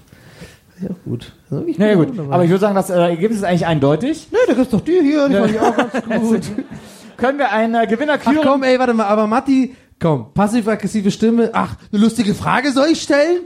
Ja, 0.81 0.89
gut. 1.06 1.31
Also, 1.49 1.65
ich 1.65 1.80
Na 1.80 1.88
ja, 1.88 1.95
bin 1.95 2.15
gut. 2.15 2.19
Aber 2.31 2.43
ich 2.43 2.49
würde 2.49 2.61
sagen, 2.61 2.76
das 2.76 2.89
äh, 2.89 2.93
Ergebnis 2.99 3.38
ist 3.39 3.43
eigentlich 3.45 3.65
eindeutig. 3.65 4.27
Nee, 4.31 4.38
da 4.47 4.53
gibt's 4.53 4.72
doch 4.72 4.81
die 4.81 4.99
hier, 5.02 5.27
die 5.30 5.35
fand 5.35 5.52
ich 5.52 5.60
auch 5.60 5.76
ganz 5.77 5.93
gut. 6.30 6.41
Können 7.18 7.39
wir 7.39 7.52
einen 7.52 7.76
äh, 7.76 7.88
Gewinner 7.88 8.18
Ach 8.19 8.23
küren? 8.23 8.43
komm, 8.43 8.64
ey, 8.64 8.77
warte 8.77 8.93
mal, 8.93 9.06
aber 9.06 9.26
Matti, 9.26 9.73
komm, 9.99 10.34
passiv-aggressive 10.34 11.10
Stimme. 11.11 11.49
Ach, 11.53 11.76
eine 11.91 12.02
lustige 12.02 12.35
Frage 12.35 12.72
soll 12.72 12.89
ich 12.91 13.02
stellen? 13.02 13.39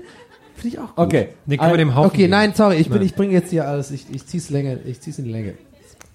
Finde 0.60 0.76
ich 0.76 0.80
auch 0.80 0.96
gut. 0.96 1.06
Okay. 1.08 1.30
Nee, 1.46 1.58
können 1.58 1.72
wir 1.72 1.78
dem 1.78 1.96
Haufen 1.96 2.08
Okay, 2.10 2.18
geben. 2.18 2.32
nein, 2.32 2.54
sorry, 2.56 2.76
ich 2.76 2.90
bin, 2.90 3.02
ich 3.02 3.16
bringe 3.16 3.34
jetzt 3.34 3.50
hier 3.50 3.68
alles, 3.68 3.92
ich, 3.92 4.06
ich 4.14 4.26
zieh's 4.28 4.50
Länge, 4.50 4.80
ich 4.86 5.00
zieh's 5.02 5.18
in 5.20 5.26
die 5.26 5.32
Länge. 5.32 5.54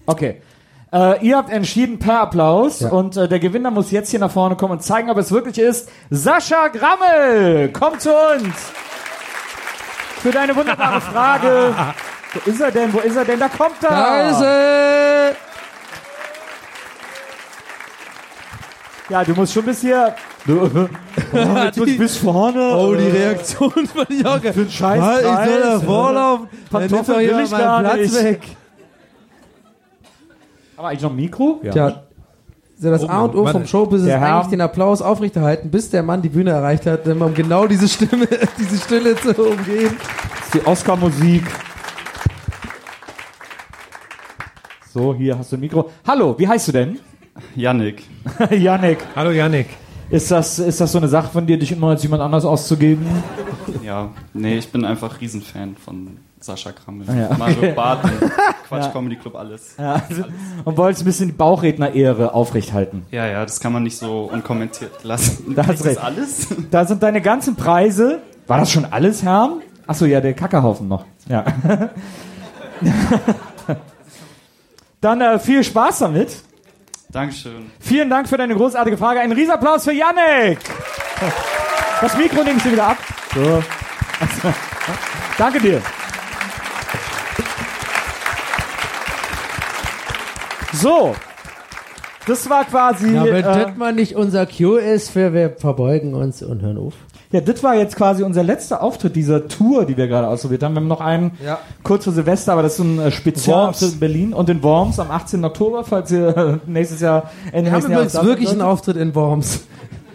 Okay. 0.05 0.41
Äh, 0.93 1.25
ihr 1.25 1.35
habt 1.37 1.49
entschieden 1.51 1.97
per 1.99 2.21
Applaus 2.21 2.81
Ja. 2.81 2.89
und 2.89 3.17
äh, 3.17 3.27
der 3.27 3.39
Gewinner 3.39 3.71
muss 3.71 3.91
jetzt 3.91 4.11
hier 4.11 4.19
nach 4.19 4.29
vorne 4.31 4.55
kommen 4.55 4.73
und 4.73 4.83
zeigen, 4.83 5.09
ob 5.09 5.17
es 5.17 5.31
wirklich 5.31 5.57
ist. 5.57 5.89
Sascha 6.09 6.67
Grammel, 6.67 7.69
komm 7.73 7.99
zu 7.99 8.11
uns. 8.11 8.55
Für 10.21 10.31
deine 10.31 10.55
wunderbare 10.55 11.01
Frage. 11.01 11.73
Wo 12.33 12.49
ist 12.49 12.61
er 12.61 12.71
denn? 12.71 12.93
Wo 12.93 12.99
ist 12.99 13.15
er 13.15 13.25
denn? 13.25 13.39
Da 13.39 13.47
kommt 13.49 13.81
er. 13.83 13.89
Da 13.89 14.29
ist 14.29 14.41
er! 14.41 15.35
Ja, 19.09 19.23
du 19.23 19.33
musst 19.33 19.53
schon 19.53 19.65
bis 19.65 19.81
hier. 19.81 20.15
Du, 20.47 20.61
oh, 20.65 20.87
du 21.75 21.97
bis 21.97 22.17
vorne. 22.17 22.75
Oh, 22.75 22.95
die 22.95 23.07
Reaktion 23.07 23.71
fand 23.87 24.09
ich 24.09 24.25
auch. 24.25 24.39
Für 24.39 24.49
einen 24.49 24.69
scheiß 24.69 25.01
Was, 25.01 25.19
ich 25.21 25.27
Preis. 25.27 25.49
soll 25.49 25.61
da 25.61 25.79
vorlaufen? 25.79 26.47
Pantoffeln 26.71 27.27
doch 27.29 27.37
will 27.37 27.43
ich 27.45 27.51
gar 27.51 27.81
meinen 27.81 27.93
Platz 27.93 28.13
nicht. 28.13 28.23
weg. 28.23 28.41
Aber 30.77 30.87
eigentlich 30.89 31.01
noch 31.01 31.11
ein 31.11 31.15
Mikro? 31.15 31.59
Ja. 31.63 31.71
Tja, 31.71 32.03
so 32.77 32.89
das 32.89 33.07
A 33.07 33.21
und 33.21 33.35
O 33.35 33.45
vom 33.45 33.65
Showbusiness 33.65 34.07
Der 34.09 34.17
ist 34.17 34.23
eigentlich 34.23 34.47
den 34.47 34.61
Applaus 34.61 35.01
aufrechterhalten, 35.01 35.71
bis 35.71 35.89
der 35.89 36.03
Mann 36.03 36.21
die 36.21 36.29
Bühne 36.29 36.49
erreicht 36.51 36.85
hat, 36.85 37.07
um 37.07 37.33
genau 37.33 37.67
diese 37.67 37.87
Stimme, 37.87 38.27
diese 38.57 38.77
Stille 38.77 39.15
zu 39.15 39.29
umgehen. 39.29 39.95
Das 39.97 40.45
ist 40.47 40.53
die 40.55 40.65
Oscar-Musik. 40.67 41.43
So, 44.93 45.13
hier 45.13 45.37
hast 45.37 45.51
du 45.51 45.57
ein 45.57 45.59
Mikro. 45.61 45.89
Hallo, 46.05 46.35
wie 46.37 46.47
heißt 46.47 46.67
du 46.67 46.71
denn? 46.73 46.99
Yannick. 47.55 48.03
Yannick. 48.51 48.99
Hallo 49.15 49.31
Yannick. 49.31 49.67
Ist 50.09 50.29
das, 50.31 50.59
ist 50.59 50.79
das 50.79 50.91
so 50.91 50.99
eine 50.99 51.07
Sache 51.07 51.31
von 51.31 51.47
dir, 51.47 51.57
dich 51.57 51.71
immer 51.71 51.87
als 51.89 52.03
jemand 52.03 52.21
anders 52.21 52.45
auszugeben? 52.45 53.05
Ja, 53.83 54.09
nee, 54.33 54.57
ich 54.57 54.71
bin 54.71 54.85
einfach 54.85 55.19
Riesenfan 55.19 55.75
von 55.83 56.17
Sascha 56.39 56.71
Krammel. 56.71 57.07
Ja. 57.07 57.35
Mario 57.37 57.73
Barth, 57.73 58.03
und 58.03 58.31
Quatsch 58.67 58.83
Ja. 58.85 58.91
Comedy 58.91 59.15
Club, 59.15 59.35
alles. 59.35 59.75
Ja, 59.79 60.03
und 60.63 60.77
wolltest 60.77 61.01
ein 61.01 61.05
bisschen 61.05 61.27
die 61.29 61.33
Bauchredner-Ehre 61.33 62.33
aufrechthalten. 62.35 63.03
Ja, 63.09 63.25
ja, 63.25 63.41
das 63.43 63.59
kann 63.59 63.73
man 63.73 63.81
nicht 63.81 63.97
so 63.97 64.29
unkommentiert 64.31 65.03
lassen. 65.03 65.53
Da 65.55 65.65
hast 65.65 65.79
ist 65.79 65.85
recht. 65.85 65.97
das 65.97 66.03
alles? 66.03 66.47
Da 66.69 66.85
sind 66.85 67.01
deine 67.01 67.19
ganzen 67.21 67.55
Preise. 67.55 68.19
War 68.45 68.59
das 68.59 68.71
schon 68.71 68.85
alles, 68.85 69.23
Herr? 69.23 69.53
Achso, 69.87 70.05
ja, 70.05 70.21
der 70.21 70.33
Kackerhaufen 70.35 70.87
noch. 70.87 71.03
Ja. 71.27 71.43
Dann 75.01 75.21
äh, 75.21 75.39
viel 75.39 75.63
Spaß 75.63 75.99
damit. 75.99 76.43
Dankeschön. 77.11 77.71
Vielen 77.79 78.09
Dank 78.09 78.27
für 78.27 78.37
deine 78.37 78.55
großartige 78.55 78.97
Frage. 78.97 79.21
Ein 79.21 79.31
Riesenapplaus 79.31 79.83
für 79.85 79.93
Yannick. 79.93 80.59
Das 82.01 82.17
Mikro 82.17 82.43
nehme 82.43 82.57
ich 82.57 82.63
dir 82.63 82.73
wieder 82.73 82.87
ab. 82.87 82.97
So. 83.33 83.63
Danke 85.37 85.59
dir. 85.59 85.81
So. 90.73 91.15
Das 92.27 92.49
war 92.49 92.65
quasi. 92.65 93.13
Ja, 93.13 93.23
wenn 93.25 93.35
äh, 93.35 93.41
das 93.41 93.75
mal 93.77 93.93
nicht 93.93 94.15
unser 94.15 94.45
Cue 94.45 94.79
ist, 94.79 95.11
für 95.11 95.33
wir 95.33 95.51
verbeugen 95.51 96.13
uns 96.15 96.41
und 96.41 96.61
hören 96.61 96.77
auf. 96.77 96.93
Ja, 97.35 97.41
das 97.41 97.61
war 97.63 97.75
jetzt 97.75 97.97
quasi 97.97 98.23
unser 98.23 98.43
letzter 98.43 98.81
Auftritt 98.81 99.13
dieser 99.13 99.49
Tour, 99.49 99.83
die 99.85 99.97
wir 99.97 100.07
gerade 100.07 100.25
ausprobiert 100.29 100.63
haben. 100.63 100.73
Wir 100.73 100.79
haben 100.79 100.87
noch 100.87 101.01
einen 101.01 101.31
Ja. 101.45 101.59
kurz 101.83 102.05
vor 102.05 102.13
Silvester, 102.13 102.53
aber 102.53 102.61
das 102.63 102.71
ist 102.73 102.77
so 102.77 102.83
ein 102.83 102.97
äh, 102.99 103.11
Spezialauftritt 103.11 103.91
in 103.93 103.99
Berlin 103.99 104.33
und 104.33 104.49
in 104.49 104.63
Worms 104.63 104.99
am 105.01 105.11
18. 105.11 105.43
Oktober, 105.43 105.83
falls 105.83 106.11
ihr 106.11 106.29
äh, 106.37 106.57
nächstes 106.65 107.01
Jahr 107.01 107.29
Ende 107.51 107.71
Wir 107.71 107.71
haben 107.71 107.73
nächsten 107.73 107.91
Jahres 107.91 108.13
übrigens 108.13 108.13
da 108.13 108.25
wirklich 108.25 108.49
einen 108.51 108.61
Auftritt 108.61 108.95
in 108.95 109.13
Worms. 109.13 109.59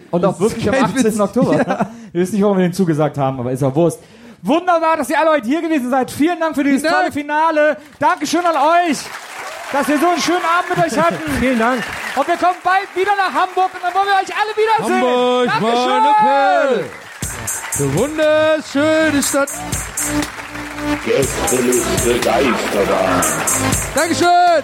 Und 0.09 0.25
auch 0.25 0.39
wirklich 0.39 0.67
am 0.67 0.73
kein 0.73 0.85
18. 0.85 1.05
Witz. 1.05 1.19
Oktober. 1.19 1.89
Wir 2.11 2.21
wissen 2.21 2.33
nicht, 2.33 2.43
warum 2.43 2.57
wir 2.57 2.65
den 2.65 2.73
zugesagt 2.73 3.19
haben, 3.19 3.39
aber 3.39 3.51
ist 3.51 3.61
ja 3.61 3.73
Wurst. 3.75 3.99
Wunderbar, 4.41 4.97
dass 4.97 5.07
ihr 5.11 5.19
alle 5.19 5.29
heute 5.29 5.47
hier 5.47 5.61
gewesen 5.61 5.91
seid. 5.91 6.09
Vielen 6.09 6.39
Dank 6.39 6.55
für 6.55 6.63
dieses 6.63 6.81
Vielen 6.81 6.91
tolle 6.91 7.03
Dank. 7.03 7.13
Finale. 7.13 7.77
Dankeschön 7.99 8.41
an 8.43 8.55
euch, 8.55 8.97
dass 9.71 9.87
wir 9.87 9.99
so 9.99 10.07
einen 10.07 10.19
schönen 10.21 10.39
Abend 10.57 10.75
mit 10.75 10.85
euch 10.91 10.97
hatten. 10.99 11.15
Vielen 11.39 11.59
Dank. 11.59 11.83
Und 12.15 12.27
wir 12.27 12.37
kommen 12.37 12.57
bald 12.63 12.87
wieder 12.95 13.11
nach 13.15 13.31
Hamburg 13.31 13.69
und 13.75 13.83
dann 13.83 13.93
wollen 13.93 14.07
wir 14.07 14.15
euch 14.17 14.33
alle 14.35 14.51
wiedersehen. 14.57 15.05
Hamburg, 15.05 15.47
Dankeschön. 16.65 17.10
Eine 17.73 17.93
wunderschöne 17.95 19.23
Stadt. 19.23 19.49
Gästeliste 21.05 22.19
Geisterbahn. 22.19 23.23
Dankeschön. 23.95 24.63